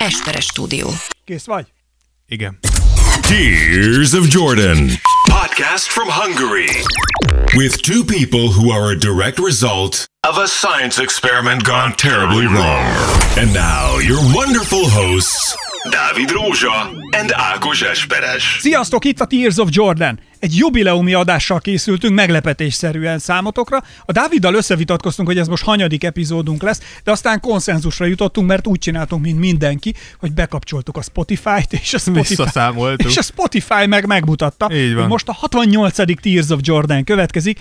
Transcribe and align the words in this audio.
Esperes 0.00 0.44
stúdió. 0.44 0.88
Kész 1.24 1.44
vagy? 1.44 1.66
Igen. 2.26 2.58
Tears 3.20 4.12
of 4.12 4.26
Jordan. 4.28 4.90
Podcast 5.28 5.86
from 5.86 6.08
Hungary. 6.08 6.68
With 7.56 7.80
two 7.82 8.04
people 8.04 8.48
who 8.52 8.70
are 8.70 8.90
a 8.94 8.98
direct 8.98 9.38
result 9.38 10.04
of 10.28 10.36
a 10.36 10.46
science 10.46 11.02
experiment 11.02 11.62
gone 11.62 11.92
terribly 11.96 12.46
wrong. 12.46 12.84
And 13.36 13.52
now, 13.52 13.98
your 13.98 14.20
wonderful 14.34 14.88
hosts, 14.88 15.56
Dávid 15.90 16.30
Rózsa 16.30 16.90
and 17.16 17.32
Ákos 17.32 17.82
Esperes. 17.82 18.42
Sziasztok, 18.60 19.04
itt 19.04 19.20
a 19.20 19.26
Tears 19.26 19.58
of 19.58 19.68
Jordan. 19.70 20.20
Egy 20.40 20.56
jubileumi 20.56 21.14
adással 21.14 21.60
készültünk 21.60 22.14
meglepetésszerűen 22.14 23.18
számotokra. 23.18 23.82
A 24.04 24.12
Dáviddal 24.12 24.54
összevitatkoztunk, 24.54 25.28
hogy 25.28 25.38
ez 25.38 25.48
most 25.48 25.64
hanyadik 25.64 26.04
epizódunk 26.04 26.62
lesz, 26.62 26.80
de 27.04 27.10
aztán 27.10 27.40
konszenzusra 27.40 28.06
jutottunk, 28.06 28.46
mert 28.48 28.66
úgy 28.66 28.78
csináltunk, 28.78 29.22
mint 29.22 29.38
mindenki, 29.38 29.94
hogy 30.18 30.32
bekapcsoltuk 30.32 30.96
a 30.96 31.02
Spotify-t, 31.02 31.72
és 31.72 31.94
a 31.94 31.98
Spotify, 31.98 32.42
és 32.96 33.16
a 33.16 33.22
Spotify 33.22 33.86
meg 33.86 34.06
megmutatta, 34.06 34.70
Így 34.72 34.94
van. 34.94 35.06
most 35.06 35.28
a 35.28 35.32
68. 35.32 36.20
Tears 36.20 36.48
of 36.48 36.58
Jordan 36.62 37.04
következik, 37.04 37.60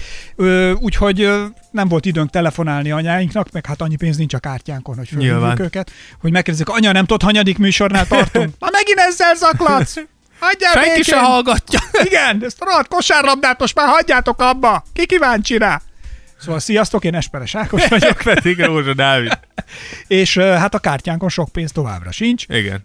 úgyhogy 0.80 1.30
nem 1.72 1.88
volt 1.88 2.06
időnk 2.06 2.30
telefonálni 2.30 2.92
anyáinknak, 2.92 3.52
meg 3.52 3.66
hát 3.66 3.82
annyi 3.82 3.96
pénz 3.96 4.18
nincs 4.18 4.34
a 4.34 4.40
kártyánkon, 4.40 4.96
hogy 4.98 5.08
fölhívjuk 5.08 5.60
őket, 5.60 5.92
hogy 6.20 6.32
megkérdezzük, 6.32 6.70
anya, 6.70 6.92
nem 6.92 7.06
tudod, 7.06 7.22
hanyadik 7.22 7.58
műsornál 7.58 8.08
tartunk? 8.08 8.54
Ma 8.60 8.68
megint 8.72 9.00
ezzel 9.00 9.36
zaklatsz! 9.36 9.96
Hagyjál 10.40 10.72
Senki 10.74 10.88
békén! 10.90 11.04
se 11.04 11.20
hallgatja. 11.20 11.80
Igen, 12.08 12.44
ezt 12.46 12.62
a 12.62 12.66
rohadt 12.66 12.88
kosárlabdát 12.88 13.60
most 13.60 13.76
már 13.76 13.88
hagyjátok 13.88 14.42
abba! 14.42 14.84
Ki 14.94 15.06
kíváncsi 15.06 15.58
rá? 15.58 15.82
Szóval 16.40 16.60
sziasztok, 16.60 17.04
én 17.04 17.16
Esperes 17.16 17.56
Ákos 17.56 17.88
vagyok, 17.98 18.18
Pedig 18.24 18.60
Rózsa 18.60 18.94
Dávid. 18.94 19.40
és 20.08 20.38
hát 20.38 20.74
a 20.74 20.80
kártyánkon 20.80 21.30
sok 21.30 21.50
pénz 21.50 21.72
továbbra 21.72 22.12
sincs, 22.12 22.44
Igen. 22.48 22.84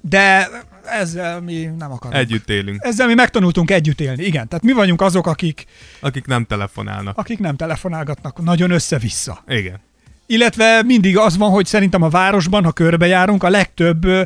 de 0.00 0.48
ezzel 0.84 1.40
mi 1.40 1.64
nem 1.78 1.92
akarunk. 1.92 2.20
Együtt 2.20 2.48
élünk. 2.50 2.84
Ezzel 2.84 3.06
mi 3.06 3.14
megtanultunk 3.14 3.70
együtt 3.70 4.00
élni, 4.00 4.24
igen. 4.24 4.48
Tehát 4.48 4.64
mi 4.64 4.72
vagyunk 4.72 5.00
azok, 5.00 5.26
akik, 5.26 5.64
Akik 6.00 6.26
nem 6.26 6.44
telefonálnak. 6.44 7.18
akik 7.18 7.38
nem 7.38 7.56
telefonálgatnak 7.56 8.42
nagyon 8.42 8.70
össze-vissza. 8.70 9.42
Igen. 9.48 9.80
Illetve 10.26 10.82
mindig 10.82 11.18
az 11.18 11.36
van, 11.36 11.50
hogy 11.50 11.66
szerintem 11.66 12.02
a 12.02 12.08
városban, 12.08 12.64
ha 12.64 12.72
körbejárunk, 12.72 13.42
a 13.42 13.48
legtöbb 13.48 14.04
ö, 14.04 14.22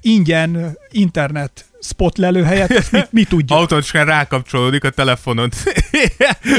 ingyen 0.00 0.78
internet 0.90 1.64
spot 1.82 2.18
lelőhelyet, 2.18 2.70
azt 2.70 2.92
mi, 2.92 3.00
mi 3.10 3.24
tudjuk. 3.24 3.58
Automatikusan 3.58 4.04
rákapcsolódik 4.04 4.84
a 4.84 4.90
telefonod. 4.90 5.52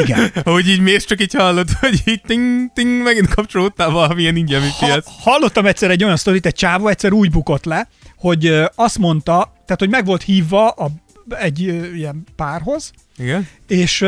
Igen. 0.04 0.32
Hogy 0.44 0.70
így 0.70 0.80
mész, 0.80 1.06
csak 1.06 1.22
így 1.22 1.34
hallod, 1.34 1.70
hogy 1.80 2.02
így 2.06 2.22
ting, 2.28 2.74
ting, 2.74 3.04
megint 3.04 3.34
kapcsolódtál 3.34 3.90
valamilyen 3.90 4.36
ingyen 4.36 4.62
Ha, 4.70 5.02
hallottam 5.20 5.66
egyszer 5.66 5.92
egy 5.92 6.04
olyan 6.04 6.18
sztorit, 6.18 6.46
egy 6.46 6.56
csávó 6.56 6.88
egyszer 6.88 7.12
úgy 7.12 7.32
bukott 7.32 7.66
le, 7.66 7.88
hogy 8.16 8.64
azt 8.76 8.98
mondta, 8.98 9.54
tehát 9.54 9.80
hogy 9.80 9.90
meg 9.90 10.06
volt 10.06 10.24
hívva 10.24 10.70
a, 10.70 10.90
egy 11.30 11.60
ilyen 11.96 12.24
párhoz, 12.36 12.92
Igen. 13.18 13.48
és 13.68 14.02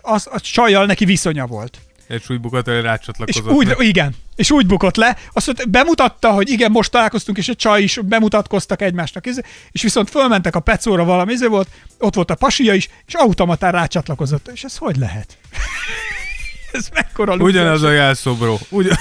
az, 0.00 0.28
a 0.30 0.40
csajjal 0.40 0.86
neki 0.86 1.04
viszonya 1.04 1.46
volt. 1.46 1.78
És 2.08 2.30
úgy 2.30 2.40
bukott, 2.40 2.64
hogy 2.66 2.74
És 2.76 2.82
rácsatlakozott. 2.82 3.50
úgy, 3.50 3.66
le. 3.66 3.74
igen, 3.78 4.14
és 4.36 4.50
úgy 4.50 4.66
bukott 4.66 4.96
le, 4.96 5.16
azt 5.32 5.46
mondta, 5.46 5.64
bemutatta, 5.66 6.30
hogy 6.30 6.50
igen, 6.50 6.70
most 6.70 6.90
találkoztunk, 6.90 7.38
és 7.38 7.48
a 7.48 7.54
csaj 7.54 7.82
is 7.82 7.98
bemutatkoztak 8.04 8.82
egymásnak, 8.82 9.26
és 9.70 9.82
viszont 9.82 10.10
fölmentek 10.10 10.56
a 10.56 10.60
pecóra 10.60 11.04
valami, 11.04 11.32
izé 11.32 11.46
volt, 11.46 11.68
ott 11.98 12.14
volt 12.14 12.30
a 12.30 12.34
pasia 12.34 12.74
is, 12.74 12.88
és 13.06 13.14
automatán 13.14 13.72
rácsatlakozott. 13.72 14.50
És 14.54 14.62
ez 14.62 14.76
hogy 14.76 14.96
lehet? 14.96 15.36
ez 16.72 16.88
mekkora 16.92 17.34
lúzer. 17.34 17.46
Ugyanaz 17.46 17.82
a 17.82 17.90
jelszobró. 17.90 18.58
Ugyan... 18.68 18.96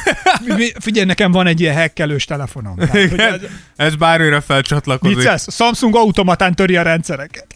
Figyelj, 0.79 1.05
nekem 1.05 1.31
van 1.31 1.47
egy 1.47 1.59
ilyen 1.59 1.75
hekkelős 1.75 2.25
telefonom. 2.25 2.75
Tehát, 2.75 2.95
Igen. 2.95 3.33
ez, 3.33 3.39
Ez 3.75 3.95
bármire 3.95 4.41
felcsatlakozik. 4.41 5.15
vicces, 5.17 5.45
Samsung 5.49 5.95
automatán 5.95 6.55
töri 6.55 6.75
a 6.75 6.81
rendszereket. 6.81 7.55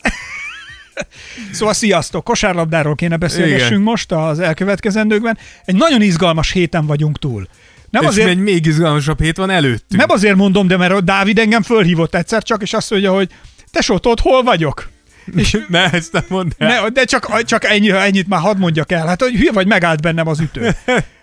Szóval 1.52 1.74
sziasztok, 1.74 2.24
kosárlabdáról 2.24 2.96
kéne 2.96 3.18
beszélgessünk 3.18 3.72
Igen. 3.72 3.82
most 3.82 4.12
az 4.12 4.40
elkövetkezendőkben. 4.40 5.38
Egy 5.66 5.76
nagyon 5.76 6.02
izgalmas 6.02 6.52
héten 6.52 6.86
vagyunk 6.86 7.20
túl. 7.20 7.48
Nem 7.90 8.02
És 8.02 8.08
azért, 8.08 8.28
egy 8.28 8.38
még 8.38 8.66
izgalmasabb 8.66 9.22
hét 9.22 9.38
van 9.38 9.50
előttünk. 9.50 10.02
Nem 10.02 10.10
azért 10.10 10.36
mondom, 10.36 10.68
de 10.68 10.78
mert 10.78 10.94
a 10.94 11.02
Dávid 11.02 11.40
engem 11.40 11.62
fölhívott 11.62 12.16
egyszer 12.16 12.44
csak, 12.44 12.62
és 12.62 12.74
azt 12.74 12.92
mondja, 12.92 13.14
hogy 13.14 13.30
te 13.72 13.84
tudod, 13.86 14.20
hol 14.20 14.44
vagyok? 14.44 14.90
És 15.36 15.58
Ne, 15.68 15.90
ezt 15.90 16.12
nem 16.12 16.24
mondd 16.28 16.52
el. 16.58 16.82
ne, 16.82 16.90
de 16.90 17.04
csak, 17.04 17.44
csak 17.44 17.64
ennyi, 17.66 17.90
ennyit 17.92 18.28
már 18.28 18.40
hadd 18.40 18.58
mondjak 18.58 18.92
el. 18.92 19.08
Hát, 19.08 19.22
hogy 19.22 19.36
hülye 19.36 19.52
vagy, 19.52 19.68
megállt 19.68 20.02
bennem 20.02 20.28
az 20.28 20.40
ütő. 20.40 20.76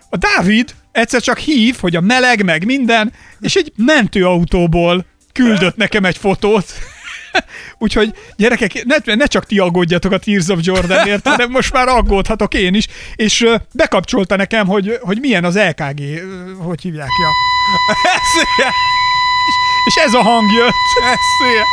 A 0.09 0.17
Dávid 0.17 0.75
egyszer 0.91 1.21
csak 1.21 1.37
hív, 1.37 1.75
hogy 1.79 1.95
a 1.95 2.01
meleg, 2.01 2.43
meg 2.43 2.65
minden, 2.65 3.13
és 3.39 3.55
egy 3.55 3.71
mentőautóból 3.75 5.05
küldött 5.33 5.75
nekem 5.75 6.05
egy 6.05 6.17
fotót. 6.17 6.73
Úgyhogy 7.81 8.13
gyerekek, 8.35 8.83
ne, 8.85 9.15
ne 9.15 9.25
csak 9.25 9.45
ti 9.45 9.59
aggódjatok 9.59 10.11
a 10.11 10.17
Tears 10.17 10.47
of 10.47 10.59
Jordanért, 10.61 11.27
hanem 11.29 11.49
most 11.49 11.73
már 11.73 11.87
aggódhatok 11.87 12.53
én 12.53 12.73
is. 12.73 12.87
És 13.15 13.45
bekapcsolta 13.73 14.35
nekem, 14.35 14.67
hogy, 14.67 14.97
hogy 15.01 15.17
milyen 15.19 15.43
az 15.43 15.55
LKG, 15.57 16.01
hogy 16.57 16.81
hívják 16.81 17.09
ja. 17.21 17.29
És 19.85 19.95
ez 20.05 20.13
a 20.13 20.21
hang 20.21 20.51
jött. 20.51 20.73
Eszéje. 21.01 21.63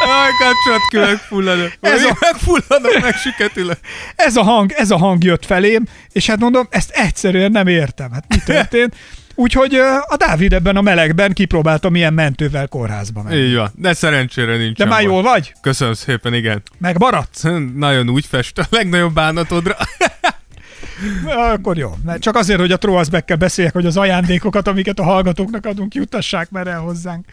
Aj, 0.00 0.30
kapcsolat 0.38 0.80
kövek 0.90 1.16
fulladok. 1.16 1.72
Ez 1.80 1.92
Ez 1.92 2.04
a- 2.04 2.08
a... 2.08 2.16
Megfulladok, 2.20 3.00
megsüketülök. 3.00 3.78
Ez 4.16 4.36
a 4.36 4.42
hang, 4.42 4.72
ez 4.72 4.90
a 4.90 4.96
hang 4.98 5.24
jött 5.24 5.44
felém, 5.46 5.84
és 6.12 6.26
hát 6.26 6.38
mondom, 6.38 6.66
ezt 6.70 6.90
egyszerűen 6.90 7.50
nem 7.50 7.66
értem. 7.66 8.12
Hát 8.12 8.24
mi 8.28 8.36
történt? 8.44 8.94
Úgyhogy 9.34 9.74
a 10.08 10.16
Dávid 10.16 10.52
ebben 10.52 10.76
a 10.76 10.80
melegben 10.80 11.32
kipróbálta, 11.32 11.88
milyen 11.88 12.14
mentővel 12.14 12.68
kórházba 12.68 13.22
megy. 13.22 13.38
Így 13.38 13.54
van. 13.54 13.70
De 13.74 13.92
szerencsére 13.92 14.56
nincs. 14.56 14.76
De 14.76 14.84
már 14.84 15.02
jól 15.02 15.22
vagy? 15.22 15.52
Köszönöm 15.60 15.94
szépen, 15.94 16.34
igen. 16.34 16.62
Megmaradsz? 16.78 17.42
Nagyon 17.74 18.08
úgy 18.08 18.26
fest 18.26 18.58
a 18.58 18.66
legnagyobb 18.70 19.12
bánatodra. 19.12 19.76
Akkor 21.52 21.76
jó. 21.76 21.96
Csak 22.18 22.36
azért, 22.36 22.60
hogy 22.60 22.72
a 22.72 22.76
Trollsback-kel 22.76 23.36
beszéljek, 23.36 23.72
hogy 23.72 23.86
az 23.86 23.96
ajándékokat, 23.96 24.68
amiket 24.68 24.98
a 24.98 25.02
hallgatóknak 25.02 25.66
adunk, 25.66 25.94
juttassák 25.94 26.50
már 26.50 26.66
el 26.66 26.80
hozzánk. 26.80 27.26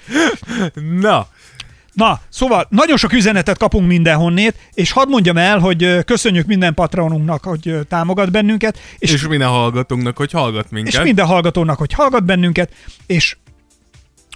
Na, 0.99 1.27
Na, 1.93 2.19
szóval 2.29 2.67
nagyon 2.69 2.97
sok 2.97 3.13
üzenetet 3.13 3.57
kapunk 3.57 3.87
mindenhonnét, 3.87 4.55
és 4.73 4.91
hadd 4.91 5.09
mondjam 5.09 5.37
el, 5.37 5.59
hogy 5.59 6.03
köszönjük 6.05 6.45
minden 6.45 6.73
patronunknak, 6.73 7.43
hogy 7.43 7.79
támogat 7.87 8.31
bennünket, 8.31 8.79
és, 8.97 9.13
és 9.13 9.27
minden 9.27 9.49
hallgatónknak, 9.49 10.17
hogy 10.17 10.31
hallgat 10.31 10.71
minket. 10.71 10.93
és 10.93 10.99
minden 11.01 11.25
hallgatónak, 11.25 11.77
hogy 11.77 11.93
hallgat 11.93 12.23
bennünket, 12.23 12.73
és 13.05 13.35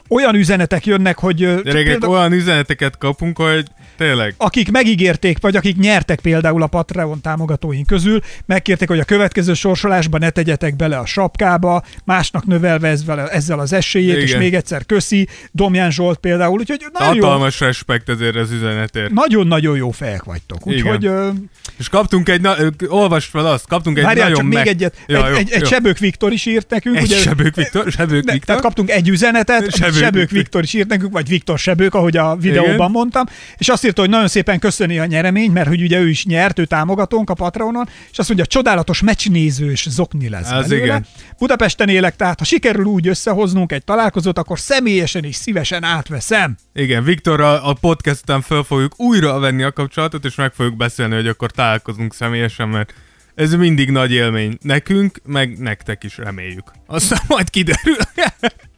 olyan 0.10 0.36
üzenetek 0.36 0.86
jönnek, 0.86 1.18
hogy 1.20 1.36
Gyerekek, 1.38 1.64
például- 1.84 2.14
olyan 2.14 2.32
üzeneteket 2.34 2.98
kapunk, 2.98 3.38
hogy 3.38 3.66
tényleg. 3.98 4.34
akik 4.38 4.72
megígérték, 4.72 5.38
vagy 5.42 5.56
akik 5.56 5.78
nyertek 5.78 6.20
például 6.20 6.62
a 6.62 6.68
Patreon 6.68 7.22
támogatóink 7.22 7.88
közül, 7.88 8.20
megkérték, 8.46 8.88
hogy 8.88 9.00
a 9.00 9.04
következő 9.04 9.54
sorsolásban 9.54 10.20
ne 10.20 10.30
tegyetek 10.30 10.76
bele 10.76 10.98
a 10.98 11.06
sapkába, 11.06 11.84
másnak 12.04 12.46
növelve 12.46 12.88
ezzel, 12.88 13.30
ezzel 13.30 13.60
az 13.60 13.74
esélyét, 13.74 14.16
és 14.18 14.30
Igen. 14.30 14.40
még 14.40 14.54
egyszer 14.54 14.86
köszi, 14.86 15.28
Domján 15.52 15.92
Zsolt 15.92 16.18
például, 16.18 16.60
úgyhogy 16.60 16.86
nagyon, 16.94 17.14
Hatalmas 17.24 17.60
respekt 17.60 18.10
ezért 18.10 18.36
az 18.36 18.52
üzenetért. 18.52 19.12
nagyon-nagyon 19.12 19.78
jó 19.78 19.92
fejek 19.92 20.24
vagytok. 20.24 20.68
Úgyhogy 20.68 21.06
ö, 21.06 21.30
És 21.78 21.90
kaptunk 21.90 22.30
egy, 22.30 22.42
na, 22.42 22.56
olvasd 22.88 23.30
fel 23.30 23.46
azt, 23.46 23.68
kaptunk 23.68 23.98
egy 23.98 24.04
várjál 24.04 24.24
nagyon 24.30 24.40
csak 24.40 24.48
még 24.50 24.58
meg... 24.58 24.68
egyet, 24.68 24.96
Ja, 25.08 25.18
egy, 25.26 25.32
jó, 25.32 25.38
egy, 25.38 25.52
egy 25.52 25.62
jó. 25.62 25.68
Sebők 25.68 25.98
Viktor 25.98 26.32
is 26.32 26.46
írt 26.46 26.70
nekünk. 26.70 26.96
Egy 26.96 27.04
ugye, 27.04 27.18
Sebők 27.18 27.56
Viktor, 27.56 27.92
Sebők 27.92 28.24
Viktor. 28.24 28.40
tehát 28.40 28.62
kaptunk 28.62 28.90
egy 28.92 29.10
üzenetet, 29.10 29.76
Sebők, 29.76 29.94
Sebők 29.96 30.14
Sebők 30.14 30.30
Viktor. 30.30 30.38
Viktor 30.38 30.64
is 30.64 30.74
írt 30.74 30.88
nekünk, 30.88 31.12
vagy 31.12 31.28
Viktor 31.28 31.60
Sebők, 31.60 31.94
ahogy 31.94 32.18
a 32.18 32.36
videóban 32.36 32.74
Igen. 32.74 32.92
mondtam, 32.92 33.26
és 33.58 33.70
azt 33.70 33.86
írta, 33.86 34.02
hogy 34.02 34.10
nagyon 34.10 34.28
szépen 34.28 34.60
köszöni 34.60 35.00
a 35.00 35.06
nyereményt, 35.06 35.54
mert 35.54 35.68
hogy 35.68 35.82
ugye 35.82 36.00
ő 36.00 36.10
is 36.10 36.26
nyert, 36.26 36.60
ő 36.60 36.66
támogatónk 36.66 37.30
a 37.30 37.34
Patreonon, 37.34 37.90
és 38.12 38.18
azt 38.18 38.28
mondja, 38.28 38.46
csodálatos 38.46 39.02
meccsnézős 39.02 39.88
zokni 39.90 40.30
lesz 40.30 40.52
Az 40.52 40.68
belőle. 40.68 40.86
igen. 40.86 41.06
Budapesten 41.38 41.90
élek, 41.90 42.16
tehát 42.16 42.40
ha 42.40 42.46
sikerül 42.46 42.86
úgy 42.86 43.08
összehoznunk 43.08 43.72
egy 43.72 43.84
találkozót, 43.84 44.38
akkor 44.38 44.60
személyesen 44.60 45.24
és 45.24 45.36
szívesen 45.36 45.84
átveszem. 45.84 46.56
Igen, 46.74 47.04
Viktorral 47.04 47.56
a 47.56 47.74
podcasten 47.74 48.42
fel 48.42 48.64
fogjuk 48.64 49.00
újra 49.00 49.40
venni 49.40 49.64
a 49.64 49.72
kapcsolatot, 49.72 50.26
és 50.26 50.36
meg 50.36 50.54
fogjuk 50.54 50.78
beszélni, 50.78 51.16
hogy 51.16 51.28
akkor 51.28 51.52
találkozunk 51.52 52.14
személyesen, 52.14 52.68
mert 52.70 52.94
ez 53.36 53.54
mindig 53.54 53.90
nagy 53.90 54.12
élmény 54.12 54.58
nekünk, 54.62 55.20
meg 55.26 55.58
nektek 55.60 56.04
is 56.04 56.18
reméljük. 56.18 56.72
Aztán 56.86 57.20
majd 57.28 57.50
kiderül. 57.50 57.96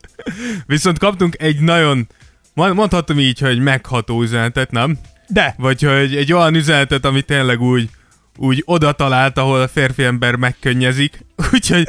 Viszont 0.66 1.00
kaptunk 1.00 1.36
egy 1.42 1.60
nagyon, 1.60 2.08
mond- 2.54 2.74
mondhatom 2.74 3.20
így, 3.20 3.40
hogy 3.40 3.60
megható 3.60 4.22
üzenetet, 4.22 4.72
nem? 4.72 4.98
De 5.28 5.56
Vagy 5.58 5.82
hogy 5.82 6.16
egy 6.16 6.34
olyan 6.34 6.56
üzenetet, 6.56 7.06
ami 7.06 7.22
tényleg 7.22 7.62
úgy, 7.62 7.90
úgy 8.38 8.62
oda 8.66 8.92
talált, 8.92 9.38
ahol 9.38 9.62
a 9.62 9.68
férfi 9.68 10.04
ember 10.04 10.36
megkönnyezik. 10.36 11.26
Úgyhogy 11.54 11.88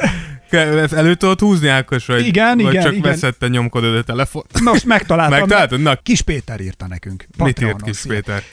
elő 0.91 1.15
tudod 1.15 1.39
húzni, 1.39 1.67
Ákos, 1.67 2.05
vagy, 2.05 2.25
Igen, 2.27 2.57
vagy 2.57 2.71
igen, 2.71 2.83
csak 2.83 2.91
igen. 2.93 3.11
veszette 3.11 3.47
nyomkodod 3.47 3.95
a 3.95 4.01
telefon. 4.03 4.43
most 4.63 4.85
megtaláltam. 4.85 5.37
Megtaláltad? 5.39 5.79
Na, 5.81 5.95
Kis 5.95 6.21
Péter 6.21 6.59
írta 6.61 6.87
nekünk. 6.87 7.25
mit 7.37 7.47
írt 7.47 7.53
Patreonon. 7.53 7.81
kis. 7.81 8.01
Péter? 8.01 8.43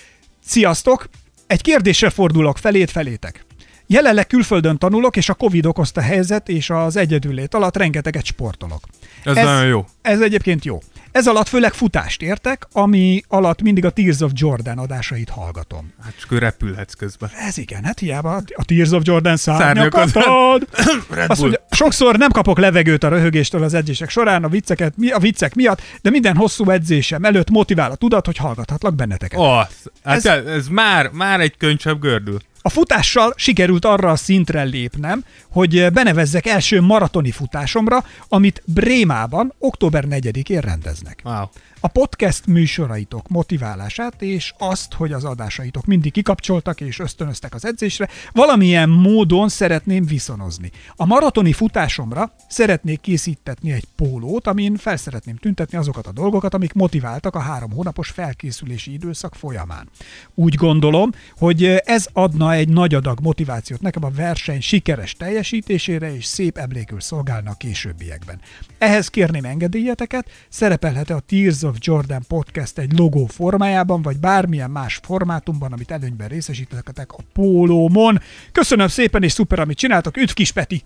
Sziasztok! 0.45 1.09
Egy 1.47 1.63
kérdéssel 1.63 2.11
fordulok 2.11 2.59
felét 2.59 2.91
felétek. 2.91 3.45
Jelenleg 3.87 4.27
külföldön 4.27 4.79
tanulok, 4.79 5.17
és 5.17 5.29
a 5.29 5.35
Covid 5.35 5.67
okozta 5.67 6.01
helyzet 6.01 6.49
és 6.49 6.71
az 6.71 6.97
egyedüllét 6.97 7.55
alatt 7.55 7.77
rengeteget 7.77 8.25
sportolok. 8.25 8.81
Ez, 9.27 9.35
nagyon 9.45 9.67
jó. 9.67 9.85
Ez 10.03 10.21
egyébként 10.21 10.65
jó. 10.65 10.79
Ez 11.13 11.27
alatt 11.27 11.49
főleg 11.49 11.73
futást 11.73 12.23
értek, 12.23 12.67
ami 12.73 13.23
alatt 13.29 13.63
mindig 13.63 13.85
a 13.85 13.91
Tears 13.91 14.21
of 14.21 14.31
Jordan 14.35 14.79
adásait 14.79 15.29
hallgatom. 15.29 15.93
Hát 16.05 16.13
csak 16.21 16.39
repülhetsz 16.39 16.95
közben. 16.95 17.31
Ez 17.47 17.59
igen, 17.59 17.85
hát 17.85 17.99
hiába 17.99 18.43
a 18.57 18.65
Tears 18.65 18.91
of 18.91 19.03
Jordan 19.05 19.37
Szárnyakat. 19.37 20.11
ad. 20.15 20.69
Azt 21.27 21.41
mondja, 21.41 21.67
sokszor 21.71 22.17
nem 22.17 22.31
kapok 22.31 22.59
levegőt 22.59 23.05
a 23.05 23.09
röhögéstől 23.09 23.63
az 23.63 23.75
edzések 23.75 24.11
során, 24.11 24.45
a, 24.45 24.49
vicceket, 24.49 24.95
a 25.11 25.19
viccek 25.19 25.55
miatt, 25.55 25.83
de 26.03 26.11
minden 26.11 26.37
hosszú 26.37 26.71
edzésem 26.71 27.25
előtt 27.25 27.51
motivál 27.51 27.91
a 27.91 27.95
tudat, 27.95 28.27
hogy 28.27 28.37
hallgathatlak 28.37 28.95
benneteket. 28.95 29.39
Oh, 29.39 29.57
hát 29.57 29.71
Ez- 30.03 30.27
ez, 30.27 30.45
ez 30.47 30.69
már, 30.69 31.11
már 31.13 31.41
egy 31.41 31.57
könycsebb 31.57 32.01
gördül. 32.01 32.39
A 32.67 32.69
futással 32.69 33.33
sikerült 33.37 33.85
arra 33.85 34.11
a 34.11 34.17
szintre 34.17 34.63
lépnem, 34.63 35.25
hogy 35.51 35.93
benevezzek 35.93 36.47
első 36.47 36.81
maratoni 36.81 37.31
futásomra, 37.31 38.05
amit 38.29 38.63
Brémában 38.65 39.55
október 39.59 40.05
4-én 40.11 40.61
rendeznek. 40.61 41.21
Wow. 41.25 41.45
A 41.87 41.89
podcast 41.89 42.47
műsoraitok 42.47 43.29
motiválását 43.29 44.23
és 44.23 44.53
azt, 44.59 44.93
hogy 44.93 45.13
az 45.13 45.25
adásaitok 45.25 45.85
mindig 45.85 46.13
kikapcsoltak 46.13 46.81
és 46.81 46.99
ösztönöztek 46.99 47.55
az 47.55 47.65
edzésre, 47.65 48.09
valamilyen 48.33 48.89
módon 48.89 49.49
szeretném 49.49 50.07
viszonozni. 50.07 50.71
A 50.97 51.07
maratoni 51.07 51.53
futásomra 51.53 52.33
szeretnék 52.49 53.01
készítetni 53.01 53.73
egy 53.73 53.85
pólót, 53.97 54.47
amin 54.47 54.77
fel 54.77 54.97
szeretném 54.97 55.37
tüntetni 55.37 55.79
azokat 55.79 56.07
a 56.07 56.13
dolgokat, 56.13 56.55
amik 56.55 56.73
motiváltak 56.73 57.35
a 57.35 57.41
három 57.41 57.71
hónapos 57.71 58.09
felkészülési 58.09 58.93
időszak 58.93 59.35
folyamán. 59.35 59.89
Úgy 60.35 60.55
gondolom, 60.55 61.11
hogy 61.39 61.65
ez 61.85 62.07
adna 62.13 62.53
egy 62.53 62.69
nagy 62.69 62.95
adag 62.95 63.21
motivációt 63.21 63.81
nekem 63.81 64.05
a 64.05 64.11
verseny 64.11 64.61
sikeres 64.61 65.13
teljesítésére 65.13 66.15
és 66.15 66.25
szép 66.25 66.59
emlékül 66.59 67.01
szolgálna 67.01 67.51
a 67.51 67.57
későbbiekben. 67.57 68.41
Ehhez 68.79 69.09
kérném 69.09 69.45
engedélyeteket, 69.45 70.31
szerepelhet-e 70.49 71.15
a 71.15 71.21
Tears 71.21 71.63
of 71.63 71.75
Jordan 71.81 72.23
podcast 72.29 72.79
egy 72.79 72.99
logó 72.99 73.27
formájában, 73.27 74.03
vagy 74.03 74.19
bármilyen 74.19 74.71
más 74.71 75.01
formátumban, 75.03 75.73
amit 75.73 75.91
előnyben 75.91 76.29
részesítetek 76.29 77.13
a 77.13 77.23
pólómon. 77.33 78.21
Köszönöm 78.53 78.89
szépen, 78.89 79.23
és 79.23 79.33
szuper, 79.33 79.59
amit 79.59 79.79
csináltok. 79.79 80.17
Üdv 80.17 80.33
kis 80.33 80.53
Peti! 80.53 80.83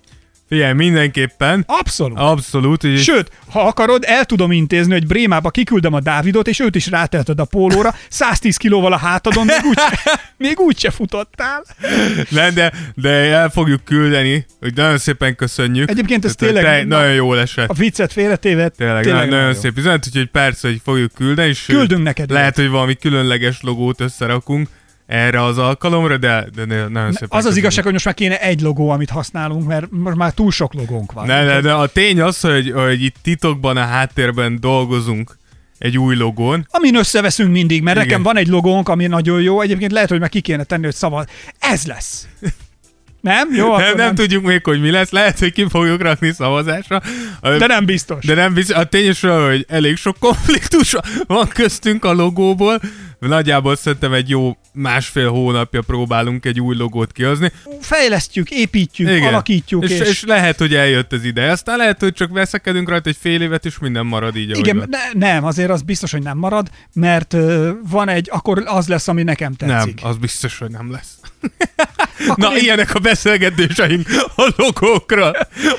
Figyelj, 0.50 0.72
mindenképpen. 0.72 1.64
Abszolút! 1.66 2.18
Abszolút. 2.18 2.84
Ugye, 2.84 2.96
Sőt, 2.96 3.30
ha 3.50 3.60
akarod, 3.66 4.02
el 4.06 4.24
tudom 4.24 4.52
intézni, 4.52 4.92
hogy 4.92 5.06
Brémába 5.06 5.50
kiküldöm 5.50 5.92
a 5.94 6.00
Dávidot, 6.00 6.48
és 6.48 6.60
őt 6.60 6.74
is 6.74 6.86
rátelted 6.86 7.40
a 7.40 7.44
pólóra, 7.44 7.94
110 8.08 8.56
kilóval 8.56 8.92
a 8.92 8.96
hátadon, 8.96 9.46
még 9.46 9.60
úgy, 9.64 9.78
még 10.48 10.58
úgy 10.60 10.78
se 10.78 10.90
futottál. 10.90 11.64
Nem, 12.28 12.54
de, 12.54 12.72
de 12.94 13.08
el 13.10 13.48
fogjuk 13.50 13.84
küldeni, 13.84 14.46
hogy 14.60 14.74
nagyon 14.74 14.98
szépen 14.98 15.36
köszönjük. 15.36 15.90
Egyébként 15.90 16.24
ez 16.24 16.34
Tehát, 16.34 16.54
tényleg- 16.54 16.80
Te, 16.80 16.86
nagyon 16.86 17.12
jól 17.14 17.38
esett. 17.38 17.68
A 17.68 17.74
viccet 17.74 18.12
félretéve, 18.12 18.68
Tényleg, 18.68 19.02
tényleg 19.02 19.22
nagyon, 19.24 19.38
nagyon 19.40 19.54
jó. 19.54 19.60
szép 19.60 19.76
üzenet, 19.78 20.06
úgyhogy 20.06 20.30
persze, 20.30 20.68
hogy 20.68 20.80
fogjuk 20.84 21.12
küldeni, 21.12 21.48
és 21.48 21.64
Küldünk 21.64 22.02
neked 22.02 22.30
lehet, 22.30 22.56
hogy 22.56 22.68
valami 22.68 22.94
különleges 22.94 23.58
logót 23.62 24.00
összerakunk 24.00 24.68
erre 25.10 25.42
az 25.42 25.58
alkalomra, 25.58 26.16
de, 26.16 26.46
de 26.54 26.64
nagyon 26.64 27.12
szépen 27.12 27.38
Az 27.38 27.44
az 27.44 27.56
igazság, 27.56 27.84
hogy 27.84 27.92
most 27.92 28.04
már 28.04 28.14
kéne 28.14 28.40
egy 28.40 28.60
logó, 28.60 28.90
amit 28.90 29.10
használunk, 29.10 29.66
mert 29.66 29.90
most 29.90 30.16
már 30.16 30.32
túl 30.32 30.50
sok 30.50 30.74
logónk 30.74 31.12
van. 31.12 31.26
Ne, 31.26 31.44
ne, 31.44 31.60
de 31.60 31.72
a 31.72 31.86
tény 31.86 32.20
az, 32.20 32.40
hogy, 32.40 32.72
hogy 32.72 33.02
itt 33.02 33.16
titokban 33.22 33.76
a 33.76 33.84
háttérben 33.84 34.60
dolgozunk 34.60 35.38
egy 35.78 35.98
új 35.98 36.16
logón. 36.16 36.66
Amin 36.70 36.96
összeveszünk 36.96 37.52
mindig, 37.52 37.82
mert 37.82 37.96
Igen. 37.96 38.08
nekem 38.08 38.22
van 38.22 38.36
egy 38.36 38.48
logónk, 38.48 38.88
ami 38.88 39.06
nagyon 39.06 39.42
jó. 39.42 39.60
Egyébként 39.60 39.92
lehet, 39.92 40.08
hogy 40.08 40.20
meg 40.20 40.28
ki 40.28 40.40
kéne 40.40 40.64
tenni, 40.64 40.84
hogy 40.84 40.94
szava. 40.94 41.24
Ez 41.58 41.86
lesz. 41.86 42.26
Nem? 43.20 43.54
Jó, 43.54 43.64
Nem, 43.76 43.86
akkor 43.86 43.94
nem 43.96 44.14
tudjuk 44.14 44.44
még, 44.44 44.64
hogy 44.64 44.80
mi 44.80 44.90
lesz, 44.90 45.10
lehet, 45.10 45.38
hogy 45.38 45.52
ki 45.52 45.66
fogjuk 45.68 46.02
rakni 46.02 46.32
szavazásra. 46.32 47.02
De 47.40 47.66
nem 47.66 47.84
biztos. 47.84 48.24
De 48.24 48.34
nem 48.34 48.54
biztos, 48.54 48.76
a 48.76 48.84
tényes, 48.84 49.20
hogy 49.20 49.64
elég 49.68 49.96
sok 49.96 50.16
konfliktus 50.18 50.94
van 51.26 51.48
köztünk 51.48 52.04
a 52.04 52.12
logóból. 52.12 52.80
Nagyjából 53.18 53.76
szerintem 53.76 54.12
egy 54.12 54.28
jó 54.28 54.56
másfél 54.72 55.30
hónapja 55.30 55.82
próbálunk 55.82 56.44
egy 56.46 56.60
új 56.60 56.76
logót 56.76 57.12
kihozni. 57.12 57.52
Fejlesztjük, 57.80 58.50
építjük, 58.50 59.08
Igen. 59.10 59.28
alakítjuk. 59.28 59.84
és, 59.84 59.90
és, 59.90 60.08
és 60.08 60.24
lehet, 60.24 60.58
hogy 60.58 60.74
eljött 60.74 61.12
az 61.12 61.24
ideje. 61.24 61.50
Aztán 61.50 61.76
lehet, 61.76 62.00
hogy 62.00 62.12
csak 62.12 62.30
veszekedünk 62.32 62.88
rajta 62.88 63.08
egy 63.08 63.16
fél 63.20 63.40
évet, 63.42 63.64
és 63.66 63.78
minden 63.78 64.06
marad 64.06 64.36
így, 64.36 64.58
Igen, 64.58 64.76
van. 64.78 64.88
ne, 64.90 65.28
nem, 65.28 65.44
azért 65.44 65.70
az 65.70 65.82
biztos, 65.82 66.10
hogy 66.12 66.22
nem 66.22 66.38
marad, 66.38 66.68
mert 66.94 67.36
van 67.88 68.08
egy, 68.08 68.28
akkor 68.32 68.62
az 68.66 68.88
lesz, 68.88 69.08
ami 69.08 69.22
nekem 69.22 69.54
Nem, 69.58 69.68
tetszik. 69.68 70.00
az 70.02 70.16
biztos, 70.16 70.58
hogy 70.58 70.70
nem 70.70 70.90
lesz. 70.90 71.18
Akkor 72.28 72.48
Na, 72.48 72.56
én- 72.56 72.62
ilyenek 72.62 72.94
a 72.94 72.98
beszélgetéseink 72.98 74.08
a 74.36 74.48
logókra. 74.56 75.30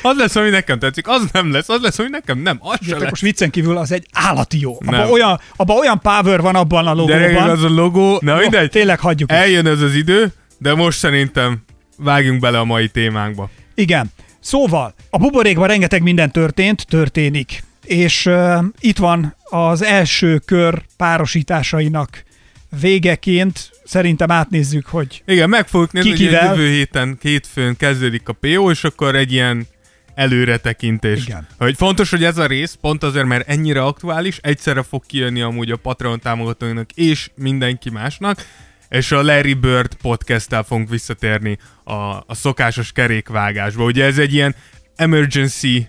Az 0.02 0.18
lesz, 0.18 0.36
ami 0.36 0.50
nekem 0.50 0.80
tetszik, 0.80 1.08
az 1.08 1.22
nem 1.32 1.52
lesz, 1.52 1.70
az 1.70 1.82
lesz, 1.82 2.00
ami 2.00 2.08
nekem 2.12 2.40
nem, 2.40 2.58
az 2.60 2.78
se 2.88 2.98
lesz. 2.98 3.10
most 3.10 3.22
viccen 3.22 3.50
kívül 3.50 3.78
az 3.78 3.92
egy 3.92 4.06
állati 4.14 4.60
jó. 4.60 4.78
Abban 4.86 5.10
olyan, 5.12 5.40
abba 5.56 5.74
olyan 5.74 6.00
power 6.00 6.42
van 6.42 6.56
abban 6.56 6.88
a 6.88 6.94
De 7.06 7.18
logóban. 7.20 7.50
az 7.50 7.64
a 7.64 7.70
logó, 7.70 8.20
na 8.22 8.36
mindegy, 8.36 8.70
Tényleg 8.70 9.00
hagyjuk. 9.00 9.32
eljön 9.32 9.68
ez 9.68 9.82
az 9.82 9.96
idő, 9.96 10.34
de 10.58 10.76
most 10.76 10.98
szerintem 10.98 11.64
vágjunk 11.98 12.40
bele 12.40 12.60
a 12.60 12.64
mai 12.66 12.88
témánkba. 12.88 13.50
Igen. 13.76 14.12
Szóval, 14.40 14.94
a 15.10 15.18
buborékban 15.18 15.68
rengeteg 15.68 16.02
minden 16.02 16.32
történt, 16.32 16.86
történik. 16.90 17.64
És 17.86 18.26
uh, 18.26 18.64
itt 18.80 18.98
van 18.98 19.36
az 19.44 19.84
első 19.84 20.38
kör 20.46 20.82
párosításainak 20.98 22.24
végeként. 22.80 23.72
Szerintem 23.84 24.32
átnézzük, 24.32 24.86
hogy 24.86 25.24
Igen, 25.26 25.50
meg 25.50 25.68
fogjuk 25.68 25.92
nézni, 25.92 26.10
hogy 26.10 26.22
jövő 26.22 26.70
héten 26.70 27.18
hétfőn 27.22 27.78
kezdődik 27.78 28.28
a 28.28 28.34
PO, 28.34 28.72
és 28.72 28.84
akkor 28.84 29.16
egy 29.16 29.32
ilyen 29.32 29.68
előretekintés. 30.16 31.26
Igen. 31.26 31.48
Hogy 31.58 31.76
fontos, 31.76 32.10
hogy 32.10 32.24
ez 32.24 32.38
a 32.38 32.46
rész 32.46 32.78
pont 32.82 33.04
azért, 33.04 33.26
mert 33.26 33.50
ennyire 33.50 33.84
aktuális, 33.84 34.40
egyszerre 34.42 34.84
fog 34.84 35.06
kijönni 35.06 35.42
amúgy 35.42 35.72
a 35.72 35.78
Patreon 35.78 36.20
támogatóinak 36.20 36.92
és 36.92 37.30
mindenki 37.36 37.90
másnak, 37.90 38.46
és 38.90 39.12
a 39.12 39.22
Larry 39.22 39.54
Bird 39.54 39.94
podcasttel 39.94 40.64
fogunk 40.64 40.90
visszatérni 40.90 41.58
a, 41.84 41.94
a 41.94 42.26
szokásos 42.34 42.92
kerékvágásba. 42.92 43.84
Ugye 43.84 44.06
ez 44.06 44.18
egy 44.18 44.34
ilyen 44.34 44.56
emergency 44.96 45.88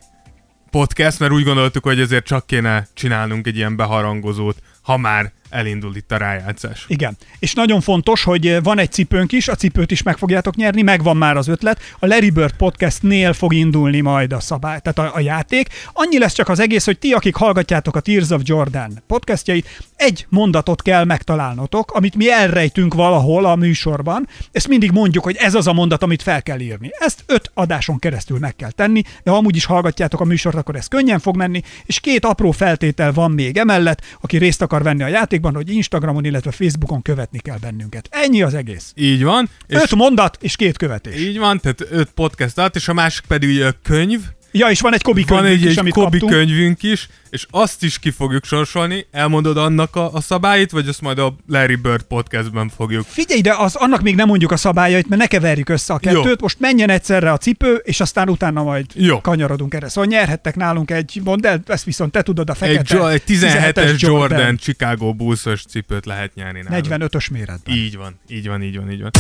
podcast, 0.71 1.19
mert 1.19 1.33
úgy 1.33 1.45
gondoltuk, 1.45 1.85
hogy 1.85 2.01
ezért 2.01 2.25
csak 2.25 2.47
kéne 2.47 2.89
csinálnunk 2.95 3.47
egy 3.47 3.57
ilyen 3.57 3.77
beharangozót, 3.77 4.63
ha 4.83 4.97
már 4.97 5.33
elindul 5.53 5.97
itt 5.97 6.13
a 6.13 6.17
rájátszás. 6.17 6.85
Igen. 6.89 7.17
És 7.39 7.55
nagyon 7.55 7.81
fontos, 7.81 8.25
hogy 8.25 8.47
eh, 8.47 8.63
van 8.63 8.79
egy 8.79 8.93
cipőnk 8.93 9.33
is, 9.33 9.49
a 9.49 9.55
cipőt 9.55 9.91
is 9.91 10.03
meg 10.03 10.17
fogjátok 10.17 10.57
nyerni, 10.57 10.83
megvan 10.83 11.17
már 11.17 11.37
az 11.37 11.49
ötlet. 11.49 11.81
A 11.99 12.07
Larry 12.07 12.31
Bird 12.31 12.53
Podcastnél 12.57 13.33
fog 13.33 13.55
indulni 13.55 14.01
majd 14.01 14.33
a 14.33 14.41
szabály, 14.41 14.81
tehát 14.81 15.13
a, 15.13 15.17
a 15.17 15.21
játék. 15.21 15.69
Annyi 15.93 16.19
lesz 16.19 16.33
csak 16.33 16.49
az 16.49 16.61
egész, 16.61 16.85
hogy 16.85 16.99
ti, 16.99 17.13
akik 17.13 17.35
hallgatjátok 17.35 17.97
a 17.97 18.01
Tears 18.01 18.31
of 18.31 18.41
Jordan 18.45 19.03
podcastjait, 19.07 19.83
egy 19.97 20.27
mondatot 20.29 20.83
kell 20.83 21.05
megtalálnotok, 21.05 21.93
amit 21.93 22.15
mi 22.15 22.31
elrejtünk 22.31 22.95
valahol 22.95 23.45
a 23.45 23.57
műsorban. 23.57 24.29
Ezt 24.53 24.69
mindig 24.69 24.91
mondjuk, 24.91 25.25
hogy 25.25 25.37
ez 25.37 25.55
az 25.55 25.67
a 25.67 25.73
mondat, 25.73 26.03
amit 26.03 26.23
fel 26.23 26.43
kell 26.43 26.61
írni. 26.61 26.91
Ezt 26.99 27.25
öt 27.27 27.51
adáson 27.55 27.99
keresztül 27.99 28.39
meg 28.39 28.57
kell 28.57 28.71
tenni, 28.71 29.03
de 29.23 29.31
ha 29.31 29.37
amúgy 29.37 29.57
is 29.57 29.65
hallgatjátok 29.65 30.21
a 30.21 30.25
műsort, 30.25 30.57
akkor 30.57 30.77
ez 30.77 30.87
könnyen 30.87 31.19
fog 31.19 31.37
menni, 31.37 31.63
és 31.85 32.01
két 32.01 32.25
apró 32.25 32.51
feltétel 32.51 33.13
van 33.13 33.31
még 33.31 33.57
emellett, 33.57 34.01
aki 34.21 34.37
részt 34.37 34.63
akar 34.63 34.83
venni 34.83 35.03
a 35.03 35.09
játékban, 35.43 35.55
hogy 35.55 35.75
Instagramon, 35.77 36.25
illetve 36.25 36.51
Facebookon 36.51 37.03
követni 37.03 37.39
kell 37.39 37.59
bennünket. 37.59 38.09
Ennyi 38.11 38.43
az 38.43 38.55
egész. 38.55 38.93
Így 38.97 39.23
van. 39.23 39.49
És 39.67 39.77
Öt 39.77 39.95
mondat 39.95 40.39
és 40.41 40.57
két 40.57 40.77
követés. 40.77 41.21
Így 41.21 41.39
van, 41.39 41.61
tehát 41.61 41.87
öt 41.91 42.11
podcast 42.15 42.59
alatt, 42.59 42.77
és 42.77 42.89
a 42.89 42.93
másik 42.93 43.25
pedig 43.25 43.63
a 43.63 43.75
könyv. 43.83 44.21
Ja, 44.53 44.71
és 44.71 44.81
van 44.81 44.95
egy 44.95 45.03
Kobi 45.03 45.25
Van 45.29 45.39
könyvünk 45.39 45.61
egy, 45.61 45.67
is, 45.67 45.73
egy 45.73 45.79
amit 45.79 45.93
Kobi 45.93 46.19
kaptunk. 46.19 46.33
könyvünk 46.33 46.83
is, 46.83 47.09
és 47.33 47.47
azt 47.51 47.83
is 47.83 47.99
ki 47.99 48.11
fogjuk 48.11 48.45
sorsolni. 48.45 49.07
Elmondod 49.11 49.57
annak 49.57 49.97
a, 49.97 50.13
a 50.13 50.21
szabályt, 50.21 50.71
vagy 50.71 50.89
azt 50.89 51.01
majd 51.01 51.19
a 51.19 51.37
Larry 51.49 51.75
Bird 51.75 52.03
podcastben 52.03 52.69
fogjuk. 52.77 53.05
Figyelj, 53.07 53.41
de 53.41 53.55
az, 53.55 53.75
annak 53.75 54.03
még 54.03 54.15
nem 54.15 54.27
mondjuk 54.27 54.51
a 54.53 54.57
szabályait, 54.57 55.09
mert 55.09 55.21
ne 55.21 55.27
keverjük 55.27 55.69
össze 55.69 55.95
a 55.95 55.99
kettőt. 55.99 56.25
Jó. 56.25 56.33
Most 56.41 56.61
menjen 56.61 56.91
egyszerre 56.91 57.33
a 57.33 57.37
cipő, 57.37 57.75
és 57.75 58.01
aztán 58.01 58.29
utána 58.29 58.63
majd 58.63 58.87
Jó. 58.95 59.21
kanyarodunk 59.21 59.75
erre. 59.75 59.89
Szóval 59.89 60.11
nyerhettek 60.11 60.57
nálunk 60.57 60.91
egy, 60.91 61.21
mondd 61.25 61.47
el, 61.47 61.63
ezt 61.67 61.85
viszont 61.85 62.13
te 62.13 62.23
tudod, 62.23 62.49
a 62.51 62.53
Egy, 62.53 62.59
fekete. 62.59 62.97
jo- 62.97 63.09
egy 63.09 63.23
17-es 63.27 63.99
Jordan, 63.99 64.57
Chicago 64.57 65.13
Bulls-os 65.15 65.65
cipőt 65.69 66.07
lehet 66.07 66.35
nyerni 66.35 66.61
nálunk. 66.69 66.87
45-ös 66.89 67.31
méretben. 67.31 67.75
Így 67.75 67.97
van, 67.97 68.19
így 68.29 68.49
van, 68.49 68.63
így 68.63 68.77
van, 68.77 68.91
így 68.91 69.01
van. 69.01 69.11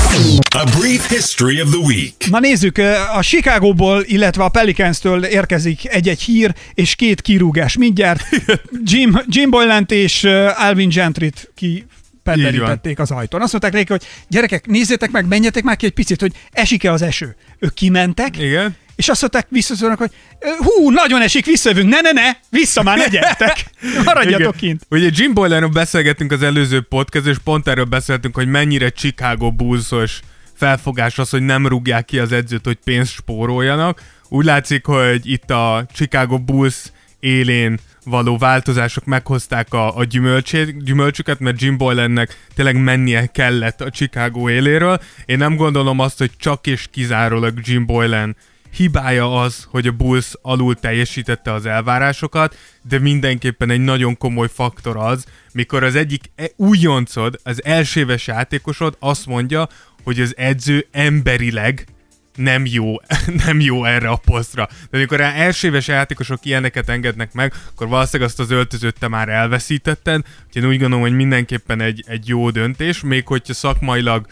A 0.48 0.70
brief 0.78 1.08
history 1.08 1.60
of 1.62 1.70
the 1.70 1.80
week. 1.80 2.14
Na 2.30 2.38
nézzük, 2.38 2.78
a 3.14 3.22
Chicagóból, 3.22 4.02
illetve 4.06 4.44
a 4.44 4.48
Pelicans-től 4.48 5.24
érkezik 5.24 5.88
egy-egy 5.88 6.20
hír, 6.22 6.54
és 6.74 6.94
két 6.94 7.20
kirúgás 7.20 7.76
mindjárt. 7.76 8.00
Jim, 8.84 9.20
Jim 9.26 9.50
Boylant 9.50 9.90
és 9.90 10.24
Alvin 10.56 10.88
Gentryt 10.88 11.50
ki 11.54 11.86
penderítették 12.22 12.98
az 12.98 13.10
ajtón. 13.10 13.40
Azt 13.42 13.52
mondták 13.52 13.72
neki, 13.72 13.92
hogy 13.92 14.04
gyerekek, 14.28 14.66
nézzétek 14.66 15.10
meg, 15.10 15.26
menjetek 15.26 15.62
már 15.62 15.76
ki 15.76 15.86
egy 15.86 15.92
picit, 15.92 16.20
hogy 16.20 16.32
esik-e 16.50 16.92
az 16.92 17.02
eső. 17.02 17.36
Ők 17.58 17.74
kimentek, 17.74 18.38
Igen? 18.38 18.76
és 18.96 19.08
azt 19.08 19.20
mondták, 19.20 19.46
visszaszólnak, 19.48 19.98
hogy 19.98 20.10
"Ö, 20.38 20.48
hú, 20.58 20.90
nagyon 20.90 21.22
esik, 21.22 21.46
visszajövünk, 21.46 21.88
ne, 21.88 22.00
ne, 22.00 22.12
ne, 22.12 22.30
vissza 22.50 22.82
már, 22.82 22.98
ne 22.98 23.08
gyertek, 23.08 23.64
maradjatok 24.04 24.56
kint. 24.56 24.86
Ugye 24.90 25.08
Jim 25.12 25.34
Boylanról 25.34 25.70
beszélgettünk 25.70 26.32
az 26.32 26.42
előző 26.42 26.80
podcast, 26.80 27.26
és 27.26 27.36
pont 27.44 27.68
erről 27.68 27.84
beszéltünk, 27.84 28.34
hogy 28.34 28.48
mennyire 28.48 28.88
Chicago 28.90 29.50
Bulls-os 29.52 30.20
felfogás 30.54 31.18
az, 31.18 31.30
hogy 31.30 31.42
nem 31.42 31.66
rúgják 31.66 32.04
ki 32.04 32.18
az 32.18 32.32
edzőt, 32.32 32.64
hogy 32.64 32.78
pénzt 32.84 33.12
spóroljanak. 33.12 34.02
Úgy 34.28 34.44
látszik, 34.44 34.84
hogy 34.86 35.30
itt 35.30 35.50
a 35.50 35.86
Chicago 35.94 36.38
Bulls 36.38 36.76
élén 37.20 37.78
való 38.04 38.38
változások 38.38 39.04
meghozták 39.04 39.72
a, 39.72 39.96
a 39.96 40.04
gyümölcsét, 40.04 40.84
gyümölcsüket, 40.84 41.38
mert 41.38 41.60
Jim 41.60 41.76
Boylannek 41.76 42.46
tényleg 42.54 42.82
mennie 42.82 43.26
kellett 43.26 43.80
a 43.80 43.90
Chicago 43.90 44.50
éléről. 44.50 45.00
Én 45.24 45.38
nem 45.38 45.56
gondolom 45.56 45.98
azt, 45.98 46.18
hogy 46.18 46.30
csak 46.36 46.66
és 46.66 46.86
kizárólag 46.90 47.60
Jim 47.62 47.86
Boylan 47.86 48.36
hibája 48.76 49.40
az, 49.40 49.66
hogy 49.70 49.86
a 49.86 49.92
Bulls 49.92 50.32
alul 50.42 50.74
teljesítette 50.74 51.52
az 51.52 51.66
elvárásokat, 51.66 52.56
de 52.88 52.98
mindenképpen 52.98 53.70
egy 53.70 53.80
nagyon 53.80 54.16
komoly 54.16 54.48
faktor 54.52 54.96
az, 54.96 55.24
mikor 55.52 55.84
az 55.84 55.94
egyik 55.94 56.30
e- 56.36 56.50
újoncod, 56.56 57.40
az 57.42 57.64
elsőves 57.64 58.26
játékosod 58.26 58.96
azt 58.98 59.26
mondja, 59.26 59.68
hogy 60.04 60.20
az 60.20 60.34
edző 60.36 60.86
emberileg 60.90 61.86
nem 62.36 62.66
jó, 62.66 62.94
nem 63.46 63.60
jó 63.60 63.84
erre 63.84 64.08
a 64.08 64.20
posztra. 64.24 64.68
De 64.90 64.96
amikor 64.96 65.18
rá 65.18 65.32
elsőves 65.32 65.88
játékosok 65.88 66.44
ilyeneket 66.44 66.88
engednek 66.88 67.32
meg, 67.32 67.52
akkor 67.72 67.88
valószínűleg 67.88 68.28
azt 68.28 68.40
az 68.40 68.50
öltözőt 68.50 68.98
te 68.98 69.08
már 69.08 69.28
elveszítetted, 69.28 70.22
úgyhogy 70.46 70.62
én 70.62 70.68
úgy 70.68 70.78
gondolom, 70.78 71.00
hogy 71.00 71.16
mindenképpen 71.16 71.80
egy, 71.80 72.04
egy 72.06 72.28
jó 72.28 72.50
döntés, 72.50 73.00
még 73.00 73.26
hogyha 73.26 73.54
szakmailag 73.54 74.26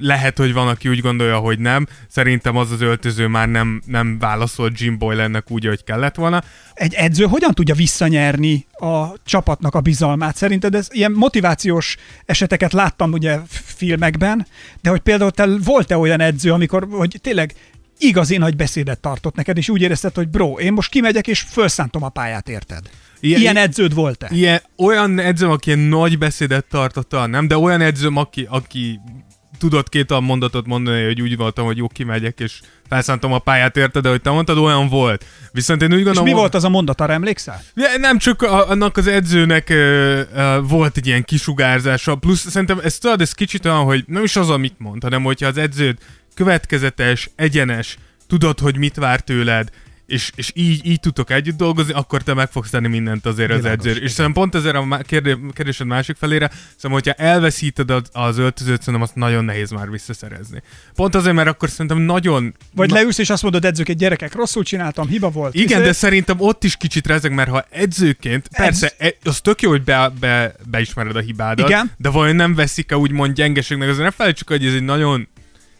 lehet, 0.00 0.38
hogy 0.38 0.52
van, 0.52 0.68
aki 0.68 0.88
úgy 0.88 1.00
gondolja, 1.00 1.38
hogy 1.38 1.58
nem. 1.58 1.86
Szerintem 2.08 2.56
az 2.56 2.70
az 2.70 2.80
öltöző 2.80 3.26
már 3.26 3.48
nem, 3.48 3.82
nem 3.86 4.18
válaszolt 4.18 4.80
Jim 4.80 4.98
Boylannek 4.98 5.50
úgy, 5.50 5.66
hogy 5.66 5.84
kellett 5.84 6.14
volna. 6.14 6.42
Egy 6.74 6.94
edző 6.94 7.24
hogyan 7.24 7.54
tudja 7.54 7.74
visszanyerni 7.74 8.66
a 8.72 9.06
csapatnak 9.24 9.74
a 9.74 9.80
bizalmát? 9.80 10.36
Szerinted 10.36 10.74
ez 10.74 10.88
ilyen 10.90 11.12
motivációs 11.12 11.96
eseteket 12.24 12.72
láttam 12.72 13.12
ugye 13.12 13.38
filmekben, 13.50 14.46
de 14.82 14.90
hogy 14.90 15.00
például 15.00 15.30
te 15.30 15.46
volt-e 15.64 15.96
olyan 15.96 16.20
edző, 16.20 16.52
amikor, 16.52 16.86
hogy 16.90 17.18
tényleg 17.22 17.54
igazi 17.98 18.36
nagy 18.36 18.56
beszédet 18.56 19.00
tartott 19.00 19.34
neked, 19.34 19.56
és 19.56 19.68
úgy 19.68 19.82
érezted, 19.82 20.14
hogy 20.14 20.28
bro, 20.28 20.58
én 20.58 20.72
most 20.72 20.90
kimegyek, 20.90 21.26
és 21.26 21.40
felszántom 21.40 22.02
a 22.02 22.08
pályát, 22.08 22.48
érted? 22.48 22.90
Ilyen, 23.20 23.40
ilyen 23.40 23.56
edződ 23.56 23.94
volt-e? 23.94 24.28
Ilyen, 24.32 24.62
olyan 24.76 25.18
edzőm, 25.18 25.50
aki 25.50 25.70
ilyen 25.70 25.80
nagy 25.80 26.18
beszédet 26.18 26.64
tartotta, 26.64 27.26
nem, 27.26 27.48
de 27.48 27.56
olyan 27.56 27.80
edzőm, 27.80 28.16
aki, 28.16 28.46
aki 28.50 29.00
tudott 29.60 29.88
két 29.88 30.10
a 30.10 30.20
mondatot 30.20 30.66
mondani, 30.66 31.04
hogy 31.04 31.20
úgy 31.20 31.36
voltam, 31.36 31.64
hogy 31.64 31.76
jó, 31.76 31.88
kimegyek, 31.88 32.40
és 32.40 32.60
felszántam 32.88 33.32
a 33.32 33.38
pályát, 33.38 33.76
érted, 33.76 34.02
de 34.02 34.08
hogy 34.08 34.20
te 34.20 34.30
mondtad, 34.30 34.58
olyan 34.58 34.88
volt. 34.88 35.24
Viszont 35.52 35.82
én 35.82 35.92
úgy 35.92 36.02
gondolom... 36.02 36.26
És 36.26 36.32
mi 36.32 36.38
volt 36.38 36.54
az 36.54 36.64
a 36.64 36.68
mondat, 36.68 37.00
arra 37.00 37.12
emlékszel? 37.12 37.62
Nem 37.98 38.18
csak 38.18 38.42
a, 38.42 38.68
annak 38.68 38.96
az 38.96 39.06
edzőnek 39.06 39.72
volt 40.62 40.96
egy 40.96 41.06
ilyen 41.06 41.24
kisugárzása, 41.24 42.14
plusz 42.14 42.50
szerintem 42.50 42.80
ez 42.82 42.98
tudod, 42.98 43.20
ez 43.20 43.32
kicsit 43.32 43.64
olyan, 43.64 43.84
hogy 43.84 44.04
nem 44.06 44.22
is 44.22 44.36
az, 44.36 44.50
amit 44.50 44.74
mond, 44.78 45.02
hanem 45.02 45.22
hogyha 45.22 45.46
az 45.46 45.56
edződ 45.56 45.98
következetes, 46.34 47.30
egyenes, 47.36 47.98
tudod, 48.26 48.58
hogy 48.58 48.76
mit 48.76 48.94
vár 48.96 49.20
tőled, 49.20 49.70
és, 50.10 50.30
és 50.34 50.50
így, 50.54 50.86
így 50.86 51.00
tudtok 51.00 51.30
együtt 51.30 51.56
dolgozni, 51.56 51.92
akkor 51.92 52.22
te 52.22 52.34
meg 52.34 52.50
fogsz 52.50 52.70
tenni 52.70 52.88
mindent 52.88 53.26
azért 53.26 53.50
az 53.50 53.64
edzőr. 53.64 54.02
És 54.02 54.10
szerintem 54.10 54.42
pont 54.42 54.54
ezért 54.54 54.76
a 54.76 54.98
kérdésed 55.52 55.86
másik 55.86 56.16
felére, 56.16 56.50
szerintem, 56.50 56.90
hogyha 56.90 57.12
elveszíted 57.12 57.90
az, 57.90 58.02
az 58.12 58.38
öltözőt, 58.38 58.78
szerintem 58.78 59.02
azt 59.02 59.14
nagyon 59.14 59.44
nehéz 59.44 59.70
már 59.70 59.90
visszaszerezni. 59.90 60.62
Pont 60.94 61.14
azért, 61.14 61.34
mert 61.34 61.48
akkor 61.48 61.68
szerintem 61.68 61.98
nagyon... 61.98 62.54
Vagy 62.74 62.88
na... 62.88 62.94
leülsz 62.94 63.18
és 63.18 63.30
azt 63.30 63.42
mondod 63.42 63.64
edzőként, 63.64 63.98
gyerekek, 63.98 64.34
rosszul 64.34 64.62
csináltam, 64.62 65.08
hiba 65.08 65.30
volt. 65.30 65.54
Igen, 65.54 65.66
hiszen... 65.66 65.82
de 65.82 65.92
szerintem 65.92 66.40
ott 66.40 66.64
is 66.64 66.76
kicsit 66.76 67.06
rezeg, 67.06 67.32
mert 67.32 67.50
ha 67.50 67.64
edzőként, 67.70 68.48
Edz... 68.50 68.64
persze, 68.64 68.92
e- 68.98 69.16
az 69.24 69.40
tök 69.40 69.62
jó, 69.62 69.70
hogy 69.70 69.82
be, 69.82 70.12
be, 70.20 70.54
beismered 70.70 71.16
a 71.16 71.20
hibádat, 71.20 71.68
Igen. 71.68 71.90
de 71.96 72.08
vajon 72.08 72.36
nem 72.36 72.54
veszik-e 72.54 72.96
úgymond 72.96 73.34
gyengeségnek, 73.34 73.88
azért 73.88 74.04
ne 74.04 74.10
felejtsük, 74.10 74.48
hogy 74.48 74.66
ez 74.66 74.74
egy 74.74 74.82
nagyon 74.82 75.28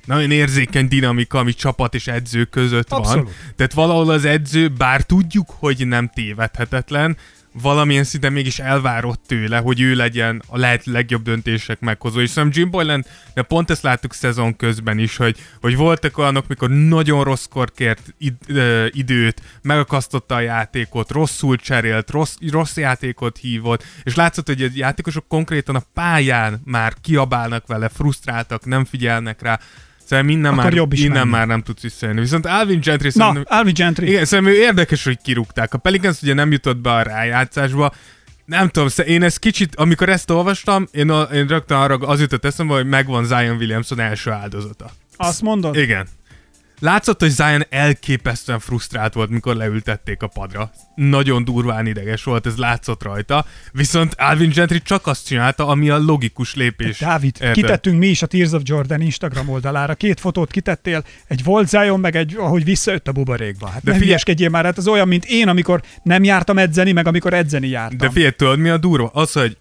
nagyon 0.04 0.30
érzékeny 0.30 0.88
dinamika, 0.88 1.38
ami 1.38 1.52
csapat 1.52 1.95
és 1.95 2.07
edző 2.07 2.45
között 2.45 2.90
Abszolút. 2.92 3.25
van. 3.25 3.33
Tehát 3.57 3.73
valahol 3.73 4.11
az 4.11 4.25
edző, 4.25 4.69
bár 4.69 5.02
tudjuk, 5.02 5.50
hogy 5.59 5.87
nem 5.87 6.11
tévedhetetlen, 6.14 7.16
valamilyen 7.52 8.04
szinten 8.04 8.33
mégis 8.33 8.59
elvárott 8.59 9.23
tőle, 9.26 9.59
hogy 9.59 9.80
ő 9.80 9.95
legyen 9.95 10.42
a 10.47 10.59
lehet 10.59 10.85
legjobb 10.85 11.23
döntések 11.23 11.80
meghozó. 11.80 12.21
És 12.21 12.30
szerintem 12.30 12.61
Jim 12.62 12.71
Boylan, 12.71 13.04
de 13.35 13.42
pont 13.42 13.71
ezt 13.71 13.83
láttuk 13.83 14.14
szezon 14.14 14.57
közben 14.57 14.99
is, 14.99 15.16
hogy, 15.16 15.37
hogy 15.61 15.76
voltak 15.76 16.19
olyanok, 16.19 16.47
mikor 16.47 16.71
nagyon 16.71 17.25
rosszkor 17.25 17.73
kért 17.73 18.14
id, 18.19 18.35
ö, 18.47 18.87
időt, 18.90 19.42
megakasztotta 19.62 20.35
a 20.35 20.40
játékot, 20.40 21.11
rosszul 21.11 21.57
cserélt, 21.57 22.11
rossz, 22.11 22.35
rossz 22.50 22.76
játékot 22.76 23.38
hívott, 23.38 23.85
és 24.02 24.14
látszott, 24.14 24.47
hogy 24.47 24.62
a 24.62 24.69
játékosok 24.75 25.28
konkrétan 25.28 25.75
a 25.75 25.83
pályán 25.95 26.61
már 26.64 26.95
kiabálnak 27.00 27.66
vele, 27.66 27.88
frusztráltak, 27.88 28.64
nem 28.64 28.85
figyelnek 28.85 29.42
rá, 29.42 29.61
Szerintem 30.11 30.37
innen, 30.37 30.55
már, 30.55 30.73
jobb 30.73 30.93
is 30.93 31.02
innen 31.02 31.29
már 31.29 31.47
nem 31.47 31.62
tudsz 31.62 31.83
visszajönni. 31.83 32.21
Viszont 32.21 32.47
Alvin 32.47 32.81
Gentry 32.81 33.07
Na, 33.07 33.12
szerintem... 33.12 33.45
Alvin 33.47 33.75
Gentry. 33.75 34.09
Igen, 34.09 34.25
szerintem 34.25 34.55
érdekes, 34.55 35.05
hogy 35.05 35.19
kirúgták. 35.23 35.75
A 35.75 35.79
Pelicans 35.79 36.23
ugye 36.23 36.35
nem 36.35 36.52
jutott 36.52 36.76
be 36.76 36.93
a 36.93 37.02
rájátszásba, 37.02 37.93
nem 38.45 38.69
tudom, 38.69 38.88
én 39.07 39.23
ezt 39.23 39.38
kicsit, 39.38 39.76
amikor 39.76 40.09
ezt 40.09 40.31
olvastam, 40.31 40.88
én, 40.93 41.11
a, 41.11 41.23
én 41.23 41.47
rögtön 41.47 41.76
arra 41.76 41.95
az 41.95 42.21
jutott 42.21 42.45
eszembe, 42.45 42.75
hogy 42.75 42.87
megvan 42.87 43.25
Zion 43.25 43.57
Williamson 43.57 44.00
első 44.00 44.31
áldozata. 44.31 44.90
Azt 45.17 45.43
mondod? 45.43 45.76
Igen. 45.76 46.07
Látszott, 46.80 47.20
hogy 47.20 47.30
Zion 47.30 47.66
elképesztően 47.68 48.58
frusztrált 48.58 49.14
volt, 49.14 49.30
mikor 49.30 49.56
leültették 49.56 50.22
a 50.22 50.26
padra. 50.26 50.70
Nagyon 50.94 51.44
durván 51.44 51.87
ideges 51.87 52.25
volt, 52.25 52.46
ez 52.46 52.56
látszott 52.56 53.02
rajta. 53.02 53.44
Viszont 53.72 54.14
Alvin 54.18 54.50
Gentry 54.50 54.82
csak 54.82 55.06
azt 55.06 55.26
csinálta, 55.26 55.66
ami 55.66 55.90
a 55.90 55.99
logikus 55.99 56.54
lépés. 56.54 56.99
Dávid, 56.99 57.37
Érted? 57.40 57.54
kitettünk 57.54 57.99
mi 57.99 58.06
is 58.06 58.22
a 58.22 58.26
Tears 58.26 58.52
of 58.52 58.62
Jordan 58.64 59.00
Instagram 59.00 59.49
oldalára. 59.49 59.94
Két 59.94 60.20
fotót 60.20 60.50
kitettél, 60.50 61.04
egy 61.26 61.44
volt 61.44 61.68
Zion, 61.68 62.00
meg 62.00 62.16
egy, 62.16 62.37
ahogy 62.38 62.64
visszajött 62.64 63.08
a 63.08 63.12
buborékba. 63.12 63.68
Hát 63.68 63.82
De 63.82 63.94
figyelj, 63.94 64.49
már, 64.49 64.64
hát 64.64 64.78
az 64.78 64.88
olyan, 64.88 65.08
mint 65.08 65.25
én, 65.25 65.49
amikor 65.49 65.82
nem 66.02 66.25
jártam 66.25 66.58
edzeni, 66.58 66.92
meg 66.92 67.06
amikor 67.06 67.34
edzeni 67.34 67.68
jártam. 67.68 67.99
De 67.99 68.10
figyelj, 68.10 68.30
tudod 68.32 68.58
mi 68.58 68.68
a 68.68 68.78
durva? 68.78 69.10
Az, 69.12 69.32
hogy 69.32 69.56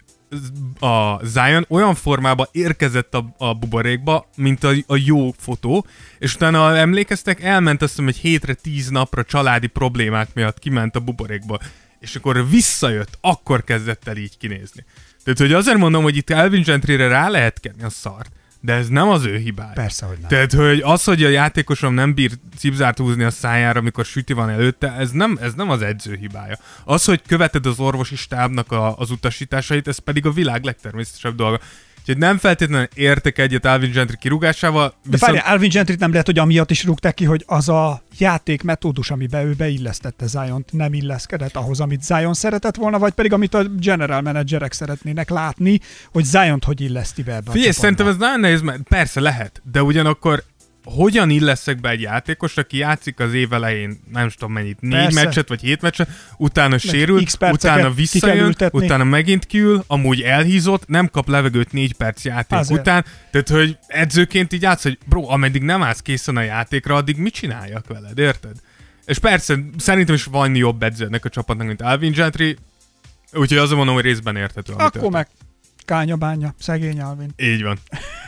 a 0.80 1.24
Zion 1.24 1.66
olyan 1.68 1.94
formában 1.94 2.46
érkezett 2.52 3.14
a, 3.14 3.34
a 3.38 3.54
buborékba, 3.54 4.28
mint 4.36 4.64
a, 4.64 4.72
a 4.86 4.96
jó 4.96 5.30
fotó, 5.38 5.86
és 6.18 6.34
utána 6.34 6.76
emlékeztek, 6.76 7.42
elment 7.42 7.82
azt 7.82 7.90
hiszem 7.90 8.08
egy 8.08 8.16
hétre, 8.16 8.54
tíz 8.54 8.88
napra 8.88 9.24
családi 9.24 9.66
problémák 9.66 10.34
miatt 10.34 10.58
kiment 10.58 10.96
a 10.96 11.00
buborékba, 11.00 11.58
és 12.00 12.16
akkor 12.16 12.48
visszajött, 12.48 13.18
akkor 13.20 13.64
kezdett 13.64 14.08
el 14.08 14.16
így 14.16 14.38
kinézni. 14.38 14.84
Tehát, 15.24 15.38
hogy 15.38 15.52
azért 15.52 15.78
mondom, 15.78 16.02
hogy 16.02 16.16
itt 16.16 16.30
Elvin 16.30 16.62
Gentry-re 16.62 17.08
rá 17.08 17.28
lehet 17.28 17.60
kenni 17.60 17.82
a 17.82 17.90
szart, 17.90 18.30
de 18.60 18.72
ez 18.72 18.88
nem 18.88 19.08
az 19.08 19.24
ő 19.24 19.36
hibája. 19.36 19.72
Persze, 19.72 20.06
hogy 20.06 20.18
nem. 20.18 20.28
Tehát, 20.28 20.52
hogy 20.52 20.80
az, 20.84 21.04
hogy 21.04 21.24
a 21.24 21.28
játékosom 21.28 21.94
nem 21.94 22.14
bír 22.14 22.30
cipzárt 22.56 22.98
húzni 22.98 23.24
a 23.24 23.30
szájára, 23.30 23.78
amikor 23.78 24.04
süti 24.04 24.32
van 24.32 24.48
előtte, 24.48 24.92
ez 24.92 25.10
nem, 25.10 25.38
ez 25.40 25.54
nem 25.54 25.70
az 25.70 25.82
edző 25.82 26.14
hibája. 26.14 26.58
Az, 26.84 27.04
hogy 27.04 27.22
követed 27.26 27.66
az 27.66 27.78
orvosi 27.78 28.16
stábnak 28.16 28.72
a, 28.72 28.96
az 28.96 29.10
utasításait, 29.10 29.88
ez 29.88 29.98
pedig 29.98 30.26
a 30.26 30.32
világ 30.32 30.64
legtermészetesebb 30.64 31.34
dolga. 31.34 31.60
Úgyhogy 32.00 32.18
nem 32.18 32.38
feltétlenül 32.38 32.88
értek 32.94 33.38
egyet 33.38 33.64
Alvin 33.64 33.90
Gentry 33.90 34.16
kirúgásával. 34.16 34.88
De 34.88 34.94
viszont... 35.02 35.32
várjál, 35.32 35.52
Alvin 35.52 35.70
Gentry 35.70 35.96
nem 35.98 36.10
lehet, 36.10 36.26
hogy 36.26 36.38
amiatt 36.38 36.70
is 36.70 36.84
rúgták 36.84 37.14
ki, 37.14 37.24
hogy 37.24 37.44
az 37.46 37.68
a 37.68 38.02
játék 38.18 38.62
metódus, 38.62 39.10
amiben 39.10 39.46
ő 39.46 39.52
beillesztette 39.52 40.26
zion 40.26 40.64
nem 40.70 40.92
illeszkedett 40.92 41.56
ahhoz, 41.56 41.80
amit 41.80 42.02
Zion 42.02 42.34
szeretett 42.34 42.76
volna, 42.76 42.98
vagy 42.98 43.12
pedig 43.12 43.32
amit 43.32 43.54
a 43.54 43.62
general 43.62 44.20
managerek 44.20 44.72
szeretnének 44.72 45.30
látni, 45.30 45.80
hogy 46.12 46.24
zion 46.24 46.58
hogy 46.66 46.80
illeszti 46.80 47.22
be 47.22 47.34
ebbe 47.34 47.50
Figyelj, 47.50 47.72
szerintem 47.72 48.06
ez 48.06 48.16
nagyon 48.16 48.40
nehéz, 48.40 48.60
mert 48.60 48.82
persze 48.82 49.20
lehet, 49.20 49.62
de 49.72 49.82
ugyanakkor 49.82 50.42
hogyan 50.90 51.30
illeszek 51.30 51.80
be 51.80 51.88
egy 51.88 52.00
játékos, 52.00 52.56
aki 52.56 52.76
játszik 52.76 53.20
az 53.20 53.34
év 53.34 53.52
elején, 53.52 54.00
nem 54.12 54.28
tudom 54.28 54.52
mennyit, 54.52 54.80
négy 54.80 54.92
Persze. 54.92 55.24
meccset 55.24 55.48
vagy 55.48 55.60
hét 55.60 55.80
meccset, 55.80 56.08
utána 56.36 56.78
sérül, 56.78 57.22
utána 57.40 57.90
visszajön, 57.90 58.54
utána 58.70 59.04
megint 59.04 59.46
kiül, 59.46 59.84
amúgy 59.86 60.20
elhízott, 60.20 60.88
nem 60.88 61.08
kap 61.08 61.28
levegőt 61.28 61.72
négy 61.72 61.92
perc 61.92 62.24
játék 62.24 62.58
Azért. 62.58 62.80
után, 62.80 63.04
tehát 63.30 63.48
hogy 63.48 63.78
edzőként 63.86 64.52
így 64.52 64.62
játsz, 64.62 64.82
hogy 64.82 64.98
bro, 65.06 65.28
ameddig 65.28 65.62
nem 65.62 65.82
állsz 65.82 66.00
készen 66.00 66.36
a 66.36 66.42
játékra, 66.42 66.94
addig 66.94 67.16
mit 67.16 67.34
csináljak 67.34 67.86
veled, 67.86 68.18
érted? 68.18 68.56
És 69.04 69.18
persze, 69.18 69.58
szerintem 69.78 70.14
is 70.14 70.24
van 70.24 70.54
jobb 70.54 70.82
edzőnek 70.82 71.24
a 71.24 71.28
csapatnak, 71.28 71.66
mint 71.66 71.82
Alvin 71.82 72.12
Gentry, 72.12 72.56
úgyhogy 73.32 73.58
azon 73.58 73.76
mondom, 73.76 73.94
hogy 73.94 74.04
részben 74.04 74.36
érthető. 74.36 74.72
Akkor 74.72 75.10
meg 75.10 75.28
kányabánya, 75.84 76.54
szegény 76.58 77.00
Alvin. 77.00 77.30
Így 77.36 77.62
van. 77.62 77.78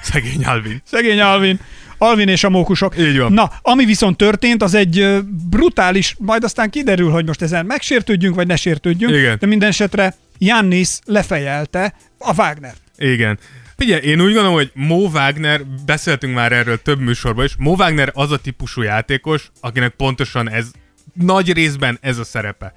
Szegény 0.03 0.45
Alvin. 0.45 0.83
szegény 0.93 1.21
Alvin. 1.21 1.61
Alvin 1.99 2.29
és 2.29 2.45
a 2.45 2.51
mókusok. 2.51 2.99
Így 2.99 3.19
van. 3.19 3.33
Na, 3.33 3.51
ami 3.63 3.85
viszont 3.85 4.17
történt, 4.17 4.63
az 4.63 4.75
egy 4.75 5.23
brutális, 5.51 6.17
majd 6.19 6.45
aztán 6.45 6.71
kiderül, 6.71 7.11
hogy 7.11 7.27
most 7.27 7.43
ezen 7.43 7.67
megsértődjünk, 7.67 8.35
vagy 8.35 8.47
ne 8.47 8.57
sértődjünk, 8.57 9.15
Igen. 9.15 9.37
de 9.41 9.47
minden 9.47 9.69
esetre 9.69 10.15
Jannis 10.39 10.99
lefejelte 11.05 11.95
a 12.19 12.35
Wagner. 12.35 12.75
Igen. 12.97 13.39
Figyelj, 13.77 14.01
én 14.03 14.21
úgy 14.21 14.33
gondolom, 14.33 14.53
hogy 14.53 14.71
Mo 14.75 14.97
Wagner, 14.97 15.67
beszéltünk 15.67 16.35
már 16.35 16.53
erről 16.53 16.83
több 16.83 17.01
műsorban 17.01 17.45
is, 17.45 17.55
Mo 17.59 17.75
Wagner 17.75 18.11
az 18.15 18.31
a 18.31 18.37
típusú 18.37 18.83
játékos, 18.83 19.51
akinek 19.61 19.95
pontosan 19.95 20.51
ez, 20.51 20.71
nagy 21.13 21.53
részben 21.53 21.99
ez 22.01 22.19
a 22.19 22.25
szerepe. 22.25 22.75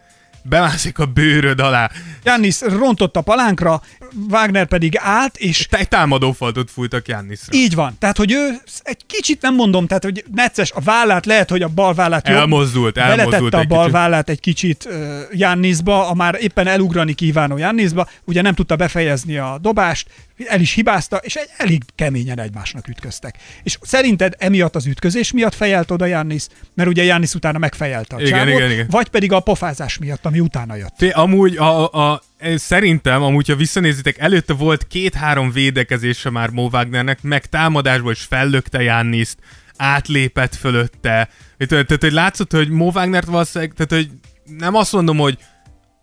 Bemászik 0.50 1.00
a 1.00 1.06
bőröd 1.06 1.60
alá. 1.60 1.90
Jannis 2.24 2.62
rontott 2.62 3.16
a 3.16 3.22
palánkra, 3.22 3.82
Wagner 4.30 4.66
pedig 4.68 4.96
állt, 4.98 5.38
és 5.38 5.68
Egy 5.72 5.88
támadófaltot 5.88 6.72
fújtak 6.72 7.08
Jannisra. 7.08 7.58
így 7.58 7.76
van. 7.76 7.96
Tehát, 8.00 8.18
hogy 8.18 8.32
ő 8.32 8.50
egy 8.84 9.06
kicsit 9.08 9.42
nem 9.42 9.56
mondom, 9.56 9.88
tehát, 9.88 10.04
hogy 10.04 10.24
necces 10.36 10.72
a 10.72 10.80
vállát, 10.82 11.26
lehet, 11.26 11.50
hogy 11.50 11.62
a 11.62 11.68
bal 11.68 11.94
vállát 11.94 12.28
jobb- 12.28 12.38
Elmozdult, 12.40 12.98
elmozdult 12.98 13.30
beletette 13.30 13.58
a 13.58 13.64
bal 13.64 13.80
kicsit. 13.80 13.94
vállát 13.94 14.30
egy 14.30 14.40
kicsit 14.40 14.86
uh, 14.86 15.20
Jannisba, 15.32 16.10
a 16.10 16.14
már 16.14 16.38
éppen 16.42 16.68
elugrani 16.68 17.14
kívánó 17.14 17.58
Jannisba, 17.58 18.08
ugye 18.24 18.42
nem 18.42 18.54
tudta 18.54 18.76
befejezni 18.76 19.38
a 19.38 19.58
dobást, 19.62 20.10
el 20.44 20.62
is 20.62 20.74
hibázta, 20.74 21.18
és 21.18 21.36
egy, 21.36 21.50
elég 21.58 21.82
keményen 21.96 22.40
egymásnak 22.40 22.88
ütköztek. 22.88 23.38
És 23.64 23.78
szerinted 23.82 24.34
emiatt 24.38 24.76
az 24.76 24.86
ütközés 24.86 25.32
miatt 25.32 25.56
fejelt 25.56 25.92
oda 25.92 26.06
Jannis, 26.06 26.48
mert 26.74 26.90
ugye 26.90 27.04
Jannis 27.04 27.34
utána 27.34 27.58
megfejelte 27.58 28.16
a 28.16 28.20
Igen, 28.20 28.32
csávót, 28.32 28.56
igen, 28.60 28.72
igen. 28.72 28.88
vagy 28.90 29.08
pedig 29.08 29.32
a 29.32 29.40
pofázás 29.40 29.98
miatt, 29.98 30.26
ami 30.26 30.40
utána 30.40 30.76
jött. 30.76 30.94
Fé, 30.98 31.10
amúgy 31.10 31.58
a, 31.58 31.92
a, 31.92 32.22
szerintem, 32.56 33.24
amúgy 33.24 33.48
ha 33.48 33.56
visszanézitek, 33.56 34.18
előtte 34.18 34.54
volt 34.54 34.88
két-három 34.88 35.52
védekezése 35.52 36.30
már 36.30 36.50
Mo 36.50 36.68
Wagnernek, 36.72 37.22
meg 37.22 37.46
támadásból 37.46 38.12
is 38.12 38.22
fellökte 38.22 38.82
Janniszt, 38.82 39.38
átlépett 39.78 40.56
fölötte. 40.56 41.30
Tehát 41.58 41.96
hogy 42.00 42.12
látszott, 42.12 42.52
hogy 42.52 42.70
Mo 42.70 42.92
Wagnert 42.94 43.28
valószínűleg, 43.28 43.74
tehát 43.74 44.06
hogy 44.06 44.12
nem 44.58 44.76
azt 44.76 44.92
mondom, 44.92 45.18
hogy 45.18 45.38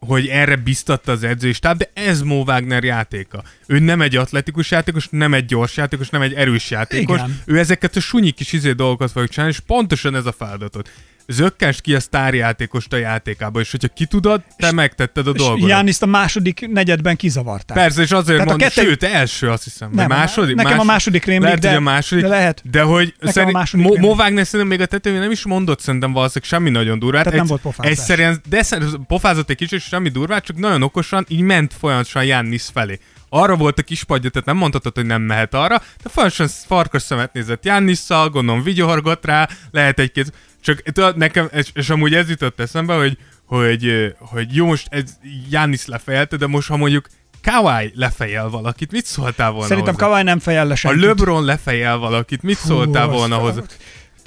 hogy 0.07 0.27
erre 0.27 0.57
biztatta 0.57 1.13
az 1.13 1.23
edzőstáb, 1.23 1.79
de 1.79 1.91
ez 1.95 2.23
Mo 2.23 2.43
Wagner 2.43 2.85
játéka. 2.85 3.43
Ő 3.67 3.79
nem 3.79 4.01
egy 4.01 4.17
atletikus 4.17 4.71
játékos, 4.71 5.09
nem 5.11 5.35
egy 5.35 5.45
gyors 5.45 5.77
játékos, 5.77 6.09
nem 6.09 6.23
egy 6.23 6.33
erős 6.33 6.71
játékos. 6.71 7.19
Igen. 7.19 7.41
Ő 7.45 7.59
ezeket 7.59 7.97
a 7.97 8.01
sunyi 8.01 8.31
kis 8.31 8.53
izé 8.53 8.73
dolgokat 8.73 9.11
fogja 9.11 9.29
csinálni, 9.29 9.53
és 9.53 9.61
pontosan 9.61 10.15
ez 10.15 10.27
a 10.27 10.33
feladatot. 10.33 10.91
Zökkens 11.29 11.81
ki 11.81 11.95
a 11.95 12.01
sztárjátékost 12.01 12.93
a 12.93 12.97
játékába, 12.97 13.61
és 13.61 13.71
hogyha 13.71 13.89
ki 13.89 14.05
tudod, 14.07 14.43
te 14.57 14.73
megtetted 14.73 15.27
a 15.27 15.31
És 15.31 15.37
dolgodat. 15.41 15.69
Janniszt 15.69 16.03
a 16.03 16.07
második 16.07 16.69
negyedben 16.69 17.17
kizavarták. 17.17 17.77
Persze, 17.77 18.03
és 18.03 18.11
azért 18.11 18.39
Tehát 18.39 18.47
mondom, 18.51 18.69
kettő- 18.69 18.83
sőt, 18.89 19.03
első 19.03 19.51
azt 19.51 19.65
hiszem. 19.65 19.91
Nem, 19.93 20.09
második? 20.09 20.57
nekem 20.57 20.79
a 20.79 20.85
második 20.85 21.25
rémlik, 21.25 21.45
lehet, 21.45 21.61
de- 21.61 21.69
hogy 21.69 21.77
a 21.77 21.81
második, 21.81 22.23
de 22.25 22.31
lehet. 22.31 22.63
De 22.71 22.83
hogy 22.83 23.15
szerint, 23.21 23.53
második 23.53 23.85
Mo, 23.87 23.93
rémlik. 23.93 24.11
Mo 24.11 24.17
Wagner 24.23 24.45
szerintem 24.47 24.69
még 24.69 24.81
a 24.81 24.87
tetőjén 24.87 25.21
nem 25.21 25.31
is 25.31 25.45
mondott 25.45 25.81
szerintem 25.81 26.13
valószínűleg 26.13 26.49
semmi 26.51 26.71
nagyon 26.71 26.99
durvát. 26.99 27.23
Tehát 27.23 27.33
nem 27.39 27.43
Egy- 27.43 27.49
volt 27.51 27.61
pofázás. 27.63 27.93
Egyszerűen, 27.99 28.41
de 28.49 28.65
pofázott 29.07 29.51
egy 29.51 29.57
kicsit, 29.57 29.79
és 29.79 29.85
semmi 29.85 30.09
durvát, 30.09 30.45
csak 30.45 30.57
nagyon 30.57 30.83
okosan 30.83 31.25
így 31.29 31.41
ment 31.41 31.75
folyamatosan 31.79 32.25
Jannis 32.25 32.65
felé. 32.73 32.99
Arra 33.29 33.57
volt 33.57 33.79
a 33.79 33.83
kis 33.83 34.05
padja, 34.05 34.31
tehát 34.31 34.47
nem 34.47 34.57
mondhatod, 34.57 34.95
hogy 34.95 35.07
nem 35.07 35.23
mehet 35.23 35.55
arra, 35.55 35.83
de 36.03 36.09
folyamatosan 36.09 36.49
farkas 36.67 37.03
szemet 37.03 37.33
nézett 37.33 37.65
Jannisszal, 37.65 38.29
gondolom 38.31 38.63
vigyorgott 38.63 39.25
rá, 39.25 39.49
lehet 39.71 39.99
egy-két, 39.99 40.33
csak 40.63 40.83
tudod, 40.83 41.17
nekem, 41.17 41.49
és, 41.53 41.69
és 41.75 41.91
amúgy 41.91 42.15
ez 42.15 42.29
jutott 42.29 42.61
eszembe, 42.61 42.95
hogy, 42.95 43.17
hogy, 43.47 44.15
hogy 44.19 44.55
jó, 44.55 44.67
most 44.67 44.87
ez 44.91 45.03
Jannis 45.51 45.87
lefejelte, 45.87 46.37
de 46.37 46.47
most 46.47 46.69
ha 46.69 46.77
mondjuk 46.77 47.07
Kawai 47.43 47.93
lefejel 47.95 48.49
valakit, 48.49 48.93
mit 48.93 49.07
szóltál 49.07 49.51
volna 49.51 49.67
Szerintem 49.67 49.95
hozzá? 49.95 50.07
Kawai 50.07 50.23
nem 50.23 50.39
fejel 50.39 50.67
le 50.67 50.75
senkit. 50.75 51.05
LeBron 51.05 51.45
lefejel 51.45 51.97
valakit, 51.97 52.43
mit 52.43 52.59
szóltál 52.59 53.07
Hú, 53.07 53.13
volna 53.13 53.37
az- 53.37 53.43
hozzá? 53.55 53.63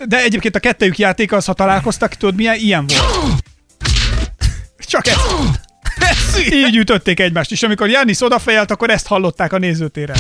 De 0.08 0.24
egyébként 0.24 0.56
a 0.56 0.60
kettejük 0.60 0.98
játéka 0.98 1.36
az, 1.36 1.46
ha 1.46 1.54
találkoztak, 1.54 2.14
tudod 2.16 2.36
milyen? 2.36 2.56
Ilyen 2.56 2.86
volt. 2.88 3.44
Csak 4.80 5.08
ez. 5.08 5.18
Így 6.52 6.76
ütötték 6.76 7.20
egymást, 7.20 7.52
és 7.52 7.64
amikor 7.64 7.90
Jannis 7.90 8.22
odafejelt, 8.22 8.72
akkor 8.72 8.90
ezt 8.90 9.08
hallották 9.08 9.54
a 9.54 9.58
nézőtéren. 9.58 10.18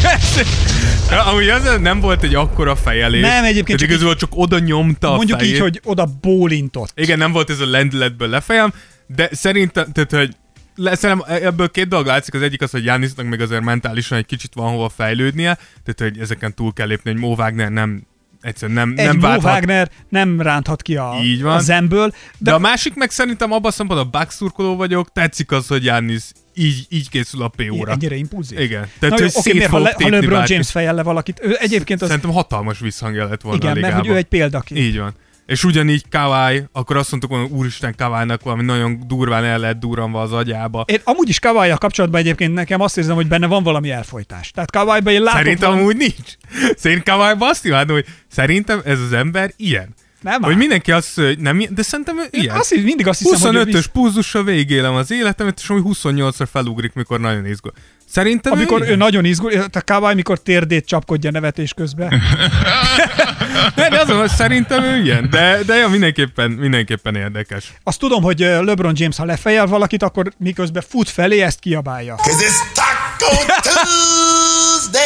Amúgy 1.28 1.48
az 1.48 1.78
nem 1.80 2.00
volt 2.00 2.22
egy 2.22 2.34
akkora 2.34 2.76
fejelés. 2.76 3.20
Nem, 3.22 3.44
egyébként 3.44 3.78
csak 3.78 3.88
igazából 3.88 4.14
csak 4.14 4.30
oda 4.34 4.58
nyomta 4.58 5.12
a 5.12 5.16
Mondjuk 5.16 5.38
fejét. 5.38 5.54
így, 5.54 5.60
hogy 5.60 5.80
oda 5.84 6.08
bólintott. 6.20 6.92
Igen, 6.94 7.18
nem 7.18 7.32
volt 7.32 7.50
ez 7.50 7.60
a 7.60 7.66
lendületből 7.66 8.28
lefejem, 8.28 8.72
de 9.06 9.28
szerintem, 9.32 9.92
tehát, 9.92 10.10
hogy 10.12 10.36
le, 10.74 10.94
szerintem 10.94 11.36
ebből 11.42 11.70
két 11.70 11.88
dolog 11.88 12.06
látszik, 12.06 12.34
az 12.34 12.42
egyik 12.42 12.62
az, 12.62 12.70
hogy 12.70 12.84
Jánisznak 12.84 13.26
még 13.26 13.40
azért 13.40 13.62
mentálisan 13.62 14.18
egy 14.18 14.26
kicsit 14.26 14.54
van 14.54 14.70
hova 14.70 14.88
fejlődnie, 14.88 15.54
tehát 15.84 16.12
hogy 16.12 16.22
ezeken 16.22 16.54
túl 16.54 16.72
kell 16.72 16.86
lépni, 16.86 17.10
hogy 17.10 17.20
Mo 17.20 17.34
Wagner 17.34 17.70
nem 17.70 18.02
egyszerűen 18.40 18.78
nem, 18.78 18.94
Egy 18.96 19.06
nem 19.06 19.16
Mo 19.16 19.22
válthat. 19.22 19.52
Wagner 19.52 19.90
nem 20.08 20.40
ránthat 20.40 20.82
ki 20.82 20.96
a, 20.96 21.18
Így 21.22 21.42
van. 21.42 21.56
a 21.56 21.60
zemből, 21.60 22.08
De, 22.08 22.16
de, 22.38 22.52
a 22.52 22.58
másik 22.58 22.94
meg 22.94 23.10
szerintem 23.10 23.52
abban 23.52 23.70
a 23.70 23.74
szempontból 23.74 24.10
a 24.12 24.18
Bucks 24.18 24.34
szurkoló 24.34 24.76
vagyok, 24.76 25.12
tetszik 25.12 25.52
az, 25.52 25.66
hogy 25.66 25.84
Jánisz 25.84 26.32
így, 26.60 26.86
így 26.88 27.08
készül 27.08 27.42
a 27.42 27.48
PO-ra. 27.48 27.92
ennyire 27.92 28.14
impulzív. 28.14 28.58
Igen. 28.58 28.80
Na 28.80 28.86
Tehát, 28.98 29.18
jó, 29.18 29.24
hogy 29.24 29.34
oké, 29.36 29.52
miért, 29.52 29.70
ha, 29.70 29.78
le, 29.78 29.94
ha 30.02 30.08
LeBron 30.08 30.30
bárkit. 30.30 30.50
James 30.50 30.70
fejel 30.70 30.94
le 30.94 31.02
valakit, 31.02 31.40
ő 31.42 31.56
egyébként 31.60 32.02
az, 32.02 32.08
Szerintem 32.08 32.32
hatalmas 32.32 32.78
visszhangja 32.78 33.28
lett 33.28 33.40
volna 33.40 33.58
igen, 33.58 33.76
a 33.76 33.80
mert 33.80 33.94
hogy 33.94 34.08
ő 34.08 34.16
egy 34.16 34.24
példakép. 34.24 34.78
Így 34.78 34.98
van. 34.98 35.14
És 35.46 35.64
ugyanígy 35.64 36.04
Kawai, 36.10 36.62
akkor 36.72 36.96
azt 36.96 37.10
mondtuk 37.10 37.30
volna, 37.30 37.46
úristen 37.46 37.94
Kawai-nak 37.96 38.42
valami 38.42 38.62
nagyon 38.62 39.02
durván 39.06 39.44
el 39.44 39.58
lett 39.58 39.78
durranva 39.80 40.20
az 40.20 40.32
agyába. 40.32 40.84
Én 40.86 41.00
amúgy 41.04 41.28
is 41.28 41.38
kawai 41.38 41.72
kapcsolatban 41.78 42.20
egyébként 42.20 42.54
nekem 42.54 42.80
azt 42.80 42.98
érzem, 42.98 43.14
hogy 43.14 43.26
benne 43.26 43.46
van 43.46 43.62
valami 43.62 43.90
elfolytás. 43.90 44.50
Tehát 44.50 44.70
kawai 44.70 45.00
én 45.04 45.22
látok 45.22 45.38
Szerintem 45.38 45.68
valami... 45.68 45.80
amúgy 45.82 45.96
nincs. 45.96 46.34
Szerintem 46.76 47.14
Kawai 47.14 47.34
azt 47.38 47.64
imádom, 47.64 47.96
hogy 47.96 48.06
szerintem 48.28 48.80
ez 48.84 49.00
az 49.00 49.12
ember 49.12 49.52
ilyen. 49.56 49.94
Nem 50.20 50.42
Hogy 50.42 50.56
mindenki 50.56 50.92
azt 50.92 51.14
hogy 51.14 51.38
nem 51.38 51.62
de 51.70 51.82
szerintem 51.82 52.18
Én 52.18 52.28
ilyen. 52.30 52.56
azt, 52.56 52.74
mindig 52.74 53.06
azt 53.06 53.18
hiszem, 53.18 53.54
hogy 53.54 53.74
ő 53.74 53.78
25-ös 53.78 53.84
visz, 54.14 54.32
végélem 54.44 54.94
az 54.94 55.10
életemet, 55.10 55.60
és 55.62 55.68
ami 55.68 55.82
28-ra 55.84 56.46
felugrik, 56.52 56.92
mikor 56.92 57.20
nagyon 57.20 57.46
izgul. 57.46 57.72
Szerintem 58.08 58.52
amikor 58.52 58.82
ő, 58.82 58.86
ő 58.86 58.96
nagyon 58.96 59.24
izgul, 59.24 59.52
a 59.72 59.82
kawai, 59.84 60.14
mikor 60.14 60.38
térdét 60.38 60.86
csapkodja 60.86 61.30
nevetés 61.30 61.72
közben. 61.74 62.12
Ne, 63.74 63.88
de 63.88 64.00
azon, 64.00 64.18
hogy 64.18 64.30
szerintem 64.30 64.82
ő 64.82 65.02
ilyen, 65.02 65.30
de, 65.30 65.58
de 65.66 65.74
ja, 65.74 65.88
mindenképpen, 65.88 66.50
mindenképpen 66.50 67.14
érdekes. 67.14 67.72
Azt 67.82 67.98
tudom, 67.98 68.22
hogy 68.22 68.42
ö, 68.42 68.64
LeBron 68.64 68.92
James, 68.96 69.16
ha 69.16 69.24
lefejel 69.24 69.66
valakit, 69.66 70.02
akkor 70.02 70.32
miközben 70.38 70.82
fut 70.88 71.08
felé, 71.08 71.40
ezt 71.40 71.58
kiabálja. 71.58 72.14
Cause 72.14 72.46
it's 72.46 72.72
Taco 72.74 73.30
Tuesday. 73.62 75.00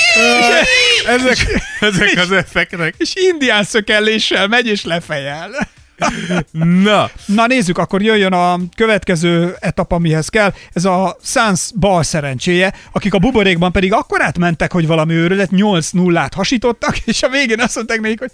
Ezek, 1.16 1.62
ezek 1.80 2.18
az 2.18 2.30
effektek. 2.30 2.94
És 2.98 3.12
indián 3.14 3.64
szökelléssel 3.64 4.46
megy 4.46 4.66
és 4.66 4.84
lefejel. 4.84 5.50
Na, 6.82 7.10
Na 7.26 7.46
nézzük, 7.46 7.78
akkor 7.78 8.02
jöjjön 8.02 8.32
a 8.32 8.58
következő 8.76 9.56
etap, 9.60 9.92
amihez 9.92 10.28
kell. 10.28 10.52
Ez 10.72 10.84
a 10.84 11.16
Suns 11.22 11.70
bal 11.78 12.02
szerencséje, 12.02 12.74
akik 12.92 13.14
a 13.14 13.18
buborékban 13.18 13.72
pedig 13.72 13.92
akkorát 13.92 14.38
mentek, 14.38 14.72
hogy 14.72 14.86
valami 14.86 15.14
őrület, 15.14 15.50
8 15.50 15.90
0 15.90 16.28
hasítottak, 16.34 16.98
és 17.04 17.22
a 17.22 17.28
végén 17.28 17.60
azt 17.60 17.74
mondták 17.74 18.00
nekik, 18.00 18.18
hogy 18.18 18.30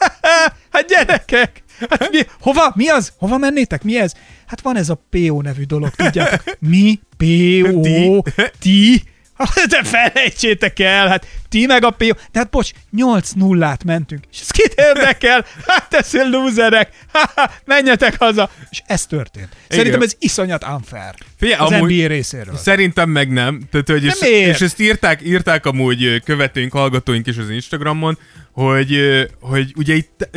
hát 0.72 0.86
gyerekek, 0.88 1.62
hát 1.90 2.10
mi, 2.10 2.20
hova, 2.40 2.72
mi 2.74 2.88
az? 2.88 3.12
Hova 3.18 3.38
mennétek? 3.38 3.82
Mi 3.82 3.98
ez? 3.98 4.12
Hát 4.46 4.60
van 4.60 4.76
ez 4.76 4.88
a 4.88 5.02
PO 5.10 5.40
nevű 5.40 5.62
dolog, 5.62 5.90
tudjátok. 5.90 6.56
Mi? 6.58 7.00
PO? 7.16 8.22
Ti? 8.58 9.02
De 9.70 9.82
felejtsétek 9.84 10.78
el, 10.78 11.08
hát 11.08 11.26
ti 11.48 11.66
meg 11.66 11.84
a 11.84 11.90
PO. 11.90 12.06
De 12.32 12.38
hát 12.38 12.50
bocs, 12.50 12.70
8 12.90 13.30
nullát 13.30 13.84
mentünk. 13.84 14.24
És 14.32 14.40
ez 14.40 14.50
kit 14.50 14.74
érdekel? 14.76 15.44
Hát 15.66 15.94
ez 15.94 16.12
lúzerek. 16.12 16.90
Menjetek 17.64 18.18
haza. 18.18 18.50
És 18.70 18.82
ez 18.86 19.06
történt. 19.06 19.48
Szerintem 19.68 20.02
ez 20.02 20.14
iszonyat 20.18 20.64
unfair. 20.64 21.14
Figyelj, 21.38 21.60
az 21.60 21.72
amúgy- 21.72 21.96
NBA 21.96 22.06
részéről. 22.06 22.56
Szerintem 22.56 23.10
meg 23.10 23.32
nem. 23.32 23.60
Tehát, 23.70 23.88
hogy 23.88 24.04
és, 24.04 24.20
és 24.20 24.60
ezt 24.60 24.80
írták, 24.80 25.20
írták 25.24 25.66
amúgy 25.66 26.22
követőink, 26.24 26.72
hallgatóink 26.72 27.26
is 27.26 27.36
az 27.36 27.50
Instagramon, 27.50 28.18
hogy, 28.52 28.98
hogy 29.40 29.72
ugye 29.76 29.94
itt 29.94 30.28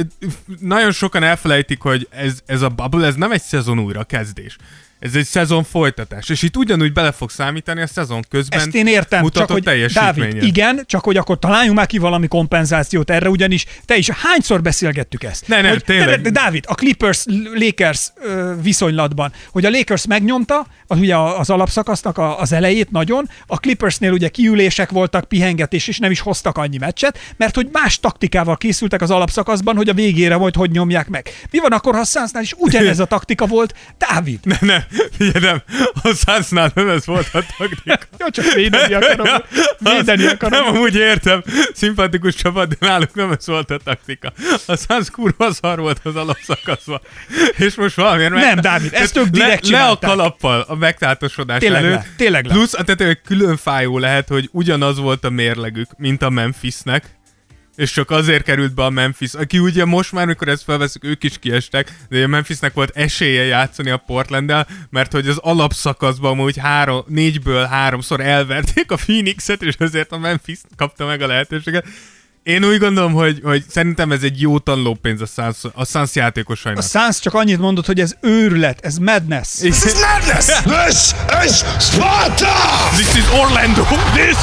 nagyon 0.59 0.91
sokan 0.91 1.23
elfelejtik, 1.23 1.81
hogy 1.81 2.07
ez, 2.11 2.39
ez 2.45 2.61
a 2.61 2.69
bubble, 2.69 3.05
ez 3.07 3.15
nem 3.15 3.31
egy 3.31 3.41
szezon 3.41 3.79
újra 3.79 4.03
kezdés. 4.03 4.57
Ez 5.03 5.15
egy 5.15 5.25
szezon 5.25 5.63
folytatás, 5.63 6.29
és 6.29 6.41
itt 6.41 6.57
ugyanúgy 6.57 6.93
bele 6.93 7.11
fog 7.11 7.29
számítani 7.29 7.81
a 7.81 7.87
szezon 7.87 8.23
közben 8.29 8.59
Ezt 8.59 8.75
én 8.75 8.87
értem, 8.87 9.29
csak 9.29 9.51
hogy. 9.51 9.63
Dávid, 9.93 10.43
igen, 10.43 10.83
csak 10.85 11.03
hogy 11.03 11.17
akkor 11.17 11.39
találjunk 11.39 11.77
már 11.77 11.85
ki 11.87 11.97
valami 11.97 12.27
kompenzációt 12.27 13.09
erre, 13.09 13.29
ugyanis 13.29 13.65
te 13.85 13.95
is 13.95 14.09
hányszor 14.09 14.61
beszélgettük 14.61 15.23
ezt? 15.23 15.47
Ne, 15.47 15.61
ne, 15.61 15.69
hogy, 15.69 15.83
tényleg. 15.83 16.21
De, 16.21 16.29
Dávid, 16.29 16.63
a 16.67 16.73
Clippers 16.73 17.25
Lakers 17.53 18.11
ö, 18.15 18.53
viszonylatban, 18.61 19.31
hogy 19.51 19.65
a 19.65 19.69
Lakers 19.69 20.07
megnyomta 20.07 20.67
az, 20.87 20.99
ugye 20.99 21.17
az 21.17 21.49
alapszakasznak 21.49 22.17
a, 22.17 22.39
az 22.39 22.51
elejét 22.51 22.91
nagyon, 22.91 23.29
a 23.47 23.57
Clippersnél 23.57 24.11
ugye 24.11 24.27
kiülések 24.27 24.89
voltak, 24.89 25.23
pihengetés, 25.23 25.87
és 25.87 25.99
nem 25.99 26.11
is 26.11 26.19
hoztak 26.19 26.57
annyi 26.57 26.77
meccset, 26.77 27.19
mert 27.37 27.55
hogy 27.55 27.69
más 27.71 27.99
taktikával 27.99 28.57
készültek 28.57 29.01
az 29.01 29.11
alapszakaszban, 29.11 29.75
hogy 29.75 29.89
a 29.89 29.93
végére 29.93 30.37
majd 30.37 30.55
hogy 30.55 30.71
nyomják 30.71 31.07
meg. 31.07 31.29
Mi 31.51 31.59
van 31.59 31.71
akkor, 31.71 31.93
ha 31.93 31.99
a 31.99 32.05
Sunsnál 32.05 32.43
is 32.43 32.53
ugyanez 32.57 32.99
a 32.99 33.05
taktika 33.05 33.45
volt? 33.45 33.75
Dávid, 33.97 34.39
Ne, 34.43 34.57
ne, 34.61 34.83
figyelj, 35.17 35.45
nem, 35.45 35.61
a 36.03 36.13
Sunsnál 36.25 36.71
nem 36.75 36.89
ez 36.89 37.05
volt 37.05 37.29
a 37.33 37.43
taktika. 37.57 37.99
jó, 38.19 38.29
csak 38.29 38.53
védeni 38.53 38.93
akarom. 38.93 39.27
Védeni 39.79 40.25
akarom. 40.25 40.63
Nem, 40.63 40.75
amúgy 40.75 40.95
értem, 40.95 41.43
szimpatikus 41.73 42.35
csapat, 42.35 42.67
de 42.67 42.75
náluk 42.79 43.13
nem 43.13 43.31
ez 43.31 43.47
volt 43.47 43.71
a 43.71 43.77
taktika. 43.77 44.33
A 44.65 44.75
Suns 44.77 45.09
kurva 45.09 45.51
szar 45.51 45.79
volt 45.79 45.99
az 46.03 46.15
alapszakaszban. 46.15 47.01
És 47.57 47.75
most 47.75 47.95
valamiért 47.95 48.31
meg... 48.33 48.43
Nem, 48.43 48.59
Dávid, 48.61 48.93
ezt 48.93 49.17
ők 49.17 49.23
le, 49.23 49.29
direkt 49.29 49.67
le 49.67 49.77
a 49.77 49.79
csinálták. 49.79 50.09
kalappal 50.09 50.65
a 50.67 50.75
megtátosodás 50.75 51.59
Tényleg 51.59 51.83
előtt. 51.83 51.95
le, 51.95 52.05
tényleg 52.17 52.45
le. 52.45 52.53
Plusz, 52.53 52.73
a 52.73 52.83
tető 52.83 53.19
külön 53.25 53.57
fájó 53.57 53.97
lehet, 53.97 54.27
hogy 54.27 54.49
ugyanaz 54.51 54.97
volt 54.99 55.23
a 55.25 55.29
mérlegük, 55.29 55.89
mint 55.97 56.21
a 56.21 56.29
Memphisnek, 56.29 57.03
és 57.75 57.91
csak 57.91 58.11
azért 58.11 58.43
került 58.43 58.73
be 58.73 58.83
a 58.83 58.89
Memphis, 58.89 59.33
aki 59.33 59.59
ugye 59.59 59.85
most 59.85 60.11
már, 60.11 60.23
amikor 60.23 60.47
ezt 60.47 60.63
felveszünk, 60.63 61.05
ők 61.05 61.23
is 61.23 61.39
kiestek, 61.39 61.91
de 62.09 62.23
a 62.23 62.27
Memphisnek 62.27 62.73
volt 62.73 62.97
esélye 62.97 63.43
játszani 63.43 63.89
a 63.89 63.97
portland 63.97 64.53
mert 64.89 65.11
hogy 65.11 65.27
az 65.27 65.37
alapszakaszban 65.37 66.39
úgy 66.39 66.57
három, 66.57 67.03
négyből 67.07 67.65
háromszor 67.65 68.19
elverték 68.19 68.91
a 68.91 68.95
Phoenixet, 68.95 69.61
és 69.61 69.75
azért 69.77 70.11
a 70.11 70.17
Memphis 70.17 70.59
kapta 70.75 71.05
meg 71.05 71.21
a 71.21 71.27
lehetőséget. 71.27 71.85
Én 72.43 72.63
úgy 72.63 72.77
gondolom, 72.77 73.13
hogy, 73.13 73.39
hogy 73.43 73.63
szerintem 73.69 74.11
ez 74.11 74.23
egy 74.23 74.41
jó 74.41 74.59
tanulópénz 74.59 75.21
a 75.21 75.25
Suns, 75.25 75.57
a 75.73 75.85
Suns 75.85 76.15
játékosainak. 76.15 76.83
A 76.83 76.87
Suns 76.87 77.19
csak 77.19 77.33
annyit 77.33 77.59
mondott, 77.59 77.85
hogy 77.85 77.99
ez 77.99 78.15
őrület, 78.21 78.85
ez 78.85 78.97
madness. 78.97 79.47
This 79.59 79.83
is 79.83 79.93
madness! 79.93 80.45
This 80.63 81.13
is 81.45 81.57
Sparta! 81.79 82.53
This 82.91 83.15
is 83.15 83.29
Orlando! 83.31 83.83
This 84.13 84.37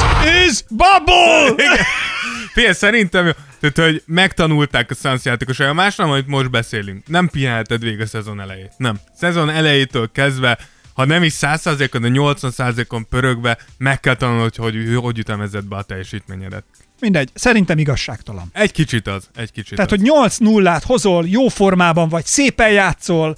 is 0.47 0.63
bubble! 0.69 1.65
Fél, 2.53 2.73
szerintem, 2.73 3.33
tehát, 3.59 3.91
hogy 3.91 4.03
megtanulták 4.05 4.91
a 4.91 4.93
Suns 4.93 5.25
játékosai. 5.25 5.67
A 5.67 5.73
más 5.73 5.95
nem, 5.95 6.09
amit 6.09 6.27
most 6.27 6.49
beszélünk. 6.49 7.07
Nem 7.07 7.29
pihenheted 7.29 7.81
végig 7.81 8.01
a 8.01 8.05
szezon 8.05 8.41
elejét. 8.41 8.71
Nem. 8.77 8.99
Szezon 9.15 9.49
elejétől 9.49 10.11
kezdve 10.11 10.57
ha 10.93 11.05
nem 11.05 11.23
is 11.23 11.33
100%-on, 11.41 12.01
de 12.01 12.09
80%-on 12.11 13.07
pörögve 13.07 13.57
meg 13.77 13.99
kell 13.99 14.15
tanulnod, 14.15 14.55
hogy 14.55 14.75
hogy, 14.75 14.95
hogy 14.95 15.17
ütemezed 15.17 15.63
be 15.63 15.75
a 15.75 15.81
teljesítményedet. 15.81 16.63
Mindegy, 17.01 17.29
szerintem 17.33 17.77
igazságtalan. 17.77 18.49
Egy 18.53 18.71
kicsit 18.71 19.07
az, 19.07 19.29
egy 19.35 19.51
kicsit 19.51 19.75
Tehát, 19.75 19.91
az. 19.91 19.97
hogy 19.97 20.07
8 20.07 20.37
0 20.37 20.79
hozol, 20.85 21.25
jó 21.27 21.47
formában 21.47 22.09
vagy, 22.09 22.25
szépen 22.25 22.71
játszol, 22.71 23.37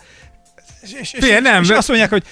és, 0.82 0.94
és, 1.02 1.14
és, 1.14 1.26
Fé, 1.26 1.40
nem, 1.40 1.64
és 1.64 1.70
azt 1.70 1.88
mondják, 1.88 2.10
hogy 2.10 2.24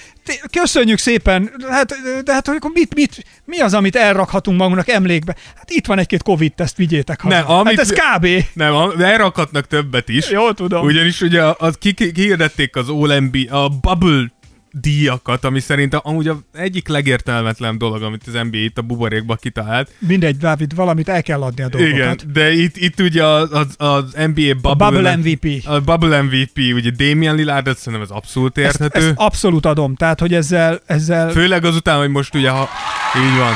köszönjük 0.51 0.97
szépen, 0.97 1.51
hát, 1.69 1.93
de 2.23 2.33
hát 2.33 2.47
akkor 2.47 2.71
mit, 2.73 2.95
mit, 2.95 3.23
mi 3.45 3.59
az, 3.59 3.73
amit 3.73 3.95
elrakhatunk 3.95 4.57
magunknak 4.57 4.87
emlékbe? 4.89 5.35
Hát 5.55 5.69
itt 5.69 5.85
van 5.85 5.99
egy-két 5.99 6.23
Covid-teszt, 6.23 6.77
vigyétek 6.77 7.21
haza. 7.21 7.35
Ne, 7.35 7.41
amit- 7.41 7.79
Hát 7.79 7.89
ez 7.91 7.91
kb. 8.17 8.27
Nem, 8.53 8.73
de 8.97 9.05
elrakhatnak 9.05 9.67
többet 9.67 10.09
is. 10.09 10.29
Jó, 10.29 10.51
tudom. 10.51 10.85
Ugyanis 10.85 11.21
ugye 11.21 11.43
az 11.57 11.75
ki, 11.79 11.93
ki, 11.93 12.11
kihirdették 12.11 12.75
az 12.75 12.89
OLMB, 12.89 13.37
a 13.49 13.69
Bubble 13.69 14.31
díjakat, 14.71 15.45
ami 15.45 15.59
szerintem 15.59 15.99
amúgy 16.03 16.27
az 16.27 16.37
egyik 16.53 16.87
legértelmetlen 16.87 17.77
dolog, 17.77 18.01
amit 18.01 18.23
az 18.27 18.33
NBA 18.33 18.57
itt 18.57 18.77
a 18.77 18.81
buborékba 18.81 19.35
kitalált. 19.35 19.91
Mindegy, 19.99 20.37
Dávid, 20.37 20.75
valamit 20.75 21.09
el 21.09 21.23
kell 21.23 21.41
adni 21.41 21.63
a 21.63 21.69
dolgokat. 21.69 21.95
Igen, 21.95 22.19
de 22.33 22.51
itt, 22.51 22.77
itt 22.77 22.99
ugye 22.99 23.25
az, 23.25 23.49
az, 23.51 23.67
az 23.77 24.03
NBA 24.13 24.49
A 24.51 24.75
Bubble, 24.75 24.89
Bubble 24.89 25.15
MVP. 25.15 25.65
A 25.65 25.79
Bubble 25.79 26.21
MVP, 26.21 26.57
ugye 26.73 26.89
Damian 26.89 27.35
Lillard, 27.35 27.75
szerintem 27.77 28.01
ez 28.01 28.09
abszolút 28.09 28.57
Ezt, 28.57 28.65
érthető. 28.65 29.07
ezt 29.07 29.13
abszolút 29.15 29.65
adom, 29.65 29.95
tehát, 29.95 30.19
hogy 30.19 30.33
ezzel, 30.33 30.81
ezzel 30.85 31.29
Főleg 31.31 31.65
azután, 31.65 31.97
hogy 31.97 32.09
most 32.09 32.35
ugye, 32.35 32.49
ha 32.49 32.69
így 33.17 33.37
van, 33.37 33.53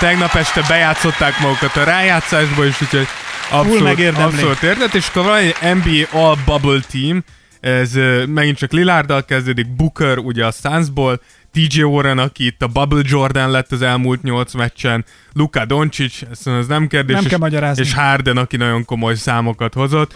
tegnap 0.00 0.34
este 0.34 0.64
bejátszották 0.68 1.40
magukat 1.40 1.76
a 1.76 1.84
rájátszásba, 1.84 2.64
és 2.64 2.82
úgyhogy 2.82 3.06
abszolút, 3.50 4.16
abszolút 4.16 4.62
értet, 4.62 4.94
és 4.94 5.08
akkor 5.08 5.24
van 5.24 5.36
egy 5.36 5.54
NBA 5.60 6.18
All 6.18 6.36
Bubble 6.44 6.80
Team, 6.90 7.24
ez 7.66 7.92
megint 8.28 8.56
csak 8.56 8.72
Lillarddal 8.72 9.24
kezdődik, 9.24 9.76
Booker 9.76 10.18
ugye 10.18 10.46
a 10.46 10.50
Sunsból, 10.50 11.20
TJ 11.52 11.82
Warren, 11.82 12.18
aki 12.18 12.46
itt 12.46 12.62
a 12.62 12.66
Bubble 12.66 13.02
Jordan 13.04 13.50
lett 13.50 13.72
az 13.72 13.82
elmúlt 13.82 14.22
nyolc 14.22 14.54
meccsen, 14.54 15.04
Luka 15.32 15.64
Doncic, 15.64 16.22
ez, 16.30 16.46
ez 16.46 16.66
nem 16.66 16.86
kérdés, 16.86 17.14
Nem 17.14 17.24
és, 17.24 17.30
kell 17.30 17.38
magyarázni. 17.38 17.82
és 17.82 17.94
Harden, 17.94 18.36
aki 18.36 18.56
nagyon 18.56 18.84
komoly 18.84 19.14
számokat 19.14 19.74
hozott. 19.74 20.14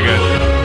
Igen. 0.00 0.20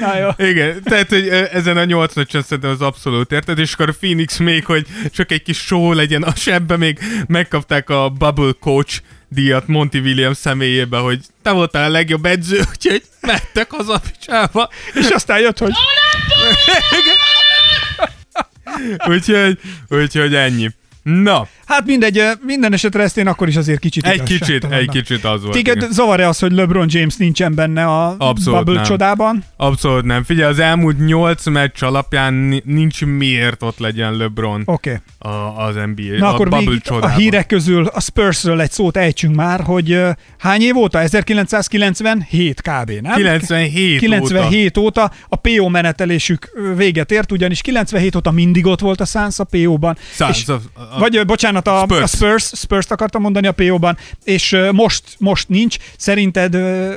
Na 0.00 0.18
jó. 0.18 0.28
Igen, 0.48 0.82
tehát 0.82 1.08
hogy 1.08 1.28
ezen 1.28 1.76
a 1.76 1.84
nyolc 1.84 2.14
meccsen 2.14 2.42
szerintem 2.42 2.70
az 2.70 2.80
abszolút 2.80 3.32
érted, 3.32 3.58
és 3.58 3.72
akkor 3.72 3.88
a 3.88 3.92
Phoenix 4.00 4.38
még, 4.38 4.64
hogy 4.64 4.86
csak 5.10 5.32
egy 5.32 5.42
kis 5.42 5.58
show 5.58 5.92
legyen, 5.92 6.22
a 6.22 6.34
sebbe 6.34 6.76
még 6.76 6.98
megkapták 7.26 7.90
a 7.90 8.08
Bubble 8.08 8.52
Coach 8.60 9.00
díjat 9.28 9.66
Monty 9.66 9.98
Williams 9.98 10.36
személyébe, 10.36 10.98
hogy 10.98 11.20
te 11.42 11.50
voltál 11.50 11.84
a 11.84 11.88
legjobb 11.88 12.24
edző, 12.24 12.58
úgyhogy 12.72 13.02
mentek 13.20 13.70
haza 13.70 13.92
a 13.92 13.98
picsába. 13.98 14.70
És 14.94 15.08
aztán 15.08 15.38
jött, 15.38 15.58
hogy 15.58 15.72
Úgyhogy, 19.08 19.58
úgyhogy 19.88 20.34
ennyi. 20.34 20.70
Na, 21.06 21.48
hát 21.66 21.86
mindegy, 21.86 22.22
minden 22.42 22.72
esetre 22.72 23.02
ezt 23.02 23.16
én 23.18 23.26
akkor 23.26 23.48
is 23.48 23.56
azért 23.56 23.78
kicsit 23.78 24.06
egy 24.06 24.22
kicsit, 24.22 24.64
egy 24.64 24.88
kicsit 24.88 25.24
az 25.24 25.40
volt. 25.42 25.52
Téged 25.54 25.76
igen. 25.76 25.92
zavar-e 25.92 26.28
az, 26.28 26.38
hogy 26.38 26.52
LeBron 26.52 26.86
James 26.90 27.16
nincsen 27.16 27.54
benne 27.54 27.84
a 27.84 28.14
Abszolút 28.18 28.58
Bubble 28.58 28.74
nem. 28.74 28.84
csodában? 28.84 29.44
Abszolút 29.56 30.04
nem. 30.04 30.24
Figyelj, 30.24 30.50
az 30.50 30.58
elmúlt 30.58 31.06
nyolc 31.06 31.46
meccs 31.46 31.82
alapján 31.82 32.34
ni- 32.34 32.62
nincs 32.64 33.04
miért 33.04 33.62
ott 33.62 33.78
legyen 33.78 34.16
LeBron. 34.16 34.62
Okay. 34.64 34.94
a, 35.18 35.28
az 35.66 35.74
NBA, 35.74 36.16
Na 36.18 36.26
a 36.28 36.32
akkor 36.32 36.48
Bubble 36.48 36.68
még 36.70 36.78
a 36.84 36.88
csodában. 36.88 37.16
hírek 37.16 37.46
közül 37.46 37.86
a 37.86 38.00
Spursről 38.00 38.60
egy 38.60 38.70
szót 38.70 38.96
ejtsünk 38.96 39.34
már, 39.34 39.60
hogy 39.60 39.92
uh, 39.92 40.08
hány 40.38 40.60
év 40.60 40.76
óta? 40.76 41.00
1997 41.00 42.60
kb. 42.60 42.90
nem? 42.90 43.14
97 43.14 43.92
óta. 43.92 43.98
97 43.98 44.76
óta. 44.76 45.02
óta 45.02 45.10
a 45.28 45.36
PO 45.36 45.68
menetelésük 45.68 46.50
véget 46.76 47.10
ért, 47.12 47.32
ugyanis 47.32 47.60
97 47.60 48.14
óta 48.16 48.30
mindig 48.30 48.66
ott 48.66 48.80
volt 48.80 49.00
a 49.00 49.04
Suns 49.04 49.38
a 49.38 49.44
PO-ban. 49.44 49.96
Suns, 50.14 50.38
és, 50.38 50.44
a- 50.96 50.98
a- 50.98 51.00
vagy 51.00 51.26
bocsánat, 51.26 51.66
a 51.66 51.80
Spurs. 51.84 52.02
A 52.02 52.06
Spurs, 52.06 52.44
Spurs-t 52.54 52.90
akartam 52.90 53.22
mondani 53.22 53.46
a 53.46 53.52
PO-ban, 53.52 53.96
és 54.24 54.56
most, 54.72 55.02
most 55.18 55.48
nincs. 55.48 55.76
Szerinted 55.96 56.56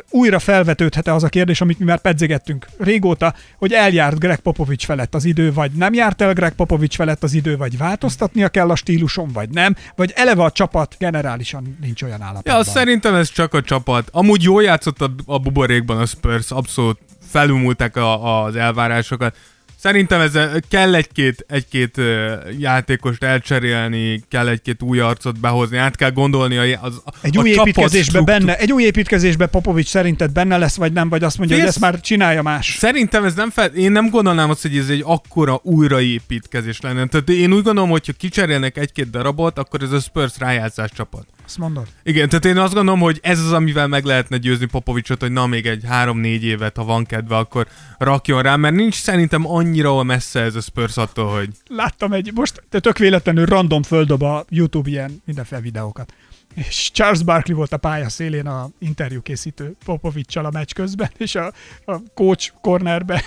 újra 0.09 0.39
felvetődhet-e 0.39 1.13
az 1.13 1.23
a 1.23 1.29
kérdés, 1.29 1.62
amit 1.62 1.79
mi 1.79 1.85
már 1.85 1.99
pedzegettünk 2.01 2.67
régóta, 2.79 3.33
hogy 3.57 3.73
eljárt 3.73 4.19
Greg 4.19 4.39
Popovich 4.39 4.85
felett 4.85 5.15
az 5.15 5.25
idő, 5.25 5.53
vagy 5.53 5.71
nem 5.71 5.93
járt 5.93 6.21
el 6.21 6.33
Greg 6.33 6.53
Popovich 6.53 6.95
felett 6.95 7.23
az 7.23 7.33
idő, 7.33 7.57
vagy 7.57 7.77
változtatnia 7.77 8.49
kell 8.49 8.69
a 8.69 8.75
stíluson, 8.75 9.31
vagy 9.33 9.49
nem, 9.49 9.75
vagy 9.95 10.12
eleve 10.15 10.43
a 10.43 10.51
csapat 10.51 10.95
generálisan 10.99 11.77
nincs 11.81 12.01
olyan 12.03 12.21
állapotban. 12.21 12.55
Ja, 12.55 12.63
szerintem 12.63 13.15
ez 13.15 13.31
csak 13.31 13.53
a 13.53 13.62
csapat. 13.62 14.09
Amúgy 14.12 14.43
jól 14.43 14.63
játszott 14.63 15.01
a, 15.01 15.12
a 15.25 15.38
buborékban 15.39 15.97
a 15.97 16.05
Spurs, 16.05 16.51
abszolút 16.51 16.99
felülmúlták 17.29 17.95
a, 17.95 18.43
az 18.43 18.55
elvárásokat. 18.55 19.35
Szerintem 19.81 20.21
ez 20.21 20.37
kell 20.69 20.95
egy-két, 20.95 21.45
egy-két 21.47 21.97
ö, 21.97 22.33
játékost 22.57 23.23
elcserélni, 23.23 24.23
kell 24.29 24.47
egy-két 24.47 24.81
új 24.81 24.99
arcot 24.99 25.39
behozni, 25.39 25.77
át 25.77 25.95
kell 25.95 26.11
gondolni 26.11 26.57
a, 26.57 26.81
az, 26.81 27.01
Egy 27.21 27.37
a 27.37 27.41
új 27.41 27.49
építkezésbe 27.49 28.21
benne, 28.21 28.57
egy 28.57 28.71
új 28.71 28.83
építkezésbe 28.83 29.45
Popovics 29.45 29.87
szerinted 29.87 30.31
benne 30.31 30.57
lesz, 30.57 30.75
vagy 30.75 30.93
nem, 30.93 31.09
vagy 31.09 31.23
azt 31.23 31.37
mondja, 31.37 31.55
hogy 31.55 31.65
Félsz- 31.65 31.83
ezt 31.83 31.91
már 31.91 32.01
csinálja 32.01 32.41
más. 32.41 32.75
Szerintem 32.77 33.23
ez 33.23 33.33
nem 33.33 33.49
fel, 33.49 33.67
én 33.67 33.91
nem 33.91 34.09
gondolnám 34.09 34.49
azt, 34.49 34.61
hogy 34.61 34.77
ez 34.77 34.89
egy 34.89 35.03
akkora 35.05 35.59
újraépítkezés 35.63 36.81
lenne. 36.81 37.05
Tehát 37.05 37.29
én 37.29 37.53
úgy 37.53 37.63
gondolom, 37.63 37.89
hogy 37.89 38.05
ha 38.05 38.13
kicserélnek 38.17 38.77
egy-két 38.77 39.09
darabot, 39.09 39.57
akkor 39.57 39.83
ez 39.83 39.91
a 39.91 39.99
Spurs 39.99 40.31
rájátszás 40.37 40.91
csapat. 40.95 41.25
Azt 41.45 41.57
mondod? 41.57 41.87
Igen, 42.03 42.29
tehát 42.29 42.45
én 42.45 42.57
azt 42.57 42.73
gondolom, 42.73 42.99
hogy 42.99 43.19
ez 43.21 43.39
az, 43.39 43.51
amivel 43.51 43.87
meg 43.87 44.03
lehetne 44.03 44.37
győzni 44.37 44.65
Popovicsot, 44.65 45.21
hogy 45.21 45.31
na 45.31 45.47
még 45.47 45.65
egy 45.65 45.83
három-négy 45.87 46.43
évet, 46.43 46.77
ha 46.77 46.83
van 46.83 47.05
kedve, 47.05 47.37
akkor 47.37 47.67
rakjon 47.97 48.41
rá, 48.41 48.55
mert 48.55 48.75
nincs 48.75 48.95
szerintem 48.95 49.45
annyira 49.69 50.03
messze 50.03 50.39
ez 50.39 50.55
a 50.55 50.62
Spurs 50.62 50.97
attól, 50.97 51.38
hogy 51.38 51.49
Láttam 51.67 52.13
egy, 52.13 52.32
most 52.34 52.63
tök 52.69 52.97
véletlenül 52.97 53.45
random 53.45 53.84
földob 53.84 54.21
a 54.21 54.45
YouTube 54.49 54.89
ilyen 54.89 55.21
mindenféle 55.25 55.62
videókat. 55.62 56.13
És 56.55 56.91
Charles 56.93 57.23
Barkley 57.23 57.55
volt 57.55 57.71
a 57.73 57.77
pálya 57.77 58.10
szélén 58.10 58.47
a 58.47 58.69
interjú 58.79 59.21
készítő 59.21 59.75
Popovicsal 59.86 60.45
a 60.45 60.49
meccs 60.51 60.73
közben, 60.73 61.10
és 61.17 61.36
a, 61.36 61.53
a 61.86 61.95
coach 62.13 62.51
cornerbe 62.62 63.23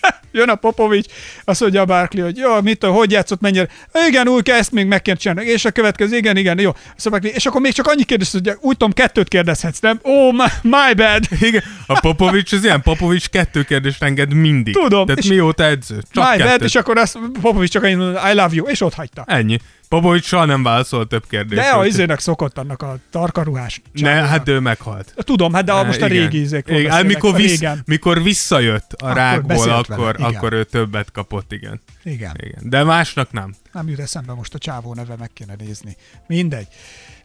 jön 0.32 0.48
a 0.48 0.54
Popovics, 0.54 1.06
azt 1.44 1.60
mondja 1.60 1.80
a 1.80 1.84
Barkley, 1.84 2.24
hogy 2.24 2.36
jó, 2.36 2.60
mit, 2.60 2.84
hogy 2.84 3.10
játszott, 3.10 3.40
mennyire, 3.40 3.68
igen, 4.08 4.28
úgy 4.28 4.42
kell, 4.42 4.58
ezt 4.58 4.72
még 4.72 4.86
meg 4.86 5.02
kell 5.02 5.14
csinálni, 5.14 5.50
és 5.50 5.64
a 5.64 5.70
következő, 5.70 6.16
igen, 6.16 6.36
igen, 6.36 6.58
jó. 6.58 6.70
Barkley, 7.10 7.32
és 7.32 7.46
akkor 7.46 7.60
még 7.60 7.72
csak 7.72 7.86
annyi 7.86 8.04
kérdés, 8.04 8.32
hogy 8.32 8.48
úgy 8.60 8.76
tudom, 8.76 8.92
kettőt 8.92 9.28
kérdezhetsz, 9.28 9.80
nem? 9.80 9.98
Oh, 10.02 10.32
my, 10.32 10.44
my 10.62 10.94
bad. 10.96 11.24
igen, 11.48 11.62
a 11.86 12.00
Popovics 12.00 12.52
az 12.52 12.64
ilyen, 12.64 12.82
Popovics 12.82 13.28
kettő 13.28 13.62
kérdést 13.62 14.02
enged 14.02 14.32
mindig. 14.32 14.74
Tudom, 14.74 15.06
Tehát 15.06 15.24
mióta 15.24 15.64
edző? 15.64 16.02
Csak 16.12 16.30
my 16.30 16.38
bad, 16.38 16.48
kettőt. 16.48 16.68
és 16.68 16.74
akkor 16.74 16.98
azt 16.98 17.18
Popovics 17.40 17.70
csak 17.70 17.82
mondta, 17.82 18.30
I 18.30 18.34
love 18.34 18.54
you, 18.54 18.66
és 18.66 18.80
ott 18.80 18.94
hagyta. 18.94 19.24
Ennyi. 19.26 19.58
Popovics 19.88 20.24
soha 20.24 20.44
nem 20.44 20.62
válaszol 20.62 21.06
több 21.06 21.24
kérdést. 21.28 21.60
De 21.62 21.68
a 21.68 21.86
izének 21.86 22.20
szokott 22.20 22.58
annak 22.58 22.82
a 22.82 22.98
tarkaruhás. 23.10 23.80
Ne, 23.92 24.10
hát 24.10 24.48
ő 24.48 24.60
meghalt. 24.60 25.14
Tudom, 25.16 25.52
hát 25.52 25.64
de 25.64 25.72
a 25.72 25.84
most 25.84 26.02
a 26.02 26.06
Igen. 26.06 26.18
régi 26.18 26.40
izékről 26.40 26.78
Igen, 26.78 26.90
hát 26.90 27.04
mikor, 27.04 27.34
régen. 27.34 27.82
mikor 27.84 28.22
visszajött 28.22 28.92
a 28.92 29.04
Akkor 29.04 29.16
rákból, 29.16 29.56
beszélt 29.56 29.86
vele, 29.86 30.02
akkor, 30.02 30.16
akkor 30.18 30.52
ő 30.52 30.64
többet 30.64 31.10
kapott, 31.12 31.52
igen. 31.52 31.80
Igen. 32.04 32.36
igen. 32.42 32.60
De 32.62 32.84
másnak 32.84 33.32
nem. 33.32 33.54
Nem 33.72 33.88
jut 33.88 33.98
eszembe 33.98 34.32
most 34.32 34.54
a 34.54 34.58
csávó 34.58 34.94
neve, 34.94 35.14
meg 35.18 35.30
kéne 35.32 35.54
nézni. 35.58 35.96
Mindegy. 36.26 36.66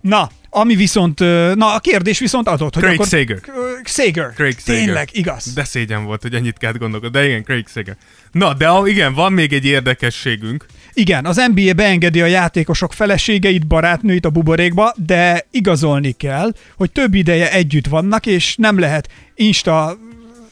Na, 0.02 0.30
ami 0.50 0.76
viszont, 0.76 1.20
na 1.56 1.74
a 1.74 1.80
kérdés 1.80 2.20
viszont 2.20 2.48
adott, 2.48 2.74
hogy 2.74 2.84
Craig 2.84 3.00
akkor... 3.00 3.08
Sager. 3.08 3.40
Sager. 3.84 4.34
Craig 4.34 4.60
Sager. 4.60 4.84
Tényleg, 4.84 5.10
igaz. 5.12 5.54
De 5.54 5.64
szégyen 5.64 6.04
volt, 6.06 6.22
hogy 6.22 6.34
ennyit 6.34 6.58
kellett 6.58 6.78
gondolkodni. 6.78 7.20
De 7.20 7.28
igen, 7.28 7.44
Craig 7.44 7.68
Sager. 7.68 7.98
Na, 8.32 8.54
de 8.54 8.70
igen, 8.86 9.14
van 9.14 9.34
még 9.34 9.54
egy 9.54 9.66
érdekességünk. 9.66 10.66
Igen, 10.94 11.26
az 11.26 11.42
NBA 11.54 11.74
beengedi 11.74 12.22
a 12.22 12.26
játékosok 12.26 12.94
feleségeit, 12.94 13.68
barátnőit 13.68 14.26
a 14.26 14.30
buborékba, 14.30 14.94
de 15.06 15.48
igazolni 15.52 16.12
kell, 16.12 16.54
hogy 16.76 16.92
több 16.92 17.14
ideje 17.14 17.52
együtt 17.52 17.88
vannak, 17.88 18.26
és 18.26 18.56
nem 18.56 18.80
lehet 18.80 19.08
Insta 19.36 19.98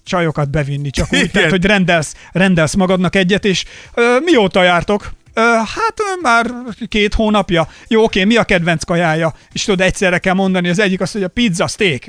csajokat 0.04 0.50
bevinni, 0.50 0.90
csak 0.90 1.08
úgy, 1.14 1.20
Igen. 1.20 1.32
tehát, 1.32 1.50
hogy 1.50 1.66
rendelsz, 1.66 2.16
rendelsz 2.32 2.74
magadnak 2.74 3.16
egyet, 3.16 3.46
és 3.46 3.66
ö, 3.94 4.18
mióta 4.24 4.64
jártok? 4.64 5.12
Ö, 5.34 5.42
hát 5.42 5.94
ö, 5.96 6.22
már 6.22 6.52
két 6.88 7.14
hónapja. 7.14 7.68
Jó, 7.88 8.04
oké, 8.04 8.24
mi 8.24 8.36
a 8.36 8.44
kedvenc 8.44 8.84
kajája? 8.84 9.34
És 9.52 9.64
tudod, 9.64 9.82
egyszerre 9.82 10.18
kell 10.18 10.34
mondani, 10.34 10.70
az 10.70 10.80
egyik 10.80 11.02
azt, 11.02 11.14
hogy 11.14 11.24
a 11.24 11.28
pizza, 11.28 11.68
steak. 11.68 12.04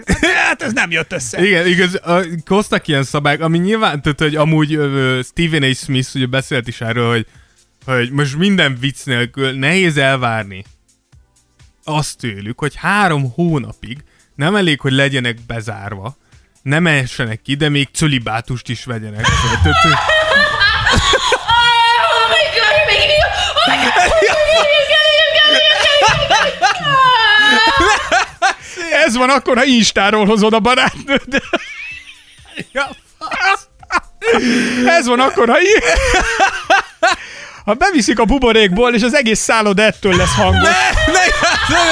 Hát 0.47 0.63
ez 0.63 0.73
nem 0.73 0.91
jött 0.91 1.13
össze. 1.13 1.47
Igen, 1.47 1.67
igaz, 1.67 1.95
a, 1.95 2.25
hoztak 2.47 2.89
ilyen 2.89 3.03
szabályok, 3.03 3.41
ami 3.41 3.59
nyilván, 3.59 4.03
tehát, 4.03 4.21
hogy 4.21 4.37
amúgy 4.37 4.75
ö, 4.75 5.21
Stephen 5.25 5.63
A. 5.63 5.75
Smith 5.75 6.09
ugye 6.15 6.27
beszélt 6.27 6.69
is 6.69 6.81
erről, 6.81 7.11
hogy, 7.11 7.27
hogy 7.85 8.11
most 8.11 8.37
minden 8.37 8.77
vicc 8.81 9.05
nélkül 9.05 9.51
nehéz 9.53 9.97
elvárni 9.97 10.65
azt 11.85 12.19
tőlük, 12.19 12.59
hogy 12.59 12.75
három 12.77 13.33
hónapig 13.33 14.05
nem 14.35 14.57
elég, 14.57 14.81
hogy 14.81 14.93
legyenek 14.93 15.39
bezárva, 15.47 16.17
nem 16.63 16.87
essenek 16.87 17.43
ki, 17.43 17.55
de 17.55 17.69
még 17.69 17.89
cölibátust 17.93 18.69
is 18.69 18.85
vegyenek. 18.85 19.27
hogy- 19.63 19.93
Oh. 26.83 26.91
Ez 29.05 29.17
van 29.17 29.31
akkor, 29.31 29.57
ha 29.57 29.65
Instáról 29.65 30.27
hozod 30.27 30.53
a 30.53 30.61
barátnőd. 30.61 31.43
ja, 32.73 32.89
Ez 34.87 35.07
van 35.07 35.21
akkor, 35.21 35.49
ha 35.49 35.57
Ha 37.65 37.75
beviszik 37.75 38.19
a 38.19 38.25
buborékból, 38.25 38.95
és 38.95 39.03
az 39.03 39.15
egész 39.15 39.41
szállod 39.41 39.79
ettől 39.79 40.17
lesz 40.17 40.35
hangos. 40.35 40.63
ne, 40.63 41.13
ne, 41.13 41.25
ne, 41.69 41.85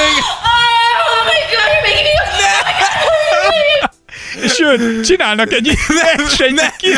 my 1.25 1.41
god! 1.51 1.79
És 4.43 4.53
sőt, 4.53 5.05
csinálnak 5.07 5.53
egy 5.53 5.79
versenyt, 6.17 6.61
ne, 6.61 6.77
ki, 6.77 6.89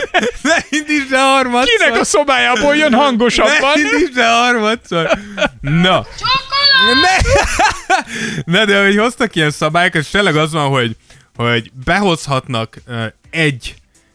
ne 0.42 0.56
indítsd 0.68 1.12
el 1.12 1.26
harmadszor. 1.26 1.76
kinek 1.78 2.00
a 2.00 2.04
szobájából 2.04 2.76
jön 2.76 2.94
hangosabban. 2.94 3.72
Ne 3.74 3.80
indítsd 3.80 4.18
el 4.18 4.34
harmadszor. 4.34 5.18
Na. 5.60 6.06
Ne, 7.02 7.16
ne, 8.58 8.64
de 8.64 8.82
hogy 8.82 8.96
hoztak 8.96 9.34
ilyen 9.34 9.50
szabályokat, 9.50 10.02
és 10.02 10.10
tényleg 10.10 10.36
az 10.36 10.52
van, 10.52 10.68
hogy, 10.68 10.96
hogy 11.36 11.70
behozhatnak 11.84 12.76
uh, 12.86 13.04
egy 13.30 13.74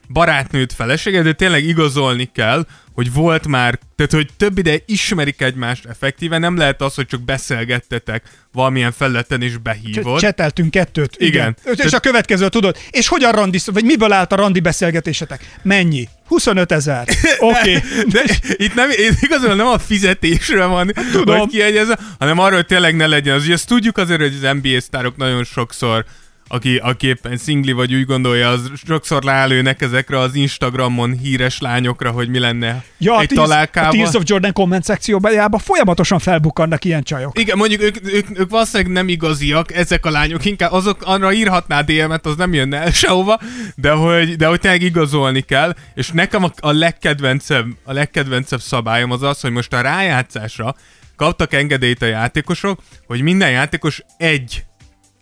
barátnőt, 0.09 0.73
feleséget, 0.73 1.23
de 1.23 1.33
tényleg 1.33 1.63
igazolni 1.63 2.29
kell, 2.33 2.65
hogy 2.95 3.13
volt 3.13 3.47
már, 3.47 3.79
tehát 3.95 4.11
hogy 4.11 4.29
több 4.37 4.57
ide 4.57 4.75
ismerik 4.85 5.41
egymást 5.41 5.85
effektíven, 5.85 6.39
nem 6.39 6.57
lehet 6.57 6.81
az, 6.81 6.95
hogy 6.95 7.05
csak 7.05 7.21
beszélgettetek 7.21 8.23
valamilyen 8.51 8.91
felületen 8.91 9.41
és 9.41 9.57
behívod. 9.57 10.19
Cseteltünk 10.19 10.71
kettőt. 10.71 11.15
Igen. 11.17 11.55
Igen. 11.65 11.85
És 11.85 11.93
a 11.93 11.99
következő 11.99 12.49
tudod, 12.49 12.77
és 12.91 13.07
hogyan 13.07 13.31
randi, 13.31 13.59
vagy 13.65 13.83
miből 13.83 14.11
állt 14.11 14.31
a 14.31 14.35
randi 14.35 14.59
beszélgetésetek? 14.59 15.57
Mennyi? 15.61 16.07
25 16.27 16.71
ezer. 16.71 17.07
Oké. 17.39 17.81
De 18.07 18.23
itt 18.55 18.73
nem, 18.73 18.89
itt 18.89 19.21
igazából 19.21 19.55
nem 19.55 19.67
a 19.67 19.79
fizetésre 19.79 20.65
van, 20.65 20.93
Tudom. 21.11 21.39
hogy 21.39 21.49
kiegyezve, 21.49 21.99
hanem 22.19 22.39
arra, 22.39 22.55
hogy 22.55 22.65
tényleg 22.65 22.95
ne 22.95 23.07
legyen 23.07 23.35
az. 23.35 23.43
Ugye 23.43 23.53
azt 23.53 23.67
tudjuk 23.67 23.97
azért, 23.97 24.21
hogy 24.21 24.37
az 24.41 24.57
NBA 24.61 24.81
sztárok 24.81 25.17
nagyon 25.17 25.43
sokszor 25.43 26.05
aki, 26.47 26.77
aki 26.77 27.07
éppen 27.07 27.37
szingli 27.37 27.71
vagy 27.71 27.93
úgy 27.93 28.05
gondolja, 28.05 28.49
az 28.49 28.71
sokszor 28.87 29.23
lelőnek 29.23 29.81
ezekre 29.81 30.19
az 30.19 30.35
Instagramon 30.35 31.17
híres 31.17 31.59
lányokra, 31.59 32.11
hogy 32.11 32.29
mi 32.29 32.39
lenne 32.39 32.83
Ja, 32.97 33.15
a 33.15 33.19
egy 33.19 33.27
Tears, 33.27 33.41
a 33.41 33.47
találkával. 33.47 33.91
Tears 33.91 34.13
of 34.13 34.23
Jordan 34.25 34.53
komment 34.53 34.83
szekcióban 34.83 35.51
folyamatosan 35.57 36.19
felbukkannak 36.19 36.85
ilyen 36.85 37.03
csajok. 37.03 37.39
Igen, 37.39 37.57
mondjuk 37.57 37.81
ők, 37.81 38.13
ők, 38.13 38.39
ők 38.39 38.49
valószínűleg 38.49 38.91
nem 38.91 39.07
igaziak, 39.07 39.73
ezek 39.73 40.05
a 40.05 40.09
lányok, 40.09 40.45
inkább 40.45 40.71
azok, 40.71 41.01
arra 41.01 41.33
írhatná 41.33 41.81
DM-et, 41.81 42.25
az 42.25 42.35
nem 42.35 42.53
jönne 42.53 42.77
el 42.77 42.91
sehova, 42.91 43.39
de 43.75 43.91
hogy, 43.91 44.35
de 44.35 44.47
hogy 44.47 44.59
tényleg 44.59 44.81
igazolni 44.81 45.41
kell, 45.41 45.75
és 45.93 46.09
nekem 46.11 46.43
a, 46.43 46.51
a 46.59 46.71
legkedvencebb, 46.71 47.65
a 47.83 47.93
legkedvencebb 47.93 48.61
szabályom 48.61 49.11
az 49.11 49.21
az, 49.21 49.41
hogy 49.41 49.51
most 49.51 49.73
a 49.73 49.81
rájátszásra 49.81 50.75
kaptak 51.15 51.53
engedélyt 51.53 52.01
a 52.01 52.05
játékosok, 52.05 52.81
hogy 53.07 53.21
minden 53.21 53.51
játékos 53.51 54.03
egy, 54.17 54.63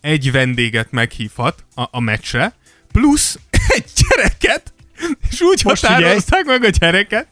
egy 0.04 0.32
vendéget 0.32 0.90
meghívhat 0.90 1.64
a, 1.74 1.82
a 1.90 2.00
meccsre, 2.00 2.54
plusz 2.92 3.38
egy 3.68 3.84
gyereket, 3.96 4.72
és 5.30 5.40
úgy 5.40 5.60
Most 5.64 5.86
határozták 5.86 6.44
meg 6.44 6.64
a 6.64 6.68
gyereket, 6.68 7.26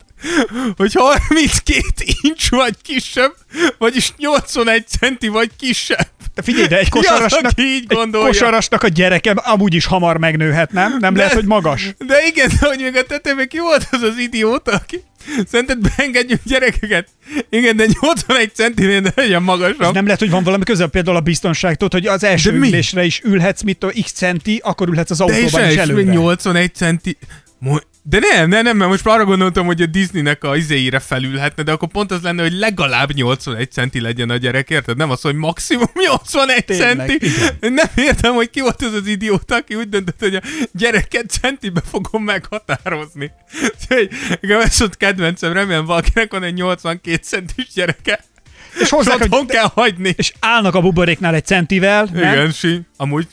hogy 0.76 0.92
32 0.92 1.88
incs 2.22 2.50
vagy 2.50 2.74
kisebb, 2.82 3.32
vagyis 3.78 4.12
81 4.16 4.86
centi 4.86 5.28
vagy 5.28 5.50
kisebb. 5.58 6.08
De 6.34 6.42
figyelj, 6.42 6.66
de 6.66 6.78
egy 6.78 6.88
az, 6.90 6.90
kosarasnak, 6.90 7.44
aki 7.44 7.62
így 7.62 7.84
egy 7.88 8.10
kosarasnak 8.10 8.82
a 8.82 8.88
gyereke 8.88 9.30
amúgy 9.30 9.74
is 9.74 9.84
hamar 9.84 10.16
megnőhet, 10.16 10.72
nem? 10.72 10.96
Nem 10.98 11.16
lehet, 11.16 11.32
hogy 11.32 11.46
magas. 11.46 11.94
De 11.98 12.26
igen, 12.26 12.50
de 12.60 12.66
hogy 12.66 12.78
még 12.78 12.96
a 12.96 13.02
tetejében 13.02 13.48
ki 13.48 13.58
volt 13.58 13.88
az 13.90 14.02
az 14.02 14.18
idióta, 14.18 14.72
aki 14.72 15.02
szerinted 15.46 15.78
beengedjük 15.96 16.40
gyerekeket? 16.44 17.08
Igen, 17.50 17.76
de 17.76 17.86
81 18.00 18.50
centinél 18.54 19.02
legyen 19.14 19.40
És 19.40 19.46
magasabb. 19.46 19.94
nem 19.94 20.04
lehet, 20.04 20.20
hogy 20.20 20.30
van 20.30 20.42
valami 20.44 20.64
közel 20.64 20.86
például 20.88 21.16
a 21.16 21.20
biztonságtól, 21.20 21.88
hogy 21.92 22.06
az 22.06 22.24
első 22.24 22.50
De 22.50 22.58
mi? 22.58 22.68
ülésre 22.68 23.04
is 23.04 23.20
ülhetsz, 23.24 23.62
mit 23.62 23.78
tudom, 23.78 24.02
x 24.02 24.12
centi, 24.12 24.60
akkor 24.64 24.88
ülhetsz 24.88 25.10
az 25.10 25.18
de 25.18 25.24
és, 25.24 25.30
autóban 25.42 25.60
is 25.64 25.70
és 25.70 25.76
még 25.76 25.88
előre. 25.88 26.12
81 26.12 26.74
centi... 26.74 27.16
De 28.04 28.18
nem, 28.18 28.48
nem, 28.48 28.62
nem, 28.62 28.76
mert 28.76 28.90
most 28.90 29.06
arra 29.06 29.24
gondoltam, 29.24 29.66
hogy 29.66 29.82
a 29.82 29.86
Disneynek 29.86 30.44
a 30.44 30.56
izéire 30.56 30.98
felülhetne, 30.98 31.62
de 31.62 31.72
akkor 31.72 31.88
pont 31.88 32.10
az 32.10 32.22
lenne, 32.22 32.42
hogy 32.42 32.52
legalább 32.52 33.12
81 33.12 33.70
centi 33.70 34.00
legyen 34.00 34.30
a 34.30 34.36
gyerek, 34.36 34.70
érted? 34.70 34.96
Nem 34.96 35.10
az, 35.10 35.20
hogy 35.20 35.34
maximum 35.34 35.90
81 35.94 36.64
Tényleg, 36.64 36.96
centi. 36.96 37.28
Nem 37.60 37.90
értem, 37.96 38.34
hogy 38.34 38.50
ki 38.50 38.60
volt 38.60 38.82
az 38.82 38.92
az 38.92 39.06
idióta, 39.06 39.54
aki 39.54 39.74
úgy 39.74 39.88
döntött, 39.88 40.20
hogy 40.20 40.34
a 40.34 40.40
gyereket 40.72 41.30
centibe 41.30 41.82
fogom 41.90 42.24
meghatározni. 42.24 43.32
Úgyhogy 43.62 44.10
nekem 44.40 44.60
ez 44.60 44.78
volt 44.78 44.96
kedvencem, 44.96 45.52
remélem 45.52 45.84
valakinek 45.84 46.32
van 46.32 46.42
egy 46.42 46.54
82 46.54 47.16
centis 47.22 47.66
gyereke. 47.74 48.24
És 48.80 48.88
hozzá, 48.88 49.16
hogy, 49.18 49.46
kell 49.46 49.70
hagyni. 49.74 50.14
és 50.16 50.32
állnak 50.40 50.74
a 50.74 50.80
buboréknál 50.80 51.34
egy 51.34 51.44
centivel, 51.44 52.08
nem? 52.12 52.32
Igen, 52.32 52.50
sí. 52.50 52.80
Amúgy 52.96 53.26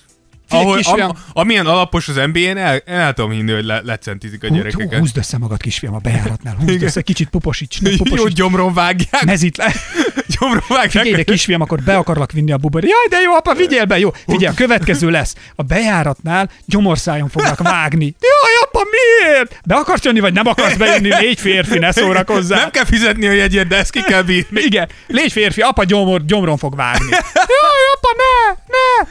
ahol, 0.50 0.80
am, 0.84 1.18
amilyen 1.34 1.66
alapos 1.66 2.08
az 2.08 2.16
NBA-n, 2.16 2.58
el, 2.58 2.82
el 2.86 3.14
tudom 3.14 3.32
hinni, 3.32 3.52
hogy 3.52 3.66
le, 3.66 3.82
lecentizik 3.84 4.44
a 4.44 4.48
Hú, 4.48 4.54
hú, 4.54 4.60
gyerekeket. 4.60 5.00
húzd 5.00 5.18
össze 5.18 5.38
magad, 5.38 5.62
kisfiam, 5.62 5.94
a 5.94 5.98
bejáratnál. 5.98 6.56
Húzd 6.56 6.70
Igen. 6.70 6.84
össze, 6.84 7.02
kicsit 7.02 7.30
puposíts, 7.30 7.80
ne 7.82 7.90
Jó 7.90 7.96
puposíts. 7.98 8.34
gyomron 8.34 8.74
vágják, 8.74 9.24
Mezit 9.26 9.58
le. 9.58 9.74
gyomron 10.40 10.64
vágják. 10.68 11.04
Figyelj, 11.04 11.24
de 11.24 11.32
kisfiam, 11.32 11.62
akkor 11.62 11.80
be 11.84 11.96
akarlak 11.98 12.32
vinni 12.32 12.52
a 12.52 12.58
buborék. 12.58 12.90
Jaj, 12.90 13.08
de 13.20 13.26
jó, 13.26 13.34
apa, 13.34 13.54
vigyél 13.54 13.86
be, 13.86 14.00
jó. 14.00 14.12
Figyelj, 14.28 14.54
a 14.54 14.56
következő 14.56 15.10
lesz. 15.10 15.36
A 15.56 15.64
bejáratnál 15.64 16.50
gyomorszájon 16.66 17.30
fognak 17.30 17.60
vágni. 17.62 18.16
Jaj, 18.20 18.54
apa, 18.64 18.82
miért? 18.92 19.60
Be 19.66 19.76
akarsz 19.76 20.04
jönni, 20.04 20.20
vagy 20.20 20.34
nem 20.34 20.48
akarsz 20.48 20.76
bejönni? 20.78 21.10
Légy 21.22 21.40
férfi, 21.40 21.78
ne 21.80 21.92
szórakozzál. 21.92 22.60
Nem 22.60 22.72
kell 22.72 22.86
fizetni 22.86 23.28
a 23.28 23.32
jegyet, 23.32 23.68
de 23.68 23.76
ezt 23.78 23.92
ki 23.92 24.02
kell 24.02 24.22
bírni. 24.22 24.62
Igen, 24.62 24.90
légy 25.08 25.32
férfi, 25.32 25.62
apa 25.62 25.84
gyomor, 25.84 26.26
gyomron 26.26 26.58
fog 26.58 26.76
vágni. 26.76 27.10
Jaj, 27.34 27.84
apa, 27.96 28.10
ne, 28.18 28.56
ne. 28.68 29.08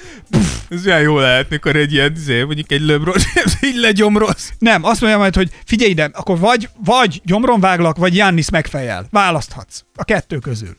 Ez 0.69 0.87
olyan 0.87 1.01
jó 1.01 1.19
lehet, 1.19 1.51
mikor 1.51 1.77
egy 1.77 1.93
ilyen, 1.93 2.13
izé, 2.17 2.43
mondjuk 2.43 2.73
egy 2.73 2.81
LeBron 2.81 3.15
James 3.35 3.57
így 3.69 3.77
legyomroz. 3.81 4.53
Nem, 4.59 4.85
azt 4.85 5.01
mondja 5.01 5.19
majd, 5.19 5.35
hogy 5.35 5.51
figyelj 5.65 5.91
ide, 5.91 6.11
akkor 6.13 6.39
vagy, 6.39 6.69
vagy 6.85 7.21
gyomron 7.25 7.61
váglak, 7.61 7.97
vagy 7.97 8.17
Jannis 8.17 8.51
megfejel. 8.51 9.07
Választhatsz 9.11 9.85
a 9.95 10.05
kettő 10.05 10.39
közül. 10.39 10.77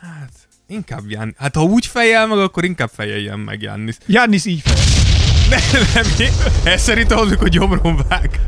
Hát, 0.00 0.32
inkább 0.68 1.10
Jan. 1.10 1.34
Hát 1.38 1.54
ha 1.54 1.62
úgy 1.62 1.86
fejel 1.86 2.26
meg, 2.26 2.38
akkor 2.38 2.64
inkább 2.64 2.90
fejeljen 2.94 3.38
meg 3.38 3.62
Jannis. 3.62 3.96
Jannis 4.06 4.44
így 4.44 4.60
fejel. 4.64 4.80
Nem, 5.50 5.82
nem, 5.94 6.32
ez 6.64 6.82
szerint 6.82 7.12
ahhoz, 7.12 7.34
hogy 7.34 7.50
gyomron 7.50 8.04
vág. 8.08 8.40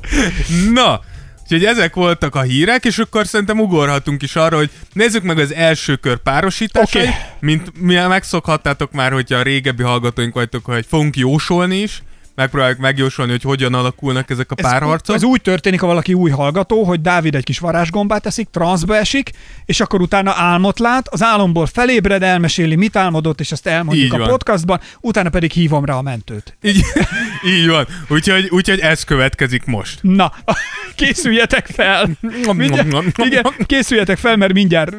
Na, 0.72 1.00
úgyhogy 1.50 1.64
ezek 1.64 1.94
voltak 1.94 2.34
a 2.34 2.42
hírek, 2.42 2.84
és 2.84 2.98
akkor 2.98 3.26
szerintem 3.26 3.60
ugorhatunk 3.60 4.22
is 4.22 4.36
arra, 4.36 4.56
hogy 4.56 4.70
nézzük 4.92 5.22
meg 5.22 5.38
az 5.38 5.54
első 5.54 5.96
kör 5.96 6.16
párosításai, 6.16 7.02
Oké. 7.02 7.14
mint 7.40 7.80
mi 7.80 7.94
megszokhattátok 7.94 8.92
már, 8.92 9.12
hogyha 9.12 9.38
a 9.38 9.42
régebbi 9.42 9.82
hallgatóink 9.82 10.34
vagytok, 10.34 10.64
hogy 10.64 10.86
fogunk 10.88 11.16
jósolni 11.16 11.76
is, 11.76 12.02
megpróbáljuk 12.36 12.78
megjósolni, 12.78 13.30
hogy 13.30 13.42
hogyan 13.42 13.74
alakulnak 13.74 14.30
ezek 14.30 14.50
a 14.50 14.54
párharcok. 14.54 15.14
Ez 15.16 15.22
úgy 15.22 15.40
történik, 15.40 15.80
ha 15.80 15.86
valaki 15.86 16.14
új 16.14 16.30
hallgató, 16.30 16.84
hogy 16.84 17.00
Dávid 17.00 17.34
egy 17.34 17.44
kis 17.44 17.58
varázsgombát 17.58 18.26
eszik, 18.26 18.48
transzba 18.50 18.96
esik, 18.96 19.30
és 19.64 19.80
akkor 19.80 20.00
utána 20.00 20.32
álmot 20.36 20.78
lát, 20.78 21.08
az 21.08 21.22
álomból 21.22 21.66
felébred, 21.66 22.22
elmeséli, 22.22 22.74
mit 22.74 22.96
álmodott, 22.96 23.40
és 23.40 23.52
azt 23.52 23.66
elmondjuk 23.66 24.06
Így 24.06 24.14
a 24.14 24.18
van. 24.18 24.28
podcastban, 24.28 24.80
utána 25.00 25.30
pedig 25.30 25.50
hívom 25.52 25.84
rá 25.84 25.94
a 25.94 26.02
mentőt. 26.02 26.56
Így, 26.62 26.84
így 27.56 27.68
van. 27.68 27.86
Úgyhogy, 28.08 28.48
úgyhogy 28.50 28.78
ez 28.78 29.04
következik 29.04 29.64
most. 29.64 29.98
Na, 30.02 30.32
készüljetek 30.96 31.66
fel! 31.66 32.08
Mindjárt, 32.52 33.18
igen, 33.18 33.44
készüljetek 33.66 34.18
fel, 34.18 34.36
mert 34.36 34.52
mindjárt... 34.52 34.94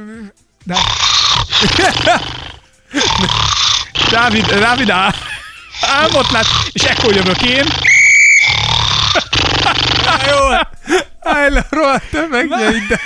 Dá... 0.63 0.76
Dávid, 4.12 4.45
Dávid 4.45 4.89
áll. 4.89 5.12
Álmot 5.81 6.31
lát, 6.31 6.45
és 6.71 6.83
ekkor 6.83 7.15
jövök 7.15 7.41
én. 7.41 7.65
Jó, 10.27 10.37
állj 11.19 11.49
le, 11.49 11.65
rohadt, 11.69 12.13
ide. 12.85 12.99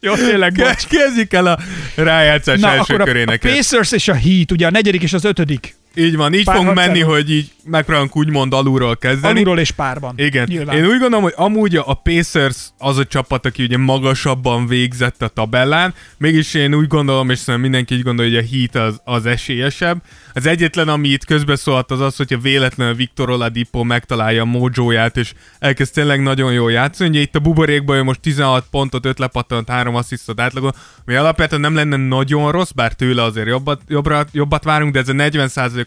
Jó, 0.00 0.14
tényleg, 0.14 0.52
bocs. 0.52 0.66
Ke- 0.66 0.86
Kezdjük 0.88 1.32
el 1.32 1.46
a 1.46 1.58
rájátszás 1.94 2.60
Na, 2.60 2.68
első 2.68 2.80
akkor 2.80 3.00
a, 3.00 3.02
a 3.02 3.06
körének. 3.06 3.40
Pacers 3.40 3.92
és 3.92 4.08
a 4.08 4.14
Heat, 4.14 4.52
ugye 4.52 4.66
a 4.66 4.70
negyedik 4.70 5.02
és 5.02 5.12
az 5.12 5.24
ötödik 5.24 5.74
Így 5.98 6.16
van, 6.16 6.34
így 6.34 6.44
Pár 6.44 6.56
fogunk 6.56 6.74
menni, 6.74 6.88
harcáról. 6.88 7.14
hogy 7.14 7.30
így 7.30 7.50
megpróbálunk 7.64 8.16
úgymond 8.16 8.52
alulról 8.52 8.96
kezdeni. 8.96 9.34
Alulról 9.34 9.58
és 9.58 9.70
párban. 9.70 10.14
Igen. 10.16 10.46
Nyilván. 10.48 10.76
Én 10.76 10.84
úgy 10.84 10.98
gondolom, 10.98 11.22
hogy 11.22 11.34
amúgy 11.36 11.76
a 11.76 11.94
Pacers 11.94 12.56
az 12.78 12.98
a 12.98 13.04
csapat, 13.04 13.46
aki 13.46 13.62
ugye 13.62 13.78
magasabban 13.78 14.66
végzett 14.66 15.22
a 15.22 15.28
tabellán, 15.28 15.94
mégis 16.18 16.54
én 16.54 16.74
úgy 16.74 16.86
gondolom, 16.86 17.30
és 17.30 17.38
szerintem 17.38 17.60
mindenki 17.60 17.94
így 17.94 18.02
gondolja, 18.02 18.40
hogy 18.40 18.44
a 18.44 18.56
Heat 18.56 18.88
az, 18.88 19.00
az 19.04 19.26
esélyesebb. 19.26 20.02
Az 20.34 20.46
egyetlen, 20.46 20.88
ami 20.88 21.08
itt 21.08 21.24
közbeszólt, 21.24 21.90
az 21.90 22.00
az, 22.00 22.16
hogyha 22.16 22.38
véletlenül 22.38 22.94
Victor 22.94 23.30
Oladipo 23.30 23.82
megtalálja 23.82 24.42
a 24.42 24.44
mojóját, 24.44 25.16
és 25.16 25.32
elkezd 25.58 25.92
tényleg 25.92 26.22
nagyon 26.22 26.52
jól 26.52 26.72
játszani. 26.72 27.10
Ugye 27.10 27.20
itt 27.20 27.36
a 27.36 27.38
buborékban 27.38 28.04
most 28.04 28.20
16 28.20 28.66
pontot, 28.70 29.06
5 29.06 29.18
lepattant, 29.18 29.68
3 29.68 29.94
asszisztot 29.94 30.40
átlagol, 30.40 30.74
ami 31.06 31.16
alapvetően 31.16 31.60
nem 31.60 31.74
lenne 31.74 31.96
nagyon 31.96 32.50
rossz, 32.50 32.70
bár 32.70 32.92
tőle 32.92 33.22
azért 33.22 33.46
jobbat, 33.46 33.80
jobbra, 33.88 34.24
jobbat 34.32 34.64
várunk, 34.64 34.92
de 34.92 34.98
ez 34.98 35.08
a 35.08 35.12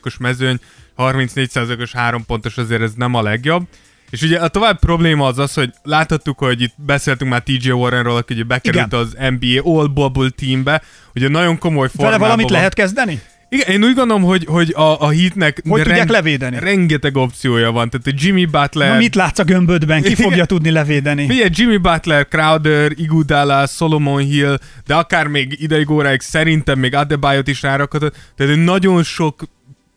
40%-os 0.04 0.18
mezőny, 0.18 0.60
34%-os 0.98 1.92
3 1.92 2.26
pontos 2.26 2.58
azért 2.58 2.82
ez 2.82 2.92
nem 2.96 3.14
a 3.14 3.22
legjobb. 3.22 3.68
És 4.10 4.22
ugye 4.22 4.40
a 4.40 4.48
tovább 4.48 4.80
probléma 4.80 5.26
az 5.26 5.38
az, 5.38 5.54
hogy 5.54 5.74
láthattuk, 5.84 6.38
hogy 6.40 6.62
itt 6.62 6.74
beszéltünk 6.78 7.32
már 7.32 7.44
TJ 7.44 7.72
Warrenról, 7.72 8.16
aki 8.16 8.34
ugye 8.34 8.44
bekerült 8.44 8.86
Igen. 8.86 9.00
az 9.00 9.16
NBA 9.40 9.80
All 9.80 9.88
Bubble 9.88 10.30
teambe, 10.30 10.82
ugye 11.16 11.28
nagyon 11.28 11.58
komoly 11.58 11.88
Vele 11.88 11.90
formában 11.96 12.20
valamit 12.20 12.50
van. 12.50 12.58
lehet 12.58 12.74
kezdeni? 12.74 13.22
Igen, 13.52 13.68
én 13.70 13.84
úgy 13.84 13.96
gondolom, 13.96 14.24
hogy, 14.24 14.46
hogy 14.46 14.74
a, 14.76 15.02
a 15.02 15.10
hitnek 15.10 15.62
Hogy 15.70 15.82
tudják 15.82 16.10
levédeni? 16.10 16.60
rengeteg 16.60 17.16
opciója 17.16 17.72
van. 17.72 17.90
Tehát 17.90 18.08
a 18.08 18.12
Jimmy 18.26 18.46
Butler, 18.46 18.92
Na, 18.92 18.98
mit 18.98 19.16
látsz 19.16 19.40
a 19.40 19.44
gömbödben? 19.44 20.02
Ki 20.02 20.16
fogja 20.16 20.46
tudni 20.46 20.72
levédeni? 20.72 21.28
Figyelj, 21.28 21.50
Jimmy 21.54 21.78
Butler, 21.78 22.28
Crowder, 22.28 22.92
Iguodala, 22.96 23.66
Solomon 23.68 24.22
Hill, 24.22 24.58
de 24.86 24.96
akár 24.96 25.28
még 25.28 25.56
ideig 25.62 25.90
óráig 25.90 26.22
szerintem 26.22 26.80
még 26.80 26.96
Adebayot 26.96 27.48
is 27.48 27.62
rárakhatod. 27.62 28.14
Tehát 28.36 28.56
nagyon 28.56 29.04
sok 29.04 29.44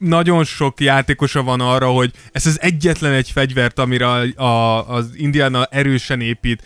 nagyon 0.03 0.45
sok 0.45 0.81
játékosa 0.81 1.43
van 1.43 1.61
arra, 1.61 1.87
hogy 1.87 2.11
ez 2.33 2.47
az 2.47 2.61
egyetlen 2.61 3.13
egy 3.13 3.31
fegyvert, 3.31 3.79
amire 3.79 4.07
a, 4.07 4.43
a, 4.43 4.89
az 4.89 5.11
Indiana 5.15 5.65
erősen 5.65 6.21
épít, 6.21 6.63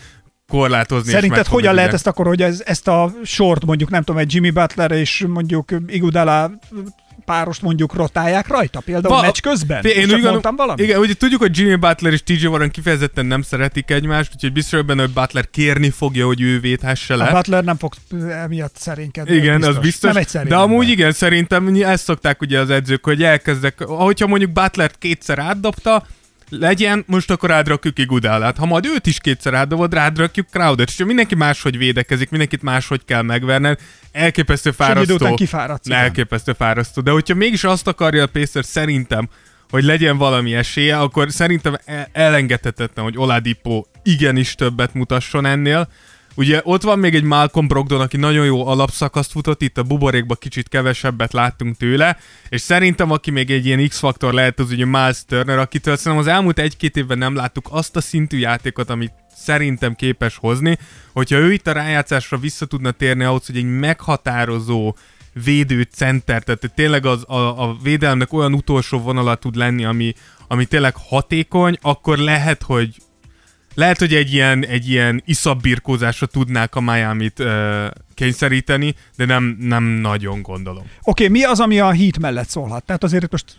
korlátozni. 0.49 1.09
és 1.09 1.15
Szerinted 1.15 1.45
fogja 1.45 1.55
hogyan 1.55 1.75
lehet 1.75 1.93
ezt 1.93 2.07
akkor, 2.07 2.27
hogy 2.27 2.43
ez, 2.43 2.63
ezt 2.67 2.89
a 2.89 3.13
sort 3.25 3.65
mondjuk, 3.65 3.91
nem 3.91 4.03
tudom, 4.03 4.21
egy 4.21 4.35
Jimmy 4.35 4.51
Butler 4.51 4.91
és 4.91 5.25
mondjuk 5.29 5.71
Igudala 5.87 6.51
párost 7.27 7.63
mondjuk 7.63 7.95
rotálják 7.95 8.49
rajta, 8.49 8.81
például 8.81 9.15
Va- 9.15 9.23
meccs 9.23 9.41
közben? 9.41 9.83
Fi- 9.83 9.97
Most 9.97 10.09
csak 10.11 10.21
mondtam 10.21 10.57
valamit? 10.57 10.85
Igen, 10.85 10.99
ugye 10.99 11.15
tudjuk, 11.15 11.41
hogy 11.41 11.59
Jimmy 11.59 11.75
Butler 11.75 12.13
és 12.13 12.23
TJ 12.23 12.47
Warren 12.47 12.71
kifejezetten 12.71 13.27
nem 13.27 13.43
szeretik 13.43 13.91
egymást, 13.91 14.31
úgyhogy 14.35 14.53
biztos 14.53 14.83
benne, 14.83 15.01
hogy 15.01 15.13
Butler 15.13 15.51
kérni 15.51 15.91
fogja, 15.91 16.27
hogy 16.27 16.41
ő 16.41 16.61
védhesse 16.61 17.17
le. 17.17 17.25
A 17.25 17.33
Butler 17.33 17.65
nem 17.65 17.77
fog 17.77 17.93
emiatt 18.31 18.77
szerénykedni. 18.77 19.35
Igen, 19.35 19.63
az 19.63 19.79
biztos. 19.79 20.13
Nem 20.13 20.23
egy 20.23 20.49
de 20.49 20.57
amúgy 20.57 20.89
igen, 20.89 21.13
szerintem 21.13 21.75
ezt 21.75 22.05
szokták 22.05 22.41
ugye 22.41 22.61
az 22.61 22.71
edzők, 22.71 23.05
hogy 23.05 23.23
elkezdek, 23.23 23.83
hogyha 23.83 24.27
mondjuk 24.27 24.51
Butlert 24.51 24.99
kétszer 24.99 25.39
átdobta, 25.39 26.07
legyen, 26.49 27.05
most 27.07 27.31
akkor 27.31 27.51
átrakjuk 27.51 27.99
Igudálát. 27.99 28.57
Ha 28.57 28.67
majd 28.67 28.87
őt 28.87 29.07
is 29.07 29.19
kétszer 29.21 29.55
átdobod, 29.55 29.93
rádrakjuk 29.93 30.47
Crowdert. 30.51 30.89
És 30.89 31.05
mindenki 31.05 31.35
máshogy 31.35 31.79
védekezik, 31.79 32.31
mindenkit 32.31 32.63
máshogy 32.63 33.05
kell 33.05 33.23
megverned, 33.23 33.79
elképesztő 34.13 34.71
És 34.71 34.87
egy 34.87 35.03
idő 35.03 35.17
fárasztó. 35.17 35.35
kifáradsz. 35.35 35.91
Elképesztő 35.91 36.53
fárasztó. 36.53 37.03
De 37.03 37.11
hogyha 37.11 37.35
mégis 37.35 37.65
azt 37.65 37.87
akarja 37.87 38.23
a 38.23 38.27
Pacers 38.27 38.67
szerintem, 38.67 39.29
hogy 39.71 39.85
legyen 39.85 40.17
valami 40.17 40.55
esélye, 40.55 40.99
akkor 40.99 41.31
szerintem 41.31 41.77
e- 41.85 42.09
elengedhetetlen, 42.13 43.05
hogy 43.05 43.19
Oladipo 43.19 43.85
igenis 44.03 44.55
többet 44.55 44.95
mutasson 44.95 45.47
ennél. 45.47 45.89
Ugye 46.37 46.61
ott 46.65 46.83
van 46.83 46.99
még 46.99 47.15
egy 47.15 47.23
Malcolm 47.23 47.67
Brogdon, 47.67 48.01
aki 48.01 48.17
nagyon 48.17 48.45
jó 48.45 48.67
alapszakaszt 48.67 49.31
futott, 49.31 49.63
itt 49.63 49.79
a 49.79 49.83
buborékban 49.83 50.37
kicsit 50.41 50.69
kevesebbet 50.69 51.33
láttunk 51.33 51.77
tőle, 51.77 52.19
és 52.49 52.61
szerintem 52.61 53.11
aki 53.11 53.31
még 53.31 53.51
egy 53.51 53.67
ilyen 53.67 53.89
X-faktor 53.89 54.33
lehet, 54.33 54.59
az 54.59 54.71
ugye 54.71 54.85
Miles 54.85 55.25
Turner, 55.27 55.59
akitől 55.59 55.97
szerintem 55.97 56.29
az 56.29 56.35
elmúlt 56.35 56.59
egy-két 56.59 56.97
évben 56.97 57.19
nem 57.19 57.35
láttuk 57.35 57.69
azt 57.71 57.97
a 57.97 58.01
szintű 58.01 58.39
játékot, 58.39 58.91
amit 58.91 59.13
szerintem 59.37 59.95
képes 59.95 60.37
hozni, 60.37 60.79
hogyha 61.13 61.37
ő 61.37 61.53
itt 61.53 61.67
a 61.67 61.73
rájátszásra 61.73 62.39
vissza 62.39 62.67
tudna 62.67 62.91
térni 62.91 63.25
ahhoz, 63.25 63.47
hogy 63.47 63.57
egy 63.57 63.79
meghatározó 63.79 64.97
védő 65.45 65.83
center, 65.83 66.43
tehát 66.43 66.73
tényleg 66.75 67.07
az, 67.07 67.25
a, 67.29 67.69
a 67.69 67.77
védelemnek 67.83 68.33
olyan 68.33 68.55
utolsó 68.55 68.99
vonala 68.99 69.35
tud 69.35 69.57
lenni, 69.57 69.85
ami, 69.85 70.15
ami 70.49 70.65
tényleg 70.65 70.95
hatékony, 70.97 71.79
akkor 71.81 72.19
lehet, 72.19 72.63
hogy 72.63 72.95
lehet, 73.77 73.99
hogy 73.99 74.15
egy 74.15 74.33
ilyen, 74.33 74.67
egy 74.67 74.89
ilyen 74.89 75.23
iszabbirkózásra 75.25 76.27
tudnák 76.27 76.75
a 76.75 76.81
Miami-t 76.81 77.39
uh, 77.39 77.87
kényszeríteni, 78.15 78.95
de 79.17 79.25
nem, 79.25 79.57
nem 79.61 79.85
nagyon 79.85 80.43
gondolom. 80.43 80.85
Oké, 81.03 81.29
mi 81.29 81.45
az, 81.45 81.61
ami 81.61 81.81
a 81.81 81.93
Heat 81.93 82.19
mellett 82.19 82.49
szólhat? 82.49 82.85
Tehát 82.85 83.05
azért 83.05 83.33
most 83.33 83.57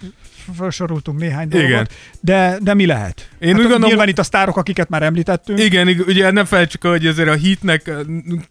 felsoroltunk 0.58 1.20
néhány 1.20 1.48
dolgot, 1.48 1.70
Igen. 1.70 1.88
de, 2.20 2.58
de 2.62 2.74
mi 2.74 2.86
lehet? 2.86 3.30
Én 3.40 3.48
hát 3.50 3.58
úgy 3.58 3.62
gondolom- 3.62 3.88
Nyilván 3.88 4.08
itt 4.08 4.20
a 4.20 4.24
sztárok, 4.24 4.58
akiket 4.58 4.90
már 4.90 5.04
említettünk. 5.04 5.60
Igen, 5.60 5.88
ig- 5.88 6.08
ugye 6.08 6.32
nem 6.32 6.46
felejtsük 6.46 6.84
el, 6.84 6.92
hogy 6.92 7.08
azért 7.08 7.30
a 7.30 7.38
Heatnek 7.44 7.88
ö, 7.88 8.02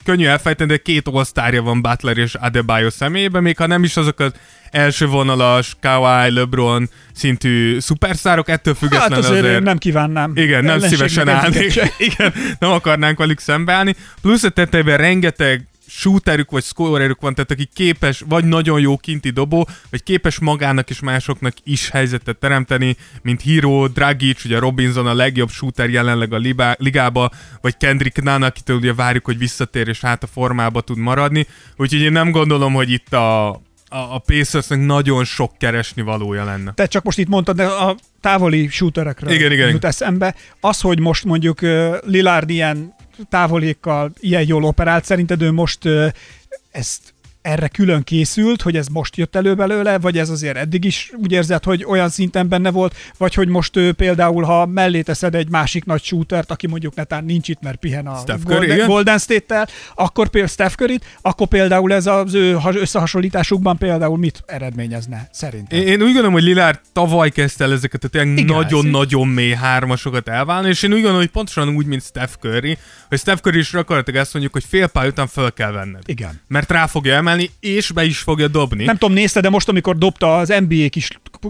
könnyű 0.05 0.27
elfejteni, 0.27 0.71
de 0.71 0.77
két 0.77 1.09
osztárja 1.09 1.63
van 1.63 1.83
Butler 1.83 2.19
és 2.19 2.35
Adebayo 2.35 2.91
személyében, 2.91 3.43
még 3.43 3.57
ha 3.57 3.67
nem 3.67 3.85
is 3.85 3.97
azok 3.97 4.21
az 4.21 4.33
első 4.71 5.07
vonalas 5.07 5.77
Kawhi, 5.81 6.31
LeBron 6.35 6.89
szintű 7.13 7.79
szuperszárok, 7.79 8.49
ettől 8.49 8.75
hát 8.75 8.83
függetlenül 8.83 9.25
azért, 9.25 9.39
azért... 9.39 9.57
én 9.57 9.63
nem 9.63 9.79
kívánnám. 9.79 10.33
Igen, 10.35 10.65
nem 10.65 10.79
szívesen 10.81 11.27
se. 11.71 11.91
Igen, 11.99 12.33
nem 12.59 12.71
akarnánk 12.71 13.19
velük 13.19 13.41
szembeállni. 13.41 13.95
Plusz 14.21 14.43
a 14.43 14.49
tetejében 14.49 14.97
rengeteg 14.97 15.67
shooterük 15.89 16.51
vagy 16.51 16.65
scorerük 16.65 17.21
van, 17.21 17.35
tehát 17.35 17.51
aki 17.51 17.69
képes, 17.75 18.23
vagy 18.29 18.45
nagyon 18.45 18.81
jó 18.81 18.97
kinti 18.97 19.31
dobó, 19.31 19.69
vagy 19.91 20.03
képes 20.03 20.39
magának 20.39 20.91
és 20.91 21.01
másoknak 21.01 21.55
is 21.65 21.91
helyzetet 21.91 22.37
teremteni, 22.37 22.97
mint 23.23 23.43
Hero, 23.43 23.89
Dragic, 23.89 24.45
ugye 24.45 24.59
Robinson 24.59 25.07
a 25.07 25.15
legjobb 25.15 25.51
shooter 25.51 25.91
jelenleg 25.91 26.33
a 26.33 26.37
libá, 26.37 26.77
ligába, 26.79 27.31
vagy 27.61 27.77
Kendrick 27.77 28.23
Nunn, 28.23 28.43
akitől 28.43 28.77
ugye 28.77 28.95
várjuk, 28.95 29.25
hogy 29.25 29.39
visszatér 29.39 29.89
és 29.89 30.01
hát 30.01 30.23
a 30.23 30.27
formába 30.27 30.81
tud 30.81 30.99
maradni. 30.99 31.47
Úgyhogy 31.77 32.01
én 32.01 32.13
nem 32.13 32.31
gondolom, 32.31 32.73
hogy 32.73 32.91
itt 32.91 33.13
a, 33.13 33.49
a, 33.49 33.59
a 33.89 34.23
Pacersnek 34.27 34.85
nagyon 34.85 35.25
sok 35.25 35.59
keresni 35.59 36.03
valója 36.03 36.45
lenne. 36.45 36.73
Te 36.73 36.87
csak 36.87 37.03
most 37.05 37.19
itt 37.19 37.29
mondtad, 37.29 37.57
de 37.57 37.65
a 37.65 37.97
távoli 38.21 38.69
shooterekről 38.69 39.31
Igen, 39.31 39.53
igen, 39.53 39.67
jut 39.69 39.77
igen. 39.77 39.91
eszembe. 39.91 40.35
Az, 40.61 40.81
hogy 40.81 41.01
most 41.01 41.25
mondjuk 41.25 41.61
Lillard 42.05 42.51
ilyen 42.51 42.95
távolékkal 43.29 44.13
ilyen 44.21 44.47
jól 44.47 44.65
operált, 44.65 45.05
szerinted 45.05 45.43
ő 45.43 45.53
most 45.53 45.81
ezt 46.71 47.15
erre 47.47 47.69
külön 47.69 48.03
készült, 48.03 48.63
hogy 48.63 48.77
ez 48.77 48.87
most 48.87 49.17
jött 49.17 49.37
elő 49.37 49.55
belőle, 49.55 49.99
vagy 49.99 50.19
ez 50.19 50.29
azért 50.29 50.57
eddig 50.57 50.85
is 50.85 51.13
úgy 51.17 51.33
érzed, 51.33 51.65
hogy 51.65 51.85
olyan 51.85 52.09
szinten 52.09 52.49
benne 52.49 52.71
volt, 52.71 52.95
vagy 53.19 53.35
hogy 53.35 53.49
most 53.49 53.77
ő 53.77 53.93
például, 53.93 54.43
ha 54.43 54.67
mellé 54.67 55.03
teszed 55.03 55.35
egy 55.35 55.49
másik 55.49 55.85
nagy 55.85 56.03
shootert, 56.03 56.51
aki 56.51 56.67
mondjuk 56.67 56.95
netán 56.95 57.25
nincs 57.25 57.49
itt, 57.49 57.63
mert 57.63 57.77
pihen 57.77 58.07
a 58.07 58.17
Steph 58.17 58.43
Curry, 58.45 58.83
Golden, 58.87 59.19
State-tel, 59.19 59.69
akkor 59.95 60.29
például 60.29 60.53
Steph 60.53 60.75
curry 60.75 61.01
akkor 61.21 61.47
például 61.47 61.93
ez 61.93 62.07
az 62.07 62.35
ő 62.35 62.53
has- 62.53 62.77
összehasonlításukban 62.77 63.77
például 63.77 64.19
mit 64.19 64.43
eredményezne 64.47 65.29
szerintem? 65.33 65.79
Én, 65.79 65.87
én 65.87 66.01
úgy 66.01 66.07
gondolom, 66.07 66.33
hogy 66.33 66.43
Lillard 66.43 66.81
tavaly 66.93 67.31
kezdte 67.31 67.65
el 67.65 67.73
ezeket 67.73 68.05
a 68.05 68.09
tényleg 68.09 68.45
nagyon-nagyon 68.45 69.29
mély 69.29 69.55
hármasokat 69.55 70.29
elválni, 70.29 70.69
és 70.69 70.83
én 70.83 70.91
úgy 70.91 70.97
gondolom, 70.97 71.21
hogy 71.21 71.31
pontosan 71.31 71.69
úgy, 71.69 71.87
mint 71.87 72.03
Steph 72.03 72.33
Curry, 72.41 72.79
hogy 73.09 73.19
Steph 73.19 73.41
Curry 73.41 73.59
is 73.59 73.71
gyakorlatilag 73.71 74.21
azt 74.21 74.33
mondjuk, 74.33 74.55
hogy 74.55 74.65
fél 74.69 74.87
pálya 74.87 75.09
után 75.09 75.27
fel 75.27 75.53
kell 75.53 75.71
venned. 75.71 76.03
Igen. 76.07 76.41
Mert 76.49 76.71
rá 76.71 76.87
fogja 76.87 77.15
emelni, 77.15 77.36
és 77.61 77.91
be 77.91 78.05
is 78.05 78.19
fogja 78.19 78.49
dobni. 78.49 78.85
Nem 78.85 78.97
tudom, 78.97 79.15
nézted, 79.15 79.43
de 79.43 79.49
most, 79.49 79.69
amikor 79.69 79.99
dobta 79.99 80.37
az 80.37 80.49
NBA 80.49 80.89
kis 80.89 81.09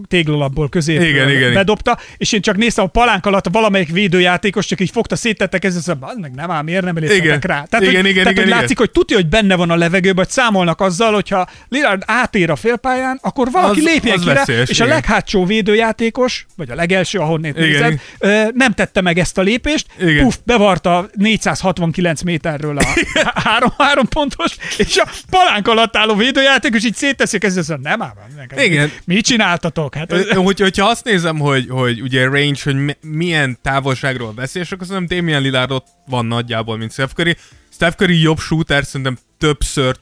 téglalapból 0.08 0.68
közé, 0.68 0.94
Igen, 1.08 1.30
igen, 1.30 1.52
bedobta, 1.52 1.98
és 2.16 2.32
én 2.32 2.40
csak 2.40 2.56
néztem 2.56 2.84
a 2.84 2.88
palánk 2.88 3.26
alatt 3.26 3.46
valamelyik 3.52 3.90
védőjátékos, 3.92 4.66
csak 4.66 4.80
így 4.80 4.90
fogta, 4.90 5.16
széttettek, 5.16 5.64
ez 5.64 5.76
az, 5.76 5.88
az 5.88 6.16
meg 6.20 6.34
nem 6.34 6.50
ám, 6.50 6.64
miért 6.64 6.84
nem 6.84 6.96
Igen. 6.96 7.38
rá. 7.40 7.62
Tehát, 7.62 7.86
Igen, 7.86 8.00
hogy, 8.00 8.10
igen, 8.10 8.14
tehát, 8.14 8.16
igen, 8.16 8.24
hogy 8.34 8.46
igen. 8.46 8.48
látszik, 8.58 8.78
hogy 8.78 8.90
tudja, 8.90 9.16
hogy 9.16 9.28
benne 9.28 9.54
van 9.54 9.70
a 9.70 9.76
levegőben, 9.76 10.24
hogy 10.24 10.32
számolnak 10.32 10.80
azzal, 10.80 11.12
hogyha 11.12 11.48
Lillard 11.68 12.02
átér 12.06 12.50
a 12.50 12.56
félpályán, 12.56 13.18
akkor 13.22 13.50
valaki 13.50 13.78
Az- 13.78 13.84
lépjen 13.84 14.18
az 14.18 14.22
ki 14.24 14.28
rá, 14.32 14.42
és 14.42 14.80
a 14.80 14.84
igen. 14.84 14.88
leghátsó 14.88 15.44
védőjátékos, 15.44 16.46
vagy 16.56 16.70
a 16.70 16.74
legelső, 16.74 17.18
ahonnét 17.18 17.56
Igen, 17.56 17.68
nézed, 17.68 18.00
ö, 18.18 18.42
nem 18.54 18.72
tette 18.72 19.00
meg 19.00 19.18
ezt 19.18 19.38
a 19.38 19.42
lépést, 19.42 19.86
Igen. 20.00 20.22
puf, 20.24 20.36
bevarta 20.44 21.08
469 21.14 22.22
méterről 22.22 22.78
a 22.78 22.84
három, 23.44 23.72
három 23.78 24.08
pontos, 24.08 24.56
és 24.78 24.96
a 24.96 25.08
palánk 25.30 25.68
alatt 25.68 25.96
álló 25.96 26.14
védőjátékos 26.14 26.84
így 26.84 26.94
szétteszik, 26.94 27.44
ez 27.44 27.56
az, 27.56 27.66
nem 27.82 28.02
ám, 28.02 28.12
nem, 28.36 28.64
Igen. 28.64 28.92
Mit 29.04 29.24
csináltatok? 29.24 29.85
Hát, 29.94 30.12
Ö, 30.12 30.34
Hogy, 30.34 30.60
hogyha 30.60 30.88
azt 30.88 31.04
nézem, 31.04 31.38
hogy, 31.38 31.66
hogy 31.68 32.00
ugye 32.00 32.24
range, 32.24 32.60
hogy 32.64 32.74
mi- 32.84 32.96
milyen 33.02 33.58
távolságról 33.62 34.32
beszélsz, 34.32 34.72
akkor 34.72 34.86
szerintem 34.86 35.18
Damian 35.18 35.42
Lillard 35.42 35.70
ott 35.70 35.86
van 36.06 36.26
nagyjából, 36.26 36.76
mint 36.76 36.92
Steph 36.92 37.12
Curry. 37.12 37.36
Steph 37.72 37.96
Curry 37.96 38.20
jobb 38.20 38.38
shooter, 38.38 38.84
szerintem 38.84 39.18
többször 39.38 39.96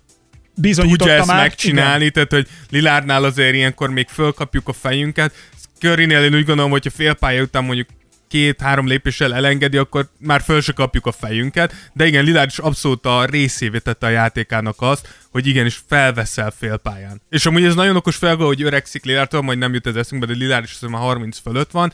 tudja 0.99 1.13
ezt 1.13 1.27
már. 1.27 1.41
megcsinálni, 1.41 2.11
tehát 2.11 2.33
hogy 2.33 2.47
Lilárdnál 2.71 3.25
azért 3.25 3.55
ilyenkor 3.55 3.91
még 3.91 4.09
fölkapjuk 4.09 4.69
a 4.69 4.73
fejünket. 4.73 5.35
Currynél 5.79 6.23
én 6.23 6.35
úgy 6.35 6.45
gondolom, 6.45 6.71
hogyha 6.71 6.91
fél 6.91 7.15
pálya 7.15 7.43
után 7.43 7.65
mondjuk 7.65 7.89
két-három 8.29 8.87
lépéssel 8.87 9.35
elengedi, 9.35 9.77
akkor 9.77 10.09
már 10.19 10.41
föl 10.41 10.61
se 10.61 10.73
kapjuk 10.73 11.07
a 11.07 11.13
fejünket. 11.13 11.91
De 11.93 12.07
igen, 12.07 12.25
Lillard 12.25 12.49
is 12.51 12.59
abszolút 12.59 13.07
a 13.07 13.25
részévé 13.25 13.79
tette 13.79 14.07
a 14.07 14.11
játékának 14.11 14.77
azt, 14.79 15.09
hogy 15.31 15.47
igenis 15.47 15.81
felveszel 15.89 16.51
félpályán. 16.51 17.21
És 17.29 17.47
amúgy 17.47 17.65
ez 17.65 17.75
nagyon 17.75 17.97
okos 17.97 18.17
felgó, 18.17 18.47
hogy 18.47 18.63
öregszik 18.63 19.05
Lillardtól, 19.05 19.43
majd 19.43 19.59
nem 19.59 19.75
jut 19.75 19.87
ez 19.87 19.97
eszünkbe, 19.97 20.27
de 20.27 20.39
Lillard 20.39 20.65
is 20.65 20.71
hiszem, 20.71 20.91
már 20.91 21.01
30 21.01 21.39
fölött 21.39 21.71
van. 21.71 21.93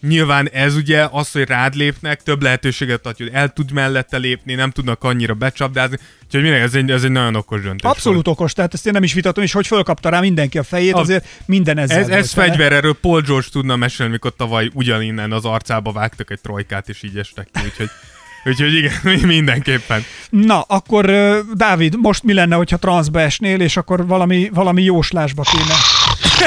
Nyilván 0.00 0.48
ez 0.52 0.74
ugye 0.76 1.06
az, 1.10 1.32
hogy 1.32 1.42
rád 1.48 1.74
lépnek, 1.74 2.22
több 2.22 2.42
lehetőséget 2.42 3.06
ad, 3.06 3.16
hogy 3.16 3.30
el 3.32 3.48
tud 3.52 3.72
mellette 3.72 4.16
lépni, 4.16 4.54
nem 4.54 4.70
tudnak 4.70 5.04
annyira 5.04 5.34
becsapdázni, 5.34 5.98
úgyhogy 6.24 6.40
mindenki 6.42 6.64
ez 6.66 6.74
egy, 6.74 6.90
ez 6.90 7.02
egy 7.02 7.10
nagyon 7.10 7.34
okos 7.34 7.60
döntés. 7.62 7.90
Abszolút 7.90 8.24
volt. 8.24 8.38
okos, 8.38 8.52
tehát 8.52 8.74
ezt 8.74 8.86
én 8.86 8.92
nem 8.92 9.02
is 9.02 9.12
vitatom, 9.12 9.44
és 9.44 9.52
hogy 9.52 9.66
fölkapta 9.66 10.08
rá 10.08 10.20
mindenki 10.20 10.58
a 10.58 10.62
fejét, 10.62 10.92
A- 10.94 10.98
azért 10.98 11.26
minden 11.46 11.78
ezzel 11.78 11.98
Ez, 11.98 12.08
ez 12.08 12.34
vele. 12.34 12.48
fegyver, 12.48 12.72
erről 12.72 12.92
Paul 13.00 13.20
George 13.20 13.46
tudna 13.52 13.76
mesélni, 13.76 14.12
mikor 14.12 14.32
tavaly 14.36 14.70
ugyaninnen 14.74 15.32
az 15.32 15.44
arcába 15.44 15.92
vágtak 15.92 16.30
egy 16.30 16.40
trojkát, 16.40 16.88
és 16.88 17.02
így 17.02 17.16
estek 17.18 17.48
ki, 17.52 17.60
úgyhogy, 17.64 17.90
úgyhogy 18.50 18.74
igen, 18.74 18.92
mindenképpen. 19.36 20.04
Na, 20.30 20.60
akkor 20.60 21.06
Dávid, 21.54 21.96
most 22.00 22.22
mi 22.22 22.32
lenne, 22.32 22.56
hogyha 22.56 22.76
transzba 22.76 23.20
esnél, 23.20 23.60
és 23.60 23.76
akkor 23.76 24.06
valami, 24.06 24.50
valami 24.52 24.82
jóslásba 24.82 25.42
kéne. 25.42 25.74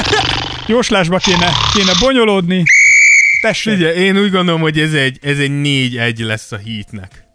jóslásba 0.76 1.18
kéne, 1.18 1.50
kéne 1.74 1.92
bonyolódni. 2.00 2.64
Tessék. 3.42 3.74
Ugye, 3.74 3.94
én 3.94 4.18
úgy 4.18 4.32
gondolom, 4.32 4.62
hogy 4.62 4.80
ez 4.80 4.94
egy, 4.94 5.20
ez 5.22 5.40
egy 5.40 5.52
4-1 5.52 6.26
lesz 6.26 6.52
a 6.52 6.60
Heatnek. 6.66 7.26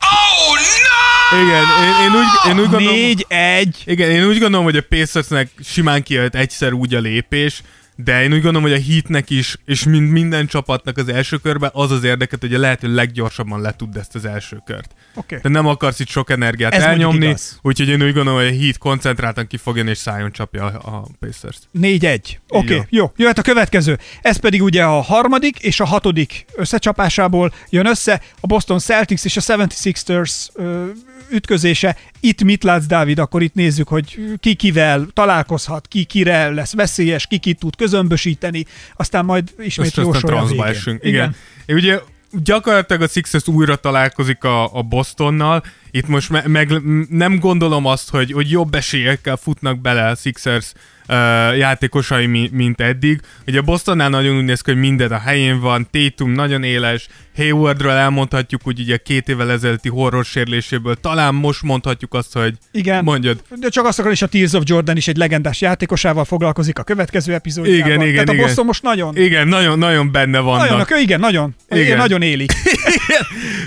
Oh 0.00 0.58
no! 0.82 1.42
Igen, 1.42 1.64
én, 1.82 2.04
én, 2.04 2.14
úgy, 2.14 2.50
én 2.50 2.60
úgy 2.60 2.70
gondolom... 2.70 2.94
Négy, 2.94 3.26
egy. 3.28 3.82
Igen, 3.84 4.10
én 4.10 4.24
úgy 4.24 4.38
gondolom, 4.38 4.64
hogy 4.64 4.76
a 4.76 4.82
Pacersnek 4.88 5.50
simán 5.64 6.02
kijött 6.02 6.34
egyszer 6.34 6.72
úgy 6.72 6.94
a 6.94 7.00
lépés, 7.00 7.62
de 8.04 8.22
én 8.22 8.32
úgy 8.32 8.42
gondolom, 8.42 8.62
hogy 8.62 8.72
a 8.72 8.84
Heatnek 8.90 9.30
is, 9.30 9.56
és 9.64 9.84
mind, 9.84 10.10
minden 10.10 10.46
csapatnak 10.46 10.96
az 10.96 11.08
első 11.08 11.36
körben 11.36 11.70
az 11.72 11.90
az 11.90 12.04
érdeket, 12.04 12.40
hogy 12.40 12.54
a 12.54 12.58
lehető 12.58 12.94
leggyorsabban 12.94 13.60
letudd 13.60 13.98
ezt 13.98 14.14
az 14.14 14.24
első 14.24 14.62
kört. 14.64 14.94
Oké. 15.14 15.38
Te 15.42 15.48
nem 15.48 15.66
akarsz 15.66 16.00
itt 16.00 16.08
sok 16.08 16.30
energiát 16.30 16.74
Ez 16.74 16.82
elnyomni, 16.82 17.34
úgyhogy 17.62 17.88
én 17.88 18.02
úgy 18.02 18.12
gondolom, 18.12 18.38
hogy 18.38 18.48
a 18.48 18.60
Heat 18.60 18.78
koncentráltan 18.78 19.46
ki 19.46 19.56
fog 19.56 19.76
és 19.76 19.98
szájon 19.98 20.32
csapja 20.32 20.64
a, 20.64 21.06
Pacers-t. 21.20 21.68
4-1. 21.80 22.20
Oké, 22.48 22.76
van. 22.76 22.86
jó. 22.90 23.12
Jöhet 23.16 23.38
a 23.38 23.42
következő. 23.42 23.98
Ez 24.22 24.36
pedig 24.36 24.62
ugye 24.62 24.84
a 24.84 25.00
harmadik 25.00 25.58
és 25.58 25.80
a 25.80 25.84
hatodik 25.84 26.44
összecsapásából 26.54 27.52
jön 27.70 27.86
össze 27.86 28.22
a 28.40 28.46
Boston 28.46 28.78
Celtics 28.78 29.24
és 29.24 29.36
a 29.36 29.40
76ers 29.40 30.32
ö, 30.54 30.86
ütközése. 31.30 31.96
Itt 32.20 32.42
mit 32.42 32.64
látsz, 32.64 32.86
Dávid? 32.86 33.18
Akkor 33.18 33.42
itt 33.42 33.54
nézzük, 33.54 33.88
hogy 33.88 34.18
ki 34.40 34.54
kivel 34.54 35.06
találkozhat, 35.12 35.86
ki 35.88 36.04
kire 36.04 36.50
lesz 36.50 36.74
veszélyes, 36.74 37.26
ki 37.26 37.38
ki 37.38 37.54
tud 37.54 37.76
közömbösíteni, 37.88 38.64
aztán 38.96 39.24
majd 39.24 39.54
ismét 39.58 39.86
aztán 39.86 40.04
jósolja 40.04 40.40
a 40.40 40.46
végén. 40.46 40.64
esünk. 40.64 41.04
Igen. 41.04 41.36
Igen. 41.66 41.78
Ugye 41.78 42.00
gyakorlatilag 42.30 43.02
a 43.02 43.06
Sixers 43.06 43.46
újra 43.46 43.76
találkozik 43.76 44.44
a, 44.44 44.74
a 44.74 44.82
Bostonnal. 44.82 45.64
Itt 45.90 46.06
most 46.06 46.30
me- 46.30 46.46
meg 46.46 46.72
nem 47.10 47.38
gondolom 47.38 47.86
azt, 47.86 48.10
hogy, 48.10 48.32
hogy 48.32 48.50
jobb 48.50 48.74
esélyekkel 48.74 49.36
futnak 49.36 49.80
bele 49.80 50.06
a 50.06 50.14
Sixers 50.14 50.72
uh, 51.08 51.14
játékosai, 51.56 52.26
mi, 52.26 52.48
mint 52.52 52.80
eddig. 52.80 53.20
Ugye 53.46 53.58
a 53.58 53.62
Bostonnál 53.62 54.08
nagyon 54.08 54.36
úgy 54.36 54.44
néz 54.44 54.60
ki, 54.60 54.70
hogy 54.70 54.80
minden 54.80 55.12
a 55.12 55.18
helyén 55.18 55.60
van, 55.60 55.88
Tatum 55.90 56.30
nagyon 56.30 56.62
éles, 56.62 57.08
Haywardról 57.38 57.92
elmondhatjuk, 57.92 58.60
hogy 58.64 58.80
ugye 58.80 58.96
két 58.96 59.28
évvel 59.28 59.50
ezelőtti 59.50 59.88
horror 59.88 60.24
sérüléséből 60.24 60.94
talán 60.94 61.34
most 61.34 61.62
mondhatjuk 61.62 62.14
azt, 62.14 62.32
hogy 62.32 62.54
Igen. 62.72 63.04
mondjad. 63.04 63.42
De 63.60 63.68
csak 63.68 63.84
azt 63.84 63.98
akarom, 63.98 64.14
és 64.14 64.22
a 64.22 64.26
Tears 64.26 64.52
of 64.52 64.62
Jordan 64.66 64.96
is 64.96 65.08
egy 65.08 65.16
legendás 65.16 65.60
játékosával 65.60 66.24
foglalkozik 66.24 66.78
a 66.78 66.82
következő 66.82 67.34
epizódjában. 67.34 67.86
Igen, 67.90 68.00
igen, 68.00 68.12
Tehát 68.12 68.28
a 68.28 68.32
igen. 68.32 68.44
Boston 68.44 68.64
most 68.66 68.82
nagyon, 68.82 69.16
Igen, 69.16 69.48
nagyon, 69.48 69.78
nagyon 69.78 70.12
benne 70.12 70.38
vannak. 70.38 70.68
nagyon, 70.68 70.80
a- 70.80 71.00
igen, 71.00 71.20
nagyon, 71.20 71.54
igen. 71.70 71.84
Igen. 71.84 71.96
nagyon 71.96 72.22
élik. 72.22 72.52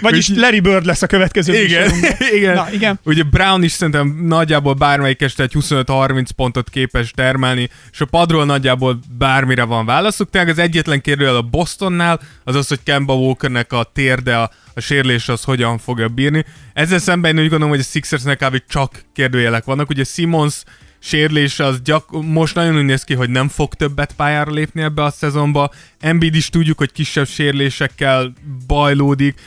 Vagyis 0.02 0.30
Úgyhogy- 0.30 0.44
Larry 0.44 0.60
Bird 0.60 0.86
lesz 0.86 1.02
a 1.02 1.08
következő 1.08 1.64
Igen, 1.64 1.92
igen. 2.38 2.54
Na, 2.54 2.68
igen. 2.72 3.00
Ugye 3.04 3.24
Brown 3.24 3.64
is 3.64 3.72
szerintem 3.72 4.20
nagyjából 4.22 4.74
bármelyik 4.74 5.22
este 5.22 5.44
egy 5.44 5.52
25-30 5.60 6.26
pontot 6.36 6.70
képes 6.70 7.12
termelni, 7.12 7.70
és 7.92 8.02
a 8.02 8.06
padról 8.06 8.46
nagyjából 8.46 9.00
bármire 9.18 9.64
van 9.64 9.86
válaszuk. 9.86 10.30
Tehát 10.30 10.50
az 10.50 10.58
egyetlen 10.60 11.02
kérdőjel 11.02 11.36
a 11.36 11.42
Bostonnál 11.42 12.20
az 12.44 12.56
az, 12.56 12.68
hogy 12.68 12.80
Kemba 12.84 13.14
Walkernek 13.14 13.61
a 13.70 13.92
térde, 13.94 14.38
a, 14.38 14.52
a 14.74 14.80
sérülés 14.80 15.30
az 15.30 15.44
hogyan 15.44 15.78
fogja 15.78 16.08
bírni. 16.08 16.46
Ezzel 16.74 17.00
szemben 17.00 17.38
én 17.38 17.44
úgy 17.44 17.50
gondolom, 17.50 17.74
hogy 17.74 17.84
a 17.84 17.90
Sixersnek 17.90 18.38
kb. 18.38 18.64
csak 18.68 19.04
kérdőjelek 19.14 19.64
vannak. 19.64 19.90
Ugye 19.90 20.04
Simmons 20.04 20.64
sérülése 21.00 21.66
az 21.66 21.82
gyak, 21.82 22.06
most 22.26 22.56
nagyon 22.56 22.78
úgy 22.78 22.86
néz 22.86 23.04
ki, 23.04 23.14
hogy 23.14 23.30
nem 23.30 23.48
fog 23.48 23.74
többet 23.74 24.14
pályára 24.14 24.52
lépni 24.52 24.82
ebbe 24.82 25.04
a 25.04 25.10
szezonba. 25.10 25.72
Embiid 26.00 26.36
is 26.36 26.50
tudjuk, 26.50 26.78
hogy 26.78 26.92
kisebb 26.92 27.28
sérülésekkel 27.28 28.34
bajlódik. 28.68 29.40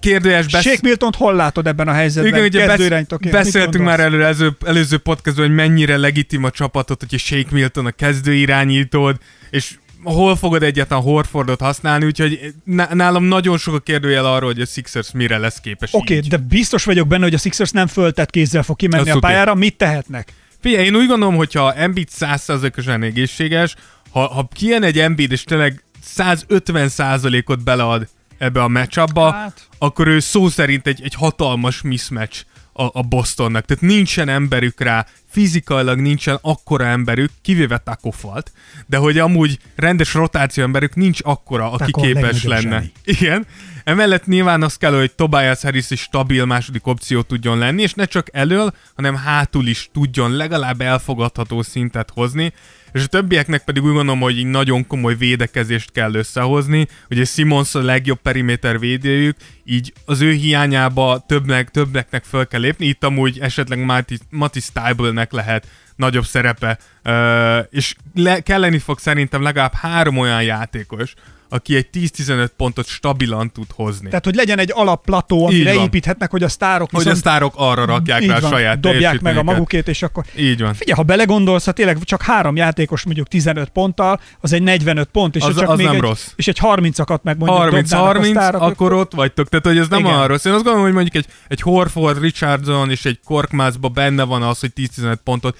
Kérdőjes 0.00 0.46
besz... 0.46 0.62
Shake 0.62 0.78
Milton 0.82 1.10
hol 1.16 1.34
látod 1.34 1.66
ebben 1.66 1.88
a 1.88 1.92
helyzetben? 1.92 2.32
Igen, 2.32 2.44
ugye 2.44 2.66
besz- 2.66 3.30
beszéltünk 3.30 3.84
már 3.84 4.00
előre 4.00 4.24
előző, 4.24 4.56
előző 4.66 4.98
podcastban, 4.98 5.46
hogy 5.46 5.54
mennyire 5.54 5.96
legitim 5.96 6.44
a 6.44 6.50
csapatot, 6.50 7.00
hogyha 7.00 7.18
Shake 7.18 7.48
Milton 7.50 7.86
a 7.86 7.90
kezdő 7.90 8.34
irányítód, 8.34 9.16
és 9.50 9.74
hol 10.02 10.36
fogod 10.36 10.62
egyáltalán 10.62 11.02
Horfordot 11.02 11.60
használni, 11.60 12.04
úgyhogy 12.04 12.54
ná- 12.64 12.94
nálam 12.94 13.24
nagyon 13.24 13.58
sok 13.58 13.74
a 13.74 13.78
kérdőjel 13.78 14.24
arról, 14.26 14.52
hogy 14.52 14.60
a 14.60 14.66
Sixers 14.66 15.12
mire 15.12 15.38
lesz 15.38 15.60
képes 15.60 15.90
Oké, 15.92 16.14
így. 16.16 16.28
de 16.28 16.36
biztos 16.36 16.84
vagyok 16.84 17.08
benne, 17.08 17.22
hogy 17.22 17.34
a 17.34 17.38
Sixers 17.38 17.70
nem 17.70 17.86
föltett 17.86 18.30
kézzel 18.30 18.62
fog 18.62 18.76
kimenni 18.76 19.10
Az 19.10 19.16
a 19.16 19.18
pályára. 19.18 19.54
Mit 19.54 19.76
tehetnek? 19.76 20.32
Figyelj, 20.60 20.84
én 20.84 20.94
úgy 20.96 21.06
gondolom, 21.06 21.34
hogyha 21.36 21.74
Embiid 21.74 22.08
100%-osan 22.20 23.02
egészséges, 23.02 23.74
ha, 24.10 24.26
ha 24.26 24.48
kijön 24.52 24.82
egy 24.82 24.98
Embiid, 24.98 25.32
és 25.32 25.44
tényleg 25.44 25.84
150%-ot 26.16 27.64
belead 27.64 28.08
ebbe 28.38 28.62
a 28.62 28.68
matchupba, 28.68 29.32
Hát. 29.32 29.68
akkor 29.78 30.06
ő 30.06 30.18
szó 30.18 30.48
szerint 30.48 30.86
egy, 30.86 31.00
egy 31.04 31.14
hatalmas 31.14 31.82
mismatch 31.82 32.44
a, 32.72 32.82
a 32.98 33.02
Bostonnak. 33.02 33.64
Tehát 33.64 33.82
nincsen 33.82 34.28
emberük 34.28 34.80
rá, 34.80 35.06
fizikailag 35.28 35.98
nincsen 35.98 36.38
akkora 36.42 36.84
emberük, 36.86 37.30
kivéve 37.42 37.78
Taco 37.78 38.10
Falt, 38.10 38.52
de 38.86 38.96
hogy 38.96 39.18
amúgy 39.18 39.58
rendes 39.76 40.14
rotáció 40.14 40.62
emberük 40.62 40.94
nincs 40.94 41.18
akkora, 41.22 41.70
aki 41.70 41.90
Taco 41.90 42.00
képes 42.00 42.44
lenne. 42.44 42.60
zseni. 42.60 42.92
Igen. 43.04 43.46
Emellett 43.84 44.26
nyilván 44.26 44.62
az 44.62 44.76
kell, 44.76 44.94
hogy 44.94 45.12
Tobias 45.12 45.62
Harris 45.62 45.90
is 45.90 46.00
stabil 46.00 46.44
második 46.44 46.86
opció 46.86 47.22
tudjon 47.22 47.58
lenni, 47.58 47.82
és 47.82 47.94
ne 47.94 48.04
csak 48.04 48.26
elől, 48.32 48.72
hanem 48.94 49.16
hátul 49.16 49.66
is 49.66 49.88
tudjon 49.92 50.36
legalább 50.36 50.80
elfogadható 50.80 51.62
szintet 51.62 52.10
hozni, 52.14 52.52
és 52.92 53.04
a 53.04 53.06
többieknek 53.06 53.64
pedig 53.64 53.82
úgy 53.82 53.92
gondolom, 53.92 54.20
hogy 54.20 54.38
így 54.38 54.46
nagyon 54.46 54.86
komoly 54.86 55.16
védekezést 55.16 55.92
kell 55.92 56.14
összehozni. 56.14 56.86
Ugye 57.10 57.24
Simons 57.24 57.74
a 57.74 57.82
legjobb 57.82 58.20
periméter 58.22 58.78
védőjük, 58.78 59.36
így 59.64 59.92
az 60.04 60.20
ő 60.20 60.32
hiányába 60.32 61.24
többnek, 61.26 61.70
többeknek 61.70 62.24
föl 62.24 62.46
kell 62.46 62.60
lépni. 62.60 62.86
Itt 62.86 63.04
amúgy 63.04 63.38
esetleg 63.40 63.84
Mati, 63.84 64.18
Mati 64.30 64.60
Stiebelnek 64.60 65.32
lehet 65.32 65.66
nagyobb 65.96 66.24
szerepe, 66.24 66.78
uh, 67.04 67.66
és 67.70 67.94
le, 68.14 68.40
kelleni 68.40 68.78
fog 68.78 68.98
szerintem 68.98 69.42
legalább 69.42 69.74
három 69.74 70.18
olyan 70.18 70.42
játékos, 70.42 71.14
aki 71.52 71.76
egy 71.76 71.86
10-15 71.92 72.48
pontot 72.56 72.86
stabilan 72.86 73.52
tud 73.52 73.66
hozni. 73.74 74.08
Tehát, 74.08 74.24
hogy 74.24 74.34
legyen 74.34 74.58
egy 74.58 74.70
alapplató, 74.74 75.46
amire 75.46 75.74
építhetnek, 75.74 76.30
hogy 76.30 76.42
a 76.42 76.48
sztárok 76.48 76.90
hogy 76.90 77.00
a 77.00 77.02
viszont 77.02 77.18
sztárok 77.18 77.52
arra 77.56 77.84
rakják 77.84 78.26
rá 78.26 78.36
a 78.36 78.48
saját 78.48 78.80
dobják 78.80 79.20
meg 79.20 79.36
a 79.36 79.42
magukét, 79.42 79.88
és 79.88 80.02
akkor 80.02 80.24
Így 80.36 80.60
van. 80.60 80.74
Figyelj, 80.74 80.96
ha 80.96 81.02
belegondolsz, 81.02 81.64
ha 81.64 81.72
tényleg 81.72 81.98
csak 82.04 82.22
három 82.22 82.56
játékos 82.56 83.04
mondjuk 83.04 83.28
15 83.28 83.68
ponttal, 83.68 84.20
az 84.40 84.52
egy 84.52 84.62
45 84.62 85.08
pont, 85.12 85.36
és 85.36 85.42
Az- 85.42 85.56
csak 85.56 85.68
az 85.68 85.76
még 85.76 85.86
nem 85.86 85.94
egy, 85.94 86.00
rossz. 86.00 86.26
És 86.36 86.48
egy 86.48 86.58
30-akat 86.60 87.22
meg 87.22 87.38
mondjuk 87.38 87.60
dobnának 87.60 87.92
a 87.92 88.20
30-30, 88.20 88.30
sztárok, 88.30 88.62
akkor 88.62 88.92
ott 88.92 89.12
vagytok. 89.12 89.48
Tehát, 89.48 89.66
hogy 89.66 89.78
ez 89.78 89.88
nem 89.88 89.98
Igen. 89.98 90.12
olyan 90.12 90.26
rossz. 90.26 90.44
Én 90.44 90.52
azt 90.52 90.62
gondolom, 90.62 90.86
hogy 90.86 90.94
mondjuk 90.94 91.24
egy, 91.24 91.32
egy 91.48 91.60
Horford, 91.60 92.20
Richardson 92.20 92.90
és 92.90 93.04
egy 93.04 93.18
Korkmazba 93.24 93.88
benne 93.88 94.22
van 94.22 94.42
az, 94.42 94.60
hogy 94.60 94.72
10-15 94.76 95.16
pontot 95.24 95.56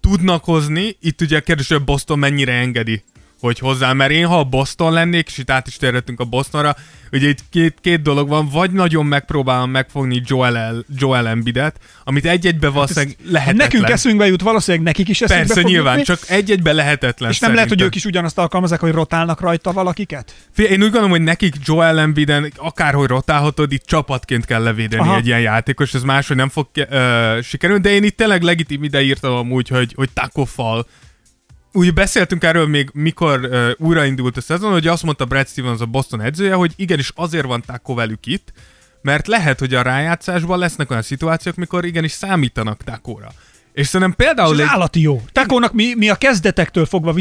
tudnak 0.00 0.44
hozni. 0.44 0.96
Itt 1.00 1.20
ugye 1.20 1.36
a 1.36 1.40
kérdés, 1.40 1.68
hogy 1.68 1.76
a 1.76 1.84
Boston 1.84 2.18
mennyire 2.18 2.52
engedi 2.52 3.02
hogy 3.46 3.58
hozzá, 3.58 3.92
mert 3.92 4.10
én 4.10 4.26
ha 4.26 4.38
a 4.38 4.44
Boston 4.44 4.92
lennék, 4.92 5.26
és 5.26 5.38
itt 5.38 5.50
át 5.50 5.66
is 5.66 5.76
térhetünk 5.76 6.20
a 6.20 6.24
Bostonra, 6.24 6.76
ugye 7.12 7.28
itt 7.28 7.38
két, 7.50 7.74
két 7.80 8.02
dolog 8.02 8.28
van, 8.28 8.48
vagy 8.48 8.70
nagyon 8.70 9.06
megpróbálom 9.06 9.70
megfogni 9.70 10.22
Joel, 10.26 10.84
Joel 10.98 11.28
Embiidet, 11.28 11.76
amit 12.04 12.26
egy-egybe 12.26 12.68
valószínűleg 12.68 13.16
Hát 13.18 13.30
lehetetlen. 13.30 13.66
nekünk 13.66 13.88
eszünkbe 13.88 14.26
jut, 14.26 14.42
valószínűleg 14.42 14.86
nekik 14.86 15.08
is 15.08 15.20
eszünkbe 15.20 15.54
Persze, 15.54 15.68
nyilván, 15.68 15.98
jutni, 15.98 16.14
csak 16.14 16.30
egy-egybe 16.30 16.72
lehetetlen 16.72 17.30
és 17.30 17.38
nem 17.38 17.54
lehet, 17.54 17.68
hogy 17.68 17.78
szerintem. 17.78 17.86
ők 17.86 17.94
is 17.94 18.04
ugyanazt 18.04 18.38
alkalmazzák, 18.38 18.80
hogy 18.80 18.92
rotálnak 18.92 19.40
rajta 19.40 19.72
valakiket? 19.72 20.34
Figyelj, 20.52 20.74
én 20.74 20.80
úgy 20.80 20.86
gondolom, 20.86 21.10
hogy 21.10 21.22
nekik 21.22 21.54
Joel 21.64 21.98
Embiiden 21.98 22.52
akárhogy 22.56 23.08
rotálhatod, 23.08 23.72
itt 23.72 23.84
csapatként 23.86 24.44
kell 24.44 24.62
levédeni 24.62 25.00
Aha. 25.00 25.10
Aha. 25.10 25.18
egy 25.18 25.26
ilyen 25.26 25.40
játékos, 25.40 25.94
ez 25.94 26.02
máshogy 26.02 26.36
nem 26.36 26.48
fog 26.48 26.68
uh, 26.76 27.40
sikerülni, 27.42 27.82
de 27.82 27.90
én 27.90 28.04
itt 28.04 28.16
tényleg 28.16 28.42
legitim 28.42 28.82
ide 28.84 29.02
írtam 29.02 29.32
amúgy, 29.34 29.68
hogy, 29.68 29.92
hogy 29.96 30.08
Taco 30.14 30.44
Fall. 30.44 30.86
Úgy 31.76 31.94
beszéltünk 31.94 32.44
erről 32.44 32.66
még, 32.66 32.90
mikor 32.92 33.40
uh, 33.44 33.70
újraindult 33.76 34.36
a 34.36 34.40
szezon, 34.40 34.72
hogy 34.72 34.86
azt 34.86 35.02
mondta 35.02 35.24
Brad 35.24 35.48
Stevens, 35.48 35.80
a 35.80 35.86
Boston 35.86 36.20
edzője, 36.20 36.54
hogy 36.54 36.72
igenis 36.76 37.12
azért 37.14 37.46
van 37.46 37.62
Taco 37.66 37.94
velük 37.94 38.26
itt, 38.26 38.52
mert 39.02 39.26
lehet, 39.26 39.58
hogy 39.58 39.74
a 39.74 39.82
rájátszásban 39.82 40.58
lesznek 40.58 40.90
olyan 40.90 41.02
szituációk, 41.02 41.54
mikor 41.54 41.84
igenis 41.84 42.12
számítanak 42.12 42.82
Takóra. 42.82 43.32
És 43.76 43.86
szerintem 43.86 44.16
És 44.18 44.26
például 44.26 44.52
az 44.54 44.60
egy 44.60 44.66
állati 44.68 45.00
jó. 45.00 45.22
Takónak 45.32 45.72
mi, 45.72 45.94
mi 45.96 46.08
a 46.08 46.14
kezdetektől 46.14 46.86
fogva 46.86 47.12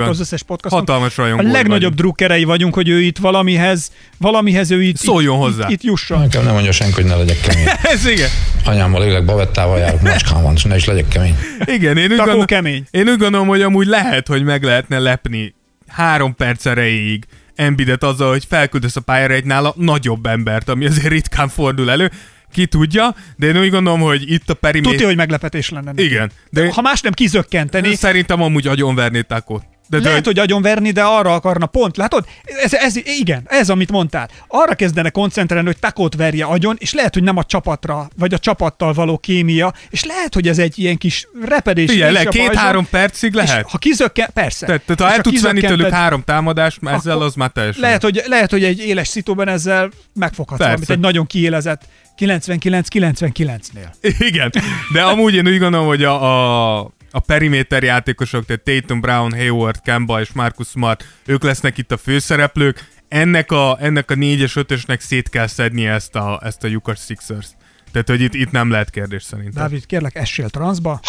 van. 0.00 0.08
az 0.08 0.20
összes 0.20 0.42
podcaston. 0.42 0.78
hatalmas 0.78 1.18
A 1.18 1.22
rajongó 1.22 1.42
legnagyobb 1.42 1.68
vagyunk. 1.70 1.94
drukkerei 1.94 2.44
vagyunk, 2.44 2.74
hogy 2.74 2.88
ő 2.88 3.00
itt 3.00 3.18
valamihez, 3.18 3.92
valamihez 4.18 4.70
ő 4.70 4.82
itt, 4.82 4.96
Szóljon 4.96 5.36
itt, 5.36 5.42
hozzá. 5.42 5.64
Itt, 5.68 5.72
itt 5.74 5.82
jusson. 5.82 6.20
Nekem 6.20 6.44
nem 6.44 6.52
mondja 6.52 6.72
senki, 6.72 6.94
hogy 6.94 7.04
ne 7.04 7.14
legyek 7.14 7.40
kemény. 7.40 7.66
Ez 7.92 8.06
igen. 8.06 8.28
Anyámmal 8.64 9.04
élek, 9.04 9.24
bavettával 9.24 9.78
járok, 9.78 10.00
macskám 10.02 10.42
van, 10.42 10.54
és 10.54 10.62
ne 10.64 10.76
is 10.76 10.84
legyek 10.84 11.08
kemény. 11.08 11.36
Igen, 11.64 11.96
én 11.96 12.10
úgy, 12.10 12.16
Takó 12.16 12.28
gondol, 12.28 12.44
kemény. 12.46 12.84
én 12.90 13.08
úgy 13.08 13.18
gondolom, 13.18 13.48
hogy 13.48 13.62
amúgy 13.62 13.86
lehet, 13.86 14.26
hogy 14.26 14.44
meg 14.44 14.62
lehetne 14.62 14.98
lepni 14.98 15.54
három 15.86 16.34
perc 16.34 16.66
erejéig 16.66 17.24
Embidet 17.54 18.02
azzal, 18.02 18.30
hogy 18.30 18.44
felküldesz 18.48 18.96
a 18.96 19.00
pályára 19.00 19.34
egy 19.34 19.44
nála 19.44 19.74
nagyobb 19.76 20.26
embert, 20.26 20.68
ami 20.68 20.86
azért 20.86 21.08
ritkán 21.08 21.48
fordul 21.48 21.90
elő. 21.90 22.10
Ki 22.52 22.66
tudja, 22.66 23.14
de 23.36 23.46
én 23.46 23.58
úgy 23.58 23.70
gondolom, 23.70 24.00
hogy 24.00 24.30
itt 24.30 24.50
a 24.50 24.54
periméter... 24.54 24.92
Tudja, 24.92 25.06
hogy 25.06 25.16
meglepetés 25.16 25.68
lenne. 25.68 25.92
neki. 25.92 26.04
Igen, 26.04 26.30
de 26.50 26.72
Ha 26.72 26.80
más 26.80 27.00
nem 27.00 27.12
kizökkenteni, 27.12 27.94
szerintem 27.94 28.42
amúgy 28.42 28.66
agyonverné 28.66 29.20
Takót. 29.20 29.62
De, 29.88 29.98
de 29.98 30.08
Lehet, 30.08 30.24
hogy 30.24 30.38
agyonverni, 30.38 30.90
de 30.90 31.02
arra 31.02 31.34
akarna 31.34 31.66
pont. 31.66 31.96
Látod? 31.96 32.24
Ez, 32.62 32.74
ez, 32.74 32.96
igen, 32.96 33.42
ez, 33.46 33.70
amit 33.70 33.90
mondtál. 33.90 34.28
Arra 34.48 34.74
kezdene 34.74 35.10
koncentrálni, 35.10 35.66
hogy 35.66 35.78
takót 35.78 36.14
verje 36.14 36.44
agyon, 36.44 36.76
és 36.78 36.92
lehet, 36.92 37.14
hogy 37.14 37.22
nem 37.22 37.36
a 37.36 37.44
csapatra, 37.44 38.08
vagy 38.16 38.34
a 38.34 38.38
csapattal 38.38 38.92
való 38.92 39.18
kémia, 39.18 39.72
és 39.90 40.04
lehet, 40.04 40.34
hogy 40.34 40.48
ez 40.48 40.58
egy 40.58 40.78
ilyen 40.78 40.96
kis 40.96 41.28
repedés. 41.44 41.90
Is 41.90 41.98
le, 41.98 42.24
két-három 42.24 42.86
percig 42.90 43.34
és 43.34 43.36
lehet. 43.36 43.70
Ha 43.70 43.78
kizökken, 43.78 44.30
persze. 44.34 44.66
Tehát, 44.66 44.82
tehát 44.82 45.00
ha 45.00 45.08
És 45.08 45.14
el 45.16 45.22
tudsz 45.22 45.42
venni 45.42 45.60
tőlük 45.60 45.90
három 45.90 46.22
támadást, 46.24 46.78
ezzel 46.82 47.20
az 47.20 47.34
már 47.34 47.50
teljesen. 47.50 47.82
Lehet 47.82 48.02
hogy, 48.02 48.22
lehet, 48.26 48.50
hogy 48.50 48.64
egy 48.64 48.78
éles 48.78 49.08
szitóban 49.08 49.48
ezzel 49.48 49.90
megfoghatsz 50.14 50.60
valamit, 50.60 50.90
egy 50.90 50.98
nagyon 50.98 51.26
kiélezett 51.26 51.82
99-99-nél. 52.18 53.92
Igen, 54.18 54.52
de 54.92 55.02
amúgy 55.02 55.34
én 55.34 55.46
úgy 55.46 55.58
gondolom, 55.58 55.86
hogy 55.86 56.04
a, 56.04 56.22
a, 56.22 56.92
a 57.10 57.20
periméter 57.26 57.82
játékosok, 57.82 58.44
tehát 58.44 58.62
Tatum, 58.62 59.00
Brown, 59.00 59.32
Hayward, 59.32 59.80
Kemba 59.80 60.20
és 60.20 60.28
Marcus 60.32 60.68
Smart, 60.68 61.04
ők 61.26 61.42
lesznek 61.42 61.78
itt 61.78 61.92
a 61.92 61.96
főszereplők. 61.96 62.88
Ennek 63.08 63.52
a, 63.52 63.78
ennek 63.80 64.10
a 64.10 64.14
4-es, 64.14 64.52
5-ösnek 64.54 65.00
szét 65.00 65.28
kell 65.28 65.46
szedni 65.46 65.86
ezt 65.86 66.14
a, 66.14 66.40
ezt 66.44 66.64
a 66.64 66.66
Lyukas 66.66 66.98
Sixers. 67.00 67.46
Tehát, 67.92 68.08
hogy 68.08 68.20
itt, 68.20 68.34
itt 68.34 68.50
nem 68.50 68.70
lehet 68.70 68.90
kérdés 68.90 69.22
szerintem. 69.22 69.62
Dávid, 69.62 69.86
kérlek, 69.86 70.14
essél 70.14 70.48
transzba. 70.48 71.00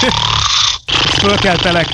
Fölkeltelek. 1.20 1.86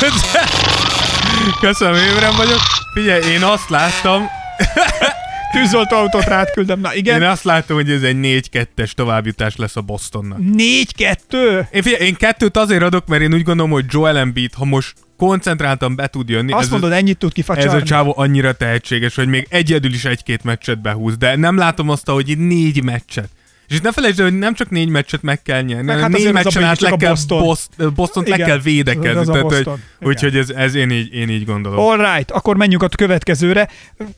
Köszönöm, 1.60 1.94
ébren 1.94 2.36
vagyok. 2.36 2.60
Figyelj, 2.94 3.32
én 3.32 3.42
azt 3.42 3.68
láttam, 3.68 4.26
Tűzoltó 5.52 5.96
autót 5.96 6.24
rád 6.24 6.50
küldem. 6.50 6.80
Na 6.80 6.92
én 6.92 6.98
igen. 6.98 7.22
azt 7.22 7.44
láttam, 7.44 7.76
hogy 7.76 7.90
ez 7.90 8.02
egy 8.02 8.16
4-2-es 8.52 8.90
továbbjutás 8.90 9.56
lesz 9.56 9.76
a 9.76 9.80
Bostonnak. 9.80 10.38
4-2? 10.38 11.66
Én, 11.72 11.82
figyelj, 11.82 12.04
én 12.04 12.14
kettőt 12.14 12.56
azért 12.56 12.82
adok, 12.82 13.06
mert 13.06 13.22
én 13.22 13.34
úgy 13.34 13.42
gondolom, 13.42 13.70
hogy 13.70 13.84
Joel 13.88 14.18
Embiid, 14.18 14.54
ha 14.54 14.64
most 14.64 14.94
koncentráltan 15.16 15.96
be 15.96 16.06
tud 16.06 16.28
jönni, 16.28 16.52
Azt 16.52 16.62
ez, 16.62 16.70
mondod, 16.70 16.92
a, 16.92 16.94
ennyit 16.94 17.18
tud 17.18 17.28
ez 17.28 17.34
kifacsarni? 17.34 17.80
a 17.80 17.82
csávó 17.82 18.14
annyira 18.16 18.52
tehetséges, 18.52 19.14
hogy 19.14 19.28
még 19.28 19.46
egyedül 19.50 19.92
is 19.92 20.04
egy-két 20.04 20.44
meccset 20.44 20.80
behúz, 20.80 21.16
de 21.16 21.36
nem 21.36 21.56
látom 21.56 21.88
azt, 21.88 22.08
hogy 22.08 22.38
négy 22.38 22.82
meccset. 22.82 23.28
És 23.72 23.78
itt 23.78 23.84
ne 23.84 23.92
felejtsd 23.92 24.20
el, 24.20 24.28
hogy 24.28 24.38
nem 24.38 24.54
csak 24.54 24.70
négy 24.70 24.88
meccset 24.88 25.22
meg 25.22 25.42
kell 25.42 25.62
nyerni, 25.62 25.86
Meg 25.86 25.98
hát 25.98 26.08
négy 26.08 26.32
meccsen 26.32 26.64
át 26.64 26.80
le 26.80 26.96
kell 26.96 27.08
Boston. 27.08 27.42
Boston, 27.42 27.94
Boston 27.94 28.24
le 28.26 28.36
kell 28.36 28.58
védekezni. 28.58 29.18
az 29.18 29.26
Tehát, 29.26 29.42
hogy, 29.42 29.68
úgyhogy 30.00 30.36
ez, 30.36 30.50
ez 30.50 30.74
én, 30.74 30.90
így, 30.90 31.14
én 31.14 31.28
így 31.28 31.44
gondolom. 31.44 31.78
All 31.78 31.96
right, 31.96 32.30
akkor 32.30 32.56
menjünk 32.56 32.82
a 32.82 32.88
következőre. 32.88 33.68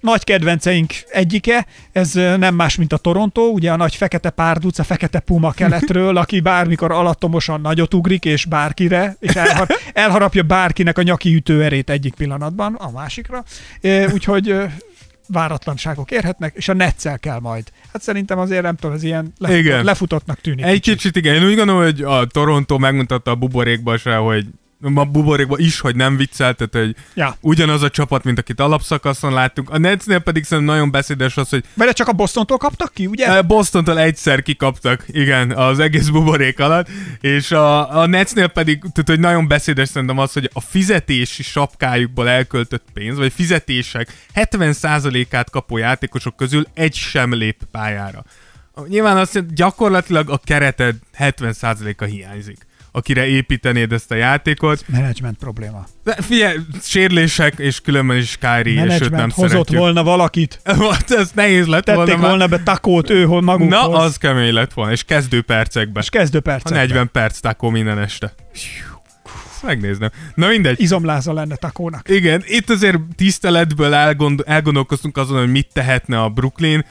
Nagy 0.01 0.25
kedvenceink 0.25 0.93
egyike, 1.09 1.67
ez 1.93 2.13
nem 2.13 2.55
más, 2.55 2.77
mint 2.77 2.93
a 2.93 2.97
Toronto, 2.97 3.43
ugye 3.43 3.73
a 3.73 3.77
nagy 3.77 3.95
fekete 3.95 4.31
párduc, 4.31 4.79
a 4.79 4.85
fekete 4.85 5.21
puma 5.21 5.53
keletről, 5.53 6.17
aki 6.17 6.41
bármikor 6.41 6.93
alattomosan 6.93 7.61
nagyot 7.61 7.95
ugrik, 7.95 8.25
és 8.25 8.45
bárkire, 8.45 9.17
és 9.21 9.35
elhar, 9.35 9.67
elharapja 9.93 10.43
bárkinek 10.43 10.99
a 10.99 11.03
nyaki 11.03 11.35
ütőerét 11.35 11.91
egyik 11.91 12.15
pillanatban 12.15 12.75
a 12.75 12.91
másikra. 12.91 13.45
Úgyhogy 14.13 14.57
váratlanságok 15.29 16.11
érhetnek, 16.11 16.55
és 16.57 16.69
a 16.69 16.73
netszel 16.73 17.19
kell 17.19 17.41
majd. 17.41 17.65
Hát 17.93 18.03
szerintem 18.03 18.39
azért 18.39 18.63
nem 18.63 18.77
tudom, 18.77 18.97
ez 18.97 19.03
ilyen 19.03 19.33
lefutott, 19.39 19.65
Igen. 19.65 19.85
lefutottnak 19.85 20.41
tűnik. 20.41 20.65
Egy 20.65 20.81
kicsit 20.81 21.17
igen, 21.17 21.35
én 21.35 21.45
úgy 21.45 21.57
gondolom, 21.57 21.83
hogy 21.83 22.03
a 22.03 22.27
Toronto 22.27 22.79
megmutatta 22.79 23.31
a 23.31 23.35
buborékba 23.35 23.97
se, 23.97 24.15
hogy 24.17 24.47
a 24.95 25.05
buborékba 25.05 25.59
is, 25.59 25.81
hogy 25.81 25.97
nem 25.97 26.17
viccel, 26.17 26.55
tehát 26.55 26.87
hogy 26.87 26.97
Ja. 27.15 27.37
ugyanaz 27.41 27.83
a 27.83 27.91
csapat, 27.91 28.25
mint 28.25 28.39
akit 28.39 28.61
alapszakaszon 28.61 29.33
láttunk. 29.33 29.71
A 29.71 29.79
Netsnél 29.79 30.19
pedig 30.19 30.45
szerintem 30.45 30.75
nagyon 30.75 30.91
beszédes 30.91 31.37
az, 31.37 31.49
hogy 31.49 31.65
Mert 31.75 31.97
csak 31.97 32.09
a 32.09 32.13
Bostontól 32.13 32.57
kaptak 32.57 32.93
ki, 32.95 33.07
ugye? 33.07 33.43
Bostontól 33.43 33.99
egyszer 33.99 34.43
kikaptak, 34.43 35.05
igen, 35.07 35.51
az 35.51 35.79
egész 35.79 36.09
buborék 36.09 36.61
alatt, 36.61 36.89
és 37.21 37.51
a, 37.51 37.99
a 37.99 38.07
Netsnél 38.07 38.49
pedig, 38.49 38.79
tehát, 38.79 39.09
hogy 39.09 39.21
nagyon 39.21 39.49
beszédes 39.49 39.89
szerintem 39.89 40.19
az, 40.19 40.33
hogy 40.33 40.51
a 40.53 40.61
fizetési 40.61 41.43
sapkájukból 41.43 42.29
elköltött 42.29 42.85
pénz, 42.93 43.17
vagy 43.17 43.33
fizetések 43.33 44.09
70%-át 44.35 45.51
kapó 45.51 45.77
játékosok 45.77 46.37
közül 46.37 46.67
egy 46.75 46.95
sem 46.95 47.35
lép 47.35 47.63
pályára. 47.71 48.25
Nyilván 48.89 49.17
azt 49.17 49.55
gyakorlatilag 49.55 50.31
a 50.31 50.41
kereted 50.45 50.97
70%-a 51.19 52.05
hiányzik 52.05 52.67
akire 52.97 53.27
építenéd 53.27 53.93
ezt 53.93 54.11
a 54.11 54.15
játékot. 54.15 54.85
Management 54.89 55.39
probléma. 55.39 55.87
De 56.05 56.15
figyelj, 56.21 56.57
sérülések, 56.83 57.55
és 57.59 57.81
különben 57.81 58.17
is 58.17 58.39
Kyrie, 58.41 58.85
és 58.85 59.01
őt 59.01 59.11
nem 59.11 59.31
hozott 59.31 59.51
szeretjük. 59.51 59.79
volna 59.79 60.03
valakit. 60.03 60.61
ez 61.09 61.31
nehéz 61.35 61.67
lett 61.67 61.87
volna. 61.87 62.05
Tették 62.05 62.21
volna 62.21 62.47
be 62.47 62.59
takót 62.63 63.11
ő 63.11 63.25
hol 63.25 63.41
magukhoz. 63.43 63.69
Na, 63.81 63.89
az 63.89 64.17
kemény 64.17 64.53
lett 64.53 64.73
volna, 64.73 64.93
és 64.93 65.05
kezdő 65.05 65.43
percekben. 65.43 66.03
És 66.03 66.09
kezdő 66.09 66.39
A 66.39 66.41
percekben. 66.41 66.81
40 66.81 67.11
perc 67.13 67.39
takó 67.39 67.69
minden 67.71 67.99
este. 67.99 68.35
Ezt 68.55 69.63
megnézném. 69.63 70.11
Na 70.35 70.47
mindegy. 70.47 70.81
Izomláza 70.81 71.33
lenne 71.33 71.57
takónak. 71.57 72.09
Igen, 72.09 72.43
itt 72.47 72.71
azért 72.71 72.99
tiszteletből 73.17 73.95
elgond- 73.95 74.43
elgondolkoztunk 74.47 75.17
azon, 75.17 75.39
hogy 75.39 75.51
mit 75.51 75.69
tehetne 75.73 76.23
a 76.23 76.29
Brooklyn, 76.29 76.85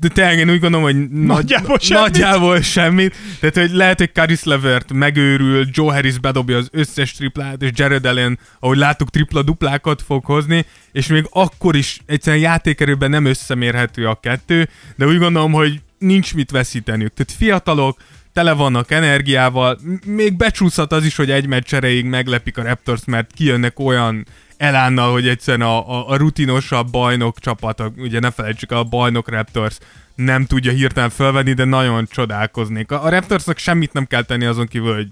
de 0.00 0.08
tényleg 0.08 0.38
én 0.38 0.50
úgy 0.50 0.60
gondolom, 0.60 0.84
hogy 0.84 1.08
nagy, 1.10 1.26
Nagyjából 1.26 1.78
semmit. 1.78 2.02
nagyjából 2.02 2.60
semmit. 2.60 3.16
Tehát, 3.40 3.56
hogy 3.56 3.70
lehet, 3.70 3.98
hogy 3.98 4.12
Caris 4.12 4.42
Levert 4.42 4.92
megőrül, 4.92 5.66
Joe 5.70 5.92
Harris 5.92 6.18
bedobja 6.18 6.56
az 6.56 6.68
összes 6.72 7.12
triplát, 7.12 7.62
és 7.62 7.70
Jared 7.74 8.06
Allen, 8.06 8.38
ahogy 8.60 8.76
láttuk, 8.76 9.10
tripla-duplákat 9.10 10.02
fog 10.02 10.24
hozni, 10.24 10.64
és 10.92 11.06
még 11.06 11.26
akkor 11.30 11.76
is 11.76 12.00
egyszerűen 12.06 12.42
játékerőben 12.42 13.10
nem 13.10 13.24
összemérhető 13.24 14.06
a 14.08 14.20
kettő, 14.20 14.68
de 14.96 15.06
úgy 15.06 15.18
gondolom, 15.18 15.52
hogy 15.52 15.80
nincs 15.98 16.34
mit 16.34 16.50
veszíteniük. 16.50 17.12
Tehát 17.14 17.32
fiatalok, 17.32 17.98
tele 18.32 18.52
vannak 18.52 18.90
energiával, 18.90 19.78
még 20.06 20.36
becsúszhat 20.36 20.92
az 20.92 21.04
is, 21.04 21.16
hogy 21.16 21.30
egy 21.30 21.46
meccs 21.46 21.74
erejéig 21.74 22.04
meglepik 22.04 22.58
a 22.58 22.62
Raptors, 22.62 23.04
mert 23.06 23.30
kijönnek 23.34 23.78
olyan 23.78 24.26
elánnal, 24.62 25.12
hogy 25.12 25.28
egyszerűen 25.28 25.68
a, 25.68 25.90
a, 25.90 26.08
a 26.08 26.16
rutinosabb 26.16 26.90
bajnok 26.90 27.38
csapat, 27.38 27.80
a, 27.80 27.92
ugye 27.96 28.20
ne 28.20 28.30
felejtsük 28.30 28.72
el, 28.72 28.78
a 28.78 28.84
bajnok 28.84 29.28
Raptors 29.28 29.78
nem 30.14 30.46
tudja 30.46 30.72
hirtelen 30.72 31.10
felvenni, 31.10 31.52
de 31.52 31.64
nagyon 31.64 32.06
csodálkoznék. 32.10 32.90
A, 32.90 33.04
a 33.04 33.08
Raptorsnak 33.08 33.58
semmit 33.58 33.92
nem 33.92 34.06
kell 34.06 34.22
tenni 34.22 34.44
azon 34.44 34.66
kívül, 34.66 34.94
hogy 34.94 35.08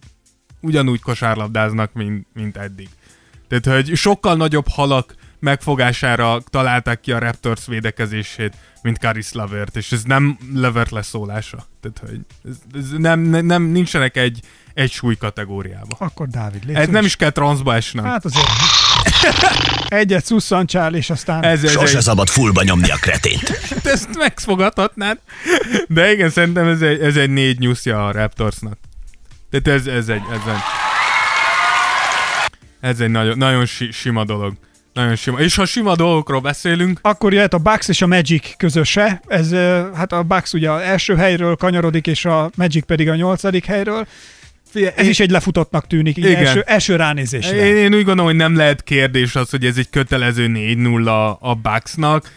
ugyanúgy 0.61 1.01
kosárlabdáznak, 1.01 1.92
mint, 1.92 2.26
mint 2.34 2.57
eddig. 2.57 2.88
Tehát, 3.48 3.84
hogy 3.84 3.96
sokkal 3.96 4.36
nagyobb 4.36 4.68
halak 4.68 5.14
megfogására 5.38 6.40
találták 6.51 7.01
ki 7.01 7.12
a 7.12 7.18
Raptors 7.18 7.66
védekezését, 7.66 8.57
mint 8.82 8.98
Karis 8.98 9.32
Lavert, 9.32 9.76
és 9.76 9.92
ez 9.92 10.03
nem 10.03 10.38
Lavert 10.55 10.90
leszólása. 10.90 11.66
Tehát, 11.80 11.98
hogy 11.98 12.20
ez, 12.51 12.57
ez 12.74 12.90
nem, 12.90 13.20
nem, 13.20 13.46
nem, 13.46 13.62
nincsenek 13.62 14.16
egy, 14.16 14.40
egy 14.74 14.90
súly 14.90 15.16
kategóriába. 15.16 15.96
Akkor 15.98 16.28
Dávid, 16.28 16.64
légy 16.64 16.76
Ez 16.76 16.88
nem 16.88 17.05
is 17.05 17.16
kell 17.16 17.30
transzba 17.30 17.74
esnem. 17.74 18.05
Hát 18.05 18.24
azért. 18.24 18.46
Egyet 19.89 20.25
szusszancsál, 20.25 20.95
és 20.95 21.11
aztán... 21.11 21.45
Ez, 21.45 21.64
ez 21.64 21.71
Sose 21.71 21.97
egy, 21.97 22.03
szabad 22.03 22.29
fullba 22.29 22.62
nyomni 22.62 22.91
a 22.91 22.97
kretént. 22.97 23.61
ezt 23.85 24.18
megfogadhatnád. 24.18 25.18
De 25.89 26.12
igen, 26.12 26.31
szerintem 26.31 26.66
ez 26.66 26.81
egy, 26.81 27.01
ez 27.01 27.16
egy 27.16 27.31
négy 27.31 27.59
nyuszja 27.59 28.07
a 28.07 28.12
Raptorsnak. 28.12 28.79
Tehát 29.51 29.81
ez, 29.81 29.87
ez 29.87 30.09
egy, 30.09 30.23
ez 30.31 30.41
egy, 30.47 30.61
ez 32.81 33.01
egy 33.01 33.11
nagyon, 33.11 33.39
nagyon 33.39 33.66
si, 33.66 33.91
sima 33.91 34.25
dolog. 34.25 34.53
Nagyon 34.93 35.16
sima. 35.16 35.39
És 35.39 35.55
ha 35.55 35.64
sima 35.64 35.97
dolgokról 35.97 36.41
beszélünk, 36.41 36.99
Akkor 37.03 37.33
jöhet 37.33 37.55
a 37.55 37.59
Bucks 37.59 37.89
és 37.89 38.03
a 38.03 38.07
Magic 38.07 38.57
közöse. 38.57 39.23
Ez, 39.27 39.51
hát 39.95 40.12
a 40.12 40.23
Bucks 40.23 40.53
ugye 40.53 40.71
az 40.71 40.81
első 40.81 41.16
helyről 41.16 41.57
kanyarodik, 41.57 42.07
és 42.07 42.25
a 42.25 42.51
Magic 42.57 42.87
pedig 42.87 43.09
a 43.09 43.14
nyolcadik 43.14 43.64
helyről. 43.64 44.07
Ez 44.97 45.07
is 45.07 45.21
egy 45.21 45.31
lefutottnak 45.31 45.87
tűnik, 45.87 46.16
így 46.16 46.25
Igen. 46.25 46.47
első, 46.47 46.62
első 46.66 46.97
ránézésre. 46.97 47.57
Én, 47.57 47.77
én 47.77 47.95
úgy 47.95 48.05
gondolom, 48.05 48.25
hogy 48.25 48.37
nem 48.37 48.57
lehet 48.57 48.83
kérdés 48.83 49.37
az, 49.37 49.51
hogy 49.51 49.64
ez 49.64 49.77
egy 49.77 49.91
kötelező 49.91 50.51
4-0 50.55 51.07
a, 51.07 51.51
a 51.51 51.55
Bucksnak, 51.55 52.33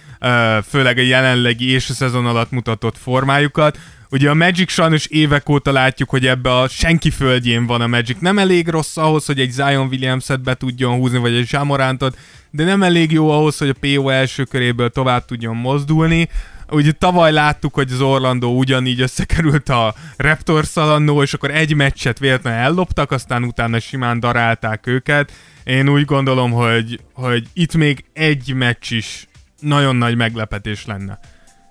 főleg 0.67 0.97
a 0.97 1.01
jelenlegi 1.01 1.71
és 1.71 1.89
a 1.89 1.93
szezon 1.93 2.25
alatt 2.25 2.51
mutatott 2.51 2.97
formájukat. 2.97 3.77
Ugye 4.09 4.29
a 4.29 4.33
Magic 4.33 4.71
sajnos 4.71 5.05
évek 5.05 5.49
óta 5.49 5.71
látjuk, 5.71 6.09
hogy 6.09 6.25
ebbe 6.25 6.57
a 6.57 6.67
senki 6.67 7.09
földjén 7.09 7.65
van 7.65 7.81
a 7.81 7.87
Magic. 7.87 8.17
Nem 8.19 8.39
elég 8.39 8.67
rossz 8.67 8.97
ahhoz, 8.97 9.25
hogy 9.25 9.39
egy 9.39 9.51
Zion 9.51 9.87
Williams-et 9.87 10.41
be 10.41 10.53
tudjon 10.53 10.95
húzni, 10.95 11.17
vagy 11.17 11.35
egy 11.35 11.47
Jamorántot, 11.51 12.17
de 12.51 12.63
nem 12.63 12.83
elég 12.83 13.11
jó 13.11 13.29
ahhoz, 13.29 13.57
hogy 13.57 13.69
a 13.69 13.73
PO 13.79 14.09
első 14.09 14.43
köréből 14.43 14.89
tovább 14.89 15.25
tudjon 15.25 15.55
mozdulni. 15.55 16.29
Ugye 16.69 16.91
tavaly 16.91 17.31
láttuk, 17.31 17.73
hogy 17.73 17.91
az 17.91 18.01
Orlando 18.01 18.47
ugyanígy 18.47 19.01
összekerült 19.01 19.69
a 19.69 19.93
Raptors 20.17 20.75
annó, 20.75 21.21
és 21.21 21.33
akkor 21.33 21.51
egy 21.51 21.75
meccset 21.75 22.19
véletlenül 22.19 22.59
elloptak, 22.59 23.11
aztán 23.11 23.43
utána 23.43 23.79
simán 23.79 24.19
darálták 24.19 24.87
őket. 24.87 25.31
Én 25.63 25.89
úgy 25.89 26.05
gondolom, 26.05 26.51
hogy, 26.51 26.99
hogy 27.13 27.47
itt 27.53 27.75
még 27.75 28.05
egy 28.13 28.53
meccs 28.53 28.91
is 28.91 29.27
nagyon 29.59 29.95
nagy 29.95 30.15
meglepetés 30.15 30.85
lenne. 30.85 31.19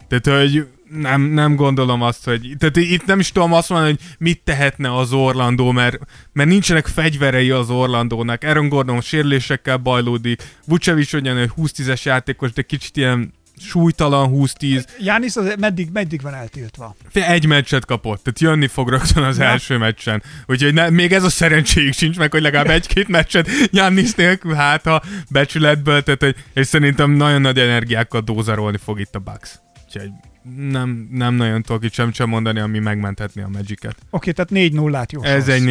Tehát, 0.08 0.40
hogy 0.40 0.66
nem, 1.00 1.22
nem 1.22 1.56
gondolom 1.56 2.02
azt, 2.02 2.24
hogy... 2.24 2.54
Tehát 2.58 2.76
itt 2.76 3.06
nem 3.06 3.18
is 3.18 3.32
tudom 3.32 3.52
azt 3.52 3.68
mondani, 3.68 3.90
hogy 3.90 4.16
mit 4.18 4.40
tehetne 4.44 4.96
az 4.96 5.12
Orlandó, 5.12 5.70
mert, 5.70 5.98
mert 6.32 6.48
nincsenek 6.48 6.86
fegyverei 6.86 7.50
az 7.50 7.70
Orlandónak. 7.70 8.42
Aaron 8.42 8.68
Gordon 8.68 9.00
sérülésekkel 9.00 9.76
bajlódik, 9.76 10.42
Vucevic 10.66 11.12
ugyan 11.12 11.36
egy 11.36 11.50
20-10-es 11.56 12.02
játékos, 12.02 12.52
de 12.52 12.62
kicsit 12.62 12.96
ilyen 12.96 13.32
súlytalan 13.62 14.30
20-10. 14.32 14.84
Jánisz 14.98 15.36
az 15.36 15.54
meddig, 15.58 15.88
meddig 15.92 16.22
van 16.22 16.34
eltiltva? 16.34 16.96
Egy 17.12 17.46
meccset 17.46 17.84
kapott, 17.84 18.22
tehát 18.22 18.40
jönni 18.40 18.66
fog 18.66 18.88
rögtön 18.88 19.22
az 19.22 19.38
Ja. 19.38 19.44
első 19.44 19.76
meccsen. 19.78 20.22
Úgyhogy 20.46 20.74
ne, 20.74 20.90
még 20.90 21.12
ez 21.12 21.24
a 21.24 21.30
szerencséjük 21.30 21.92
sincs 21.92 22.18
meg, 22.18 22.30
hogy 22.30 22.42
legalább 22.42 22.70
egy-két 22.70 23.08
meccset 23.08 23.48
Jannis 23.70 24.14
nélkül, 24.14 24.54
hát 24.54 24.86
a 24.86 25.02
becsületből, 25.30 26.02
tehát 26.02 26.36
és 26.54 26.66
szerintem 26.66 27.10
nagyon 27.10 27.40
nagy 27.40 27.58
energiákkal 27.58 28.20
dózerolni 28.20 28.78
fog 28.84 29.00
itt 29.00 29.14
a 29.14 29.18
Bucks. 29.18 29.58
Úgyhogy 29.86 30.10
nem, 30.56 31.08
nem 31.12 31.34
nagyon 31.34 31.62
tudok 31.62 31.84
itt 31.84 31.92
sem, 31.92 32.12
sem 32.12 32.28
mondani, 32.28 32.60
ami 32.60 32.78
megmenthetné 32.78 33.42
a 33.42 33.48
Magic-et. 33.48 33.96
Oké, 34.10 34.30
tehát 34.32 34.50
4 34.50 34.72
0 34.72 34.98
át 34.98 35.12
jó. 35.12 35.22
Ez 35.22 35.48
egy 35.48 35.62
4-0, 35.62 35.66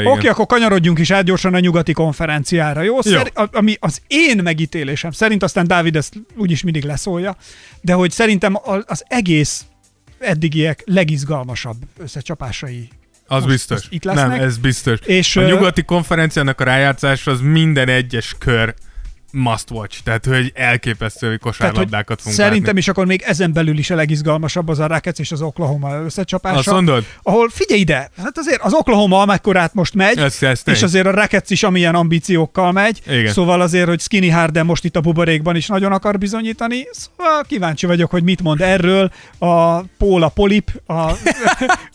igen. 0.00 0.06
Oké, 0.06 0.28
akkor 0.28 0.46
kanyarodjunk 0.46 0.98
is 0.98 1.10
át 1.10 1.24
gyorsan 1.24 1.54
a 1.54 1.58
nyugati 1.60 1.92
konferenciára, 1.92 2.82
jó? 2.82 3.00
Szer- 3.00 3.36
a- 3.38 3.48
ami 3.52 3.76
az 3.80 4.00
én 4.06 4.40
megítélésem 4.42 5.10
szerint, 5.10 5.42
aztán 5.42 5.66
Dávid 5.66 5.96
ezt 5.96 6.14
úgyis 6.36 6.62
mindig 6.62 6.84
leszólja, 6.84 7.36
de 7.80 7.92
hogy 7.92 8.10
szerintem 8.10 8.54
az 8.86 9.04
egész 9.08 9.64
eddigiek 10.18 10.82
legizgalmasabb 10.84 11.76
összecsapásai 11.98 12.88
Az 13.26 13.36
most 13.42 13.46
biztos. 13.54 13.86
itt 13.90 14.04
lesznek. 14.04 14.28
Nem, 14.28 14.40
ez 14.40 14.58
biztos. 14.58 14.98
És, 15.00 15.36
a 15.36 15.42
nyugati 15.46 15.82
konferenciának 15.82 16.60
a 16.60 16.64
rájátszás 16.64 17.26
az 17.26 17.40
minden 17.40 17.88
egyes 17.88 18.34
kör 18.38 18.74
must 19.32 19.70
watch. 19.70 20.02
Tehát, 20.02 20.24
hogy 20.24 20.52
elképesztő, 20.54 21.36
kosárlabdákat 21.36 22.18
fogunk 22.18 22.36
Szerintem 22.36 22.64
látni. 22.64 22.78
is 22.78 22.88
akkor 22.88 23.06
még 23.06 23.22
ezen 23.26 23.52
belül 23.52 23.78
is 23.78 23.90
a 23.90 23.94
legizgalmasabb 23.94 24.68
az 24.68 24.78
a 24.78 24.86
Rockets 24.86 25.18
és 25.18 25.32
az 25.32 25.42
Oklahoma 25.42 26.02
összecsapása. 26.04 26.58
Azt 26.58 26.70
mondod? 26.70 27.04
Ahol 27.22 27.48
figyelj 27.48 27.80
ide, 27.80 28.10
hát 28.22 28.38
azért 28.38 28.60
az 28.62 28.72
Oklahoma 28.72 29.20
amekkorát 29.20 29.74
most 29.74 29.94
megy, 29.94 30.18
Ez- 30.18 30.42
ez 30.42 30.62
tény. 30.62 30.74
és 30.74 30.82
azért 30.82 31.06
a 31.06 31.10
Rockets 31.10 31.50
is 31.50 31.62
amilyen 31.62 31.94
ambíciókkal 31.94 32.72
megy, 32.72 33.00
Igen. 33.08 33.32
szóval 33.32 33.60
azért, 33.60 33.88
hogy 33.88 34.00
Skinny 34.00 34.32
Harden 34.32 34.66
most 34.66 34.84
itt 34.84 34.96
a 34.96 35.00
buborékban 35.00 35.56
is 35.56 35.66
nagyon 35.66 35.92
akar 35.92 36.18
bizonyítani, 36.18 36.86
szóval 36.90 37.42
kíváncsi 37.48 37.86
vagyok, 37.86 38.10
hogy 38.10 38.22
mit 38.22 38.42
mond 38.42 38.60
erről 38.60 39.12
a 39.38 39.80
Póla 39.80 40.28
Polip, 40.28 40.70
a, 40.86 40.92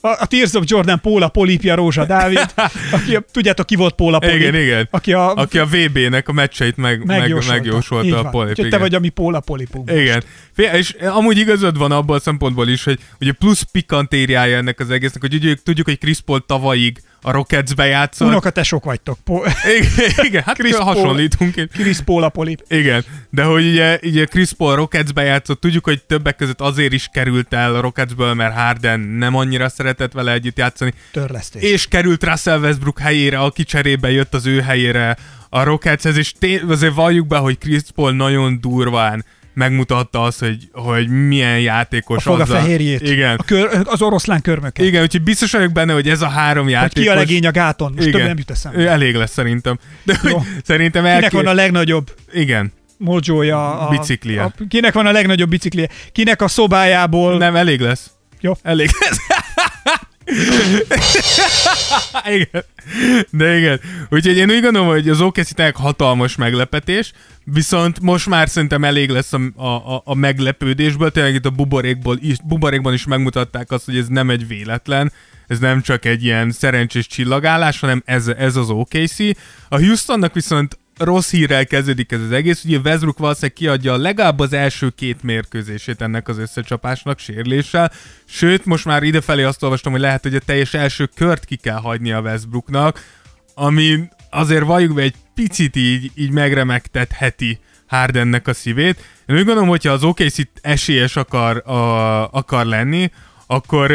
a, 0.02 0.08
a 0.08 0.26
Tears 0.28 0.54
of 0.54 0.64
Jordan 0.66 1.02
Póla 1.02 1.28
Polipja 1.28 1.76
Rózsa 1.76 2.06
Dávid, 2.06 2.54
aki, 2.92 3.18
tudjátok 3.32 3.66
ki 3.66 3.76
volt 3.76 3.94
Póla 3.94 4.20
Polip? 4.20 4.36
Igen, 4.36 4.56
igen. 4.56 4.88
Aki 4.92 5.14
a, 5.14 5.34
Aki 5.34 5.60
a 5.60 5.66
VB-nek 5.66 6.28
a 6.28 6.32
meccseit 6.32 6.78
meg, 6.78 7.06
meg, 7.06 7.25
megjósolta. 7.30 7.54
Megjósolta 7.64 8.20
a 8.20 8.30
polip. 8.30 8.50
Úgyhogy 8.50 8.70
te 8.70 8.78
vagy 8.78 8.96
a 8.96 9.00
mi 9.00 9.10
Póla 9.10 9.40
Polipunk. 9.40 9.92
Igen. 9.92 10.24
Fé- 10.54 10.74
És 10.74 10.92
amúgy 10.92 11.38
igazad 11.38 11.78
van 11.78 11.92
abban 11.92 12.16
a 12.18 12.20
szempontból 12.20 12.68
is, 12.68 12.84
hogy 12.84 13.00
ugye 13.20 13.32
plusz 13.32 13.62
pikantériája 13.62 14.58
ennek 14.58 14.80
az 14.80 14.90
egésznek, 14.90 15.22
hogy 15.22 15.34
ugye 15.34 15.56
tudjuk, 15.64 15.86
hogy 15.88 15.98
Chris 16.00 16.22
Paul 16.22 16.46
tavalyig 16.46 17.02
a 17.22 17.32
Rocketsbe 17.32 17.86
játszott. 17.86 18.28
Unokatesok 18.28 18.84
vagytok. 18.84 19.18
Po- 19.24 19.46
Igen, 19.80 20.10
igen, 20.24 20.44
hát 20.44 20.56
Chris 20.60 20.72
Paul. 20.72 20.84
hasonlítunk. 20.84 21.54
Chris 21.72 21.98
Póla 22.00 22.30
Polip. 22.30 22.64
Igen, 22.68 23.06
de 23.30 23.44
hogy 23.44 23.68
ugye, 23.68 24.00
ugye 24.04 24.26
Chris 24.26 24.52
Paul 24.54 24.76
Rocketsbe 24.76 25.24
játszott, 25.24 25.60
tudjuk, 25.60 25.84
hogy 25.84 26.04
többek 26.04 26.36
között 26.36 26.62
azért 26.62 26.94
is 26.94 27.10
került 27.14 27.54
el 27.54 27.76
a 27.76 27.80
Rocketsből, 27.82 28.34
mert 28.34 28.54
Harden 28.56 29.00
nem 29.00 29.36
annyira 29.36 29.70
szeretett 29.70 30.12
vele 30.12 30.32
együtt 30.34 30.58
játszani, 30.58 30.94
Törlesztés. 31.12 31.62
és 31.64 31.88
került 31.88 32.24
Russell 32.24 32.60
Westbrook 32.60 33.00
helyére, 33.00 33.40
aki 33.40 33.64
cserébe 33.64 34.12
jött 34.12 34.34
az 34.34 34.46
ő 34.46 34.62
helyére 34.62 35.18
a 35.56 35.64
Rocketshez, 35.64 36.18
és 36.18 36.32
té- 36.40 36.64
azért 36.70 36.94
valljuk 36.94 37.28
be, 37.28 37.38
hogy 37.38 37.58
Chris 37.58 37.82
Paul 37.96 38.12
nagyon 38.12 38.58
durván 38.62 39.26
megmutatta 39.54 40.24
azt, 40.24 40.40
hogy, 40.40 40.58
hogy 40.72 41.08
milyen 41.08 41.60
játékos 41.60 42.18
a 42.18 42.20
fog 42.20 42.40
a 42.40 42.46
fehérjét. 42.46 43.02
Igen. 43.02 43.36
A 43.36 43.44
kör, 43.44 43.70
az 43.84 44.02
oroszlán 44.02 44.42
körmöket. 44.42 44.86
Igen, 44.86 45.02
úgyhogy 45.02 45.22
biztos 45.22 45.52
vagyok 45.52 45.72
benne, 45.72 45.94
hogy 45.94 46.10
ez 46.10 46.22
a 46.22 46.28
három 46.28 46.64
Hogy 46.64 46.72
játékos... 46.72 47.04
ki 47.04 47.10
a 47.10 47.16
legény 47.16 47.46
a 47.48 47.52
gáton. 47.52 47.92
Most 47.96 48.08
Igen. 48.08 48.20
több 48.20 48.28
nem 48.28 48.38
jut 48.38 48.52
eszembe. 48.52 48.90
Elég 48.90 49.16
lesz 49.16 49.32
szerintem. 49.32 49.80
De 50.04 50.18
hogy 50.22 50.36
szerintem 50.64 51.04
Kinek 51.04 51.24
elké... 51.24 51.36
van 51.36 51.48
a 51.48 51.54
legnagyobb 51.54 52.16
Igen. 52.34 52.72
mojója? 52.98 53.80
A, 53.80 53.90
Biciklije. 53.90 54.44
A, 54.44 54.54
kinek 54.70 54.94
van 54.94 55.06
a 55.06 55.12
legnagyobb 55.12 55.50
biciklije? 55.50 55.90
Kinek 56.12 56.42
a 56.42 56.48
szobájából? 56.48 57.38
Nem, 57.38 57.56
elég 57.56 57.80
lesz. 57.80 58.12
Jó. 58.40 58.54
Elég 58.64 58.90
lesz. 59.00 59.18
igen. 62.36 62.64
De 63.30 63.58
igen. 63.58 63.80
Úgyhogy 64.10 64.38
én 64.38 64.50
úgy 64.50 64.62
gondolom, 64.62 64.88
hogy 64.88 65.10
az 65.10 65.24
tényleg 65.54 65.76
hatalmas 65.76 66.36
meglepetés, 66.36 67.12
viszont 67.44 68.00
most 68.00 68.28
már 68.28 68.50
szerintem 68.50 68.84
elég 68.84 69.10
lesz 69.10 69.34
a, 69.34 69.66
a, 69.66 70.02
a 70.06 70.14
meglepődésből, 70.14 71.12
tényleg 71.12 71.34
itt 71.34 71.46
a 71.46 71.50
buborékból 71.50 72.18
is, 72.22 72.36
buborékban 72.44 72.94
is 72.94 73.06
megmutatták 73.06 73.72
azt, 73.72 73.86
hogy 73.86 73.98
ez 73.98 74.08
nem 74.08 74.30
egy 74.30 74.48
véletlen, 74.48 75.12
ez 75.48 75.60
nem 75.60 75.82
csak 75.82 76.06
egy 76.06 76.24
ilyen 76.24 76.52
szerencsés 76.52 77.08
csillagállás, 77.08 77.80
hanem 77.80 78.02
ez, 78.06 78.28
ez 78.28 78.56
az 78.56 78.70
OKC. 78.70 79.20
A 79.70 79.78
Houstonnak 79.78 80.34
viszont 80.34 80.80
rossz 80.98 81.32
hírrel 81.32 81.66
kezdődik 81.66 82.12
ez 82.12 82.22
az 82.22 82.32
egész, 82.32 82.64
ugye 82.64 82.78
Westbrook 82.78 83.18
valószínűleg 83.18 83.56
kiadja 83.56 83.98
legalább 83.98 84.40
az 84.40 84.54
első 84.54 84.90
két 84.90 85.24
mérkőzését 85.24 86.02
ennek 86.02 86.28
az 86.28 86.38
összecsapásnak 86.38 87.20
sérüléssel, 87.20 87.92
sőt, 88.26 88.66
most 88.66 88.86
már 88.86 89.04
idefelé 89.04 89.44
azt 89.44 89.64
olvastam, 89.64 89.92
hogy 89.92 90.02
lehet, 90.02 90.24
hogy 90.24 90.36
a 90.36 90.40
teljes 90.40 90.74
első 90.74 91.10
kört 91.16 91.46
ki 91.46 91.56
kell 91.56 91.78
hagyni 91.78 92.12
a 92.12 92.22
Westbrooknak, 92.22 93.06
ami 93.54 94.08
azért 94.30 94.64
valljuk 94.64 94.94
be 94.94 95.02
egy 95.02 95.16
picit 95.36 95.76
így, 95.76 96.12
így 96.16 96.32
megremegtetheti 96.32 97.60
Hardennek 97.88 98.48
a 98.48 98.54
szívét. 98.54 99.04
Én 99.26 99.36
úgy 99.36 99.46
gondolom, 99.46 99.70
hogyha 99.70 99.92
az 99.92 100.04
OKC 100.04 100.38
esélyes 100.62 101.16
akar, 101.16 101.58
a, 101.70 102.32
akar 102.32 102.66
lenni, 102.66 103.12
akkor 103.48 103.92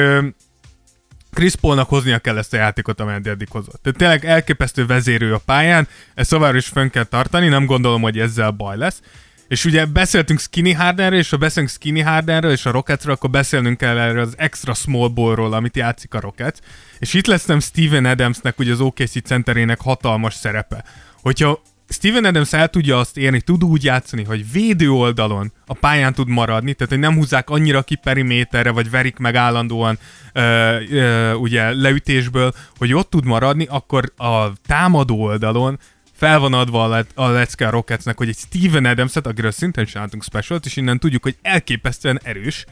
Chris 1.32 1.54
Paulnak 1.54 1.88
hoznia 1.88 2.18
kell 2.18 2.38
ezt 2.38 2.54
a 2.54 2.56
játékot, 2.56 3.00
amelyet 3.00 3.26
eddig 3.26 3.48
hozott. 3.50 3.82
Tehát 3.82 3.98
tényleg 3.98 4.24
elképesztő 4.24 4.86
vezérő 4.86 5.34
a 5.34 5.38
pályán, 5.38 5.88
ezt 6.14 6.30
továbbra 6.30 6.58
is 6.58 6.66
fönn 6.66 6.88
kell 6.88 7.04
tartani, 7.04 7.48
nem 7.48 7.66
gondolom, 7.66 8.02
hogy 8.02 8.18
ezzel 8.18 8.50
baj 8.50 8.76
lesz. 8.76 9.00
És 9.48 9.64
ugye 9.64 9.86
beszéltünk 9.86 10.40
Skinny 10.40 10.74
Hardenről, 10.74 11.18
és 11.18 11.30
ha 11.30 11.36
beszélünk 11.36 11.70
Skinny 11.70 12.04
Hardenről 12.04 12.50
és 12.50 12.66
a 12.66 12.70
Rocketsről, 12.70 13.14
akkor 13.14 13.30
beszélnünk 13.30 13.78
kell 13.78 13.98
erről 13.98 14.20
az 14.20 14.34
extra 14.36 14.74
small 14.74 15.08
ballról, 15.08 15.52
amit 15.52 15.76
játszik 15.76 16.14
a 16.14 16.20
Rockets. 16.20 16.58
És 16.98 17.14
itt 17.14 17.26
lesz 17.26 17.44
nem 17.44 17.60
Steven 17.60 18.04
Adamsnek, 18.04 18.58
ugye 18.58 18.72
az 18.72 18.80
OKC 18.80 19.22
centerének 19.22 19.80
hatalmas 19.80 20.34
szerepe. 20.34 20.84
Hogyha 21.22 21.62
Steven 21.92 22.24
Adams 22.24 22.52
el 22.52 22.68
tudja 22.68 22.98
azt 22.98 23.16
érni, 23.16 23.40
tud 23.40 23.64
úgy 23.64 23.84
játszani, 23.84 24.24
hogy 24.24 24.52
védő 24.52 24.90
oldalon 24.90 25.52
a 25.66 25.74
pályán 25.74 26.14
tud 26.14 26.28
maradni, 26.28 26.74
tehát 26.74 26.92
hogy 26.92 27.02
nem 27.02 27.14
húzzák 27.14 27.50
annyira 27.50 27.82
ki 27.82 27.94
periméterre, 27.94 28.70
vagy 28.70 28.90
verik 28.90 29.16
meg 29.16 29.34
állandóan 29.34 29.98
ö, 30.32 30.76
ö, 30.90 31.32
ugye 31.32 31.74
leütésből, 31.74 32.52
hogy 32.78 32.92
ott 32.94 33.10
tud 33.10 33.24
maradni, 33.24 33.66
akkor 33.70 34.12
a 34.16 34.52
támadó 34.66 35.22
oldalon 35.22 35.78
fel 36.12 36.38
van 36.38 36.54
adva 36.54 36.84
a, 36.84 36.88
le- 36.88 37.06
a 37.14 37.28
lecke 37.28 37.66
a 37.66 37.70
Rocketsnek, 37.70 38.16
hogy 38.16 38.28
egy 38.28 38.36
Steven 38.38 38.84
Adams-et, 38.84 39.26
akiről 39.26 39.50
szintén 39.50 39.84
csináltunk 39.84 40.22
specialt, 40.22 40.66
és 40.66 40.76
innen 40.76 40.98
tudjuk, 40.98 41.22
hogy 41.22 41.36
elképesztően 41.42 42.20
erős, 42.22 42.64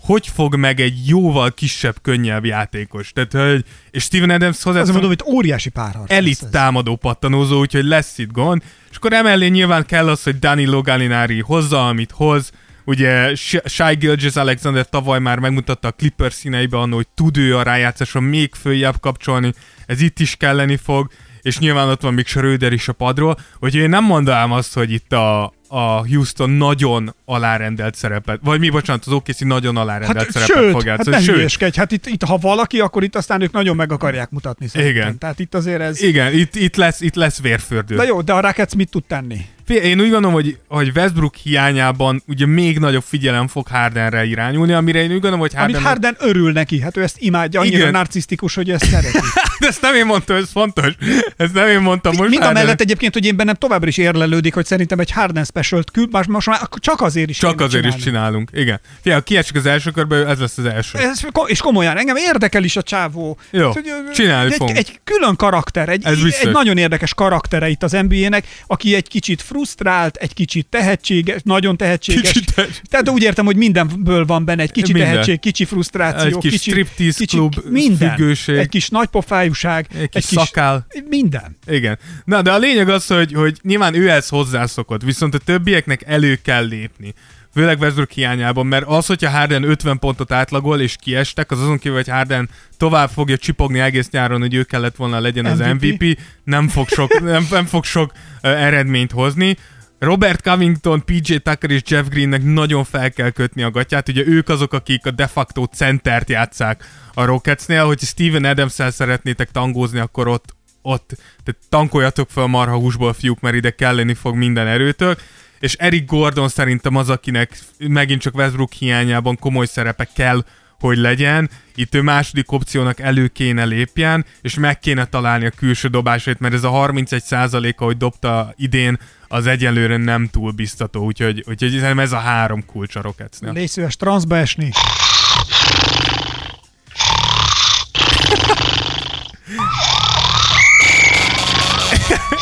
hogy 0.00 0.26
fog 0.26 0.56
meg 0.56 0.80
egy 0.80 1.08
jóval 1.08 1.54
kisebb, 1.54 1.96
könnyebb 2.02 2.44
játékos. 2.44 3.12
Tehát, 3.12 3.32
hogy, 3.50 3.64
és 3.90 4.02
Steven 4.02 4.30
Adams 4.30 4.62
hozzá 4.62 4.80
Azt 4.80 4.90
mondom, 4.92 5.08
hogy 5.08 5.34
óriási 5.34 5.68
párharc. 5.68 6.12
elit 6.12 6.42
ez. 6.42 6.48
támadó 6.50 6.96
pattanózó, 6.96 7.58
úgyhogy 7.58 7.84
lesz 7.84 8.18
itt 8.18 8.32
gond. 8.32 8.62
És 8.90 8.96
akkor 8.96 9.12
emellé 9.12 9.48
nyilván 9.48 9.86
kell 9.86 10.08
az, 10.08 10.22
hogy 10.22 10.38
Danilo 10.38 10.80
Gallinari 10.82 11.40
hozza, 11.40 11.86
amit 11.88 12.10
hoz. 12.10 12.50
Ugye 12.84 13.34
Sh- 13.34 13.68
Shai 13.68 13.94
Gilgis 13.94 14.34
Alexander 14.36 14.88
tavaly 14.88 15.18
már 15.18 15.38
megmutatta 15.38 15.88
a 15.88 15.92
Clippers 15.92 16.34
színeibe 16.34 16.78
annól, 16.78 16.96
hogy 16.96 17.08
tud 17.14 17.36
ő 17.36 17.56
a 17.56 17.62
rájátszáson 17.62 18.22
még 18.22 18.54
följebb 18.54 19.00
kapcsolni. 19.00 19.52
Ez 19.86 20.00
itt 20.00 20.18
is 20.20 20.36
kelleni 20.36 20.76
fog. 20.76 21.10
És 21.42 21.58
nyilván 21.58 21.88
ott 21.88 22.00
van 22.00 22.14
még 22.14 22.26
Schröder 22.26 22.72
is 22.72 22.88
a 22.88 22.92
padról. 22.92 23.38
Úgyhogy 23.60 23.80
én 23.80 23.88
nem 23.88 24.04
mondanám 24.04 24.52
azt, 24.52 24.74
hogy 24.74 24.92
itt 24.92 25.12
a, 25.12 25.52
a 25.68 26.06
Houston 26.06 26.50
nagyon 26.50 27.14
alárendelt 27.24 27.94
szerepet, 27.94 28.40
vagy 28.42 28.60
mi, 28.60 28.68
bocsánat, 28.68 29.04
az 29.06 29.12
OKC 29.12 29.40
nagyon 29.40 29.76
alárendelt 29.76 30.18
Hát, 30.18 30.30
szerepet 30.30 30.56
sőt, 30.56 30.70
fog 30.70 30.80
hát 30.82 30.96
játszani. 30.96 31.16
ne 31.16 31.22
sőt, 31.22 31.34
hülyeskedj. 31.34 31.78
Hát 31.78 31.92
itt, 31.92 32.06
itt, 32.06 32.22
ha 32.22 32.36
valaki, 32.36 32.80
akkor 32.80 33.02
itt 33.02 33.16
aztán 33.16 33.40
ők 33.40 33.52
nagyon 33.52 33.76
meg 33.76 33.92
akarják 33.92 34.30
mutatni 34.30 34.68
szerintem. 34.68 34.96
Igen. 34.96 35.18
Tehát 35.18 35.38
itt 35.38 35.54
azért 35.54 35.80
ez... 35.80 36.02
igen, 36.02 36.32
itt, 36.32 36.54
itt, 36.54 36.76
lesz, 36.76 37.00
itt 37.00 37.14
lesz 37.14 37.40
vérfürdő. 37.40 37.96
De 37.96 38.04
jó, 38.04 38.20
de 38.20 38.32
a 38.32 38.40
Rockets 38.40 38.74
mit 38.74 38.90
tud 38.90 39.04
tenni? 39.04 39.40
Én 39.68 40.00
úgy 40.00 40.10
gondolom, 40.10 40.32
hogy, 40.32 40.58
hogy 40.68 40.92
Westbrook 40.94 41.34
hiányában 41.34 42.22
ugye 42.26 42.46
még 42.46 42.78
nagyobb 42.78 43.02
figyelem 43.06 43.46
fog 43.48 43.66
Hardenre 43.66 44.24
irányulni, 44.24 44.72
amire 44.72 44.98
én 44.98 45.04
úgy 45.04 45.10
gondolom, 45.12 45.38
hogy 45.38 45.52
Amit 45.56 45.76
Harden... 45.76 45.82
Harden 45.82 46.28
örül 46.28 46.52
neki, 46.52 46.80
hát 46.80 46.96
ő 46.96 47.02
ezt 47.02 47.16
imádja, 47.18 47.60
annyira 47.60 47.76
Igen. 47.78 47.90
narcisztikus, 47.90 48.54
hogy 48.54 48.70
ezt 48.70 48.84
szereti. 48.84 49.18
De 49.60 49.66
ezt 49.72 49.80
nem 49.82 49.94
én 49.94 50.06
mondtam, 50.06 50.36
ez 50.36 50.50
fontos. 50.52 50.94
Ezt 51.36 51.52
nem 51.54 51.68
én 51.68 51.80
mondtam 51.80 52.12
most. 52.16 52.28
Mind 52.28 52.42
a 52.42 52.44
Harden- 52.44 52.62
mellett 52.64 52.80
egyébként, 52.80 53.12
hogy 53.12 53.24
én 53.24 53.36
bennem 53.36 53.54
továbbra 53.54 53.88
is 53.88 53.96
érlelődik, 53.96 54.54
hogy 54.54 54.66
szerintem 54.66 54.98
egy 54.98 55.10
Harden 55.10 55.44
specialt 55.44 55.90
küld, 55.90 56.08
most, 56.10 56.28
most 56.28 56.46
már 56.46 56.60
csak 56.80 57.00
azért 57.00 57.28
is 57.30 57.38
Csak 57.38 57.60
azért 57.60 57.84
is 57.84 57.90
csinálni. 57.94 58.02
csinálunk. 58.04 58.50
Igen. 58.52 58.80
Figyelj, 59.02 59.18
ha 59.20 59.24
kiesik 59.26 59.56
az 59.56 59.66
első 59.66 59.90
körbe, 59.90 60.26
ez 60.26 60.38
lesz 60.38 60.58
az 60.58 60.64
első. 60.64 60.98
Ez, 60.98 61.20
és 61.46 61.60
komolyan, 61.60 61.96
engem 61.98 62.16
érdekel 62.16 62.64
is 62.64 62.76
a 62.76 62.82
csávó. 62.82 63.38
Jó, 63.50 63.66
Hát, 63.66 64.12
csinálni 64.14 64.50
egy, 64.50 64.56
fogunk. 64.56 64.76
egy 64.78 65.00
külön 65.04 65.36
karakter, 65.36 65.88
egy, 65.88 66.04
Ez 66.04 66.22
biztos. 66.22 66.44
egy 66.46 66.52
nagyon 66.52 66.76
érdekes 66.76 67.14
karaktere 67.14 67.68
itt 67.68 67.82
az 67.82 67.92
NBA-nek, 67.92 68.46
aki 68.66 68.94
egy 68.94 69.08
kicsit 69.08 69.42
frusztrált, 69.58 70.16
egy 70.16 70.34
kicsit 70.34 70.66
tehetséges, 70.66 71.40
nagyon 71.44 71.76
tehetséges. 71.76 72.32
Kicsit 72.32 72.54
tehetséges. 72.54 72.82
Tehát 72.90 73.08
úgy 73.08 73.22
értem, 73.22 73.44
hogy 73.44 73.56
mindenből 73.56 74.24
van 74.24 74.44
benne 74.44 74.62
egy 74.62 74.72
kicsi 74.72 74.92
Minden. 74.92 75.10
tehetség, 75.10 75.40
kicsi 75.40 75.64
frusztráció, 75.64 76.26
Egy 76.26 76.38
kis 76.38 76.50
kicsi, 76.50 76.70
striptease 76.70 77.18
kicsi, 77.18 77.36
klub 77.36 77.54
minden. 77.70 78.10
függőség. 78.16 78.56
Egy 78.56 78.68
kis 78.68 78.88
nagypofájúság, 78.88 79.86
Egy 79.98 80.08
kis 80.08 80.24
szakál. 80.24 80.86
Minden. 81.08 81.56
Igen. 81.66 81.98
Na, 82.24 82.42
de 82.42 82.52
a 82.52 82.58
lényeg 82.58 82.88
az, 82.88 83.06
hogy, 83.06 83.32
hogy 83.32 83.58
nyilván 83.62 83.94
ő 83.94 84.10
ezt 84.10 84.28
hozzászokott, 84.28 85.02
viszont 85.02 85.34
a 85.34 85.38
többieknek 85.38 86.02
elő 86.06 86.38
kell 86.42 86.66
lépni. 86.66 87.14
Főleg 87.58 87.80
Westbrook 87.80 88.10
hiányában, 88.10 88.66
mert 88.66 88.84
az, 88.86 89.06
hogyha 89.06 89.30
Harden 89.30 89.62
50 89.62 89.98
pontot 89.98 90.32
átlagol 90.32 90.80
és 90.80 90.96
kiestek, 91.00 91.50
az 91.50 91.60
azon 91.60 91.78
kívül, 91.78 91.96
hogy 91.96 92.08
Harden 92.08 92.48
tovább 92.76 93.10
fogja 93.10 93.36
csipogni 93.36 93.78
egész 93.78 94.10
nyáron, 94.10 94.40
hogy 94.40 94.54
ő 94.54 94.62
kellett 94.62 94.96
volna 94.96 95.20
legyen 95.20 95.44
az 95.44 95.58
MVP. 95.58 95.82
MVP, 95.82 96.18
nem 96.44 96.68
fog 96.68 96.88
sok, 96.88 97.20
nem, 97.20 97.46
nem 97.50 97.64
fog 97.64 97.84
sok 97.84 98.12
uh, 98.12 98.50
eredményt 98.50 99.12
hozni. 99.12 99.56
Robert 99.98 100.42
Covington, 100.42 101.04
PJ 101.04 101.34
Tucker 101.36 101.70
és 101.70 101.82
Jeff 101.86 102.06
Greennek 102.08 102.42
nagyon 102.42 102.84
fel 102.84 103.10
kell 103.10 103.30
kötni 103.30 103.62
a 103.62 103.70
gatyát, 103.70 104.08
ugye 104.08 104.26
ők 104.26 104.48
azok, 104.48 104.72
akik 104.72 105.06
a 105.06 105.10
de 105.10 105.26
facto 105.26 105.64
centert 105.64 106.30
játszák 106.30 106.84
a 107.14 107.24
Rocketsnél, 107.24 107.86
hogy 107.86 108.00
Steven 108.00 108.44
adams 108.44 108.76
szeretnétek 108.88 109.50
tangózni, 109.50 109.98
akkor 109.98 110.28
ott, 110.28 110.54
ott 110.82 111.06
tehát 111.44 111.60
tankoljatok 111.68 112.30
fel 112.30 112.46
marha 112.46 112.76
húsból 112.76 113.12
fiúk, 113.12 113.40
mert 113.40 113.56
ide 113.56 113.70
kelleni 113.70 114.14
fog 114.14 114.34
minden 114.36 114.66
erőtök 114.66 115.20
és 115.60 115.74
Eric 115.74 116.06
Gordon 116.06 116.48
szerintem 116.48 116.96
az, 116.96 117.10
akinek 117.10 117.58
megint 117.78 118.20
csak 118.20 118.34
Westbrook 118.34 118.72
hiányában 118.72 119.36
komoly 119.38 119.66
szerepe 119.66 120.08
kell, 120.14 120.44
hogy 120.80 120.96
legyen. 120.96 121.50
Itt 121.74 121.94
ő 121.94 122.02
második 122.02 122.52
opciónak 122.52 123.00
elő 123.00 123.26
kéne 123.26 123.64
lépjen, 123.64 124.24
és 124.42 124.54
meg 124.54 124.78
kéne 124.78 125.04
találni 125.04 125.46
a 125.46 125.50
külső 125.50 125.88
dobásait, 125.88 126.38
mert 126.38 126.54
ez 126.54 126.64
a 126.64 126.70
31 126.70 127.22
százaléka, 127.22 127.84
hogy 127.84 127.96
dobta 127.96 128.54
idén, 128.56 128.98
az 129.28 129.46
egyelőre 129.46 129.96
nem 129.96 130.28
túl 130.28 130.50
biztató, 130.50 131.04
úgyhogy, 131.04 131.44
úgyhogy 131.48 131.70
szerintem 131.70 131.98
ez 131.98 132.12
a 132.12 132.18
három 132.18 132.64
kulcs 132.66 132.96
a 132.96 133.00
Rocketsnél. 133.00 133.52
Légy 133.52 133.68
szíves 133.68 133.96
transzba 133.96 134.36
esni. 134.36 134.70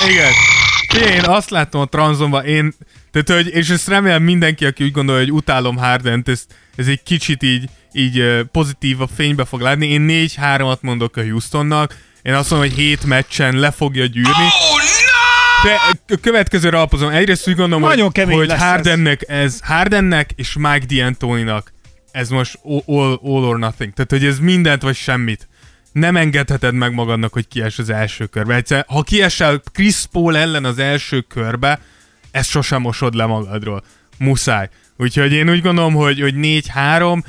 Igen. 0.09 0.33
Én 1.15 1.25
azt 1.25 1.51
látom 1.51 1.81
a 1.81 1.85
tranzomban, 1.85 2.45
én, 2.45 2.75
tehát, 3.23 3.43
hogy, 3.43 3.55
és 3.55 3.69
ezt 3.69 3.89
remélem 3.89 4.23
mindenki, 4.23 4.65
aki 4.65 4.85
úgy 4.85 4.93
gondolja, 4.93 5.21
hogy 5.21 5.33
utálom 5.33 5.77
Hardent, 5.77 6.29
ez, 6.29 6.47
ez 6.77 6.87
egy 6.87 7.03
kicsit 7.03 7.43
így, 7.43 7.69
így 7.93 8.25
pozitív 8.53 9.01
a 9.01 9.09
fénybe 9.17 9.45
fog 9.45 9.61
látni. 9.61 9.87
Én 9.87 10.07
4-3-at 10.09 10.81
mondok 10.81 11.17
a 11.17 11.23
Houstonnak, 11.23 11.97
én 12.23 12.35
azt 12.35 12.51
mondom, 12.51 12.69
hogy 12.69 12.79
7 12.79 13.05
meccsen 13.05 13.57
le 13.57 13.71
fogja 13.71 14.05
gyűrni. 14.05 14.49
De 15.65 15.75
a 16.15 16.19
következőre 16.21 16.77
alapozom. 16.77 17.09
Egyrészt 17.09 17.49
úgy 17.49 17.55
gondolom, 17.55 17.89
Nagyon 17.89 18.11
hogy, 18.15 18.25
hogy 18.25 18.47
lesz 18.47 18.61
ez. 18.61 18.65
Hardennek 18.65 19.25
ez. 19.29 19.61
Hardennek 19.63 20.31
és 20.37 20.57
Mike 20.59 20.87
D'Antoninak 20.89 21.63
ez 22.11 22.29
most 22.29 22.59
all, 22.63 22.83
all, 22.87 23.21
all 23.23 23.43
or 23.43 23.59
nothing. 23.59 23.93
Tehát, 23.93 24.11
hogy 24.11 24.25
ez 24.25 24.39
mindent 24.39 24.83
vagy 24.83 24.97
semmit. 24.97 25.49
Nem 25.93 26.17
engedheted 26.17 26.75
meg 26.75 26.93
magadnak, 26.93 27.33
hogy 27.33 27.49
kies 27.49 27.79
az 27.79 27.91
első 27.91 28.27
körbe. 28.27 28.55
Egyszer, 28.55 28.85
ha 28.89 29.03
kiesel 29.03 29.63
Chris 29.73 29.97
Paul 30.13 30.37
ellen 30.37 30.65
az 30.65 30.79
első 30.79 31.21
körbe, 31.21 31.81
ezt 32.37 32.51
sosem 32.51 32.81
mosod 32.81 33.15
le 33.15 33.27
magadról. 33.27 33.83
Muszáj. 34.19 34.69
Úgyhogy 34.97 35.33
én 35.33 35.51
úgy 35.51 35.63
gondolom, 35.63 35.95
hogy, 35.95 36.21
hogy 36.21 36.35
4-3, 36.37 37.23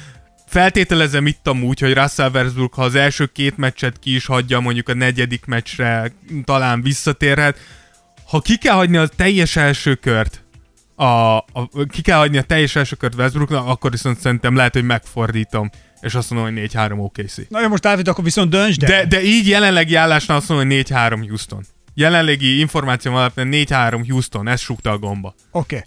feltételezem 0.48 1.28
itt 1.28 1.48
amúgy, 1.48 1.80
hogy 1.80 1.94
Russell 1.94 2.30
Westbrook, 2.34 2.74
ha 2.74 2.82
az 2.82 2.96
első 2.96 3.26
két 3.26 3.58
meccset 3.58 4.00
ki 4.00 4.16
is 4.16 4.26
hagyja, 4.26 4.60
mondjuk 4.60 4.90
a 4.90 4.94
negyedik 4.94 5.46
meccsre 5.46 6.12
talán 6.44 6.82
visszatérhet, 6.82 7.58
ha 8.28 8.40
ki 8.40 8.58
kell 8.58 8.76
hagyni 8.76 8.98
a 8.98 9.08
teljes 9.08 9.56
első 9.56 9.96
kört, 9.96 10.44
a, 10.96 11.06
a, 11.38 11.70
ki 11.90 12.02
kell 12.02 12.18
hagyni 12.18 12.38
a 12.38 12.42
teljes 12.42 12.76
első 12.76 12.96
kört 12.96 13.16
Westbrooknak, 13.16 13.68
akkor 13.68 13.92
viszont 13.92 14.20
szerintem 14.20 14.56
lehet, 14.56 14.74
hogy 14.74 14.84
megfordítom, 14.84 15.70
és 16.02 16.16
azt 16.16 16.30
mondom, 16.30 16.54
hogy 16.54 16.70
4-3 16.74 16.98
OKC. 16.98 17.50
Na 17.50 17.62
jó, 17.62 17.68
most 17.68 17.82
Dávid, 17.82 18.08
akkor 18.08 18.24
viszont 18.24 18.50
döntsd 18.50 18.84
el. 18.84 18.90
De, 18.90 19.06
de 19.06 19.24
így 19.24 19.48
jelenlegi 19.48 19.96
állásnál 19.96 20.38
azt 20.38 20.50
mondom, 20.50 20.68
hogy 20.68 20.86
4-3 20.90 21.26
Houston. 21.28 21.64
Jelenlegi 22.00 22.60
információm 22.60 23.16
alapján 23.16 23.50
4-3 23.52 24.06
Houston, 24.08 24.48
ez 24.48 24.60
súgta 24.60 24.92
a 24.92 24.98
gomba. 24.98 25.36
Oké. 25.52 25.84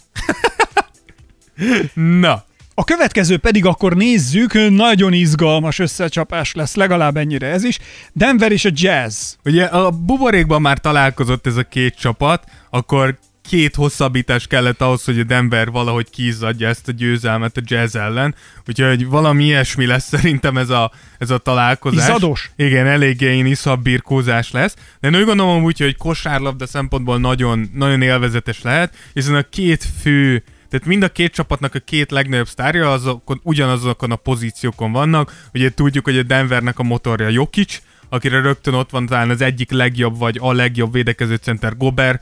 Na, 2.19 2.43
A 2.73 2.83
következő 2.83 3.37
pedig 3.37 3.65
akkor 3.65 3.95
nézzük, 3.95 4.69
nagyon 4.69 5.13
izgalmas 5.13 5.79
összecsapás 5.79 6.53
lesz, 6.53 6.75
legalább 6.75 7.17
ennyire 7.17 7.47
ez 7.47 7.63
is. 7.63 7.79
Denver 8.13 8.51
és 8.51 8.65
a 8.65 8.69
Jazz. 8.73 9.33
ugye 9.45 9.65
a 9.65 9.91
buborékban 9.91 10.61
már 10.61 10.79
találkozott 10.79 11.47
ez 11.47 11.55
a 11.55 11.63
két 11.63 11.95
csapat, 11.95 12.43
akkor 12.69 13.19
két 13.41 13.75
hosszabbítás 13.75 14.47
kellett 14.47 14.81
ahhoz, 14.81 15.03
hogy 15.03 15.19
a 15.19 15.23
Denver 15.23 15.71
valahogy 15.71 16.09
kiizzadja 16.09 16.67
ezt 16.67 16.87
a 16.87 16.91
győzelmet 16.91 17.57
a 17.57 17.61
Jazz 17.63 17.95
ellen, 17.95 18.35
úgyhogy 18.67 19.07
valami 19.07 19.43
ilyesmi 19.43 19.85
lesz 19.85 20.07
szerintem 20.07 20.57
ez 20.57 20.69
a, 20.69 20.91
ez 21.17 21.29
a 21.29 21.37
találkozás. 21.37 22.07
Izzados? 22.07 22.51
Igen, 22.55 22.87
eléggé 22.87 23.37
iszabb 23.37 23.81
birkózás 23.81 24.51
lesz, 24.51 24.75
de 24.99 25.07
én 25.07 25.15
úgy 25.15 25.25
gondolom 25.25 25.63
úgy, 25.63 25.79
hogy 25.79 25.97
kosárlabda 25.97 26.67
szempontból 26.67 27.19
nagyon, 27.19 27.69
nagyon 27.73 28.01
élvezetes 28.01 28.61
lehet, 28.61 28.95
hiszen 29.13 29.35
a 29.35 29.49
két 29.49 29.87
fő 30.01 30.43
tehát 30.69 30.85
mind 30.85 31.03
a 31.03 31.09
két 31.09 31.33
csapatnak 31.33 31.75
a 31.75 31.79
két 31.79 32.11
legnagyobb 32.11 32.47
sztárja 32.47 32.91
azokon, 32.91 33.39
ugyanazokon 33.43 34.11
a 34.11 34.15
pozíciókon 34.15 34.91
vannak. 34.91 35.47
Ugye 35.53 35.73
tudjuk, 35.73 36.03
hogy 36.03 36.17
a 36.17 36.23
Denvernek 36.23 36.79
a 36.79 36.83
motorja 36.83 37.27
Jokic, 37.27 37.81
akire 38.11 38.41
rögtön 38.41 38.73
ott 38.73 38.89
van 38.89 39.05
talán 39.05 39.29
az 39.29 39.41
egyik 39.41 39.71
legjobb, 39.71 40.17
vagy 40.17 40.37
a 40.41 40.53
legjobb 40.53 40.91
védekező 40.91 41.35
center 41.35 41.77
Gober 41.77 42.21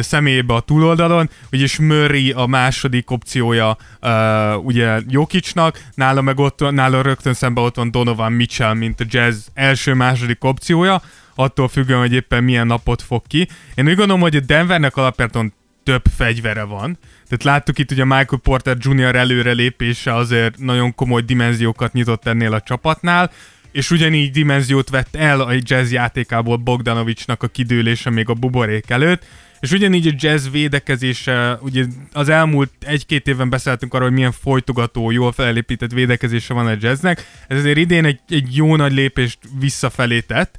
személyébe 0.00 0.54
a 0.54 0.60
túloldalon, 0.60 1.30
ugyis 1.52 1.78
Murray 1.78 2.30
a 2.30 2.46
második 2.46 3.10
opciója 3.10 3.76
uh, 4.02 4.64
ugye 4.64 5.00
Jokicnak, 5.08 5.82
nála 5.94 6.20
meg 6.20 6.38
ott, 6.38 6.70
nála 6.70 7.02
rögtön 7.02 7.34
szemben 7.34 7.64
ott 7.64 7.76
van 7.76 7.90
Donovan 7.90 8.32
Mitchell, 8.32 8.74
mint 8.74 9.00
a 9.00 9.04
Jazz 9.08 9.46
első-második 9.54 10.44
opciója, 10.44 11.02
attól 11.34 11.68
függően, 11.68 12.00
hogy 12.00 12.12
éppen 12.12 12.44
milyen 12.44 12.66
napot 12.66 13.02
fog 13.02 13.22
ki. 13.26 13.48
Én 13.74 13.86
úgy 13.86 13.96
gondolom, 13.96 14.20
hogy 14.20 14.36
a 14.36 14.40
Denvernek 14.40 14.96
alapvetően 14.96 15.52
több 15.82 16.04
fegyvere 16.16 16.62
van. 16.62 16.98
Tehát 17.28 17.44
láttuk 17.44 17.78
itt 17.78 17.90
ugye 17.90 18.04
Michael 18.04 18.40
Porter 18.42 18.76
Jr. 18.80 19.16
előrelépése 19.16 20.14
azért 20.14 20.58
nagyon 20.58 20.94
komoly 20.94 21.22
dimenziókat 21.22 21.92
nyitott 21.92 22.26
ennél 22.26 22.52
a 22.52 22.60
csapatnál, 22.60 23.30
és 23.72 23.90
ugyanígy 23.90 24.30
dimenziót 24.30 24.90
vett 24.90 25.16
el 25.16 25.40
a 25.40 25.52
jazz 25.58 25.92
játékából 25.92 26.56
Bogdanovicsnak 26.56 27.42
a 27.42 27.46
kidőlése 27.46 28.10
még 28.10 28.28
a 28.28 28.34
buborék 28.34 28.90
előtt, 28.90 29.24
és 29.60 29.70
ugyanígy 29.70 30.06
a 30.06 30.16
jazz 30.16 30.48
védekezése, 30.48 31.58
ugye 31.60 31.84
az 32.12 32.28
elmúlt 32.28 32.70
egy-két 32.80 33.26
évben 33.26 33.50
beszéltünk 33.50 33.94
arról, 33.94 34.06
hogy 34.06 34.16
milyen 34.16 34.32
folytogató, 34.32 35.10
jól 35.10 35.32
felépített 35.32 35.92
védekezése 35.92 36.54
van 36.54 36.66
a 36.66 36.76
jazznek, 36.80 37.26
ez 37.48 37.58
azért 37.58 37.78
idén 37.78 38.04
egy, 38.04 38.20
egy 38.28 38.56
jó 38.56 38.76
nagy 38.76 38.92
lépést 38.92 39.38
visszafelé 39.58 40.20
tett, 40.20 40.58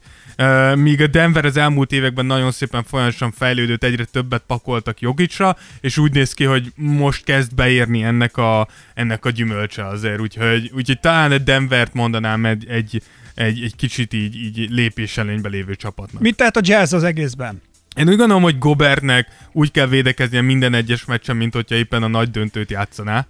míg 0.76 1.02
a 1.02 1.08
Denver 1.08 1.46
az 1.46 1.58
elmúlt 1.58 1.92
években 1.92 2.26
nagyon 2.26 2.52
szépen 2.52 2.84
folyamatosan 2.84 3.32
fejlődött, 3.32 3.84
egyre 3.84 4.06
többet 4.06 4.44
pakoltak 4.48 5.00
Jogicsra, 5.00 5.58
és 5.82 5.98
úgy 5.98 6.12
néz 6.12 6.34
ki, 6.34 6.44
hogy 6.44 6.72
most 6.76 7.24
kezd 7.24 7.56
beérni 7.56 8.04
ennek 8.04 8.38
a, 8.38 8.68
ennek 8.94 9.26
a 9.26 9.30
gyümölcse 9.30 9.86
azért, 9.86 10.20
úgyhogy, 10.20 10.72
úgyhogy 10.76 11.00
talán 11.00 11.32
a 11.32 11.38
Denvert 11.38 11.94
mondanám 11.94 12.46
egy, 12.46 12.68
egy, 12.68 13.02
egy, 13.36 13.64
egy 13.64 13.76
kicsit 13.76 14.14
így, 14.14 14.36
így 14.36 14.70
lépés 14.70 15.18
előnybe 15.18 15.50
lévő 15.50 15.76
csapatnak. 15.76 16.22
Mit 16.22 16.36
tehet 16.36 16.58
a 16.58 16.62
Jazz 16.64 16.94
az 16.94 17.04
egészben? 17.04 17.62
Én 17.96 18.08
úgy 18.08 18.18
gondolom, 18.18 18.44
hogy 18.44 18.58
Gobertnek 18.58 19.28
úgy 19.52 19.72
kell 19.72 19.88
védekeznie 19.88 20.42
minden 20.42 20.74
egyes 20.74 21.06
meccsen, 21.06 21.36
mint 21.36 21.54
hogyha 21.54 21.76
éppen 21.76 22.04
a 22.04 22.08
nagy 22.08 22.32
döntőt 22.32 22.72
játszaná. 22.72 23.28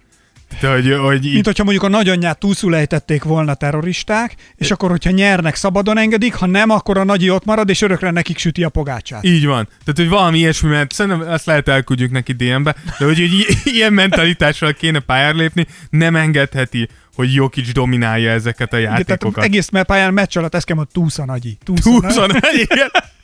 De 0.60 0.72
hogy, 0.72 0.96
hogy 1.00 1.26
így, 1.26 1.32
Mint 1.32 1.44
hogyha 1.44 1.64
mondjuk 1.64 1.84
a 1.84 1.88
nagyanyját 1.88 2.38
túlszul 2.38 2.76
ejtették 2.76 3.22
volna 3.22 3.54
terroristák, 3.54 4.34
és 4.56 4.70
akkor, 4.70 4.90
hogyha 4.90 5.10
nyernek, 5.10 5.54
szabadon 5.54 5.98
engedik, 5.98 6.34
ha 6.34 6.46
nem, 6.46 6.70
akkor 6.70 6.98
a 6.98 7.04
nagyi 7.04 7.30
ott 7.30 7.44
marad, 7.44 7.68
és 7.68 7.82
örökre 7.82 8.10
nekik 8.10 8.38
süti 8.38 8.64
a 8.64 8.68
pogácsát. 8.68 9.24
Így 9.24 9.46
van. 9.46 9.64
Tehát, 9.64 9.94
hogy 9.94 10.08
valami 10.08 10.38
ilyesmi, 10.38 10.68
mert 10.68 10.92
szerintem 10.92 11.28
ezt 11.28 11.46
lehet 11.46 11.68
elküldjük 11.68 12.10
neki 12.10 12.32
DM-be, 12.32 12.76
de 12.98 13.04
hogy, 13.04 13.18
hogy 13.18 13.46
ilyen 13.74 13.92
mentalitással 13.92 14.72
kéne 14.72 14.98
pályára 14.98 15.36
lépni, 15.36 15.66
nem 15.90 16.16
engedheti, 16.16 16.88
hogy 17.14 17.34
Jokic 17.34 17.72
dominálja 17.72 18.30
ezeket 18.30 18.72
a 18.72 18.78
Igen, 18.78 18.90
tehát 18.90 19.08
játékokat. 19.08 19.44
egész 19.44 19.68
pályán 19.86 20.12
meccs 20.12 20.36
alatt 20.36 20.54
ezt 20.54 20.66
kell 20.66 20.76
mondani, 20.76 20.98
túsza 21.00 21.24
nagyi. 21.24 21.58
Túsza, 21.64 21.90
Túlszon, 21.90 22.30
igen. 22.52 22.90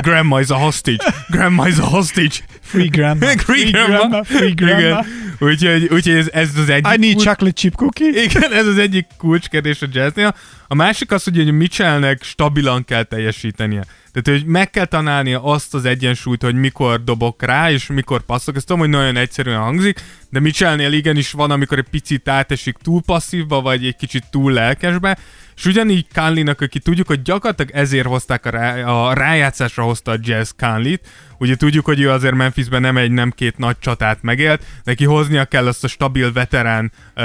Grandma 0.00 0.40
is 0.40 0.48
a 0.48 0.54
hostage. 0.56 1.04
Grandma 1.28 1.68
is 1.68 1.78
a 1.78 1.84
hostage. 1.84 2.36
Free 2.60 2.88
grandma. 2.88 3.26
Free 3.26 3.70
grandma. 3.70 4.24
Free 4.24 4.50
grandma. 4.54 4.78
Igen. 4.80 5.04
Úgyhogy, 5.40 5.88
úgyhogy 5.92 6.14
ez, 6.14 6.28
ez 6.32 6.50
az 6.56 6.68
egyik 6.68 6.92
I 6.94 6.96
need 6.98 7.12
kulcs- 7.12 7.26
chocolate 7.28 7.54
chip 7.54 7.74
cookie. 7.74 8.22
Igen, 8.22 8.52
ez 8.52 8.66
az 8.66 8.78
egyik 8.78 9.06
kulcskérdés 9.18 9.82
a 9.82 9.86
jazznél. 9.92 10.34
A 10.68 10.74
másik 10.74 11.12
az, 11.12 11.24
hogy 11.24 11.36
hogy 11.36 11.52
Mitchellnek 11.52 12.22
stabilan 12.22 12.84
kell 12.84 13.02
teljesítenie. 13.02 13.84
Tehát, 14.12 14.40
hogy 14.40 14.50
meg 14.50 14.70
kell 14.70 14.84
tanálnia 14.84 15.42
azt 15.42 15.74
az 15.74 15.84
egyensúlyt, 15.84 16.42
hogy 16.42 16.54
mikor 16.54 17.04
dobok 17.04 17.42
rá, 17.42 17.70
és 17.70 17.86
mikor 17.86 18.20
passzok. 18.22 18.56
Ezt 18.56 18.66
tudom, 18.66 18.80
hogy 18.80 18.90
nagyon 18.90 19.16
egyszerűen 19.16 19.58
hangzik, 19.60 20.00
de 20.30 20.40
Mitchellnél 20.40 20.92
igenis 20.92 21.30
van, 21.30 21.50
amikor 21.50 21.78
egy 21.78 21.88
picit 21.90 22.28
átesik 22.28 22.76
túl 22.82 23.02
passzívba, 23.06 23.60
vagy 23.60 23.86
egy 23.86 23.96
kicsit 23.96 24.24
túl 24.30 24.52
lelkesbe, 24.52 25.18
és 25.58 25.64
ugyanígy 25.64 26.06
Conley-nak, 26.14 26.60
aki 26.60 26.78
tudjuk, 26.78 27.06
hogy 27.06 27.22
gyakorlatilag 27.22 27.70
ezért 27.74 28.06
hozták 28.06 28.46
a, 28.46 28.50
rá, 28.50 28.82
a 28.82 29.12
rájátszásra 29.12 29.84
hozta 29.84 30.10
a 30.10 30.18
Jazz 30.20 30.50
Conley-t, 30.58 31.08
Ugye 31.38 31.56
tudjuk, 31.56 31.84
hogy 31.84 32.00
ő 32.00 32.10
azért 32.10 32.34
Memphisben 32.34 32.80
nem 32.80 32.96
egy, 32.96 33.10
nem 33.10 33.30
két 33.30 33.58
nagy 33.58 33.76
csatát 33.78 34.22
megélt, 34.22 34.64
neki 34.84 35.04
hoznia 35.04 35.44
kell 35.44 35.66
azt 35.66 35.84
a 35.84 35.88
stabil 35.88 36.32
veterán 36.32 36.92
ö, 37.14 37.22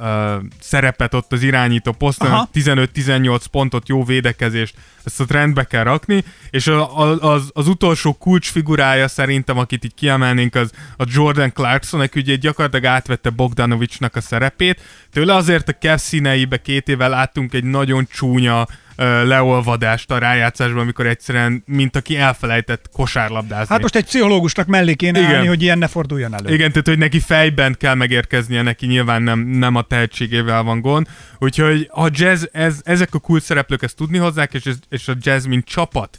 ö, 0.00 0.36
szerepet 0.60 1.14
ott 1.14 1.32
az 1.32 1.42
irányító 1.42 1.92
poszton, 1.92 2.30
Aha. 2.30 2.48
15-18 2.54 3.42
pontot, 3.50 3.88
jó 3.88 4.04
védekezést, 4.04 4.74
ezt 5.04 5.20
a 5.20 5.24
trendbe 5.24 5.64
kell 5.64 5.84
rakni, 5.84 6.24
és 6.50 6.66
a, 6.66 6.98
a, 6.98 7.32
az, 7.32 7.50
az 7.52 7.68
utolsó 7.68 8.12
kulcsfigurája 8.12 9.08
szerintem, 9.08 9.58
akit 9.58 9.84
így 9.84 9.94
kiemelnénk, 9.94 10.54
az 10.54 10.70
a 10.96 11.04
Jordan 11.06 11.52
Clarkson, 11.52 12.00
aki 12.00 12.20
ugye 12.20 12.36
gyakorlatilag 12.36 12.84
átvette 12.84 13.30
Bogdanovicsnak 13.30 14.16
a 14.16 14.20
szerepét. 14.20 14.80
Tőle 15.12 15.34
azért 15.34 15.68
a 15.68 15.72
Kev 15.72 15.98
színeibe 15.98 16.56
két 16.56 16.88
éve 16.88 17.08
láttunk 17.08 17.54
egy 17.54 17.64
nagyon 17.64 18.06
csúnya 18.12 18.66
leolvadást 19.04 20.10
a 20.10 20.18
rájátszásban, 20.18 20.80
amikor 20.80 21.06
egyszerűen, 21.06 21.62
mint 21.66 21.96
aki 21.96 22.16
elfelejtett 22.16 22.88
kosárlabdázni. 22.92 23.66
Hát 23.68 23.82
most 23.82 23.96
egy 23.96 24.04
pszichológusnak 24.04 24.66
mellé 24.66 24.94
kéne 24.94 25.18
Igen. 25.18 25.34
állni, 25.34 25.46
hogy 25.46 25.62
ilyen 25.62 25.78
ne 25.78 25.86
forduljon 25.86 26.34
elő. 26.34 26.54
Igen, 26.54 26.70
tehát 26.70 26.86
hogy 26.86 26.98
neki 26.98 27.20
fejben 27.20 27.76
kell 27.78 27.94
megérkeznie, 27.94 28.62
neki 28.62 28.86
nyilván 28.86 29.22
nem, 29.22 29.38
nem 29.38 29.74
a 29.74 29.82
tehetségével 29.82 30.62
van 30.62 30.80
gond. 30.80 31.06
Úgyhogy 31.38 31.90
a 31.92 32.08
jazz, 32.10 32.44
ez, 32.52 32.80
ezek 32.84 33.14
a 33.14 33.18
kult 33.18 33.42
szereplők 33.42 33.82
ezt 33.82 33.96
tudni 33.96 34.18
hozzák, 34.18 34.54
és, 34.54 34.70
és 34.88 35.08
a 35.08 35.14
jazz, 35.20 35.46
mint 35.46 35.64
csapat 35.64 36.18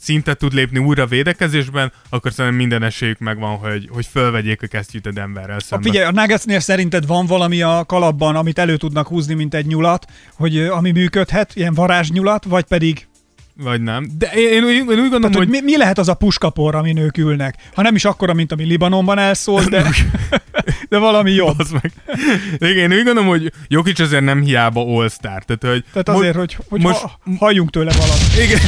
szinte 0.00 0.34
tud 0.34 0.52
lépni 0.52 0.78
újra 0.78 1.06
védekezésben, 1.06 1.92
akkor 2.08 2.32
szerintem 2.32 2.60
minden 2.60 2.82
esélyük 2.82 3.18
megvan, 3.18 3.56
hogy, 3.56 3.88
hogy 3.92 4.06
fölvegyék 4.06 4.62
a 4.62 4.66
kesztyűt 4.66 5.06
a 5.06 5.10
Denverrel 5.12 5.56
A, 5.56 5.60
szemben. 5.60 5.90
figyelj, 5.92 6.08
a 6.08 6.20
Nuggetsnél 6.20 6.60
szerinted 6.60 7.06
van 7.06 7.26
valami 7.26 7.62
a 7.62 7.84
kalapban, 7.86 8.36
amit 8.36 8.58
elő 8.58 8.76
tudnak 8.76 9.06
húzni, 9.08 9.34
mint 9.34 9.54
egy 9.54 9.66
nyulat, 9.66 10.06
hogy 10.34 10.58
ami 10.58 10.90
működhet, 10.90 11.52
ilyen 11.54 11.74
varázsnyulat, 11.74 12.44
vagy 12.44 12.64
pedig, 12.64 13.08
Vagy 13.56 13.80
nem. 13.82 14.06
De 14.18 14.30
én, 14.34 14.52
én, 14.52 14.64
úgy- 14.64 14.72
én 14.74 14.80
úgy 14.80 14.86
gondolom, 14.86 15.20
tehát, 15.20 15.36
hogy 15.36 15.48
hogy... 15.48 15.62
mi, 15.62 15.70
mi 15.70 15.76
lehet 15.76 15.98
az 15.98 16.08
a 16.08 16.14
puskapor, 16.14 16.74
amin 16.74 16.96
ők 16.96 17.18
ülnek? 17.18 17.54
Ha 17.74 17.82
nem 17.82 17.94
is 17.94 18.04
akkora, 18.04 18.34
mint 18.34 18.52
ami 18.52 18.64
Libanonban 18.64 19.18
elszólt, 19.18 19.68
de, 19.70 19.84
de 20.90 20.98
valami 20.98 21.30
jobb. 21.32 21.58
Az 21.58 21.70
meg. 21.70 21.92
Igen, 22.58 22.90
én 22.90 22.98
úgy 22.98 23.04
gondolom, 23.04 23.26
hogy 23.28 23.52
Jokic 23.68 24.00
azért 24.00 24.24
nem 24.24 24.40
hiába 24.40 24.80
all-star. 24.98 25.44
Tehát, 25.44 25.74
hogy 25.76 25.84
Tehát 25.92 26.06
mo- 26.08 26.16
azért, 26.16 26.36
hogy, 26.36 26.56
hogy 26.68 26.80
most- 26.80 27.02
most... 27.02 27.14
ha, 27.24 27.36
halljunk 27.38 27.70
tőle 27.70 27.92
valamit. 27.92 28.36
Igen. 28.44 28.60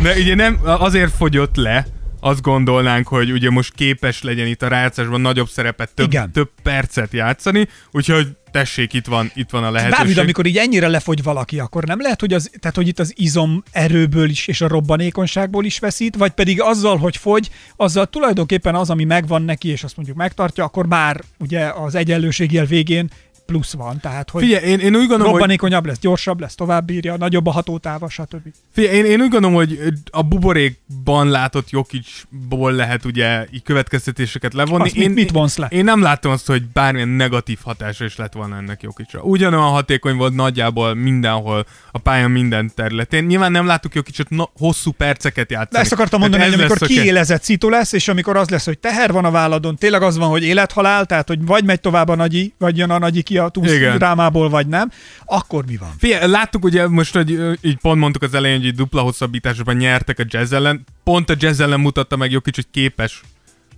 De 0.02 0.14
ugye 0.16 0.34
nem, 0.34 0.58
azért 0.64 1.12
fogyott 1.16 1.56
le, 1.56 1.86
azt 2.20 2.42
gondolnánk, 2.42 3.08
hogy 3.08 3.30
ugye 3.32 3.50
most 3.50 3.74
képes 3.74 4.22
legyen 4.22 4.46
itt 4.46 4.62
a 4.62 4.68
rájátszásban 4.68 5.20
nagyobb 5.20 5.48
szerepet, 5.48 5.90
több, 5.94 6.06
Igen. 6.06 6.32
több 6.32 6.50
percet 6.62 7.12
játszani, 7.12 7.68
úgyhogy 7.90 8.26
tessék, 8.50 8.92
itt 8.92 9.06
van, 9.06 9.30
itt 9.34 9.50
van 9.50 9.64
a 9.64 9.70
lehetőség. 9.70 10.04
Dávid, 10.04 10.18
amikor 10.18 10.46
így 10.46 10.56
ennyire 10.56 10.88
lefogy 10.88 11.22
valaki, 11.22 11.58
akkor 11.58 11.84
nem 11.84 12.00
lehet, 12.00 12.20
hogy, 12.20 12.32
az, 12.32 12.50
tehát, 12.60 12.76
hogy 12.76 12.88
itt 12.88 12.98
az 12.98 13.12
izom 13.16 13.62
erőből 13.70 14.28
is 14.28 14.46
és 14.46 14.60
a 14.60 14.68
robbanékonyságból 14.68 15.64
is 15.64 15.78
veszít, 15.78 16.16
vagy 16.16 16.30
pedig 16.30 16.60
azzal, 16.60 16.96
hogy 16.96 17.16
fogy, 17.16 17.50
azzal 17.76 18.06
tulajdonképpen 18.06 18.74
az, 18.74 18.90
ami 18.90 19.04
megvan 19.04 19.42
neki, 19.42 19.68
és 19.68 19.84
azt 19.84 19.96
mondjuk 19.96 20.16
megtartja, 20.16 20.64
akkor 20.64 20.86
már 20.86 21.20
ugye 21.38 21.66
az 21.66 21.94
egyenlőségjel 21.94 22.64
végén 22.64 23.10
plusz 23.50 23.72
van. 23.72 24.00
Tehát, 24.00 24.30
hogy 24.30 24.42
Figyelj, 24.42 24.64
én, 24.64 24.78
én 24.78 24.94
úgy 24.94 25.06
gondolom, 25.06 25.22
hogy, 25.22 25.32
robbanékonyabb 25.32 25.86
lesz, 25.86 25.98
gyorsabb 25.98 26.40
lesz, 26.40 26.54
tovább 26.54 26.84
bírja, 26.84 27.16
nagyobb 27.16 27.46
a 27.46 27.50
hatótáva, 27.50 28.08
stb. 28.08 28.48
figyelj, 28.72 28.96
én, 28.96 29.04
én 29.04 29.20
úgy 29.20 29.28
gondolom, 29.28 29.56
hogy 29.56 29.78
a 30.10 30.22
buborékban 30.22 31.28
látott 31.28 31.70
Jokicból 31.70 32.72
lehet 32.72 33.04
ugye 33.04 33.46
így 33.52 33.62
következtetéseket 33.62 34.54
levonni. 34.54 34.84
Azt 34.84 34.94
mit- 34.94 35.14
mit 35.14 35.30
vonsz 35.30 35.56
le? 35.56 35.66
Én 35.70 35.84
nem 35.84 36.02
láttam 36.02 36.30
azt, 36.30 36.46
hogy 36.46 36.62
bármilyen 36.66 37.08
negatív 37.08 37.58
hatása 37.62 38.04
is 38.04 38.16
lett 38.16 38.32
volna 38.32 38.56
ennek 38.56 38.82
Jokicra. 38.82 39.20
Ugyanolyan 39.20 39.70
hatékony 39.70 40.16
volt 40.16 40.34
nagyjából 40.34 40.94
mindenhol, 40.94 41.66
a 41.90 41.98
pályán 41.98 42.30
minden 42.30 42.70
területén. 42.74 43.24
Nyilván 43.24 43.52
nem 43.52 43.66
láttuk 43.66 43.94
Jokicot 43.94 44.28
no, 44.28 44.44
hosszú 44.58 44.90
perceket 44.90 45.50
játszani. 45.50 45.72
De 45.72 45.78
ezt 45.78 45.92
akartam 45.92 46.20
mondani, 46.20 46.42
hogy 46.42 46.52
ez 46.52 46.58
amikor 46.58 46.80
lesz 46.80 46.90
kiélezett 46.90 47.42
szitu 47.42 47.68
lesz, 47.68 47.92
és 47.92 48.08
amikor 48.08 48.36
az 48.36 48.48
lesz, 48.48 48.64
hogy 48.64 48.78
teher 48.78 49.12
van 49.12 49.24
a 49.24 49.30
válladon, 49.30 49.76
tényleg 49.76 50.02
az 50.02 50.16
van, 50.16 50.28
hogy 50.28 50.42
élethalál, 50.42 51.06
tehát 51.06 51.28
hogy 51.28 51.46
vagy 51.46 51.64
megy 51.64 51.80
tovább 51.80 52.08
a 52.08 52.14
nagyi, 52.14 52.54
vagy 52.58 52.76
jön 52.76 52.90
a 52.90 52.98
nagyi 52.98 53.22
ki 53.22 53.38
túsz 53.48 53.72
Igen. 53.72 53.96
drámából, 53.98 54.48
vagy 54.48 54.66
nem, 54.66 54.90
akkor 55.24 55.64
mi 55.66 55.76
van? 55.76 55.94
Figyelj, 55.98 56.30
láttuk 56.30 56.64
ugye 56.64 56.88
most, 56.88 57.14
hogy 57.14 57.58
így 57.60 57.76
pont 57.76 58.00
mondtuk 58.00 58.22
az 58.22 58.34
elején, 58.34 58.56
hogy 58.56 58.66
így 58.66 58.74
dupla 58.74 59.00
hosszabbításban 59.00 59.76
nyertek 59.76 60.18
a 60.18 60.24
jazz 60.26 60.52
ellen. 60.52 60.84
Pont 61.04 61.30
a 61.30 61.34
jazz 61.38 61.60
ellen 61.60 61.80
mutatta 61.80 62.16
meg 62.16 62.30
Jokic, 62.30 62.54
hogy 62.54 62.66
képes 62.70 63.20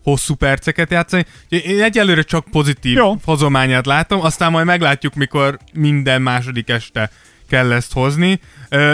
hosszú 0.02 0.34
perceket 0.34 0.90
játszani. 0.90 1.24
Én 1.48 1.82
egyelőre 1.82 2.22
csak 2.22 2.44
pozitív 2.50 2.96
Jó. 2.96 3.16
hozományát 3.24 3.86
látom, 3.86 4.20
aztán 4.20 4.50
majd 4.50 4.66
meglátjuk, 4.66 5.14
mikor 5.14 5.58
minden 5.72 6.22
második 6.22 6.68
este 6.68 7.10
kell 7.52 7.72
ezt 7.72 7.92
hozni. 7.92 8.40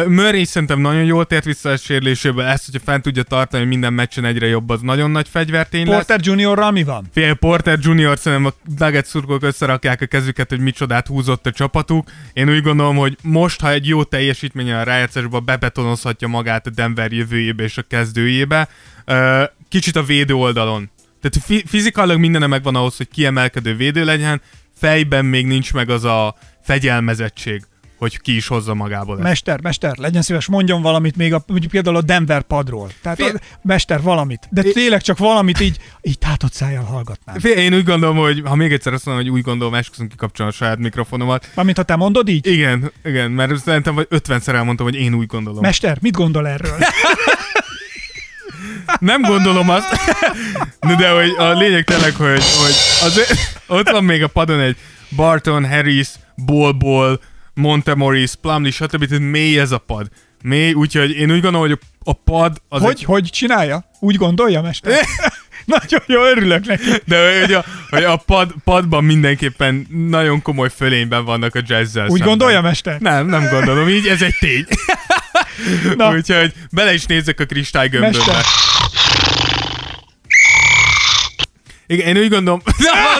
Murray 0.06 0.44
szerintem 0.44 0.80
nagyon 0.80 1.04
jól 1.04 1.24
tért 1.24 1.44
vissza 1.44 1.70
a 1.70 1.76
sérüléséből, 1.76 2.44
ezt, 2.44 2.64
hogyha 2.64 2.80
fent 2.84 3.02
tudja 3.02 3.22
tartani, 3.22 3.62
hogy 3.62 3.70
minden 3.70 3.92
meccsen 3.92 4.24
egyre 4.24 4.46
jobb, 4.46 4.70
az 4.70 4.80
nagyon 4.80 5.10
nagy 5.10 5.28
fegyvertény 5.28 5.86
lesz. 5.86 5.94
Porter 5.94 6.20
Juniorral 6.22 6.70
mi 6.70 6.82
van? 6.84 7.06
Fél 7.12 7.34
Porter 7.34 7.78
Junior 7.82 8.18
szerintem 8.18 8.52
a 8.52 8.70
Nugget 8.78 9.06
szurkolók 9.06 9.42
összerakják 9.42 10.00
a 10.00 10.06
kezüket, 10.06 10.48
hogy 10.48 10.60
micsodát 10.60 11.06
húzott 11.06 11.46
a 11.46 11.50
csapatuk. 11.50 12.10
Én 12.32 12.50
úgy 12.50 12.62
gondolom, 12.62 12.96
hogy 12.96 13.16
most, 13.22 13.60
ha 13.60 13.70
egy 13.70 13.86
jó 13.86 14.02
teljesítménye 14.02 14.80
a 14.80 14.82
rájátszásba 14.82 15.40
bebetonozhatja 15.40 16.28
magát 16.28 16.66
a 16.66 16.70
Denver 16.70 17.12
jövőjébe 17.12 17.62
és 17.62 17.78
a 17.78 17.82
kezdőjébe, 17.82 18.68
kicsit 19.68 19.96
a 19.96 20.02
védő 20.02 20.34
oldalon. 20.34 20.90
Tehát 21.20 21.46
fi- 21.46 21.68
fizikailag 21.68 22.18
mindene 22.18 22.46
megvan 22.46 22.74
ahhoz, 22.74 22.96
hogy 22.96 23.08
kiemelkedő 23.08 23.76
védő 23.76 24.04
legyen, 24.04 24.40
fejben 24.76 25.24
még 25.24 25.46
nincs 25.46 25.72
meg 25.72 25.90
az 25.90 26.04
a 26.04 26.34
fegyelmezettség, 26.62 27.62
hogy 27.98 28.20
ki 28.20 28.36
is 28.36 28.46
hozza 28.46 28.74
magából 28.74 29.14
ezt. 29.14 29.22
Mester, 29.22 29.60
mester, 29.60 29.96
legyen 29.96 30.22
szíves, 30.22 30.46
mondjon 30.46 30.82
valamit 30.82 31.16
még 31.16 31.34
a, 31.34 31.44
mondjuk 31.46 31.70
például 31.70 31.96
a 31.96 32.02
Denver 32.02 32.42
padról. 32.42 32.90
Tehát 33.02 33.18
Fél- 33.18 33.34
a, 33.34 33.58
mester, 33.62 34.02
valamit. 34.02 34.48
De 34.50 34.62
É- 34.62 34.72
tényleg 34.72 35.00
csak 35.02 35.18
valamit 35.18 35.60
így, 35.60 35.76
így 36.02 36.18
tátott 36.18 36.52
szájjal 36.52 36.84
hallgatnám. 36.84 37.38
Fél- 37.38 37.56
Én 37.56 37.74
úgy 37.74 37.84
gondolom, 37.84 38.16
hogy 38.16 38.42
ha 38.44 38.54
még 38.54 38.72
egyszer 38.72 38.92
azt 38.92 39.04
mondom, 39.06 39.24
hogy 39.24 39.32
úgy 39.32 39.42
gondolom, 39.42 39.74
esküszöm 39.74 40.08
kikapcsolom 40.08 40.50
a 40.50 40.54
saját 40.54 40.78
mikrofonomat. 40.78 41.48
Mármint 41.54 41.76
ha 41.76 41.82
te 41.82 41.96
mondod 41.96 42.28
így? 42.28 42.46
Igen, 42.46 42.92
igen, 43.04 43.30
mert 43.30 43.56
szerintem 43.56 43.94
vagy 43.94 44.06
50-szer 44.10 44.54
elmondtam, 44.54 44.86
hogy 44.86 44.94
én 44.96 45.14
úgy 45.14 45.26
gondolom. 45.26 45.60
Mester, 45.60 45.98
mit 46.00 46.14
gondol 46.16 46.48
erről? 46.48 46.76
Nem 49.00 49.22
gondolom 49.22 49.68
azt, 49.68 49.88
de, 50.80 50.94
de 51.00 51.10
hogy 51.10 51.34
a 51.38 51.52
lényeg 51.52 51.84
tényleg, 51.84 52.14
hogy, 52.14 52.28
hogy 52.62 52.74
azért, 53.02 53.32
ott 53.66 53.90
van 53.90 54.04
még 54.04 54.22
a 54.22 54.26
padon 54.28 54.60
egy 54.60 54.76
Barton, 55.16 55.68
Harris, 55.68 56.08
Bol 56.34 56.72
Bol, 56.72 57.20
Montemoris, 57.58 58.34
Plumlee, 58.40 58.70
stb. 58.70 59.12
Mély 59.12 59.58
ez 59.58 59.72
a 59.72 59.78
pad. 59.78 60.08
Mély, 60.42 60.72
úgyhogy 60.72 61.10
én 61.10 61.30
úgy 61.30 61.40
gondolom, 61.40 61.68
hogy 61.68 61.78
a 62.04 62.12
pad 62.12 62.62
az 62.68 62.82
hogy, 62.82 62.90
egy, 62.90 63.04
hogy 63.04 63.24
csinálja? 63.30 63.84
Úgy 64.00 64.16
gondolja, 64.16 64.62
mester? 64.62 65.04
Nagyon 65.64 66.02
jó, 66.06 66.24
örülök 66.24 66.66
neki. 66.66 66.84
de 67.04 67.40
hogy 67.40 67.52
a, 67.52 67.64
hogy 67.90 68.04
a 68.04 68.16
pad, 68.16 68.54
padban 68.64 69.04
mindenképpen 69.04 69.86
nagyon 69.90 70.42
komoly 70.42 70.70
fölényben 70.76 71.24
vannak 71.24 71.54
a 71.54 71.60
jazzzel 71.66 72.02
Úgy 72.02 72.10
szemben. 72.10 72.28
gondolja, 72.28 72.60
mester? 72.60 73.00
Nem, 73.00 73.26
nem 73.26 73.48
gondolom 73.50 73.88
így, 73.88 74.06
ez 74.06 74.22
egy 74.22 74.36
tény. 74.40 74.66
Na. 75.96 76.12
Úgyhogy 76.16 76.52
bele 76.70 76.94
is 76.94 77.06
nézzek 77.06 77.40
a 77.40 77.44
kristálygömbömbe. 77.44 78.18
Mester. 78.18 78.44
Igen, 81.86 82.16
én 82.16 82.22
úgy 82.22 82.28
gondolom, 82.28 82.62
Há, 82.92 83.18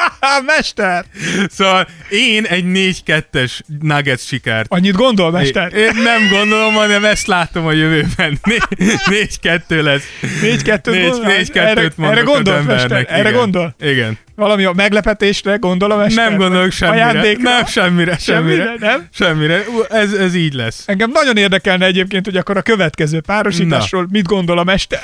mester! 0.56 1.04
Szóval 1.48 1.88
én 2.10 2.44
egy 2.44 2.64
4-2-es 2.66 3.52
Nuggets 3.80 4.20
sikert. 4.26 4.66
Annyit 4.72 4.94
gondol, 4.94 5.30
mester? 5.30 5.72
Én 5.74 5.90
nem 5.94 6.28
gondolom, 6.30 6.74
hanem 6.74 7.04
ezt 7.04 7.26
látom 7.26 7.66
a 7.66 7.72
jövőben. 7.72 8.38
4-2 8.78 9.82
lesz. 9.82 10.04
4-2-t 10.42 10.80
gondol? 10.84 11.32
4-2-t 11.32 11.56
Erre- 11.56 11.92
erre 11.98 12.20
a 12.20 12.24
gondol, 12.24 12.60
mester? 12.62 13.06
Erre 13.08 13.20
igen. 13.20 13.32
gondol? 13.32 13.74
Igen. 13.80 14.18
Valami 14.34 14.64
a 14.64 14.72
meglepetésre 14.72 15.56
gondolom, 15.56 15.98
mester? 15.98 16.28
Nem 16.28 16.38
gondolok 16.38 16.70
semmire. 16.70 17.04
Ajándékra? 17.04 17.42
Nem, 17.50 17.66
semmire, 17.66 18.18
semmire. 18.18 18.64
Semmire, 18.64 18.86
nem? 18.88 19.08
Semmire. 19.12 19.64
Ú, 19.68 19.80
Ez, 19.88 20.12
ez 20.12 20.34
így 20.34 20.52
lesz. 20.54 20.82
Engem 20.86 21.10
nagyon 21.10 21.36
érdekelne 21.36 21.86
egyébként, 21.86 22.24
hogy 22.24 22.36
akkor 22.36 22.56
a 22.56 22.62
következő 22.62 23.20
párosításról 23.20 24.06
mit 24.10 24.26
gondol 24.26 24.58
a 24.58 24.64
mester. 24.64 25.00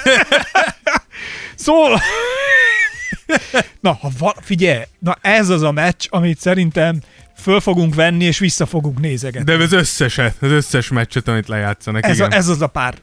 szóval... 1.55 2.01
Na, 3.81 3.93
ha 3.93 4.11
val- 4.19 4.39
figyelj, 4.41 4.83
na 4.99 5.19
ez 5.21 5.49
az 5.49 5.63
a 5.63 5.71
meccs, 5.71 6.07
amit 6.11 6.39
szerintem 6.39 7.01
föl 7.37 7.61
fogunk 7.61 7.95
venni, 7.95 8.25
és 8.25 8.39
vissza 8.39 8.67
fogunk 8.67 9.01
nézegetni. 9.01 9.57
De 9.57 9.63
az 9.63 9.73
összeset, 9.73 10.37
az 10.41 10.51
összes 10.51 10.89
meccset, 10.89 11.29
amit 11.29 11.49
lejátszanak. 11.49 12.05
ez, 12.05 12.21
a, 12.21 12.27
igen. 12.27 12.39
ez 12.39 12.49
az 12.49 12.61
a 12.61 12.67
pár 12.67 12.95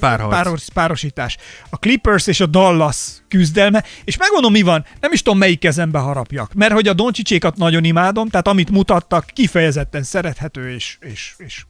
Párharc. 0.00 0.30
páros, 0.30 0.64
párosítás. 0.74 1.36
A 1.70 1.76
Clippers 1.76 2.26
és 2.26 2.40
a 2.40 2.46
Dallas 2.46 3.22
küzdelme, 3.28 3.84
és 4.04 4.16
megmondom 4.16 4.52
mi 4.52 4.62
van, 4.62 4.84
nem 5.00 5.12
is 5.12 5.22
tudom 5.22 5.38
melyik 5.38 5.58
kezembe 5.58 5.98
harapjak, 5.98 6.54
mert 6.54 6.72
hogy 6.72 6.88
a 6.88 6.92
Doncsicsékat 6.92 7.56
nagyon 7.56 7.84
imádom, 7.84 8.28
tehát 8.28 8.48
amit 8.48 8.70
mutattak, 8.70 9.26
kifejezetten 9.26 10.02
szerethető 10.02 10.70
és, 10.70 10.96
és, 11.00 11.34
és 11.38 11.64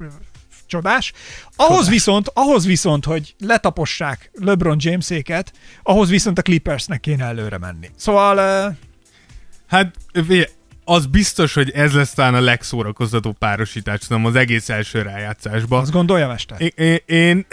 csodás. 0.67 1.13
Ahhoz 1.57 1.77
csodás. 1.77 1.93
viszont, 1.93 2.31
ahhoz 2.35 2.67
viszont, 2.67 3.05
hogy 3.05 3.35
letapossák 3.39 4.31
LeBron 4.35 4.77
Jameséket, 4.81 5.53
ahhoz 5.83 6.09
viszont 6.09 6.39
a 6.39 6.43
Clippersnek 6.43 7.01
kéne 7.01 7.25
előre 7.25 7.59
menni. 7.59 7.91
Szóval 7.97 8.67
uh, 8.69 8.77
Hát 9.67 9.95
az 10.85 11.07
biztos, 11.07 11.55
hogy 11.55 11.71
ez 11.71 11.93
lesz 11.93 12.15
talán 12.15 12.35
a 12.35 12.41
legszórakoztató 12.41 13.33
párosítás, 13.33 14.01
szerintem 14.01 14.27
az 14.27 14.35
egész 14.35 14.69
első 14.69 15.03
rájátszásban. 15.03 15.81
azt 15.81 15.91
gondolja, 15.91 16.29
Mester? 16.29 16.61
Én, 16.61 16.71
én, 16.87 17.01
én... 17.07 17.47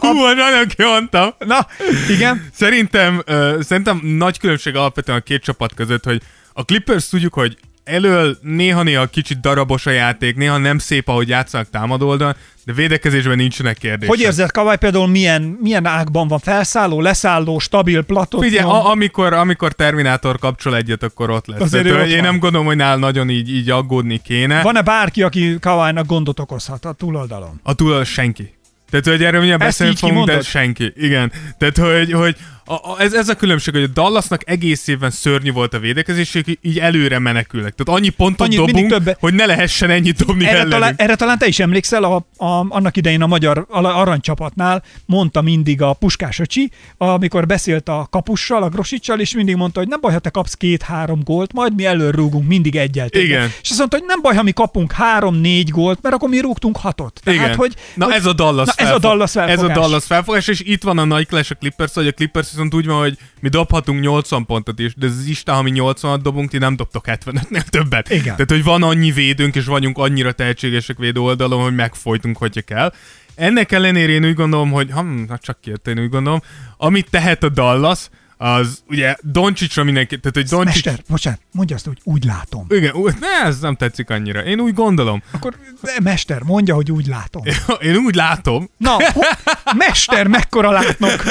Hú, 0.00 0.24
nagyon 0.34 0.66
kimondtam. 0.76 1.34
Na, 1.38 1.66
igen, 2.08 2.48
Szerintem, 2.52 3.22
uh, 3.26 3.60
szerintem 3.62 4.00
nagy 4.02 4.38
különbség 4.38 4.76
alapvetően 4.76 5.18
a 5.18 5.20
két 5.20 5.42
csapat 5.42 5.74
között, 5.74 6.04
hogy 6.04 6.22
a 6.52 6.62
Clippers 6.62 7.08
tudjuk, 7.08 7.34
hogy 7.34 7.56
elől 7.86 8.38
néha-néha 8.40 9.06
kicsit 9.06 9.40
darabos 9.40 9.86
a 9.86 9.90
játék, 9.90 10.36
néha 10.36 10.56
nem 10.56 10.78
szép, 10.78 11.08
ahogy 11.08 11.28
játszanak 11.28 11.70
támadó 11.70 12.08
oldalon, 12.08 12.34
de 12.64 12.72
védekezésben 12.72 13.36
nincsenek 13.36 13.78
kérdések. 13.78 14.08
hogy 14.08 14.20
érzed 14.20 14.50
Kavály 14.50 14.76
például 14.76 15.06
milyen, 15.06 15.58
milyen 15.60 15.86
ágban 15.86 16.28
van? 16.28 16.38
Felszálló, 16.38 17.00
leszálló, 17.00 17.58
stabil, 17.58 18.02
platot? 18.02 18.42
Figyelj, 18.42 18.68
a, 18.68 18.90
amikor, 18.90 19.32
amikor 19.32 19.72
Terminátor 19.72 20.38
kapcsol 20.38 20.76
egyet, 20.76 21.02
akkor 21.02 21.30
ott 21.30 21.46
lesz. 21.46 21.60
Azért 21.60 21.84
Tehát, 21.84 22.00
ott 22.00 22.08
én 22.08 22.14
van. 22.14 22.24
nem 22.24 22.38
gondolom, 22.38 22.66
hogy 22.66 22.76
nál 22.76 22.96
nagyon 22.96 23.30
így, 23.30 23.54
így 23.54 23.70
aggódni 23.70 24.20
kéne. 24.24 24.62
Van-e 24.62 24.82
bárki, 24.82 25.22
aki 25.22 25.58
Kaválynak 25.60 26.06
gondot 26.06 26.40
okozhat 26.40 26.84
a 26.84 26.92
túloldalon? 26.92 27.60
A 27.62 27.74
túl 27.74 28.04
senki. 28.04 28.54
Tehát, 28.90 29.06
hogy 29.06 29.24
erről 29.24 29.38
mindjárt 29.38 29.62
beszélni 29.62 29.94
fogunk, 29.94 30.26
de 30.26 30.42
senki. 30.42 30.92
Igen. 30.96 31.32
Tehát, 31.58 31.78
hogy, 31.78 32.12
hogy 32.12 32.36
a, 32.66 32.72
a, 32.74 32.96
ez, 32.98 33.12
ez 33.12 33.28
a 33.28 33.34
különbség, 33.34 33.74
hogy 33.74 33.82
a 33.82 33.86
Dallasnak 33.86 34.42
egész 34.50 34.86
évben 34.86 35.10
szörnyű 35.10 35.52
volt 35.52 35.74
a 35.74 35.78
védekezés, 35.78 36.34
és 36.34 36.42
így 36.60 36.78
előre 36.78 37.18
menekülnek. 37.18 37.74
Tehát 37.74 38.00
annyi 38.00 38.08
pontot 38.08 38.46
Annyit, 38.46 38.58
dobunk, 38.58 38.90
többe- 38.90 39.16
hogy 39.20 39.34
ne 39.34 39.46
lehessen 39.46 39.90
ennyit 39.90 40.24
dobni 40.24 40.46
Erre 40.46 40.64
talán, 40.64 40.94
erre 40.96 41.14
talán 41.14 41.38
te 41.38 41.46
is 41.46 41.58
emlékszel, 41.58 42.04
a, 42.04 42.14
a, 42.44 42.66
annak 42.68 42.96
idején 42.96 43.22
a 43.22 43.26
magyar 43.26 43.66
aranycsapatnál 43.68 44.82
mondta 45.06 45.40
mindig 45.40 45.82
a 45.82 45.92
Puskás 45.92 46.38
öcsi, 46.38 46.70
amikor 46.96 47.46
beszélt 47.46 47.88
a 47.88 48.06
kapussal, 48.10 48.62
a 48.62 48.68
Grosicsal, 48.68 49.20
és 49.20 49.34
mindig 49.34 49.56
mondta, 49.56 49.78
hogy 49.78 49.88
nem 49.88 50.00
baj, 50.00 50.12
ha 50.12 50.18
te 50.18 50.30
kapsz 50.30 50.54
két-három 50.54 51.20
gólt, 51.24 51.52
majd 51.52 51.74
mi 51.74 51.84
előrúgunk 51.84 52.48
mindig 52.48 52.74
többet. 52.74 53.14
Igen. 53.14 53.52
És 53.62 53.70
azt 53.70 53.78
mondta, 53.78 53.96
hogy 53.96 54.06
nem 54.06 54.20
baj, 54.20 54.34
ha 54.34 54.42
mi 54.42 54.52
kapunk 54.52 54.92
három-négy 54.92 55.70
gólt, 55.70 55.98
mert 56.02 56.14
akkor 56.14 56.28
mi 56.28 56.38
rúgtunk 56.40 56.76
hatot. 56.76 57.20
Tehát, 57.24 57.40
Igen. 57.40 57.56
hogy, 57.56 57.74
Na 57.94 58.04
hogy, 58.04 58.14
ez 58.14 58.26
a 58.26 58.32
Dallas 58.32 58.66
na, 58.66 58.72
ez 58.76 58.86
a 58.86 58.90
felfog- 58.90 59.02
Dallas 59.02 59.36
Ez 59.36 59.42
a 59.42 59.46
felfogás. 59.46 59.76
Dallas 59.76 60.04
felfogás, 60.04 60.48
és 60.48 60.60
itt 60.60 60.82
van 60.82 60.98
a 60.98 61.04
nagy 61.04 61.26
clash 61.26 61.50
a 61.52 61.54
Clippers, 61.54 61.92
hogy 61.94 62.06
a 62.06 62.12
Clippers 62.12 62.55
viszont 62.56 62.74
úgy 62.74 62.86
van, 62.86 62.98
hogy 62.98 63.18
mi 63.40 63.48
dobhatunk 63.48 64.00
80 64.00 64.46
pontot 64.46 64.78
is, 64.78 64.94
de 64.94 65.06
az 65.06 65.26
Isten, 65.26 65.54
ha 65.54 65.62
mi 65.62 65.72
80-at 65.74 66.18
dobunk, 66.22 66.50
ti 66.50 66.58
nem 66.58 66.76
dobtok 66.76 67.04
75-nél 67.06 67.62
többet. 67.62 68.10
Igen. 68.10 68.22
Tehát, 68.22 68.50
hogy 68.50 68.64
van 68.64 68.82
annyi 68.82 69.10
védőnk, 69.10 69.54
és 69.54 69.64
vagyunk 69.64 69.98
annyira 69.98 70.32
tehetségesek 70.32 70.98
védő 70.98 71.20
oldalon, 71.20 71.62
hogy 71.62 71.74
megfojtunk, 71.74 72.36
hogyha 72.36 72.60
kell. 72.60 72.92
Ennek 73.34 73.72
ellenére 73.72 74.12
én 74.12 74.24
úgy 74.24 74.34
gondolom, 74.34 74.70
hogy, 74.70 74.90
hm, 74.90 75.24
na 75.28 75.38
csak 75.38 75.60
kijött, 75.60 75.88
én 75.88 75.98
úgy 75.98 76.08
gondolom, 76.08 76.40
amit 76.76 77.10
tehet 77.10 77.42
a 77.42 77.48
Dallas, 77.48 78.08
az 78.36 78.82
ugye 78.88 79.16
Doncsicsra 79.20 79.84
mindenki, 79.84 80.18
tehát 80.20 80.34
hogy 80.34 80.46
Doncsics... 80.46 80.84
Mester, 80.84 81.04
bocsánat, 81.08 81.40
mondja 81.52 81.76
azt, 81.76 81.84
hogy 81.86 81.98
úgy 82.02 82.24
látom. 82.24 82.66
Igen, 82.68 82.94
ne, 83.20 83.46
ez 83.46 83.58
nem 83.60 83.76
tetszik 83.76 84.10
annyira. 84.10 84.44
Én 84.44 84.60
úgy 84.60 84.74
gondolom. 84.74 85.22
Akkor 85.30 85.54
Mester, 86.02 86.42
mondja, 86.42 86.74
hogy 86.74 86.90
úgy 86.90 87.06
látom. 87.06 87.42
Én 87.80 87.96
úgy 87.96 88.14
látom, 88.14 88.70
Na, 88.76 88.90
ho- 88.90 89.38
Mester, 89.76 90.26
mekkora 90.26 90.70
látnok. 90.70 91.22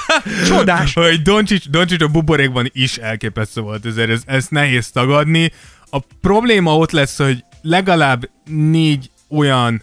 Csodás. 0.46 0.92
hogy 0.94 1.22
Doncsics, 1.22 1.68
Doncsics 1.68 2.02
a 2.02 2.08
buborékban 2.08 2.70
is 2.72 2.96
elképesztő 2.96 3.60
volt, 3.60 3.86
ezért 3.86 4.10
ez, 4.10 4.22
ezt 4.26 4.50
nehéz 4.50 4.90
tagadni. 4.90 5.52
A 5.90 5.98
probléma 6.20 6.76
ott 6.76 6.90
lesz, 6.90 7.16
hogy 7.18 7.44
legalább 7.62 8.30
négy 8.44 9.10
olyan 9.28 9.82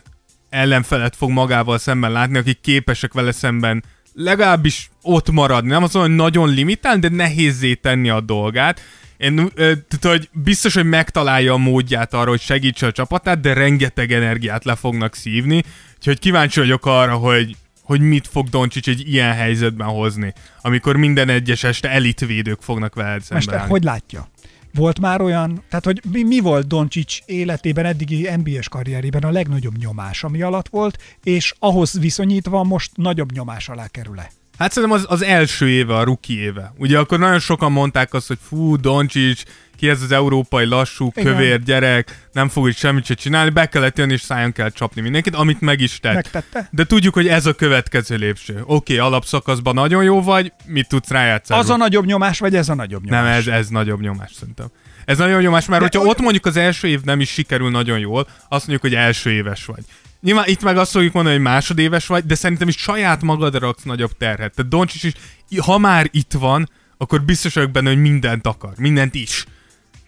ellenfelet 0.49 1.15
fog 1.15 1.29
magával 1.29 1.77
szemben 1.77 2.11
látni, 2.11 2.38
akik 2.38 2.61
képesek 2.61 3.13
vele 3.13 3.32
szemben 3.32 3.84
legalábbis 4.14 4.89
ott 5.01 5.32
maradni. 5.32 5.70
Nem 5.70 5.84
azt 5.84 5.93
mondom, 5.93 6.12
hogy 6.12 6.22
nagyon 6.22 6.53
limitálni, 6.53 6.99
de 6.99 7.09
nehézé 7.09 7.74
tenni 7.74 8.09
a 8.09 8.22
dolgát. 8.22 8.82
Én, 9.18 9.51
tehát, 9.55 9.99
hogy 10.01 10.30
biztos, 10.32 10.74
hogy 10.74 10.86
megtalálja 10.86 11.53
a 11.53 11.57
módját 11.57 12.14
arra, 12.14 12.30
hogy 12.30 12.41
segítse 12.41 12.86
a 12.86 12.91
csapatát, 12.91 13.39
de 13.39 13.53
rengeteg 13.53 14.12
energiát 14.12 14.66
le 14.66 14.76
fognak 14.76 15.16
szívni. 15.16 15.64
Úgyhogy 15.97 16.20
kíváncsi 16.20 16.59
vagyok 16.59 16.86
arra, 16.86 17.14
hogy 17.14 17.55
hogy 17.82 18.01
mit 18.01 18.28
fog 18.28 18.49
Doncsics 18.49 18.88
egy 18.88 19.07
ilyen 19.14 19.34
helyzetben 19.34 19.88
hozni, 19.88 20.34
amikor 20.62 20.95
minden 20.95 21.30
egyes 21.30 21.64
este 21.64 21.89
elitvédők 21.89 22.62
fognak 22.62 22.95
veled 22.95 23.22
szembe 23.22 23.36
Mester, 23.36 23.55
állni. 23.59 23.70
hogy 23.70 23.84
látja? 23.84 24.28
Volt 24.74 24.99
már 24.99 25.22
olyan, 25.22 25.63
tehát 25.69 25.86
hogy 25.86 26.01
mi, 26.11 26.24
mi 26.24 26.39
volt 26.39 26.67
Doncsics 26.67 27.19
életében, 27.26 27.86
eddigi 27.86 28.30
NBA-s 28.36 28.69
karrierében 28.69 29.24
a 29.24 29.32
legnagyobb 29.32 29.78
nyomás, 29.78 30.24
ami 30.24 30.41
alatt 30.41 30.67
volt, 30.69 30.97
és 31.24 31.53
ahhoz 31.59 31.99
viszonyítva 31.99 32.63
most 32.63 32.91
nagyobb 32.95 33.32
nyomás 33.32 33.69
alá 33.69 33.88
kerül-e? 33.88 34.32
Hát 34.57 34.72
szerintem 34.72 34.97
az, 34.97 35.05
az 35.09 35.24
első 35.24 35.69
éve, 35.69 35.95
a 35.95 36.03
ruki 36.03 36.39
éve. 36.39 36.74
Ugye 36.78 36.99
akkor 36.99 37.19
nagyon 37.19 37.39
sokan 37.39 37.72
mondták 37.72 38.13
azt, 38.13 38.28
hogy 38.28 38.38
fú, 38.41 38.76
Doncsics, 38.76 39.43
ki 39.82 39.89
ez 39.89 40.01
az 40.01 40.11
európai 40.11 40.65
lassú, 40.65 41.11
Igen. 41.15 41.32
kövér 41.34 41.63
gyerek, 41.63 42.27
nem 42.32 42.49
fog 42.49 42.67
itt 42.67 42.75
semmit 42.75 43.05
se 43.05 43.13
csinálni, 43.13 43.49
be 43.49 43.65
kellett 43.65 43.97
jönni 43.97 44.13
és 44.13 44.21
szájon 44.21 44.51
kell 44.51 44.69
csapni 44.69 45.01
mindenkit, 45.01 45.36
amit 45.36 45.61
meg 45.61 45.79
is 45.79 45.99
tett. 45.99 46.13
Megtette? 46.13 46.67
De 46.71 46.86
tudjuk, 46.86 47.13
hogy 47.13 47.27
ez 47.27 47.45
a 47.45 47.53
következő 47.53 48.15
lépcső. 48.15 48.53
Oké, 48.53 48.93
okay, 48.93 48.97
alapszakaszban 48.97 49.73
nagyon 49.73 50.03
jó 50.03 50.21
vagy, 50.21 50.51
mit 50.65 50.88
tudsz 50.88 51.09
rájátszani? 51.09 51.59
Az 51.59 51.69
a 51.69 51.77
nagyobb 51.77 52.05
nyomás, 52.05 52.39
vagy 52.39 52.55
ez 52.55 52.69
a 52.69 52.75
nagyobb 52.75 53.03
nyomás? 53.03 53.23
Nem, 53.23 53.32
ez, 53.32 53.47
ez 53.47 53.67
nagyobb 53.67 54.01
nyomás 54.01 54.32
szerintem. 54.39 54.65
Ez 55.05 55.17
nagyobb 55.17 55.41
nyomás, 55.41 55.65
mert 55.65 55.82
De 55.82 55.86
hogyha 55.86 55.99
hogy- 55.99 56.09
ott 56.09 56.21
mondjuk 56.21 56.45
az 56.45 56.57
első 56.57 56.88
év 56.88 57.01
nem 57.01 57.19
is 57.19 57.29
sikerül 57.29 57.69
nagyon 57.69 57.99
jól, 57.99 58.27
azt 58.49 58.67
mondjuk, 58.67 58.82
hogy 58.82 58.95
első 58.95 59.29
éves 59.32 59.65
vagy. 59.65 59.84
Nyilván 60.21 60.45
itt 60.47 60.63
meg 60.63 60.77
azt 60.77 60.91
fogjuk 60.91 61.13
mondani, 61.13 61.36
hogy 61.36 61.45
másodéves 61.45 62.07
vagy, 62.07 62.25
de 62.25 62.36
szerintem 62.36 62.67
is 62.67 62.75
saját 62.75 63.21
magadra 63.21 63.59
raksz 63.59 63.84
nagyobb 63.84 64.17
terhet. 64.17 64.55
Tehát 64.55 64.71
Doncsics 64.71 65.03
is, 65.03 65.13
ha 65.59 65.77
már 65.77 66.07
itt 66.11 66.34
van, 66.34 66.69
akkor 66.97 67.21
biztos 67.21 67.53
vagyok 67.53 67.71
benne, 67.71 67.89
hogy 67.89 68.01
mindent 68.01 68.47
akar. 68.47 68.73
Mindent 68.77 69.15
is. 69.15 69.45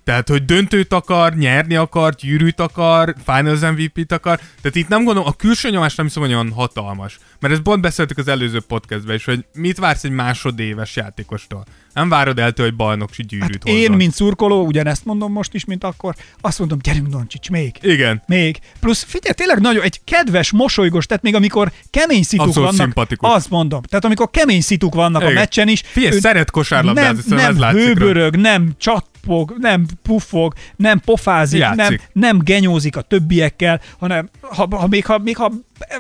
Tehát, 0.04 0.30
hogy 0.30 0.46
döntőt 0.46 0.94
akar, 0.94 1.36
nyerni 1.36 1.76
akar, 1.76 2.14
gyűrűt 2.14 2.60
akar, 2.60 3.16
Finals 3.26 3.60
MVP-t 3.60 4.12
akar. 4.12 4.38
Tehát 4.38 4.76
itt 4.76 4.88
nem 4.88 5.04
gondolom, 5.04 5.30
a 5.30 5.36
külső 5.36 5.70
nyomás 5.70 5.96
nem 5.96 6.06
hiszem, 6.06 6.24
hogy 6.24 6.34
olyan 6.34 6.52
hatalmas. 6.52 7.20
Mert 7.44 7.56
ezt 7.56 7.64
pont 7.64 7.82
beszéltük 7.82 8.18
az 8.18 8.28
előző 8.28 8.60
podcastben 8.60 9.16
is, 9.16 9.26
hogy 9.26 9.46
mit 9.54 9.78
vársz 9.78 10.04
egy 10.04 10.12
másodéves 10.12 10.96
játékostól. 10.96 11.64
Nem 11.94 12.10
várod 12.10 12.40
el 12.40 12.52
tőle, 12.52 12.68
hogy 12.70 12.78
bajnoksi 12.78 13.24
gyűrűt 13.24 13.52
Hát 13.52 13.64
hozzon. 13.64 13.80
én, 13.80 13.92
mint 13.92 14.14
szurkoló, 14.14 14.66
ugyanezt 14.66 15.06
mondom 15.06 15.32
most 15.32 15.54
is, 15.54 15.66
mint 15.66 15.84
akkor, 15.84 16.16
azt 16.42 16.60
mondom, 16.60 16.78
gyerünk 16.82 17.08
Doncsics, 17.08 17.50
még. 17.50 17.76
Igen. 17.82 18.22
Még. 18.28 18.60
Plusz 18.80 19.04
figyelj, 19.04 19.34
tényleg 19.34 19.60
nagyon, 19.60 19.84
egy 19.84 20.02
kedves, 20.04 20.52
mosolygos, 20.52 21.06
tehát 21.06 21.24
még 21.24 21.36
amikor 21.36 21.72
kemény 21.90 22.24
szituk 22.24 22.46
Abszolút 22.48 22.70
vannak, 22.70 22.84
szimpatikus. 22.86 23.30
azt 23.34 23.50
mondom, 23.50 23.82
tehát 23.82 24.06
amikor 24.06 24.30
kemény 24.30 24.62
szituk 24.62 24.94
vannak 24.94 25.22
Igen. 25.22 25.36
a 25.36 25.40
meccsen 25.40 25.68
is, 25.68 25.82
Figyelj, 25.86 26.20
szeret 26.20 26.52
kosárlabdázni, 26.52 27.12
nem, 27.12 27.22
szerintem 27.22 27.46
nem 27.46 27.50
ez 27.56 27.60
látszik 27.60 27.98
hőbörög, 27.98 28.36
nem 28.36 28.72
csatpog, 28.78 29.56
nem 29.60 29.86
puffog, 30.04 30.54
nem 30.76 31.00
pofázik, 31.00 31.60
Játszik. 31.60 31.78
nem, 31.78 31.98
nem 32.14 32.40
genyózik 32.40 32.96
a 32.96 33.02
többiekkel, 33.02 33.82
hanem 34.00 34.30
ha, 34.42 34.68
ha, 34.72 34.88
még, 34.88 35.06
ha, 35.06 35.18
még 35.18 35.38
ha 35.38 35.52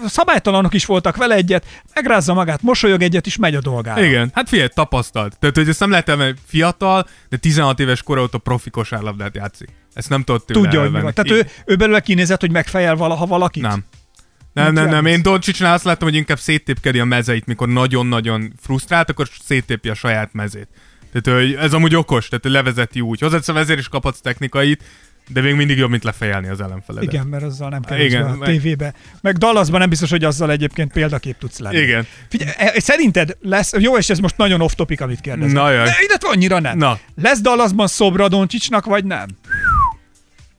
szabálytalanok 0.05 0.73
is 0.73 0.85
voltak 0.85 1.15
vele 1.15 1.35
egyet, 1.35 1.65
megrázza 1.93 2.33
magát, 2.33 2.61
mosolyog 2.61 3.01
egyet, 3.01 3.25
és 3.25 3.37
megy 3.37 3.55
a 3.55 3.61
dolgára. 3.61 4.03
Igen, 4.03 4.31
hát 4.33 4.49
figyelj, 4.49 4.67
tapasztalt. 4.73 5.39
Tehát, 5.39 5.55
hogy 5.55 5.69
ezt 5.69 5.79
nem 5.79 5.89
lehet 5.89 6.09
elmenni, 6.09 6.33
fiatal, 6.45 7.07
de 7.29 7.37
16 7.37 7.79
éves 7.79 8.03
kor 8.03 8.17
óta 8.17 8.37
profi 8.37 8.69
kosárlabdát 8.69 9.35
játszik. 9.35 9.69
Ezt 9.93 10.09
nem 10.09 10.23
tudod 10.23 10.45
tőle 10.45 10.59
Tudja, 10.61 10.79
hogy 10.79 10.89
mi 10.89 10.95
elvenni. 10.95 11.13
van. 11.15 11.25
Tehát 11.25 11.45
ő, 11.45 11.51
ő 11.65 11.75
belőle 11.75 11.99
kinézett, 11.99 12.39
hogy 12.39 12.51
megfejel 12.51 12.95
valaha 12.95 13.25
valakit? 13.25 13.63
Nem. 13.63 13.83
Nem, 14.53 14.65
Mit 14.65 14.73
nem, 14.73 14.89
nem. 14.89 15.05
Én 15.05 15.21
Doncsicsnál 15.21 15.73
azt 15.73 15.83
láttam, 15.83 16.07
hogy 16.07 16.17
inkább 16.17 16.39
széttépkedi 16.39 16.99
a 16.99 17.05
mezeit, 17.05 17.45
mikor 17.45 17.67
nagyon-nagyon 17.67 18.53
frusztrált, 18.61 19.09
akkor 19.09 19.29
széttépi 19.43 19.89
a 19.89 19.93
saját 19.93 20.33
mezét. 20.33 20.67
Tehát 21.11 21.39
hogy 21.41 21.53
ez 21.53 21.73
amúgy 21.73 21.95
okos, 21.95 22.27
tehát 22.27 22.43
hogy 22.43 22.51
levezeti 22.53 23.01
úgy. 23.01 23.19
Hozzátsz 23.19 23.47
a 23.47 23.53
vezér 23.53 23.77
is 23.77 23.87
kaphatsz 23.87 24.19
technikait, 24.19 24.83
de 25.27 25.41
még 25.41 25.55
mindig 25.55 25.77
jobb, 25.77 25.89
mint 25.89 26.03
lefejelni 26.03 26.47
az 26.47 26.61
ellenfeledet. 26.61 27.13
Igen, 27.13 27.27
mert 27.27 27.43
azzal 27.43 27.69
nem 27.69 27.81
kell 27.81 27.99
Igen, 27.99 28.23
a 28.25 28.35
meg- 28.35 28.49
tévébe. 28.49 28.93
Meg 29.21 29.37
Dallasban 29.37 29.79
nem 29.79 29.89
biztos, 29.89 30.09
hogy 30.09 30.23
azzal 30.23 30.51
egyébként 30.51 30.91
példakép 30.93 31.37
tudsz 31.37 31.59
lenni. 31.59 31.77
Igen. 31.77 32.07
Figyelj, 32.29 32.51
e- 32.57 32.79
szerinted 32.79 33.37
lesz, 33.41 33.73
jó, 33.79 33.97
és 33.97 34.09
ez 34.09 34.19
most 34.19 34.37
nagyon 34.37 34.61
off-topic, 34.61 35.01
amit 35.01 35.21
kérdezem. 35.21 35.51
Na 35.53 35.71
jaj. 35.71 35.85
De 35.85 35.95
illetve 36.07 36.29
annyira 36.29 36.59
nem. 36.59 36.77
Na. 36.77 36.99
Lesz 37.21 37.41
Dallasban 37.41 37.87
szobra 37.87 38.27
Doncsicsnak, 38.27 38.85
vagy 38.85 39.05
nem? 39.05 39.27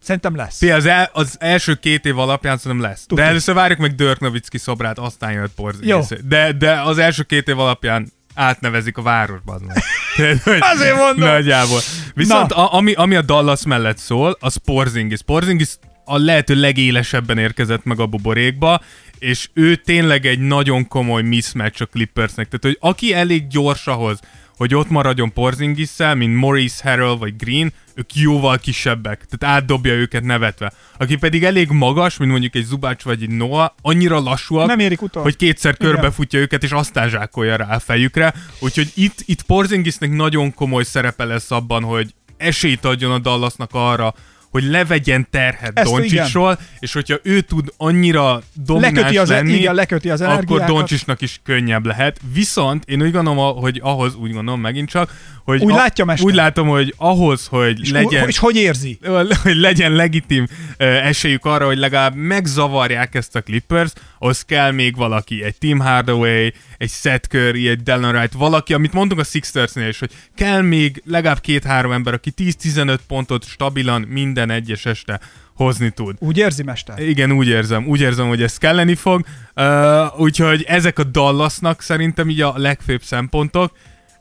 Szerintem 0.02 0.36
lesz. 0.36 0.58
Fia, 0.58 0.74
az, 0.74 0.86
el, 0.86 1.10
az 1.12 1.36
első 1.40 1.74
két 1.74 2.04
év 2.06 2.18
alapján 2.18 2.58
szerintem 2.58 2.88
lesz. 2.88 3.00
Tudjuk. 3.00 3.18
De 3.18 3.24
először 3.26 3.54
várjuk 3.54 3.78
meg 3.78 3.94
Dirk 3.94 4.20
Nowitzki 4.20 4.58
szobrát, 4.58 4.98
aztán 4.98 5.32
jött. 5.32 5.60
Jó. 5.80 6.00
De, 6.24 6.52
de 6.52 6.80
az 6.80 6.98
első 6.98 7.22
két 7.22 7.48
év 7.48 7.58
alapján 7.58 8.12
átnevezik 8.34 8.96
a 8.96 9.02
városba. 9.02 9.52
Az 9.54 9.60
meg. 9.60 9.76
Tehát, 10.16 10.42
hogy 10.42 10.58
Azért 10.60 10.96
mondom. 10.96 11.28
Nagyjából. 11.28 11.80
Viszont 12.14 12.54
Na. 12.54 12.56
a, 12.56 12.76
ami, 12.76 12.92
ami 12.92 13.14
a 13.14 13.22
Dallas 13.22 13.64
mellett 13.64 13.98
szól, 13.98 14.36
az 14.40 14.56
Porzingis. 14.56 15.22
Porzingis 15.22 15.68
a 16.04 16.18
lehető 16.18 16.54
legélesebben 16.54 17.38
érkezett 17.38 17.84
meg 17.84 18.00
a 18.00 18.06
buborékba, 18.06 18.80
és 19.18 19.48
ő 19.52 19.76
tényleg 19.76 20.26
egy 20.26 20.38
nagyon 20.38 20.88
komoly 20.88 21.22
mismatch 21.22 21.82
a 21.82 21.86
Clippersnek. 21.86 22.48
Tehát, 22.48 22.76
hogy 22.78 22.90
aki 22.90 23.14
elég 23.14 23.46
gyors 23.46 23.86
ahhoz, 23.86 24.20
hogy 24.56 24.74
ott 24.74 24.88
maradjon 24.90 25.32
Porzingisszel, 25.32 26.14
mint 26.14 26.36
Maurice 26.36 26.90
Harrell 26.90 27.16
vagy 27.16 27.36
Green, 27.36 27.72
ők 27.94 28.14
jóval 28.14 28.58
kisebbek, 28.58 29.24
tehát 29.30 29.56
átdobja 29.56 29.92
őket 29.92 30.22
nevetve. 30.22 30.72
Aki 30.98 31.16
pedig 31.16 31.44
elég 31.44 31.68
magas, 31.70 32.16
mint 32.16 32.30
mondjuk 32.30 32.54
egy 32.54 32.64
Zubács 32.64 33.02
vagy 33.02 33.22
egy 33.22 33.30
Noah, 33.30 33.70
annyira 33.82 34.20
lassúak, 34.20 34.66
Nem 34.66 34.78
érik 34.78 35.02
utol. 35.02 35.22
hogy 35.22 35.36
kétszer 35.36 35.74
Igen. 35.78 35.90
körbefutja 35.92 36.38
őket, 36.38 36.62
és 36.62 36.70
aztán 36.70 37.08
zsákolja 37.08 37.56
rá 37.56 37.74
a 37.74 37.78
fejükre. 37.78 38.34
Úgyhogy 38.60 38.92
itt, 38.94 39.22
itt 39.24 39.42
Porzingisnek 39.42 40.10
nagyon 40.10 40.54
komoly 40.54 40.84
szerepe 40.84 41.24
lesz 41.24 41.50
abban, 41.50 41.82
hogy 41.82 42.14
esélyt 42.36 42.84
adjon 42.84 43.12
a 43.12 43.18
Dallasnak 43.18 43.70
arra, 43.72 44.14
hogy 44.54 44.64
levegyen 44.64 45.26
terhet 45.30 45.78
Ezt 45.78 45.90
Doncsicsról, 45.90 46.58
és 46.78 46.92
hogyha 46.92 47.16
ő 47.22 47.40
tud 47.40 47.72
annyira 47.76 48.42
domináns 48.52 48.94
Leköti 48.96 49.18
az, 49.18 49.28
lenni, 49.28 49.52
igen, 49.52 49.74
leköti 49.74 50.10
az 50.10 50.20
akkor. 50.20 50.64
Doncsisnak 50.64 51.20
is 51.20 51.40
könnyebb 51.44 51.86
lehet. 51.86 52.20
Viszont 52.32 52.84
én 52.84 53.02
úgy 53.02 53.12
gondolom, 53.12 53.56
hogy 53.56 53.80
ahhoz, 53.82 54.14
úgy 54.14 54.32
gondolom 54.32 54.60
megint 54.60 54.88
csak, 54.88 55.10
hogy 55.44 55.62
Úgy 55.62 55.74
látja, 55.74 56.04
mester. 56.04 56.26
úgy 56.26 56.34
látom, 56.34 56.68
hogy 56.68 56.94
ahhoz, 56.96 57.46
hogy 57.46 57.80
és, 57.80 57.90
legyen 57.90 58.28
és 58.28 58.38
hogy 58.38 58.56
érzi? 58.56 58.98
hogy 59.42 59.56
legyen 59.56 59.92
legitim 59.92 60.46
esélyük 60.76 61.44
arra, 61.44 61.66
hogy 61.66 61.78
legalább 61.78 62.14
megzavarják 62.14 63.14
ezt 63.14 63.36
a 63.36 63.42
Clippers, 63.42 63.92
ahhoz 64.18 64.42
kell 64.42 64.70
még 64.70 64.96
valaki, 64.96 65.42
egy 65.42 65.56
Tim 65.58 65.78
Hardaway, 65.78 66.48
egy 66.78 66.90
Seth 66.90 67.28
Curry, 67.28 67.68
egy 67.68 67.82
Delon 67.82 68.14
Wright, 68.14 68.32
valaki, 68.32 68.74
amit 68.74 68.92
mondtunk 68.92 69.20
a 69.20 69.24
Sixersnél 69.24 69.88
is, 69.88 69.98
hogy 69.98 70.10
kell 70.34 70.60
még 70.60 71.02
legalább 71.06 71.40
két-három 71.40 71.92
ember, 71.92 72.14
aki 72.14 72.32
10-15 72.36 72.98
pontot 73.08 73.44
stabilan 73.44 74.00
minden 74.00 74.50
egyes 74.50 74.86
este 74.86 75.20
hozni 75.54 75.90
tud. 75.90 76.16
Úgy 76.18 76.38
érzi, 76.38 76.62
mester? 76.62 76.98
Igen, 76.98 77.32
úgy 77.32 77.48
érzem, 77.48 77.86
úgy 77.86 78.00
érzem, 78.00 78.28
hogy 78.28 78.42
ez 78.42 78.58
kelleni 78.58 78.94
fog, 78.94 79.24
uh, 79.56 80.20
úgyhogy 80.20 80.64
ezek 80.68 80.98
a 80.98 81.04
Dallasnak 81.04 81.82
szerintem 81.82 82.28
így 82.28 82.40
a 82.40 82.52
legfőbb 82.56 83.02
szempontok. 83.02 83.72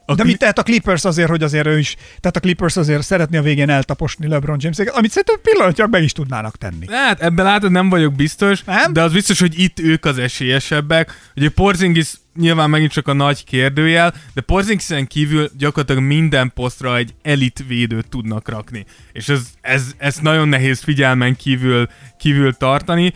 A 0.05 0.15
De 0.15 0.23
mit 0.23 0.37
tehet 0.37 0.59
a 0.59 0.63
Clippers 0.63 1.05
azért, 1.05 1.29
hogy 1.29 1.43
azért 1.43 1.67
ő 1.67 1.79
is, 1.79 1.95
tehát 1.95 2.35
a 2.35 2.39
Clippers 2.39 2.77
azért 2.77 3.03
szeretné 3.03 3.37
a 3.37 3.41
végén 3.41 3.69
eltaposni 3.69 4.27
LeBron 4.27 4.57
james 4.59 4.77
amit 4.77 5.11
szerintem 5.11 5.39
pillanatnyilag 5.41 5.91
meg 5.91 6.03
is 6.03 6.11
tudnának 6.11 6.57
tenni. 6.57 6.85
Hát 6.89 7.21
ebben 7.21 7.45
látod, 7.45 7.71
nem 7.71 7.89
vagyok 7.89 8.13
biztos, 8.13 8.63
Nem? 8.63 8.93
de 8.93 9.01
az 9.01 9.13
biztos, 9.13 9.39
hogy 9.39 9.59
itt 9.59 9.79
ők 9.79 10.05
az 10.05 10.17
esélyesebbek. 10.17 11.29
Ugye 11.35 11.49
Porzingis 11.49 12.13
nyilván 12.35 12.69
megint 12.69 12.91
csak 12.91 13.07
a 13.07 13.13
nagy 13.13 13.43
kérdőjel, 13.43 14.13
de 14.33 14.41
Porzingisen 14.41 15.07
kívül 15.07 15.49
gyakorlatilag 15.57 16.03
minden 16.03 16.51
posztra 16.55 16.97
egy 16.97 17.13
elit 17.21 17.63
védőt 17.67 18.09
tudnak 18.09 18.49
rakni. 18.49 18.85
És 19.11 19.29
ez, 19.29 19.41
ez, 19.61 19.83
ez 19.97 20.15
nagyon 20.21 20.47
nehéz 20.47 20.79
figyelmen 20.79 21.35
kívül, 21.35 21.87
kívül 22.17 22.53
tartani. 22.53 23.13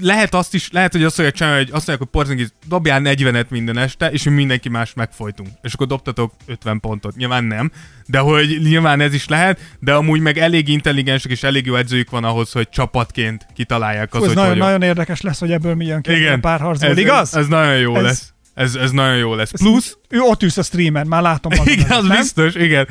Lehet 0.00 0.34
azt 0.34 0.54
is, 0.54 0.68
lehet, 0.72 0.92
hogy 0.92 1.02
azt 1.02 1.30
csinálni, 1.32 1.56
hogy 1.58 1.68
azt 1.72 1.86
mondják, 1.86 1.98
hogy 1.98 2.08
Porzingis 2.08 2.48
dobjál 2.66 3.00
40-et 3.04 3.48
minden 3.48 3.78
este, 3.78 4.10
és 4.10 4.22
mi 4.22 4.30
mindenki 4.30 4.68
más 4.68 4.94
megfojtunk. 4.94 5.48
És 5.62 5.72
akkor 5.72 5.86
dobtatok 5.86 6.32
50 6.46 6.80
pontot. 6.80 7.16
Nyilván 7.16 7.44
nem, 7.44 7.70
de 8.06 8.18
hogy 8.18 8.58
nyilván 8.62 9.00
ez 9.00 9.14
is 9.14 9.28
lehet, 9.28 9.60
de 9.80 9.94
amúgy 9.94 10.20
meg 10.20 10.38
elég 10.38 10.68
intelligensek 10.68 11.30
és 11.30 11.42
elég 11.42 11.66
jó 11.66 11.74
edzőjük 11.74 12.10
van 12.10 12.24
ahhoz, 12.24 12.52
hogy 12.52 12.68
csapatként 12.68 13.46
kitalálják 13.54 14.14
az, 14.14 14.20
Ez 14.20 14.26
hogy 14.26 14.36
nagyon, 14.36 14.56
nagyon 14.56 14.82
érdekes 14.82 15.20
lesz, 15.20 15.38
hogy 15.40 15.52
ebből 15.52 15.74
mi 15.74 15.84
jön 15.86 16.02
ki 16.02 16.12
Igen, 16.12 16.40
párharcból, 16.40 16.88
ez, 16.90 16.98
igaz? 16.98 17.34
Ez, 17.34 17.40
ez 17.42 17.48
nagyon 17.48 17.76
jó 17.78 17.96
Ez- 17.96 18.02
lesz. 18.02 18.32
Ez, 18.54 18.74
ez 18.74 18.90
nagyon 18.90 19.16
jó 19.16 19.34
lesz. 19.34 19.50
Plusz, 19.50 19.96
Ő 20.08 20.18
ott 20.20 20.42
ülsz 20.42 20.56
a 20.56 20.62
streamen, 20.62 21.06
már 21.06 21.22
látom 21.22 21.52
igen, 21.64 21.90
az 21.90 22.04
nem? 22.06 22.16
biztos, 22.16 22.54
igen. 22.54 22.88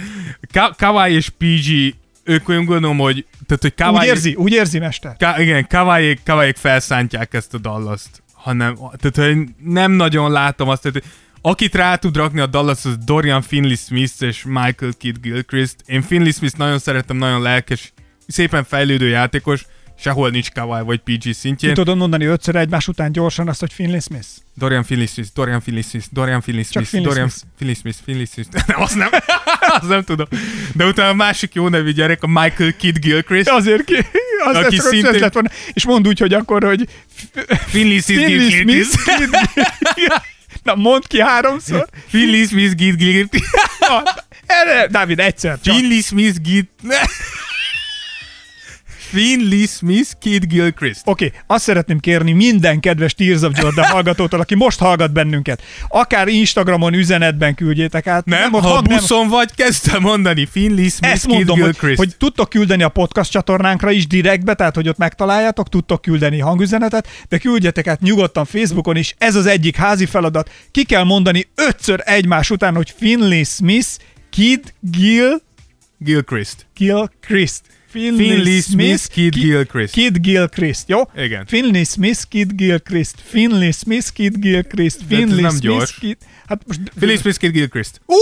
Ka- 0.54 0.76
Kawai 0.76 1.14
és 1.14 1.30
PG, 1.30 1.96
ők 2.24 2.50
olyan 2.50 2.66
gondolom, 2.66 2.98
hogy, 2.98 3.26
tehát, 3.48 3.62
hogy 3.62 3.76
Kawai, 3.76 4.02
Úgy 4.02 4.08
érzi, 4.08 4.36
úgy 4.36 4.52
érzi, 4.52 4.80
mester. 4.80 5.16
Ka- 5.18 5.40
igen, 5.40 5.68
Kawai, 5.68 6.18
Kawai 6.26 6.54
felszántják 6.56 7.34
ezt 7.34 7.54
a 7.54 7.58
Dallas-t. 7.58 8.24
Hanem, 8.34 8.76
tehát, 8.76 9.30
hogy 9.34 9.48
nem 9.64 9.92
nagyon 9.92 10.32
látom 10.32 10.70
azt, 10.70 10.84
hogy 10.84 11.04
akit 11.42 11.76
rá 11.76 11.96
tud 11.96 12.16
rakni 12.16 12.40
a 12.40 12.46
Dallas, 12.46 12.86
az 12.86 12.98
Dorian 12.98 13.42
Finley-Smith 13.42 14.14
és 14.20 14.44
Michael 14.44 14.94
Kidd 14.98 15.16
Gilchrist. 15.22 15.76
Én 15.86 16.02
Finley-Smith 16.02 16.58
nagyon 16.58 16.80
szeretem, 16.80 17.18
nagyon 17.18 17.42
lelkes, 17.42 17.94
szépen 18.28 18.64
fejlődő 18.64 19.08
játékos, 19.08 19.66
sehol 20.00 20.30
nincs 20.30 20.52
Kawai 20.52 20.84
vagy 20.84 21.00
PG 21.00 21.20
Ki 21.20 21.34
szintjén. 21.34 21.74
tudod 21.74 21.98
mondani 21.98 22.26
ötször 22.26 22.56
egymás 22.56 22.88
után 22.88 23.12
gyorsan 23.12 23.48
azt, 23.48 23.60
hogy 23.60 23.74
Finley 23.74 24.00
Smith? 24.00 24.28
Dorian 24.56 24.84
Finley-Smith, 24.84 25.30
Dorian 25.34 25.62
Finley-Smith, 25.62 26.06
Dorian 26.12 26.42
Finley-Smith, 26.42 26.88
Finley 26.88 27.08
Dorian 27.08 27.30
Smith. 27.30 27.46
Finley-Smith, 27.58 27.98
Finley-Smith. 28.06 28.50
Nem, 28.68 28.82
azt 28.82 28.96
nem, 28.96 29.10
azt 29.80 29.88
nem 29.88 30.04
tudom. 30.04 30.28
De 30.74 30.86
utána 30.86 31.10
a 31.10 31.14
másik 31.14 31.54
jó 31.54 31.68
nevű 31.68 31.92
gyerek, 31.92 32.24
a 32.24 32.28
Michael 32.28 32.76
Kidd 32.78 32.96
Gilchrist. 33.00 33.50
Azért 33.50 33.84
ki, 33.84 33.96
az 34.46 34.56
Aki 34.56 34.76
csak 34.76 34.86
szintén- 34.86 35.20
lett 35.20 35.34
volna. 35.34 35.50
És 35.74 35.86
mondd 35.86 36.08
úgy, 36.08 36.20
hogy 36.20 36.34
akkor, 36.34 36.64
hogy 36.64 36.88
Finley 37.68 38.00
Gilchrist. 38.06 38.92
Smith. 38.92 39.18
Kid- 39.96 40.22
Na, 40.64 40.76
mondd 40.76 41.02
ki 41.08 41.22
háromszor. 41.22 41.88
Finley-Smith, 42.08 42.76
Gilchrist. 42.76 43.30
Na, 43.80 44.04
Erre, 44.46 44.88
Dávid, 44.88 45.20
egyszer 45.20 45.60
csak. 45.62 45.76
Finley 45.76 46.02
Smith 46.02 46.42
Gid... 46.42 46.66
Finley 49.14 49.66
Smith 49.68 50.10
Kid 50.20 50.46
Gilchrist. 50.46 51.02
Oké, 51.06 51.26
okay, 51.26 51.40
azt 51.48 51.64
szeretném 51.64 52.00
kérni 52.00 52.32
minden 52.32 52.80
kedves 52.80 53.14
Tears 53.14 53.42
of 53.42 53.62
Jordan 53.62 53.86
hallgatótól, 53.86 54.40
aki 54.40 54.56
most 54.56 54.80
hallgat 54.80 55.12
bennünket, 55.12 55.62
akár 55.88 56.28
Instagramon 56.28 56.94
üzenetben 56.94 57.56
küldjétek 57.56 58.08
át. 58.08 58.26
Nem, 58.26 58.54
ott 58.54 58.62
ha 58.62 58.68
hang, 58.68 58.88
nem, 58.88 58.98
buszon 58.98 59.28
vagy, 59.28 59.56
kezd 59.56 59.88
el 59.94 60.00
mondani. 60.00 60.46
Finley 60.52 60.90
Smith 60.90 61.14
ezt 61.14 61.26
Kid 61.26 61.36
mondom, 61.36 61.56
hogy, 61.56 61.70
Gilchrist. 61.70 61.98
hogy 61.98 62.16
tudtok 62.18 62.50
küldeni 62.50 62.84
a 62.84 62.90
podcast 62.90 63.32
csatornánkra 63.32 63.92
is 63.92 64.08
direktbe, 64.08 64.54
tehát 64.54 64.76
hogy 64.76 64.90
ott 64.90 64.98
megtaláljátok, 64.98 65.70
tudtok 65.70 66.02
küldeni 66.02 66.40
hangüzenetet, 66.40 67.08
de 67.30 67.38
küldjetek 67.38 67.88
át 67.88 68.02
nyugodtan 68.02 68.46
Facebookon 68.46 68.96
is, 68.96 69.16
ez 69.18 69.36
az 69.36 69.46
egyik 69.46 69.76
házi 69.76 70.06
feladat. 70.06 70.52
Ki 70.72 70.84
kell 70.84 71.04
mondani 71.04 71.48
ötször 71.56 72.02
egymás 72.06 72.50
után, 72.50 72.76
hogy 72.76 72.94
Finley 72.98 73.44
Smith, 73.44 73.90
Kid 74.30 74.74
Gil, 74.80 75.42
Gilchrist. 75.98 76.66
Gil 76.76 77.12
Christ. 77.94 78.18
Finley 78.18 78.62
Smith, 78.62 79.08
Kid 79.10 79.34
Gilchrist. 79.34 79.94
Kid 79.94 80.24
Gilchrist, 80.24 80.90
jó? 80.90 81.04
Igen. 81.18 81.46
Finley 81.46 81.86
Smith, 81.86 82.22
Kid 82.30 82.52
Gilchrist. 82.56 83.22
Finley 83.22 83.72
Smith, 83.72 84.12
Kid 84.14 84.36
Gilchrist. 84.40 85.02
Finley 85.08 85.50
Smith, 85.50 85.62
gyors. 85.62 85.92
Kid... 86.00 86.18
Hát 86.48 86.62
most... 86.68 86.80
Finley 87.00 87.18
Smith 87.18 87.38
Kid 87.38 87.52
Gilchrist. 87.52 88.02
Uh, 88.06 88.18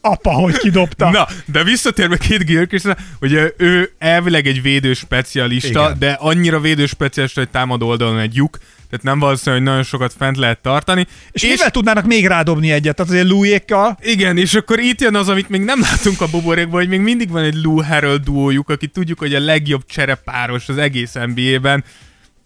apa, 0.00 0.30
hogy 0.30 0.58
kidobta. 0.58 1.10
Na, 1.10 1.26
de 1.44 1.64
visszatérve 1.64 2.16
Kid 2.16 2.42
Gilchrist, 2.42 2.96
ugye 3.20 3.50
ő 3.56 3.92
elvileg 3.98 4.46
egy 4.46 4.62
védő 4.62 4.92
specialista, 4.92 5.68
Igen. 5.84 5.98
de 5.98 6.10
annyira 6.20 6.60
védő 6.60 6.86
specialista, 6.86 7.40
hogy 7.40 7.50
támad 7.50 7.82
oldalon 7.82 8.18
egy 8.18 8.34
lyuk, 8.34 8.58
tehát 8.90 9.04
nem 9.04 9.18
valószínű, 9.18 9.56
hogy 9.56 9.64
nagyon 9.64 9.82
sokat 9.82 10.14
fent 10.18 10.36
lehet 10.36 10.58
tartani. 10.62 11.06
és, 11.30 11.42
és 11.42 11.48
mivel 11.48 11.70
tudnának 11.70 12.06
még 12.06 12.26
rádobni 12.26 12.70
egyet? 12.70 12.94
Tehát 12.96 13.12
azért 13.12 13.28
Louis-ékkal. 13.28 13.98
Igen, 14.02 14.38
és 14.38 14.54
akkor 14.54 14.78
itt 14.78 15.00
jön 15.00 15.14
az, 15.14 15.28
amit 15.28 15.48
még 15.48 15.60
nem 15.60 15.80
látunk 15.80 16.20
a 16.20 16.26
buborékban, 16.26 16.80
hogy 16.80 16.88
még 16.88 17.00
mindig 17.00 17.30
van 17.30 17.42
egy 17.42 17.54
Lou 17.62 17.82
Harrell 17.82 18.16
duójuk, 18.16 18.68
aki 18.68 18.86
tudjuk, 18.86 19.18
hogy 19.18 19.34
a 19.34 19.40
legjobb 19.40 19.86
cserepáros 19.86 20.68
az 20.68 20.76
egész 20.78 21.12
NBA-ben. 21.12 21.84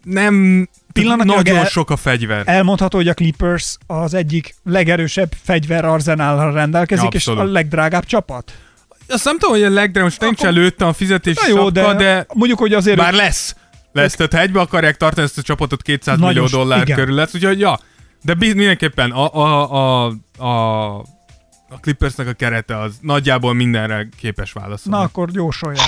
Nem 0.03 0.67
Pillanatnyilag 0.93 1.43
nagyon 1.45 1.57
el- 1.59 1.65
sok 1.69 1.89
a 1.89 1.95
fegyver. 1.95 2.41
Elmondható, 2.45 2.97
hogy 2.97 3.07
a 3.07 3.13
Clippers 3.13 3.77
az 3.87 4.13
egyik 4.13 4.55
legerősebb 4.63 5.31
fegyverarzenállal 5.43 6.53
rendelkezik, 6.53 7.05
Abszolút. 7.05 7.39
és 7.43 7.47
a 7.47 7.51
legdrágább 7.51 8.05
csapat. 8.05 8.53
Azt 9.07 9.25
nem 9.25 9.37
tudom, 9.37 9.55
hogy 9.55 9.63
a 9.63 9.69
legdrágább, 9.69 10.03
most 10.03 10.21
nincs 10.21 10.39
Akkor- 10.41 10.57
előtte 10.57 10.85
a 10.85 10.93
fizetési 10.93 11.39
Na 11.41 11.47
jó, 11.47 11.55
sapka, 11.55 11.71
de, 11.71 11.93
de 11.93 12.25
mondjuk, 12.33 12.59
hogy 12.59 12.73
azért... 12.73 12.97
Bár 12.97 13.13
lesz. 13.13 13.55
Lesz, 13.93 14.13
tehát 14.15 14.33
ha 14.33 14.39
egybe 14.39 14.59
akarják 14.59 14.97
tartani 14.97 15.25
ezt 15.25 15.37
a 15.37 15.41
csapatot 15.41 15.81
200 15.81 16.17
Nagyon 16.19 16.43
millió 16.43 16.57
dollár 16.59 16.81
igen. 16.81 16.97
körül 16.97 17.15
lesz, 17.15 17.33
úgyhogy 17.35 17.59
ja. 17.59 17.79
De 18.23 18.33
biz- 18.33 18.53
mindenképpen 18.55 19.11
a, 19.11 19.33
a, 19.33 19.71
a, 19.71 20.13
a, 20.37 20.97
a 21.69 21.75
Clippersnek 21.81 22.27
a 22.27 22.33
kerete 22.33 22.79
az 22.79 22.93
nagyjából 23.01 23.53
mindenre 23.53 24.07
képes 24.17 24.51
válaszolni. 24.51 24.97
Na, 24.97 25.03
akkor 25.03 25.29
jósoljál. 25.33 25.85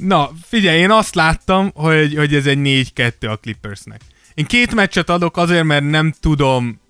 Na, 0.00 0.30
figyelj, 0.42 0.78
én 0.78 0.90
azt 0.90 1.14
láttam, 1.14 1.70
hogy, 1.74 2.14
hogy 2.16 2.34
ez 2.34 2.46
egy 2.46 2.58
4-2 2.94 3.30
a 3.30 3.36
Clippersnek. 3.36 4.00
Én 4.34 4.44
két 4.44 4.74
meccset 4.74 5.10
adok 5.10 5.36
azért, 5.36 5.64
mert 5.64 5.90
nem 5.90 6.14
tudom 6.20 6.80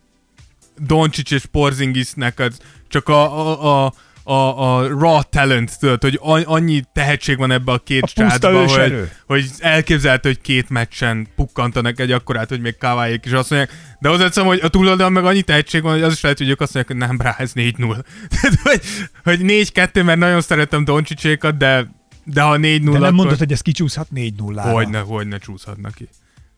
Doncic 0.79 1.31
és 1.31 1.47
Porzingisnek 1.47 2.39
az, 2.39 2.59
csak 2.89 3.09
a, 3.09 3.39
a, 3.41 3.85
a, 3.85 3.93
a, 4.23 4.79
a 4.79 4.87
raw 4.87 5.21
talent, 5.31 5.79
tudod, 5.79 6.03
hogy 6.03 6.45
annyi 6.45 6.83
tehetség 6.93 7.37
van 7.37 7.51
ebbe 7.51 7.73
a 7.73 7.79
két 7.79 8.09
srácba, 8.09 8.59
hogy, 8.59 8.71
őserő. 8.71 9.11
hogy 9.27 9.45
elképzelhető, 9.59 10.29
hogy 10.29 10.41
két 10.41 10.71
meccsen 10.71 11.29
pukkantanak 11.37 12.01
egy 12.01 12.13
akkorát, 12.13 12.49
hogy 12.49 12.61
még 12.61 12.77
kávályék 12.77 13.25
is 13.25 13.33
azt 13.33 13.51
mondják, 13.51 13.73
de 14.01 14.09
hozzáteszem, 14.09 14.47
hogy 14.47 14.61
a 14.63 14.69
túloldalon 14.69 15.13
meg 15.13 15.25
annyi 15.25 15.43
tehetség 15.43 15.83
van, 15.83 15.93
hogy 15.93 16.03
az 16.03 16.13
is 16.13 16.21
lehet, 16.21 16.39
hogy 16.39 16.49
ők 16.49 16.61
azt 16.61 16.75
mondják, 16.75 16.99
hogy 16.99 17.09
nem, 17.09 17.21
rá, 17.27 17.35
ez 17.39 17.53
4-0. 17.55 17.77
Tehát, 18.41 18.61
hogy, 18.63 18.80
hogy 19.25 19.41
4-2, 19.43 20.05
mert 20.05 20.18
nagyon 20.18 20.41
szeretem 20.41 20.84
Doncicsékat, 20.84 21.57
de, 21.57 22.00
de 22.25 22.42
ha 22.42 22.57
4-0, 22.57 22.61
De 22.61 22.68
nem 22.91 23.03
akkor... 23.03 23.13
mondod, 23.13 23.38
hogy 23.38 23.53
ez 23.53 23.61
kicsúszhat 23.61 24.11
4 24.11 24.34
0 24.34 24.63
Hogyne, 24.63 24.99
hogyne 24.99 25.38
csúszhatnak 25.38 25.95
ki. 25.95 26.09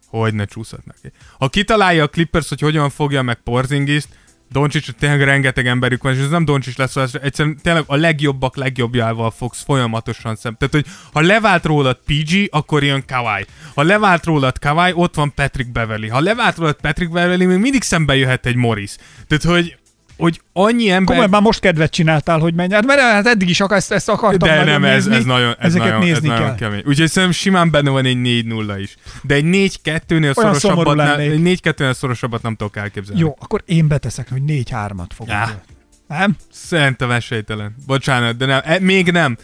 hogy 0.07 0.35
ne 0.35 0.45
csúszhatnak 0.45 0.97
ki. 1.03 1.13
Ha 1.39 1.49
kitalálja 1.49 2.03
a 2.03 2.09
Clippers, 2.09 2.49
hogy 2.49 2.61
hogyan 2.61 2.91
fogja 2.91 3.23
meg 3.23 3.37
Porzingiszt, 3.37 4.09
Doncsics, 4.51 4.91
tényleg 4.91 5.23
rengeteg 5.23 5.67
emberük 5.67 6.03
van, 6.03 6.13
és 6.13 6.19
ez 6.19 6.29
nem 6.29 6.45
Doncsics 6.45 6.77
lesz, 6.77 6.97
ez 6.97 7.15
egyszerűen 7.23 7.59
tényleg 7.63 7.85
a 7.87 7.97
legjobbak 7.97 8.57
legjobbjával 8.57 9.31
fogsz 9.31 9.63
folyamatosan 9.65 10.37
szem. 10.37 10.57
Tehát, 10.59 10.75
hogy 10.75 10.87
ha 11.13 11.21
levált 11.21 11.65
rólad 11.65 11.99
PG, 12.07 12.49
akkor 12.51 12.83
jön 12.85 13.05
Kawai. 13.07 13.45
Ha 13.75 13.83
levált 13.83 14.25
rólad 14.25 14.59
Kawai, 14.59 14.93
ott 14.95 15.15
van 15.15 15.35
Patrick 15.35 15.73
Beverly. 15.73 16.09
Ha 16.09 16.21
levált 16.21 16.57
rólad 16.57 16.77
Patrick 16.81 17.13
Beverly, 17.13 17.45
még 17.45 17.59
mindig 17.59 17.83
szembe 17.83 18.17
jöhet 18.17 18.47
egy 18.47 18.57
Morris. 18.57 18.97
Tehát, 19.27 19.45
hogy 19.45 19.77
hogy 20.17 20.41
annyi 20.53 20.91
ember... 20.91 21.05
Komolyan 21.05 21.31
már 21.31 21.43
most 21.43 21.61
kedvet 21.61 21.91
csináltál, 21.93 22.39
hogy 22.39 22.55
menj. 22.55 22.73
Hát, 22.73 22.87
mert 22.87 23.01
hát 23.01 23.27
eddig 23.27 23.49
is 23.49 23.61
akar, 23.61 23.77
ezt, 23.77 23.93
ezt 23.93 24.09
akartam 24.09 24.49
De 24.49 24.55
nagyon 24.55 24.81
nem, 24.81 24.85
ez, 24.85 25.05
nézni. 25.05 25.15
ez 25.15 25.25
nagyon, 25.25 25.49
ez 25.49 25.57
Ezeket 25.59 25.87
nagyon, 25.87 26.03
ez 26.03 26.09
nézni 26.09 26.29
nagyon 26.29 26.47
kell. 26.47 26.55
kemény. 26.55 26.83
Úgyhogy 26.87 27.09
szerintem 27.09 27.33
simán 27.39 27.71
benne 27.71 27.91
van 27.91 28.05
egy 28.05 28.17
4-0 28.17 28.77
is. 28.79 28.97
De 29.23 29.35
egy 29.35 29.45
4-2-nél 29.47 30.33
szomorú 30.33 30.33
szorosabbat, 30.33 30.97
ne, 30.97 31.05
lennék. 31.05 31.47
egy 31.47 31.61
4-2-nél 31.63 31.93
szorosabbat 31.95 32.43
nem 32.43 32.55
tudok 32.57 32.77
elképzelni. 32.77 33.21
Jó, 33.21 33.37
akkor 33.41 33.63
én 33.67 33.89
beteszek, 33.89 34.29
hogy 34.31 34.43
4-3-at 34.47 35.07
fogok. 35.15 35.33
Á. 35.35 35.61
Nem? 36.09 36.37
Szerintem 36.53 37.11
esélytelen. 37.11 37.77
Bocsánat, 37.87 38.37
de 38.37 38.47
nem, 38.47 38.61
e, 38.65 38.79
még 38.81 39.11
nem. 39.11 39.37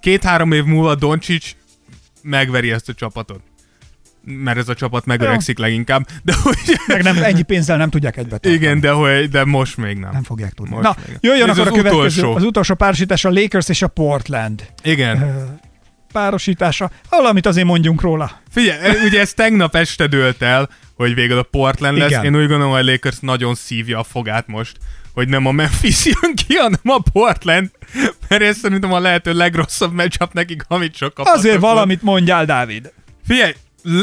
Két-három 0.00 0.52
év 0.52 0.64
múlva 0.64 0.94
Doncsics 0.94 1.50
megveri 2.22 2.70
ezt 2.72 2.88
a 2.88 2.94
csapatot. 2.94 3.40
Mert 4.24 4.58
ez 4.58 4.68
a 4.68 4.74
csapat 4.74 5.04
megöregszik 5.06 5.58
leginkább. 5.58 6.06
De 6.22 6.34
hogy... 6.42 6.56
Meg 6.86 7.02
nem, 7.02 7.22
ennyi 7.22 7.42
pénzzel 7.42 7.76
nem 7.76 7.90
tudják 7.90 8.16
egybe 8.16 8.30
tartani. 8.30 8.54
Igen, 8.54 8.80
de, 8.80 8.90
hogy, 8.90 9.28
de 9.28 9.44
most 9.44 9.76
még 9.76 9.96
nem. 9.98 10.10
Nem 10.12 10.22
fogják 10.22 10.52
tudni. 10.52 10.74
Most 10.74 10.84
Na, 10.84 10.96
még 11.08 11.16
jöjjön 11.20 11.48
Ez 11.48 11.58
akkor 11.58 11.70
a 11.72 11.74
az 11.74 11.76
következő, 11.76 12.20
utolsó. 12.20 12.34
az 12.36 12.42
utolsó 12.44 12.74
párosítás, 12.74 13.24
a 13.24 13.30
Lakers 13.30 13.68
és 13.68 13.82
a 13.82 13.86
Portland 13.88 14.66
Igen. 14.82 15.34
párosítása. 16.12 16.90
Valamit 17.08 17.46
azért 17.46 17.66
mondjunk 17.66 18.00
róla. 18.00 18.40
Figyelj, 18.50 19.04
ugye 19.04 19.20
ez 19.20 19.32
tegnap 19.34 19.74
este 19.74 20.06
dőlt 20.06 20.42
el, 20.42 20.68
hogy 20.94 21.14
végül 21.14 21.38
a 21.38 21.42
Portland 21.42 21.98
lesz. 21.98 22.10
Igen. 22.10 22.24
Én 22.24 22.36
úgy 22.36 22.48
gondolom, 22.48 22.70
hogy 22.72 22.88
a 22.88 22.90
Lakers 22.90 23.18
nagyon 23.20 23.54
szívja 23.54 23.98
a 23.98 24.02
fogát 24.04 24.46
most, 24.46 24.76
hogy 25.14 25.28
nem 25.28 25.46
a 25.46 25.52
Memphis 25.52 26.04
jön 26.20 26.34
ki, 26.46 26.54
hanem 26.54 26.80
a 26.82 27.02
Portland, 27.12 27.70
mert 28.28 28.42
ez 28.42 28.56
szerintem 28.58 28.92
a 28.92 28.98
lehető 28.98 29.32
legrosszabb 29.32 29.92
matchup 29.92 30.32
nekik, 30.32 30.64
amit 30.68 30.96
sok 30.96 31.14
kaphatnak 31.14 31.44
Azért 31.44 31.60
valamit 31.60 32.02
mondjál, 32.02 32.44
Dávid. 32.44 32.92
Figyelj, 33.26 33.52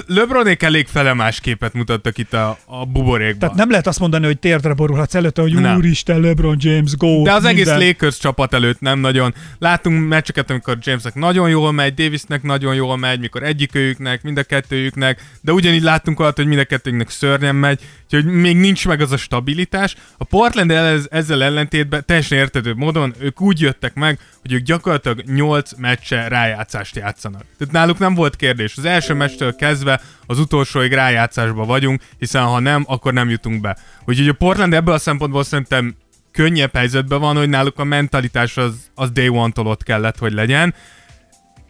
LeBronék 0.08 0.64
elég 0.64 0.88
felemás 0.88 1.40
képet 1.40 1.74
mutattak 1.74 2.18
itt 2.18 2.34
a, 2.34 2.58
a 2.66 2.86
buborékban. 2.86 3.40
Tehát 3.40 3.56
nem 3.56 3.70
lehet 3.70 3.88
azt 3.88 4.00
mondani, 4.00 4.26
hogy 4.26 4.40
térdre 4.40 4.74
borulhatsz 4.74 5.16
előtte, 5.16 5.42
hogy 5.42 5.54
Nem. 5.54 5.78
úristen, 5.78 6.20
LeBron 6.20 6.56
James, 6.60 6.98
go. 6.98 7.24
De 7.24 7.34
az 7.34 7.46
egész 7.46 7.66
minden. 7.66 7.88
Lakers 7.88 8.18
csapat 8.18 8.54
előtt 8.54 8.80
nem 8.80 9.00
nagyon. 9.00 9.34
Látunk 9.60 10.08
meccseket, 10.08 10.50
amikor 10.50 10.78
Jamesnek 10.82 11.14
nagyon 11.16 11.50
jól 11.50 11.72
megy, 11.72 11.94
Davisnek 11.94 12.44
nagyon 12.44 12.76
jól 12.76 12.98
megy, 12.98 13.20
mikor 13.20 13.44
egyikőjüknek, 13.44 14.24
mind 14.24 14.38
a 14.38 14.44
kettőjüknek, 14.44 15.24
de 15.42 15.52
ugyanígy 15.52 15.84
láttunk 15.84 16.20
olyat, 16.20 16.36
hogy 16.36 16.48
mind 16.48 16.60
a 16.60 16.66
kettőjüknek 16.66 17.10
szörnyen 17.10 17.56
megy, 17.56 17.82
úgyhogy 18.04 18.26
még 18.26 18.58
nincs 18.58 18.88
meg 18.88 19.02
az 19.02 19.12
a 19.12 19.18
stabilitás. 19.18 19.96
A 20.18 20.24
Portland 20.24 20.72
ez, 20.72 21.08
ezzel 21.12 21.44
ellentétben 21.44 22.04
teljesen 22.06 22.38
értető 22.38 22.74
módon 22.74 23.14
ők 23.20 23.42
úgy 23.42 23.62
jöttek 23.62 23.94
meg, 23.94 24.20
hogy 24.42 24.54
ők 24.54 24.62
gyakorlatilag 24.62 25.24
8 25.26 25.72
meccse 25.78 26.28
rájátszást 26.28 26.96
játszanak. 26.96 27.44
Tehát 27.58 27.74
náluk 27.74 27.98
nem 28.00 28.14
volt 28.14 28.36
kérdés. 28.36 28.78
Az 28.78 28.86
első 28.86 29.14
meccstől 29.14 29.56
kezdve 29.70 30.02
az 30.26 30.40
utolsóig 30.40 30.94
rájátszásba 30.94 31.66
vagyunk, 31.66 32.02
hiszen 32.18 32.44
ha 32.44 32.60
nem, 32.60 32.84
akkor 32.88 33.14
nem 33.14 33.30
jutunk 33.30 33.62
be. 33.62 33.78
Úgyhogy 34.06 34.28
a 34.28 34.34
Portland 34.34 34.74
ebből 34.74 34.94
a 34.94 34.98
szempontból 34.98 35.44
szerintem 35.44 35.96
könnyebb 36.32 36.76
helyzetben 36.76 37.20
van, 37.20 37.36
hogy 37.36 37.50
náluk 37.50 37.80
a 37.80 37.84
mentalitás 37.84 38.58
az, 38.58 38.74
az 38.96 39.12
day 39.12 39.28
one-tól 39.28 39.68
ott 39.68 39.84
kellett, 39.84 40.18
hogy 40.18 40.34
legyen. 40.34 40.74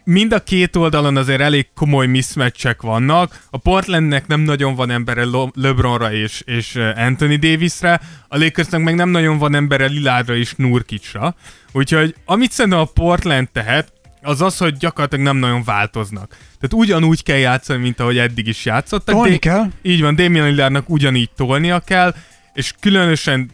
Mind 0.04 0.32
a 0.32 0.38
két 0.38 0.76
oldalon 0.76 1.16
azért 1.16 1.40
elég 1.40 1.66
komoly 1.74 2.06
mismatchek 2.06 2.82
vannak. 2.82 3.40
A 3.50 3.58
Portlandnek 3.58 4.26
nem 4.26 4.40
nagyon 4.40 4.74
van 4.74 4.90
embere 4.90 5.26
LeBronra 5.54 6.12
és, 6.12 6.42
és 6.44 6.76
eh, 6.76 7.06
Anthony 7.06 7.38
Davisre, 7.38 8.00
a 8.28 8.38
Lakersnek 8.38 8.80
meg 8.80 8.94
nem 8.94 9.08
nagyon 9.08 9.38
van 9.38 9.54
embere 9.54 9.86
Lillardra 9.86 10.36
és 10.36 10.54
Nurkicsra. 10.56 11.34
Úgyhogy 11.72 12.14
amit 12.24 12.52
szerintem 12.52 12.80
a 12.80 12.84
Portland 12.84 13.48
tehet, 13.52 13.92
az 14.22 14.40
az, 14.40 14.58
hogy 14.58 14.76
gyakorlatilag 14.76 15.24
nem 15.24 15.36
nagyon 15.36 15.62
változnak. 15.64 16.36
Tehát 16.60 16.86
ugyanúgy 16.86 17.22
kell 17.22 17.36
játszani, 17.36 17.82
mint 17.82 18.00
ahogy 18.00 18.18
eddig 18.18 18.46
is 18.46 18.64
játszottak. 18.64 19.14
Tolni 19.14 19.30
de- 19.30 19.38
kell. 19.38 19.70
így 19.82 20.00
van, 20.00 20.14
Damian 20.14 20.46
Lillardnak 20.46 20.88
ugyanígy 20.88 21.30
tolnia 21.36 21.78
kell, 21.78 22.14
és 22.54 22.74
különösen 22.80 23.50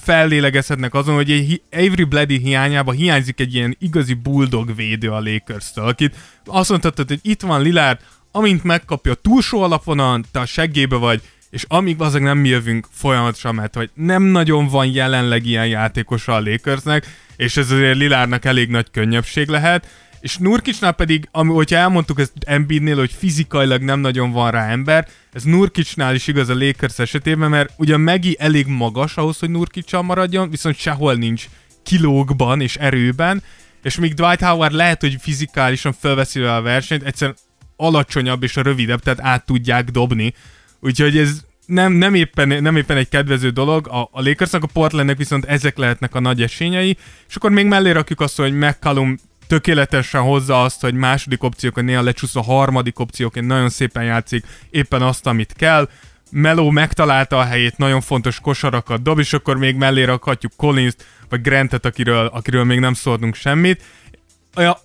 fellélegezhetnek 0.00 0.94
azon, 0.94 1.14
hogy 1.14 1.30
egy 1.30 1.62
Avery 1.72 2.04
Bleddy 2.04 2.38
hiányában 2.38 2.94
hiányzik 2.94 3.40
egy 3.40 3.54
ilyen 3.54 3.76
igazi 3.80 4.14
bulldog 4.14 4.74
védő 4.76 5.10
a 5.10 5.20
Lakers-től, 5.20 5.84
akit 5.84 6.14
azt 6.44 6.70
mondhatod, 6.70 7.08
hogy 7.08 7.20
itt 7.22 7.42
van 7.42 7.62
Lillard, 7.62 7.98
amint 8.32 8.64
megkapja 8.64 9.12
a 9.12 9.14
túlsó 9.14 9.62
alapvonalon, 9.62 10.24
te 10.32 10.40
a 10.40 10.46
seggébe 10.46 10.96
vagy, 10.96 11.22
és 11.50 11.64
amíg 11.68 12.00
azok 12.00 12.22
nem 12.22 12.44
jövünk 12.44 12.86
folyamatosan, 12.92 13.54
mert 13.54 13.74
hogy 13.74 13.90
nem 13.94 14.22
nagyon 14.22 14.68
van 14.68 14.86
jelenleg 14.86 15.46
ilyen 15.46 15.66
játékosa 15.66 16.34
a 16.34 16.40
Lakersnek, 16.40 17.06
és 17.36 17.56
ez 17.56 17.70
azért 17.70 17.96
Lillardnak 17.96 18.44
elég 18.44 18.68
nagy 18.68 18.90
könnyebbség 18.90 19.48
lehet, 19.48 19.86
és 20.20 20.36
Nurkicsnál 20.36 20.92
pedig, 20.92 21.28
ami, 21.32 21.52
hogyha 21.52 21.76
elmondtuk 21.76 22.20
ezt 22.20 22.32
Embiidnél, 22.46 22.96
hogy 22.96 23.12
fizikailag 23.12 23.82
nem 23.82 24.00
nagyon 24.00 24.32
van 24.32 24.50
rá 24.50 24.68
ember, 24.68 25.08
ez 25.32 25.42
Nurkicsnál 25.42 26.14
is 26.14 26.26
igaz 26.26 26.48
a 26.48 26.54
Lakers 26.54 26.98
esetében, 26.98 27.50
mert 27.50 27.72
ugyan 27.76 28.00
Megi 28.00 28.36
elég 28.38 28.66
magas 28.66 29.16
ahhoz, 29.16 29.38
hogy 29.38 29.50
Nurkicsal 29.50 30.02
maradjon, 30.02 30.50
viszont 30.50 30.76
sehol 30.76 31.14
nincs 31.14 31.48
kilókban 31.82 32.60
és 32.60 32.76
erőben, 32.76 33.42
és 33.82 33.98
míg 33.98 34.14
Dwight 34.14 34.40
Howard 34.40 34.74
lehet, 34.74 35.00
hogy 35.00 35.16
fizikálisan 35.20 35.92
felveszi 35.92 36.40
a 36.40 36.60
versenyt, 36.60 37.02
egyszerűen 37.02 37.36
alacsonyabb 37.76 38.42
és 38.42 38.56
a 38.56 38.62
rövidebb, 38.62 39.00
tehát 39.00 39.20
át 39.20 39.46
tudják 39.46 39.90
dobni. 39.90 40.34
Úgyhogy 40.80 41.18
ez 41.18 41.40
nem, 41.66 41.92
nem, 41.92 42.14
éppen, 42.14 42.62
nem 42.62 42.76
éppen 42.76 42.96
egy 42.96 43.08
kedvező 43.08 43.50
dolog, 43.50 43.88
a, 43.88 44.00
a 44.12 44.22
Lakersnak, 44.22 44.62
a 44.62 44.66
Portlandnek 44.66 45.16
viszont 45.16 45.44
ezek 45.44 45.76
lehetnek 45.76 46.14
a 46.14 46.20
nagy 46.20 46.42
esényei, 46.42 46.96
és 47.28 47.36
akkor 47.36 47.50
még 47.50 47.66
mellé 47.66 47.90
rakjuk 47.90 48.20
azt, 48.20 48.36
hogy 48.36 48.52
McCallum 48.52 49.18
tökéletesen 49.48 50.20
hozza 50.20 50.62
azt, 50.62 50.80
hogy 50.80 50.94
második 50.94 51.42
opcióként 51.42 51.86
néha 51.86 52.02
lecsúsz 52.02 52.36
a 52.36 52.42
harmadik 52.42 52.98
opcióként 52.98 53.46
nagyon 53.46 53.68
szépen 53.68 54.04
játszik 54.04 54.44
éppen 54.70 55.02
azt, 55.02 55.26
amit 55.26 55.52
kell. 55.52 55.88
Meló 56.30 56.70
megtalálta 56.70 57.38
a 57.38 57.44
helyét, 57.44 57.76
nagyon 57.76 58.00
fontos 58.00 58.40
kosarakat 58.40 59.02
dob, 59.02 59.18
és 59.18 59.32
akkor 59.32 59.56
még 59.56 59.76
mellé 59.76 60.02
rakhatjuk 60.02 60.52
Collins-t, 60.56 61.06
vagy 61.28 61.40
Grantet, 61.40 61.84
akiről, 61.84 62.26
akiről 62.26 62.64
még 62.64 62.78
nem 62.78 62.94
szóltunk 62.94 63.34
semmit. 63.34 63.82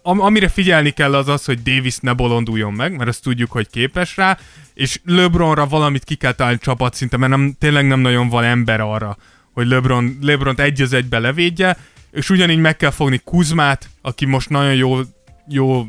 Amire 0.02 0.48
figyelni 0.48 0.90
kell 0.90 1.16
az 1.16 1.28
az, 1.28 1.46
hogy 1.46 1.62
Davis 1.64 1.98
ne 1.98 2.14
bolonduljon 2.14 2.74
meg, 2.74 2.96
mert 2.96 3.10
ezt 3.10 3.24
tudjuk, 3.24 3.52
hogy 3.52 3.70
képes 3.70 4.18
rá, 4.18 4.38
és 4.74 5.00
LeBronra 5.06 5.68
valamit 5.68 6.04
ki 6.04 6.16
kell 6.16 6.32
találni 6.32 6.60
csapatszinten, 6.62 7.20
mert 7.20 7.32
nem, 7.32 7.56
tényleg 7.60 7.88
nem 7.88 8.00
nagyon 8.00 8.30
van 8.30 8.44
ember 8.44 8.82
arra, 8.82 9.18
hogy 9.54 9.68
LeBron, 9.68 10.18
LeBront 10.22 10.60
egy 10.60 10.82
az 10.82 10.94
egybe 10.94 11.20
levédje, 11.20 11.78
és 12.14 12.30
ugyanígy 12.30 12.58
meg 12.60 12.76
kell 12.78 12.90
fogni 12.92 13.22
Kuzmát, 13.24 13.90
aki 14.02 14.26
most 14.26 14.50
nagyon 14.50 14.76
jó, 14.76 15.00
jó 15.48 15.86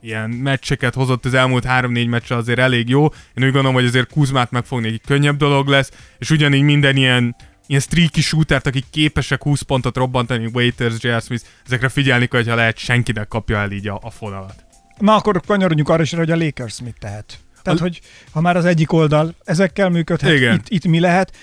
ilyen 0.00 0.30
meccseket 0.30 0.94
hozott 0.94 1.24
az 1.24 1.34
elmúlt 1.34 1.64
3-4 1.68 2.08
meccsre 2.08 2.36
azért 2.36 2.58
elég 2.58 2.88
jó. 2.88 3.04
Én 3.04 3.10
úgy 3.34 3.42
gondolom, 3.42 3.74
hogy 3.74 3.84
azért 3.84 4.10
Kuzmát 4.12 4.50
megfogni 4.50 4.88
egy 4.88 5.00
könnyebb 5.06 5.36
dolog 5.36 5.68
lesz, 5.68 5.90
és 6.18 6.30
ugyanígy 6.30 6.62
minden 6.62 6.96
ilyen 6.96 7.36
ilyen 7.68 7.80
streaky 7.80 8.20
shootert, 8.20 8.66
akik 8.66 8.84
képesek 8.90 9.42
20 9.42 9.62
pontot 9.62 9.96
robbantani, 9.96 10.50
Waiters, 10.52 10.94
J.R. 10.98 11.20
Smith, 11.22 11.44
ezekre 11.66 11.88
figyelni 11.88 12.26
kell, 12.26 12.40
hogyha 12.40 12.54
lehet, 12.56 12.78
senkinek 12.78 13.28
kapja 13.28 13.58
el 13.58 13.70
így 13.70 13.88
a, 13.88 13.98
a 14.02 14.10
fonalat. 14.10 14.64
Na 14.98 15.14
akkor 15.14 15.40
kanyarodjunk 15.46 15.88
arra 15.88 16.02
is, 16.02 16.12
hogy 16.12 16.30
a 16.30 16.36
Lakers 16.36 16.80
mit 16.80 16.96
tehet. 16.98 17.38
Tehát, 17.62 17.78
A- 17.78 17.82
hogy 17.82 18.00
ha 18.32 18.40
már 18.40 18.56
az 18.56 18.64
egyik 18.64 18.92
oldal 18.92 19.34
ezekkel 19.44 19.88
működhet, 19.88 20.32
Igen. 20.34 20.54
itt, 20.54 20.68
itt 20.68 20.86
mi 20.86 21.00
lehet? 21.00 21.36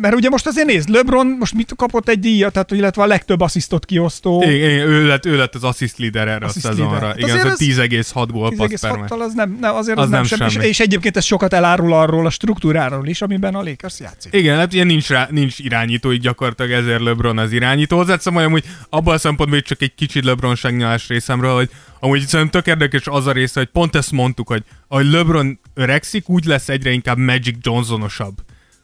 Mert 0.00 0.14
ugye 0.14 0.28
most 0.28 0.46
azért 0.46 0.66
nézd, 0.66 0.88
LeBron 0.88 1.26
most 1.38 1.54
mit 1.54 1.72
kapott 1.76 2.08
egy 2.08 2.18
díjat, 2.18 2.52
tehát 2.52 2.70
illetve 2.70 3.02
a 3.02 3.06
legtöbb 3.06 3.40
asszisztot 3.40 3.84
kiosztó. 3.84 4.42
Igen, 4.42 4.54
igen, 4.54 4.86
ő, 4.88 5.06
lett, 5.06 5.26
ő 5.26 5.36
lett 5.36 5.54
az 5.54 5.64
assist 5.64 5.98
leader 5.98 6.28
erre 6.28 6.44
Assist 6.46 6.64
a 6.66 6.68
szezonra. 6.68 7.00
leader. 7.00 7.18
Igen, 7.18 7.46
a 7.46 7.50
ez- 7.50 7.58
10,6-ból 7.58 8.52
passz 8.56 8.80
per 8.80 8.90
meccs. 8.96 9.00
10,6-tal 9.10 9.20
az 9.20 9.34
nem, 9.34 9.56
nem 9.60 9.74
azért 9.74 9.98
az, 9.98 10.04
Az 10.04 10.10
nem, 10.10 10.18
nem 10.18 10.28
sem. 10.28 10.48
semmi. 10.48 10.64
És, 10.64 10.70
és 10.70 10.80
egyébként 10.80 11.16
ez 11.16 11.24
sokat 11.24 11.52
elárul 11.52 11.92
arról 11.92 12.26
a 12.26 12.30
struktúráról 12.30 13.06
is, 13.06 13.22
amiben 13.22 13.54
a 13.54 13.62
Lakers 13.62 14.00
játszik. 14.00 14.34
Igen, 14.34 14.56
hát 14.56 14.72
ilyen 14.72 14.86
nincs, 14.86 15.08
rá, 15.08 15.28
nincs 15.30 15.58
irányító, 15.58 16.12
így 16.12 16.20
gyakorlatilag 16.20 16.70
ezért 16.70 17.00
LeBron 17.00 17.38
az 17.38 17.52
irányító. 17.52 17.96
Hozzáteszem, 17.96 18.34
hogy 18.34 18.44
amúgy 18.44 18.64
abban 18.90 19.14
a 19.14 19.18
szempontból 19.18 19.58
hogy 19.58 19.68
csak 19.68 19.82
egy 19.82 19.94
kicsit 19.94 20.24
LeBron 20.24 20.54
segnyalás 20.54 21.08
részemről, 21.08 21.54
hogy 21.54 21.70
amúgy 22.00 22.20
szerintem 22.26 22.62
tök 22.62 22.66
érdekes 22.72 23.06
az 23.06 23.26
a 23.26 23.32
része, 23.32 23.60
hogy 23.60 23.68
pont 23.68 23.96
ezt 23.96 24.12
mondtuk, 24.12 24.48
hogy 24.48 24.62
ahogy 24.88 25.10
LeBron 25.10 25.60
öregszik, 25.74 26.28
úgy 26.28 26.44
lesz 26.44 26.68
egyre 26.68 26.90
inkább 26.90 27.16
Magic 27.18 27.56
Johnsonosabb. 27.62 28.34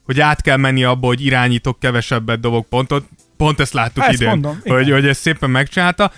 Hogy 0.05 0.21
át 0.21 0.43
kell 0.43 0.57
menni 0.57 0.85
abba, 0.85 1.07
hogy 1.07 1.25
irányítok 1.25 1.79
kevesebbet 1.79 2.41
dobok 2.41 2.69
pontot. 2.69 3.09
Pont 3.37 3.61
ezt 3.61 3.73
láttuk 3.73 4.05
ezt 4.05 4.13
idén, 4.13 4.29
mondom, 4.29 4.61
igen. 4.65 4.77
hogy, 4.77 4.91
hogy 4.91 5.07
ezt 5.07 5.21
szépen 5.21 5.51
megcsinálta. 5.51 6.13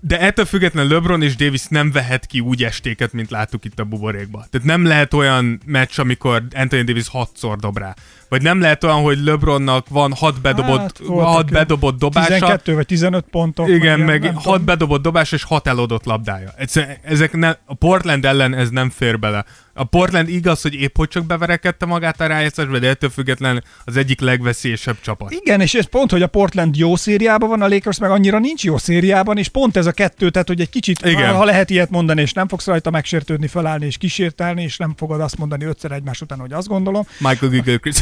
De 0.00 0.20
ettől 0.20 0.44
függetlenül 0.44 0.92
LeBron 0.92 1.22
és 1.22 1.36
Davis 1.36 1.66
nem 1.66 1.92
vehet 1.92 2.26
ki 2.26 2.40
úgy 2.40 2.64
estéket, 2.64 3.12
mint 3.12 3.30
láttuk 3.30 3.64
itt 3.64 3.78
a 3.78 3.84
buborékban. 3.84 4.46
Tehát 4.50 4.66
nem 4.66 4.84
lehet 4.84 5.14
olyan 5.14 5.60
meccs, 5.66 5.98
amikor 5.98 6.42
Anthony 6.54 6.84
Davis 6.84 7.08
hatszor 7.08 7.58
dob 7.58 7.78
rá. 7.78 7.94
Vagy 8.28 8.42
nem 8.42 8.60
lehet 8.60 8.84
olyan, 8.84 9.02
hogy 9.02 9.18
LeBronnak 9.24 9.88
van 9.88 10.12
hat 10.14 10.40
bedobott, 10.40 10.98
Hát, 11.08 11.18
hat 11.18 11.50
bedobott 11.50 11.98
dobása, 11.98 12.28
12 12.28 12.74
vagy 12.74 12.86
15 12.86 13.24
pontok. 13.30 13.68
igen, 13.68 14.00
meg 14.00 14.24
hat 14.24 14.42
tudom. 14.42 14.64
bedobott 14.64 15.02
dobás 15.02 15.32
és 15.32 15.42
hat 15.44 15.66
elodott 15.66 16.04
labdája. 16.04 16.54
Ezek 17.02 17.32
ne, 17.32 17.48
a 17.64 17.74
Portland 17.74 18.24
ellen 18.24 18.54
ez 18.54 18.70
nem 18.70 18.90
fér 18.90 19.18
bele. 19.18 19.44
A 19.74 19.84
Portland 19.84 20.28
igaz, 20.28 20.62
hogy 20.62 20.74
épp 20.74 20.96
hogy 20.96 21.08
csak 21.08 21.24
beverekedte 21.26 21.86
magát 21.86 22.20
a 22.20 22.26
rájátszásba, 22.26 22.78
de 22.78 22.88
ettől 22.88 23.10
független 23.10 23.64
az 23.84 23.96
egyik 23.96 24.20
legveszélyesebb 24.20 24.96
csapat. 25.00 25.30
Igen, 25.30 25.60
és 25.60 25.74
ez 25.74 25.88
pont, 25.88 26.10
hogy 26.10 26.22
a 26.22 26.26
Portland 26.26 26.76
jó 26.76 26.96
szériában 26.96 27.48
van, 27.48 27.62
a 27.62 27.68
Lakers 27.68 27.98
meg 27.98 28.10
annyira 28.10 28.38
nincs 28.38 28.64
jó 28.64 28.76
szériában, 28.78 29.38
és 29.38 29.48
pont 29.48 29.76
ez 29.76 29.86
a 29.86 29.92
kettő, 29.92 30.30
tehát 30.30 30.48
hogy 30.48 30.60
egy 30.60 30.68
kicsit, 30.70 31.06
Igen. 31.06 31.34
ha 31.34 31.44
lehet 31.44 31.70
ilyet 31.70 31.90
mondani, 31.90 32.20
és 32.20 32.32
nem 32.32 32.48
fogsz 32.48 32.66
rajta 32.66 32.90
megsértődni, 32.90 33.46
felállni 33.46 33.86
és 33.86 33.96
kísértelni, 33.96 34.62
és 34.62 34.76
nem 34.76 34.94
fogod 34.96 35.20
azt 35.20 35.38
mondani 35.38 35.64
ötször 35.64 35.92
egymás 35.92 36.20
után, 36.20 36.38
hogy 36.38 36.52
azt 36.52 36.68
gondolom. 36.68 37.06
Michael 37.18 37.50
Gilchrist. 37.62 38.00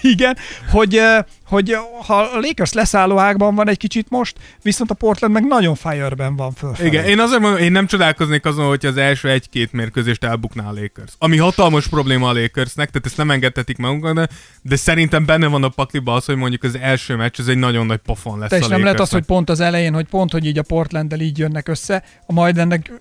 Igen, 0.00 0.36
hogy, 0.70 1.00
hogy 1.46 1.76
ha 2.06 2.16
a 2.16 2.38
Lakers 2.40 2.72
leszálló 2.72 3.18
ágban 3.18 3.54
van 3.54 3.68
egy 3.68 3.76
kicsit 3.76 4.06
most, 4.10 4.36
viszont 4.62 4.90
a 4.90 4.94
Portland 4.94 5.34
meg 5.34 5.46
nagyon 5.46 5.74
fire-ben 5.74 6.36
van 6.36 6.52
fölfelé. 6.52 6.88
Igen, 6.88 7.04
én 7.04 7.20
azért 7.20 7.40
mondom, 7.40 7.60
én 7.60 7.72
nem 7.72 7.86
csodálkoznék 7.86 8.44
azon, 8.44 8.66
hogy 8.66 8.86
az 8.86 8.96
első 8.96 9.28
egy-két 9.28 9.72
mérkőzést 9.72 10.24
elbukná 10.24 10.68
a 10.68 10.72
Lakers. 10.72 11.12
Ami 11.18 11.36
hatalmas 11.36 11.86
probléma 11.86 12.28
a 12.28 12.32
Lakersnek, 12.32 12.90
tehát 12.90 13.06
ezt 13.06 13.16
nem 13.16 13.30
engedhetik 13.30 13.76
magunknak, 13.76 14.30
de 14.62 14.76
szerintem 14.76 15.24
benne 15.24 15.46
van 15.46 15.64
a 15.64 15.68
pakliba 15.68 16.14
az, 16.14 16.24
hogy 16.24 16.36
mondjuk 16.36 16.62
az 16.62 16.78
első 16.80 17.16
meccs, 17.16 17.40
ez 17.40 17.46
egy 17.46 17.58
nagyon 17.58 17.86
nagy 17.86 18.00
pofon 18.00 18.38
lesz 18.38 18.50
Te 18.50 18.58
is 18.58 18.66
nem 18.66 18.82
lehet 18.82 19.00
az, 19.00 19.10
hogy 19.10 19.24
pont 19.24 19.50
az 19.50 19.60
elején, 19.60 19.94
hogy 19.94 20.06
pont, 20.06 20.32
hogy 20.32 20.46
így 20.46 20.58
a 20.58 20.62
Portlanddel 20.62 21.20
így 21.20 21.38
jönnek 21.38 21.68
össze, 21.68 22.02
a 22.26 22.32
majd 22.32 22.58
ennek 22.58 22.92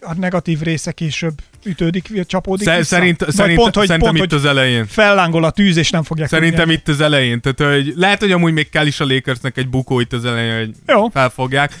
a 0.00 0.14
negatív 0.14 0.60
része 0.60 0.92
később 0.92 1.34
ütődik, 1.64 2.26
csapódik 2.26 2.66
Sze- 2.66 2.76
vissza? 2.76 2.94
szerint, 2.94 3.24
szerint, 3.28 3.58
pont, 3.58 3.74
hogy, 3.74 3.86
szerintem 3.86 4.12
pont, 4.12 4.24
itt 4.24 4.30
hogy 4.30 4.40
az 4.40 4.44
elején. 4.44 4.86
Fellángol 5.02 5.44
a 5.44 5.50
tűz, 5.50 5.76
és 5.76 5.90
nem 5.90 6.02
fogják 6.02 6.28
Szerintem 6.28 6.58
tudni. 6.58 6.74
itt 6.74 6.88
az 6.88 7.00
elején. 7.00 7.40
Tehát, 7.40 7.74
hogy 7.74 7.92
lehet, 7.96 8.20
hogy 8.20 8.32
amúgy 8.32 8.52
még 8.52 8.68
kell 8.68 8.86
is 8.86 9.00
a 9.00 9.06
Lakersnek 9.06 9.56
egy 9.56 9.68
bukó 9.68 10.00
itt 10.00 10.12
az 10.12 10.24
elején, 10.24 10.58
hogy 10.58 10.74
Jó. 10.86 11.08
felfogják. 11.08 11.74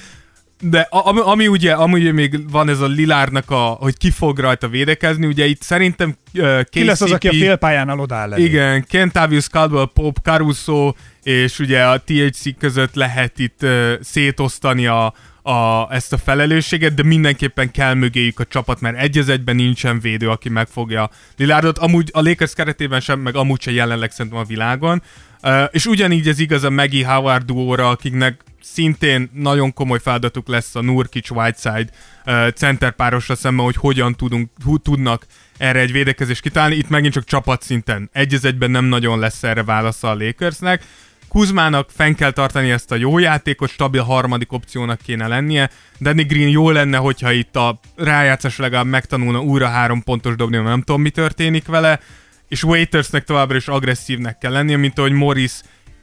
De 0.60 0.86
ami, 0.90 1.20
ami 1.22 1.46
ugye, 1.46 1.72
ami 1.72 2.00
ugye 2.00 2.12
még 2.12 2.50
van 2.50 2.68
ez 2.68 2.80
a 2.80 2.86
Lilárnak, 2.86 3.50
a, 3.50 3.56
hogy 3.56 3.96
ki 3.96 4.10
fog 4.10 4.38
rajta 4.38 4.68
védekezni, 4.68 5.26
ugye 5.26 5.46
itt 5.46 5.62
szerintem 5.62 6.16
uh, 6.34 6.62
Ki 6.62 6.84
lesz 6.84 7.00
az, 7.00 7.12
aki 7.12 7.28
a 7.28 7.30
KCP 7.30 7.38
félpályánál 7.38 7.98
odáll 7.98 8.32
elé? 8.32 8.42
Igen, 8.42 8.84
Kentavius 8.88 9.48
Caldwell, 9.48 9.90
Pope, 9.94 10.20
Caruso 10.20 10.92
és 11.22 11.58
ugye 11.58 11.84
a 11.84 12.02
THC 12.04 12.58
között 12.58 12.94
lehet 12.94 13.38
itt 13.38 13.58
uh, 13.62 13.92
szétosztani 14.00 14.86
a, 14.86 15.14
a, 15.48 15.88
ezt 15.90 16.12
a 16.12 16.18
felelősséget, 16.18 16.94
de 16.94 17.02
mindenképpen 17.02 17.70
kell 17.70 17.94
mögéjük 17.94 18.40
a 18.40 18.44
csapat, 18.44 18.80
mert 18.80 18.98
egy 18.98 19.18
az 19.18 19.28
egyben 19.28 19.56
nincsen 19.56 20.00
védő, 20.00 20.30
aki 20.30 20.48
megfogja 20.48 21.10
Lillardot. 21.36 21.78
Amúgy 21.78 22.10
a 22.12 22.20
Lakers 22.20 22.52
keretében 22.52 23.00
sem, 23.00 23.20
meg 23.20 23.36
amúgy 23.36 23.60
sem 23.60 23.74
jelenleg 23.74 24.10
szerintem 24.10 24.40
a 24.40 24.44
világon. 24.44 25.02
Uh, 25.42 25.62
és 25.70 25.86
ugyanígy 25.86 26.28
ez 26.28 26.38
igaz 26.38 26.64
a 26.64 26.70
Maggie 26.70 27.06
Howard 27.06 27.44
duóra, 27.44 27.88
akiknek 27.88 28.40
szintén 28.62 29.30
nagyon 29.32 29.72
komoly 29.72 29.98
feladatuk 29.98 30.48
lesz 30.48 30.74
a 30.74 30.80
Nurkic 30.80 31.30
Whiteside 31.30 31.90
uh, 32.26 32.48
centerpárosra 32.48 33.34
szemben, 33.34 33.64
hogy 33.64 33.76
hogyan 33.76 34.14
tudunk, 34.14 34.50
hu- 34.64 34.82
tudnak 34.82 35.26
erre 35.58 35.80
egy 35.80 35.92
védekezést 35.92 36.42
kitalálni. 36.42 36.74
Itt 36.76 36.88
megint 36.88 37.12
csak 37.12 37.24
csapatszinten. 37.24 38.10
Egy 38.12 38.38
egyben 38.42 38.70
nem 38.70 38.84
nagyon 38.84 39.18
lesz 39.18 39.42
erre 39.42 39.64
válasza 39.64 40.10
a 40.10 40.14
Lakersnek. 40.14 40.84
Kuzmának 41.28 41.90
fenn 41.90 42.14
kell 42.14 42.30
tartani 42.30 42.70
ezt 42.70 42.90
a 42.90 42.96
jó 42.96 43.18
játékot, 43.18 43.70
stabil 43.70 44.02
harmadik 44.02 44.52
opciónak 44.52 45.00
kéne 45.00 45.26
lennie. 45.26 45.70
Danny 46.00 46.26
Green 46.26 46.48
jó 46.48 46.70
lenne, 46.70 46.96
hogyha 46.96 47.32
itt 47.32 47.56
a 47.56 47.80
rájátszás 47.96 48.56
legalább 48.56 48.86
megtanulna 48.86 49.40
újra 49.40 49.68
három 49.68 50.02
pontos 50.02 50.36
dobni, 50.36 50.56
mert 50.56 50.68
nem 50.68 50.82
tudom, 50.82 51.02
mi 51.02 51.10
történik 51.10 51.66
vele. 51.66 52.00
És 52.48 52.62
Waitersnek 52.62 53.24
továbbra 53.24 53.56
is 53.56 53.68
agresszívnek 53.68 54.38
kell 54.38 54.52
lennie, 54.52 54.76
mint 54.76 54.98
ahogy 54.98 55.12
Morris 55.12 55.52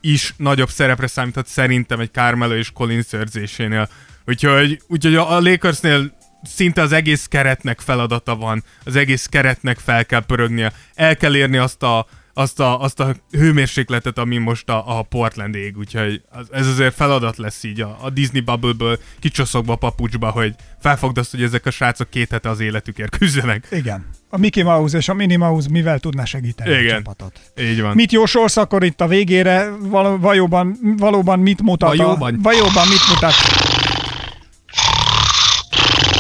is 0.02 0.34
nagyobb 0.38 0.70
szerepre 0.70 1.08
számíthat 1.08 1.48
szerintem 1.48 2.00
egy 2.00 2.12
Carmelo 2.12 2.56
és 2.56 2.72
Colin 2.72 3.02
szerzésénél. 3.02 3.90
Úgyhogy, 4.26 4.82
úgyhogy 4.88 5.16
a 5.16 5.40
Lakersnél 5.40 6.18
szinte 6.44 6.82
az 6.82 6.92
egész 6.92 7.26
keretnek 7.26 7.80
feladata 7.80 8.36
van, 8.36 8.64
az 8.84 8.96
egész 8.96 9.26
keretnek 9.26 9.78
fel 9.78 10.06
kell 10.06 10.26
pörögnie, 10.26 10.72
el 10.96 11.18
kell 11.18 11.36
érni 11.36 11.58
azt 11.58 11.84
a, 11.84 12.08
azt 12.38 12.60
a, 12.60 12.82
azt 12.82 13.00
a 13.00 13.16
hőmérsékletet, 13.32 14.18
ami 14.18 14.38
most 14.38 14.70
a, 14.70 14.98
a 14.98 15.02
Portland 15.02 15.56
ég, 15.56 15.78
úgyhogy 15.78 16.22
az, 16.30 16.48
ez 16.52 16.68
azért 16.68 16.96
feladat 16.96 17.38
lesz 17.38 17.64
így 17.64 17.82
a, 17.82 17.98
a 18.02 18.10
Disney 18.10 18.42
Bubble-ből 18.42 19.00
kicsoszogva 19.20 19.74
a 19.74 19.76
papucsba, 19.76 20.30
hogy 20.30 20.56
felfogd 20.82 21.18
azt, 21.18 21.32
hogy 21.32 21.44
ezek 21.44 21.66
a 21.66 21.72
srácok 21.72 22.10
két 22.10 22.30
hete 22.30 22.50
az 22.50 22.60
életükért 22.60 23.18
küzdenek. 23.18 23.68
Igen. 23.72 24.06
A 24.30 24.38
Mickey 24.38 24.64
Mouse 24.64 24.98
és 24.98 25.10
a 25.10 25.14
Minnie 25.14 25.38
Mouse 25.38 25.70
mivel 25.72 26.00
tudná 26.00 26.26
segíteni 26.26 26.74
a 26.74 26.80
Igen. 26.80 26.96
csapatot? 26.96 27.40
Így 27.60 27.82
van. 27.82 27.96
Mit 27.96 28.12
jósolsz 28.12 28.58
akkor 28.58 28.84
itt 28.84 29.02
a 29.02 29.08
végére? 29.08 29.70
Val- 29.80 30.22
valóban, 30.22 30.78
valóban 30.98 31.40
mit 31.40 31.62
mutat? 31.62 31.96
Valóban? 31.96 32.34
A, 32.34 32.38
valóban 32.42 32.88
mit 32.88 33.08
mutat? 33.10 33.34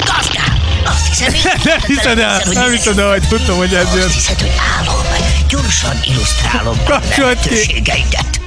Gazdám, 0.05 0.57
azt 0.85 1.07
hiszem, 1.07 1.33
Nem 1.71 1.79
hiszed 1.79 2.17
el, 2.19 2.41
nem 2.53 2.71
hiszed 2.71 2.97
el, 2.99 3.09
hogy 3.09 3.27
tudtam, 3.27 3.57
hogy 3.57 3.73
ez 3.73 3.93
jön. 3.95 4.03
Azt 4.03 4.13
hiszed, 4.13 4.39
hogy 4.39 4.51
álom. 4.77 5.34
Gyorsan 5.49 5.95
illusztrálom 6.03 6.77
a 6.79 6.83
Kapcsolt 6.89 7.45
lehetőségeidet. 7.45 8.39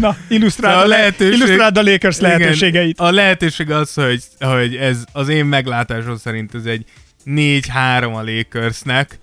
Na, 0.00 0.16
illusztráld 0.28 0.76
a, 0.76 0.80
a 0.80 0.86
le- 0.86 0.96
lehetőség- 0.96 1.38
illusztráld 1.40 1.76
a 1.78 1.82
Lakers 1.82 2.18
Igen, 2.18 2.30
lehetőségeit. 2.38 3.00
A 3.00 3.10
lehetőség 3.10 3.70
az, 3.70 3.94
hogy, 3.94 4.22
hogy 4.38 4.76
ez 4.76 5.04
az 5.12 5.28
én 5.28 5.44
meglátásom 5.44 6.16
szerint 6.16 6.54
ez 6.54 6.64
egy 6.64 6.84
4-3 7.26 8.14
a 8.14 8.22
Lakersnek. 8.22 9.18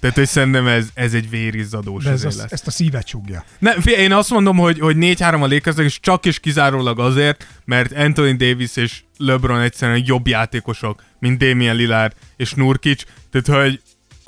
Tehát, 0.00 0.16
hogy 0.18 0.28
szerintem 0.28 0.66
ez, 0.66 0.86
ez 0.94 1.14
egy 1.14 1.30
vérizzadós 1.30 2.04
ez 2.04 2.24
az, 2.24 2.36
lesz. 2.36 2.52
ezt 2.52 2.66
a 2.66 2.70
szívet 2.70 3.06
csúgja. 3.06 3.44
Nem, 3.58 3.80
figyelj, 3.80 4.02
én 4.02 4.12
azt 4.12 4.30
mondom, 4.30 4.56
hogy, 4.56 4.78
hogy 4.78 4.96
4-3 4.98 5.42
a 5.42 5.46
Lakersnek, 5.46 5.86
és 5.86 6.00
csak 6.00 6.26
és 6.26 6.40
kizárólag 6.40 6.98
azért, 7.00 7.46
mert 7.64 7.92
Anthony 7.92 8.36
Davis 8.36 8.76
és 8.76 9.00
LeBron 9.18 9.60
egyszerűen 9.60 10.02
jobb 10.06 10.26
játékosok, 10.26 11.02
mint 11.18 11.38
Damian 11.38 11.76
Lillard 11.76 12.12
és 12.36 12.52
Nurkic. 12.52 13.02
Tehát, 13.30 13.62
hogy 13.62 13.80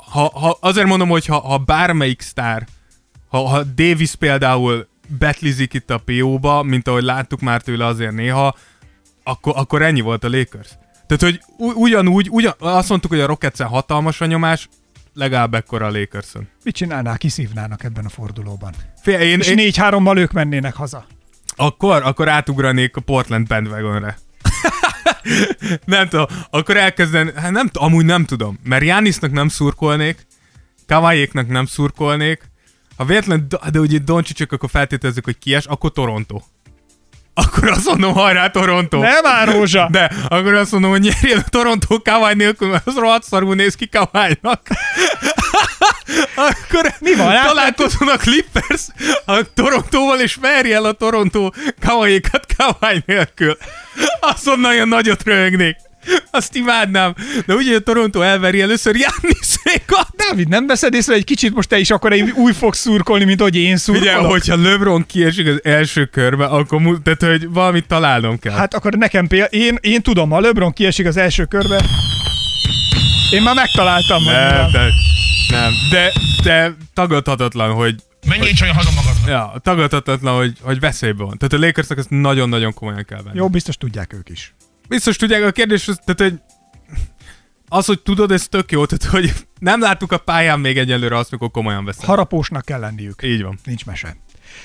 ha, 0.09 0.31
ha, 0.33 0.57
azért 0.61 0.87
mondom, 0.87 1.09
hogy 1.09 1.25
ha, 1.25 1.39
ha 1.39 1.57
bármelyik 1.57 2.21
sztár, 2.21 2.67
ha, 3.27 3.47
ha 3.47 3.63
Davis 3.63 4.15
például 4.15 4.87
betlizik 5.07 5.73
itt 5.73 5.89
a 5.89 6.01
PO-ba, 6.05 6.63
mint 6.63 6.87
ahogy 6.87 7.03
láttuk 7.03 7.39
már 7.39 7.61
tőle 7.61 7.85
azért 7.85 8.13
néha, 8.13 8.55
akkor, 9.23 9.53
akkor 9.55 9.81
ennyi 9.81 10.01
volt 10.01 10.23
a 10.23 10.29
Lakers. 10.29 10.69
Tehát, 11.07 11.23
hogy 11.23 11.41
ugyanúgy, 11.57 12.29
ugyan, 12.29 12.53
azt 12.59 12.89
mondtuk, 12.89 13.11
hogy 13.11 13.19
a 13.19 13.25
Rocketsen 13.25 13.67
hatalmas 13.67 14.21
a 14.21 14.25
nyomás, 14.25 14.69
legalább 15.13 15.53
ekkora 15.53 15.85
a 15.85 15.91
Lakerson. 15.91 16.47
Mit 16.63 16.75
csinálnál, 16.75 17.17
kiszívnának 17.17 17.83
ebben 17.83 18.05
a 18.05 18.09
fordulóban? 18.09 18.73
Figyelj, 19.01 19.29
én, 19.29 19.39
És 19.39 19.47
én, 19.47 19.55
négy 19.55 19.77
hárommal 19.77 20.17
ők 20.17 20.31
mennének 20.31 20.75
haza. 20.75 21.05
Akkor, 21.55 22.03
akkor 22.03 22.29
átugranék 22.29 22.95
a 22.95 23.01
Portland 23.01 23.47
bandwagonre. 23.47 24.17
nem 25.85 26.07
tudom, 26.07 26.25
akkor 26.49 26.77
elkezden, 26.77 27.31
hát 27.35 27.51
nem, 27.51 27.69
amúgy 27.73 28.05
nem 28.05 28.25
tudom, 28.25 28.59
mert 28.63 28.83
Jánisznak 28.83 29.31
nem 29.31 29.47
szurkolnék, 29.47 30.27
Kawaiéknak 30.87 31.47
nem 31.47 31.65
szurkolnék, 31.65 32.41
ha 32.97 33.05
véletlen, 33.05 33.47
de 33.71 33.79
ugye 33.79 33.97
Doncsicsök, 33.97 34.51
akkor 34.51 34.69
feltételezzük, 34.69 35.25
hogy 35.25 35.37
kies, 35.37 35.65
akkor 35.65 35.91
Toronto. 35.91 36.41
Akkor 37.33 37.69
azt 37.69 37.85
mondom, 37.85 38.13
hajrá 38.13 38.47
Toronto. 38.49 38.99
Nem 38.99 39.23
már, 39.23 39.47
Rózsa! 39.47 39.87
De 39.91 40.11
akkor 40.27 40.53
azt 40.53 40.71
mondom, 40.71 40.89
hogy 40.89 41.01
nyerjen 41.01 41.37
a 41.37 41.49
Toronto 41.49 42.01
Kawai 42.01 42.33
nélkül, 42.33 42.69
mert 42.69 42.87
az 42.87 42.95
rohadt 42.95 43.23
szarul 43.23 43.55
néz 43.55 43.75
ki 43.75 43.87
Kawainak. 43.87 44.67
Akkor 46.35 46.93
Mi 46.99 47.15
van, 47.15 47.27
látod? 47.27 47.47
találkozon 47.55 48.07
a 48.07 48.17
Clippers 48.17 48.81
a 49.25 49.53
Torontóval, 49.53 50.19
és 50.19 50.35
verje 50.35 50.75
el 50.75 50.85
a 50.85 50.91
Toronto 50.91 51.49
Kawaiékat 51.85 52.45
Kawai 52.57 53.03
nélkül. 53.05 53.57
Azt 54.19 54.47
onnan 54.47 54.71
olyan 54.71 54.87
nagyot 54.87 55.23
röhögnék. 55.23 55.75
Azt 56.31 56.55
imádnám. 56.55 57.15
De 57.45 57.53
ugye 57.53 57.75
a 57.75 57.79
Toronto 57.79 58.21
elveri 58.21 58.61
először 58.61 58.95
Janniszékat. 58.95 60.07
Dávid, 60.15 60.47
nem 60.47 60.67
veszed 60.67 60.93
észre, 60.93 61.11
hogy 61.11 61.21
egy 61.21 61.27
kicsit 61.27 61.53
most 61.53 61.69
te 61.69 61.77
is 61.77 61.91
akkor 61.91 62.15
új 62.35 62.53
fogsz 62.53 62.79
szurkolni, 62.79 63.23
mint 63.23 63.41
hogy 63.41 63.55
én 63.55 63.77
szurkolok? 63.77 64.19
Ugye, 64.19 64.27
hogyha 64.27 64.55
LeBron 64.61 65.05
kiesik 65.05 65.47
az 65.47 65.59
első 65.63 66.05
körbe, 66.05 66.45
akkor 66.45 66.81
tehát, 67.03 67.23
hogy 67.23 67.49
valamit 67.49 67.87
találnom 67.87 68.39
kell. 68.39 68.53
Hát 68.55 68.73
akkor 68.73 68.93
nekem 68.93 69.27
például, 69.27 69.51
én, 69.51 69.77
én 69.81 70.01
tudom, 70.01 70.29
ha 70.29 70.39
LeBron 70.39 70.73
kiesik 70.73 71.05
az 71.05 71.17
első 71.17 71.45
körbe, 71.45 71.81
én 73.31 73.41
már 73.41 73.55
megtaláltam. 73.55 74.23
hogy 74.23 74.33
nem, 74.71 74.89
nem, 75.49 75.71
de, 75.89 76.13
de 76.43 76.75
tagadhatatlan, 76.93 77.73
hogy 77.73 77.95
Menjél 78.27 78.53
csak 78.53 78.69
haza 78.69 78.91
magadnak. 78.91 79.27
Ja, 79.27 79.59
tagadhatatlan, 79.61 80.35
hogy, 80.35 80.57
hogy 80.61 80.79
veszélyben 80.79 81.25
van. 81.25 81.37
Tehát 81.37 81.53
a 81.53 81.65
Lakersnek 81.65 81.97
ezt 81.97 82.09
nagyon-nagyon 82.09 82.73
komolyan 82.73 83.03
kell 83.03 83.21
venni. 83.21 83.37
Jó, 83.37 83.49
biztos 83.49 83.77
tudják 83.77 84.13
ők 84.13 84.29
is. 84.29 84.55
Biztos 84.87 85.15
tudják, 85.15 85.43
a 85.43 85.51
kérdés 85.51 85.87
az, 85.87 85.99
tehát, 86.05 86.31
hogy 86.31 86.41
az, 87.67 87.85
hogy 87.85 88.01
tudod, 88.01 88.31
ez 88.31 88.47
tök 88.47 88.71
jó, 88.71 88.85
tehát, 88.85 89.13
hogy 89.13 89.33
nem 89.59 89.79
láttuk 89.79 90.11
a 90.11 90.17
pályán 90.17 90.59
még 90.59 90.77
egyelőre 90.77 91.17
azt, 91.17 91.31
mikor 91.31 91.51
komolyan 91.51 91.85
veszem. 91.85 92.07
Harapósnak 92.07 92.65
kell 92.65 92.79
lenniük. 92.79 93.21
Így 93.23 93.43
van. 93.43 93.59
Nincs 93.63 93.85
mese. 93.85 94.17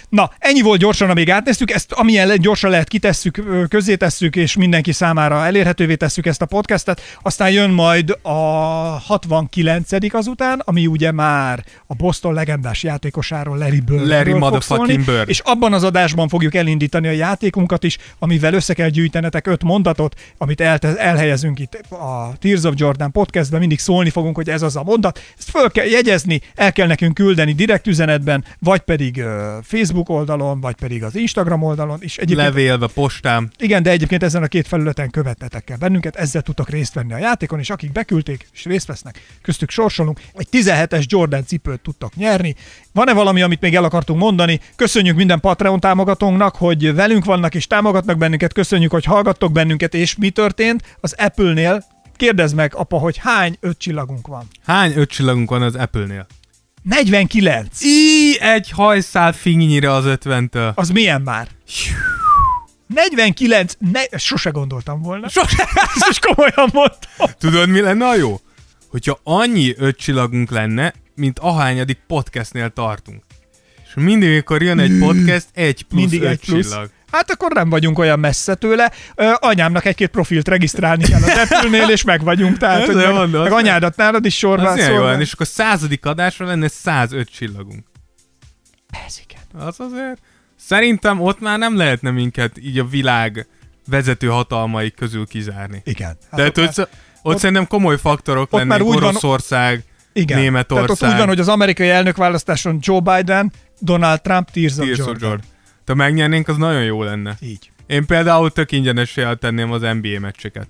Na, 0.09 0.31
ennyi 0.39 0.61
volt 0.61 0.81
gyorsan, 0.81 1.11
amíg 1.11 1.31
átnéztük, 1.31 1.71
ezt 1.71 1.93
amilyen 1.93 2.41
gyorsan 2.41 2.71
lehet 2.71 2.89
kitesszük, 2.89 3.43
közzétesszük, 3.69 4.37
és 4.37 4.57
mindenki 4.57 4.93
számára 4.93 5.45
elérhetővé 5.45 5.95
tesszük 5.95 6.27
ezt 6.27 6.43
a 6.43 6.47
podcastet. 6.47 7.01
Aztán 7.23 7.51
jön 7.51 7.71
majd 7.71 8.19
a 8.23 8.31
69 8.33 9.91
azután, 10.13 10.63
ami 10.65 10.87
ugye 10.87 11.13
már 11.13 11.65
a 11.87 11.95
Boston 11.95 12.35
legendás 12.35 12.83
játékosáról, 12.83 13.59
Larry 13.59 13.81
Bird. 13.81 14.07
Larry 14.07 14.33
motherfucking 14.33 15.05
Bird. 15.05 15.29
És 15.29 15.39
abban 15.39 15.73
az 15.73 15.85
adásban 15.85 16.29
fogjuk 16.29 16.55
elindítani 16.55 17.09
a 17.09 17.11
játékunkat 17.11 17.85
is, 17.85 17.99
amivel 18.19 18.55
össze 18.55 18.75
kell 18.75 18.89
gyűjtenetek 18.89 19.47
öt 19.47 19.63
mondatot, 19.63 20.15
amit 20.39 20.61
el, 20.61 20.79
elhelyezünk 20.97 21.59
itt 21.59 21.75
a 21.91 22.33
Tears 22.39 22.63
of 22.63 22.75
Jordan 22.77 23.13
podcastben, 23.13 23.61
mindig 23.61 23.79
szólni 23.79 24.11
fogunk, 24.11 24.37
hogy 24.37 24.49
ez 24.49 24.63
az 24.63 24.77
a 24.77 24.83
mondat. 24.83 25.21
Ezt 25.39 25.51
föl 25.51 25.71
kell 25.71 25.87
jegyezni, 25.87 26.41
el 26.55 26.73
kell 26.73 26.87
nekünk 26.87 27.15
küldeni 27.15 27.53
direkt 27.53 27.87
üzenetben, 27.87 28.45
vagy 28.59 28.81
pedig 28.81 29.17
uh, 29.17 29.25
Facebook 29.83 30.09
oldalon, 30.09 30.61
vagy 30.61 30.75
pedig 30.75 31.05
az 31.05 31.17
Instagram 31.17 31.63
oldalon, 31.63 31.99
és 32.01 32.19
egyébként 32.19 32.49
Levélve, 32.49 32.87
postám. 32.87 33.51
igen, 33.59 33.83
de 33.83 33.91
egyébként 33.91 34.23
ezen 34.23 34.43
a 34.43 34.47
két 34.47 34.69
felületen 34.69 35.11
követnetek 35.11 35.65
kell 35.65 35.77
bennünket, 35.77 36.17
ezzel 36.17 36.43
tudtok 36.43 36.69
részt 36.69 36.95
venni 36.95 37.13
a 37.13 37.19
játékon, 37.19 37.59
és 37.59 37.71
akik 37.71 37.93
beküldték 37.93 38.49
és 38.53 38.65
részt 38.65 38.87
vesznek, 38.87 39.39
köztük 39.43 39.71
sorsolunk, 39.71 40.21
egy 40.35 40.49
17-es 40.53 41.07
Jordan 41.07 41.45
cipőt 41.47 41.81
tudtok 41.81 42.15
nyerni. 42.15 42.55
Van-e 42.93 43.13
valami, 43.13 43.43
amit 43.43 43.61
még 43.61 43.75
el 43.75 43.85
akartunk 43.85 44.21
mondani? 44.21 44.61
Köszönjük 44.77 45.17
minden 45.17 45.41
Patreon 45.41 45.81
támogatónknak, 45.81 46.57
hogy 46.57 46.95
velünk 46.95 47.25
vannak 47.25 47.55
és 47.55 47.67
támogatnak 47.67 48.19
bennünket, 48.19 48.53
köszönjük, 48.53 48.91
hogy 48.91 49.05
hallgattok 49.05 49.53
bennünket, 49.53 49.95
és 49.95 50.17
mi 50.17 50.31
történt 50.31 50.97
az 51.01 51.15
Apple-nél. 51.19 51.85
Kérdezd 52.17 52.55
meg, 52.55 52.75
apa, 52.75 52.99
hogy 52.99 53.17
hány 53.17 53.57
öt 53.61 53.79
csillagunk 53.79 54.27
van? 54.27 54.47
Hány 54.65 54.93
öt 54.97 55.11
csillagunk 55.11 55.51
van 55.51 55.63
az 55.63 55.75
Apple-nél? 55.75 56.27
49. 56.83 57.83
Í, 57.83 58.39
egy 58.41 58.71
hajszál 58.71 59.33
finnyire 59.33 59.93
az 59.93 60.05
ötventől. 60.05 60.73
Az 60.75 60.89
milyen 60.91 61.23
már? 61.23 61.49
49, 62.87 63.73
ne, 63.93 64.19
sose 64.19 64.51
gondoltam 64.51 65.03
volna. 65.03 65.29
Sose. 65.29 65.69
Ezt 65.97 66.07
is 66.11 66.19
komolyan 66.19 66.69
mondtam. 66.73 67.27
Tudod, 67.39 67.69
mi 67.69 67.81
lenne 67.81 68.07
a 68.09 68.17
jó? 68.17 68.41
Hogyha 68.89 69.21
annyi 69.23 69.75
öt 69.77 69.97
csillagunk 69.97 70.51
lenne, 70.51 70.93
mint 71.15 71.39
ahányadik 71.39 71.99
podcastnél 72.07 72.71
tartunk. 72.71 73.23
És 73.87 73.93
mindig, 73.95 74.31
amikor 74.31 74.63
jön 74.63 74.79
egy 74.79 74.99
podcast, 74.99 75.47
egy 75.53 75.83
plusz 75.83 76.01
Mindig 76.01 76.23
öt 76.23 76.31
egy 76.31 76.41
plusz. 76.41 76.69
csillag. 76.69 76.91
Hát 77.13 77.31
akkor 77.31 77.53
nem 77.53 77.71
vagyunk 77.71 77.99
olyan 77.99 78.19
messze 78.19 78.55
tőle. 78.55 78.93
Ö, 79.15 79.33
anyámnak 79.41 79.85
egy-két 79.85 80.09
profilt 80.09 80.49
regisztrálni 80.49 81.05
kell 81.05 81.23
az 81.23 81.29
Apple-nél, 81.51 81.89
és 81.91 82.03
meg 82.05 82.23
vagyunk. 82.23 82.57
Tehát, 82.57 82.87
hogy 82.87 82.95
meg, 82.95 83.15
az 83.15 83.31
meg 83.31 83.53
anyádat 83.53 83.97
nálad 83.97 84.25
is 84.25 84.37
sorban. 84.37 84.77
Ilyen 84.77 84.93
jó 84.93 85.05
lenne, 85.05 85.21
és 85.21 85.33
akkor 85.33 85.47
századik 85.47 86.07
adásra 86.07 86.47
lenne 86.47 86.69
105 86.69 87.29
csillagunk. 87.31 87.85
Ez 89.07 89.21
igen. 89.29 89.67
Az 89.67 89.81
azért... 89.81 90.19
Szerintem 90.57 91.21
ott 91.21 91.41
már 91.41 91.59
nem 91.59 91.77
lehetne 91.77 92.11
minket 92.11 92.59
így 92.59 92.79
a 92.79 92.85
világ 92.85 93.47
vezető 93.89 94.27
hatalmai 94.27 94.91
közül 94.91 95.27
kizárni. 95.27 95.83
Igen. 95.85 96.07
Hát 96.09 96.19
Tehát 96.31 96.59
ott 96.59 96.65
ott, 96.69 96.77
már- 96.77 96.89
ott, 97.23 97.33
ott 97.33 97.39
szerintem 97.39 97.67
komoly 97.67 97.99
faktorok 97.99 98.53
ott 98.53 98.59
lennének, 98.59 98.83
úgy 98.83 98.95
van- 98.95 99.03
Oroszország, 99.03 99.85
igen. 100.13 100.39
Németország. 100.39 100.87
Tehát 100.87 101.03
ott 101.03 101.09
úgy 101.13 101.19
van, 101.19 101.29
hogy 101.29 101.41
az 101.41 101.49
amerikai 101.49 101.89
elnökválasztáson 101.89 102.79
Joe 102.81 103.01
Biden, 103.01 103.53
Donald 103.79 104.23
Trump, 104.23 104.51
Tears 104.51 104.73
of 104.79 104.85
Tears 104.85 104.99
of 104.99 105.07
Jordan. 105.07 105.29
Jordan. 105.29 105.47
Ha 105.87 105.95
megnyernénk, 105.95 106.49
az 106.49 106.57
nagyon 106.57 106.85
jó 106.85 107.03
lenne. 107.03 107.37
Így. 107.41 107.71
Én 107.87 108.07
például 108.07 108.51
tök 108.51 108.73
ingyenessel 108.73 109.37
tenném 109.37 109.73
az 109.73 109.81
NBA 109.81 110.21
meccseket. 110.21 110.69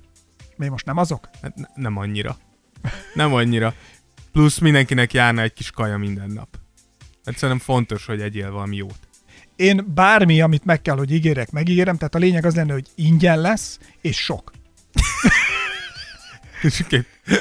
Mi 0.56 0.68
most 0.68 0.86
nem 0.86 0.96
azok? 0.96 1.28
Hát 1.42 1.54
ne- 1.56 1.68
nem 1.74 1.96
annyira. 1.96 2.36
Nem 3.14 3.34
annyira. 3.34 3.74
Plusz 4.32 4.58
mindenkinek 4.58 5.12
járna 5.12 5.42
egy 5.42 5.52
kis 5.52 5.70
kaja 5.70 5.96
minden 5.96 6.30
nap. 6.30 6.48
Egyszerűen 7.24 7.58
fontos, 7.58 8.06
hogy 8.06 8.20
egyél 8.20 8.50
valami 8.50 8.76
jót. 8.76 8.98
Én 9.56 9.84
bármi, 9.94 10.40
amit 10.40 10.64
meg 10.64 10.82
kell, 10.82 10.96
hogy 10.96 11.12
ígérek, 11.12 11.50
megígérem, 11.50 11.96
tehát 11.96 12.14
a 12.14 12.18
lényeg 12.18 12.44
az 12.44 12.54
lenne, 12.54 12.72
hogy 12.72 12.86
ingyen 12.94 13.40
lesz, 13.40 13.78
és 14.00 14.16
sok. 14.16 14.52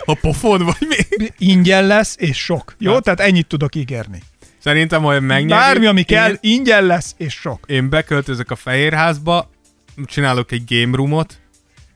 A 0.06 0.14
pofon 0.14 0.66
vagy 0.66 0.88
mi? 0.88 1.28
Ingyen 1.38 1.88
lesz, 1.88 2.16
és 2.20 2.38
sok. 2.38 2.76
Jó? 2.78 2.94
Hát. 2.94 3.04
Tehát 3.04 3.20
ennyit 3.20 3.48
tudok 3.48 3.76
ígérni. 3.76 4.22
Szerintem, 4.64 5.04
hogy 5.04 5.22
megnyerjük... 5.22 5.50
Bármi, 5.50 5.86
ami 5.86 6.04
kell, 6.04 6.30
Én, 6.30 6.38
ingyen 6.42 6.86
lesz, 6.86 7.14
és 7.18 7.34
sok. 7.34 7.64
én 7.68 7.90
beköltözök 7.90 8.52
a 8.52 8.56
Fehérházba, 8.56 9.50
csinálok 10.06 10.52
egy 10.52 10.64
game 10.68 10.96
roomot, 10.96 11.40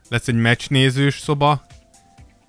lesz 0.09 0.27
egy 0.27 0.35
meccsnézős 0.35 1.19
szoba, 1.19 1.65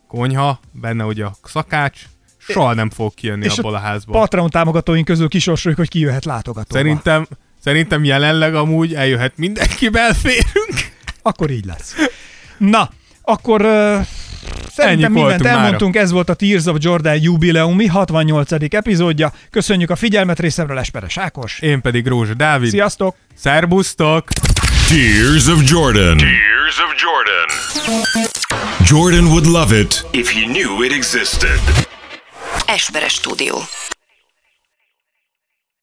konyha, 0.09 0.61
benne 0.73 1.05
ugye 1.05 1.25
a 1.25 1.37
szakács, 1.45 2.01
soha 2.39 2.75
nem 2.75 2.91
fog 2.91 3.15
kijönni 3.15 3.45
És 3.45 3.59
abból 3.59 3.75
a 3.75 3.77
a 3.77 3.81
házból. 3.81 4.21
Patreon 4.21 4.51
támogatóink 4.51 5.05
közül 5.05 5.29
kisorsoljuk, 5.29 5.81
hogy 5.81 5.89
ki 5.89 5.99
jöhet 5.99 6.25
látogatóba. 6.25 6.81
Szerintem, 6.81 7.27
szerintem 7.61 8.05
jelenleg 8.05 8.55
amúgy 8.55 8.95
eljöhet 8.95 9.37
mindenki, 9.37 9.89
belférünk. 9.89 10.95
Akkor 11.23 11.51
így 11.51 11.65
lesz. 11.65 11.95
Na, 12.59 12.91
akkor 13.23 13.65
uh, 13.65 14.07
szerintem 14.75 15.13
mindent 15.13 15.15
voltunk 15.15 15.43
mára. 15.43 15.59
elmondtunk, 15.59 15.97
ez 15.97 16.11
volt 16.11 16.29
a 16.29 16.35
Tears 16.35 16.65
of 16.65 16.77
Jordan 16.81 17.23
jubileumi 17.23 17.87
68. 17.87 18.53
epizódja. 18.75 19.33
Köszönjük 19.51 19.91
a 19.91 19.97
figyelmet 19.97 20.41
részemről, 20.41 20.79
Esperes 20.79 21.19
Ákos. 21.19 21.59
Én 21.61 21.81
pedig 21.81 22.07
Rózsa 22.07 22.35
Dávid. 22.35 22.71
Sziasztok! 22.71 23.17
Szerbusztok! 23.35 24.29
Tears 24.89 25.47
of 25.47 25.71
Jordan. 25.71 26.17
Tears 26.17 26.79
of 26.79 26.95
Jordan. 27.03 27.49
Jordan 28.85 29.25
would 29.27 29.47
love 29.47 29.79
it 29.79 30.07
if 30.13 30.33
he 30.33 30.41
knew 30.41 30.83
it 30.83 30.93
existed. 30.93 31.61
Esperes 32.67 33.13
stúdió. 33.13 33.57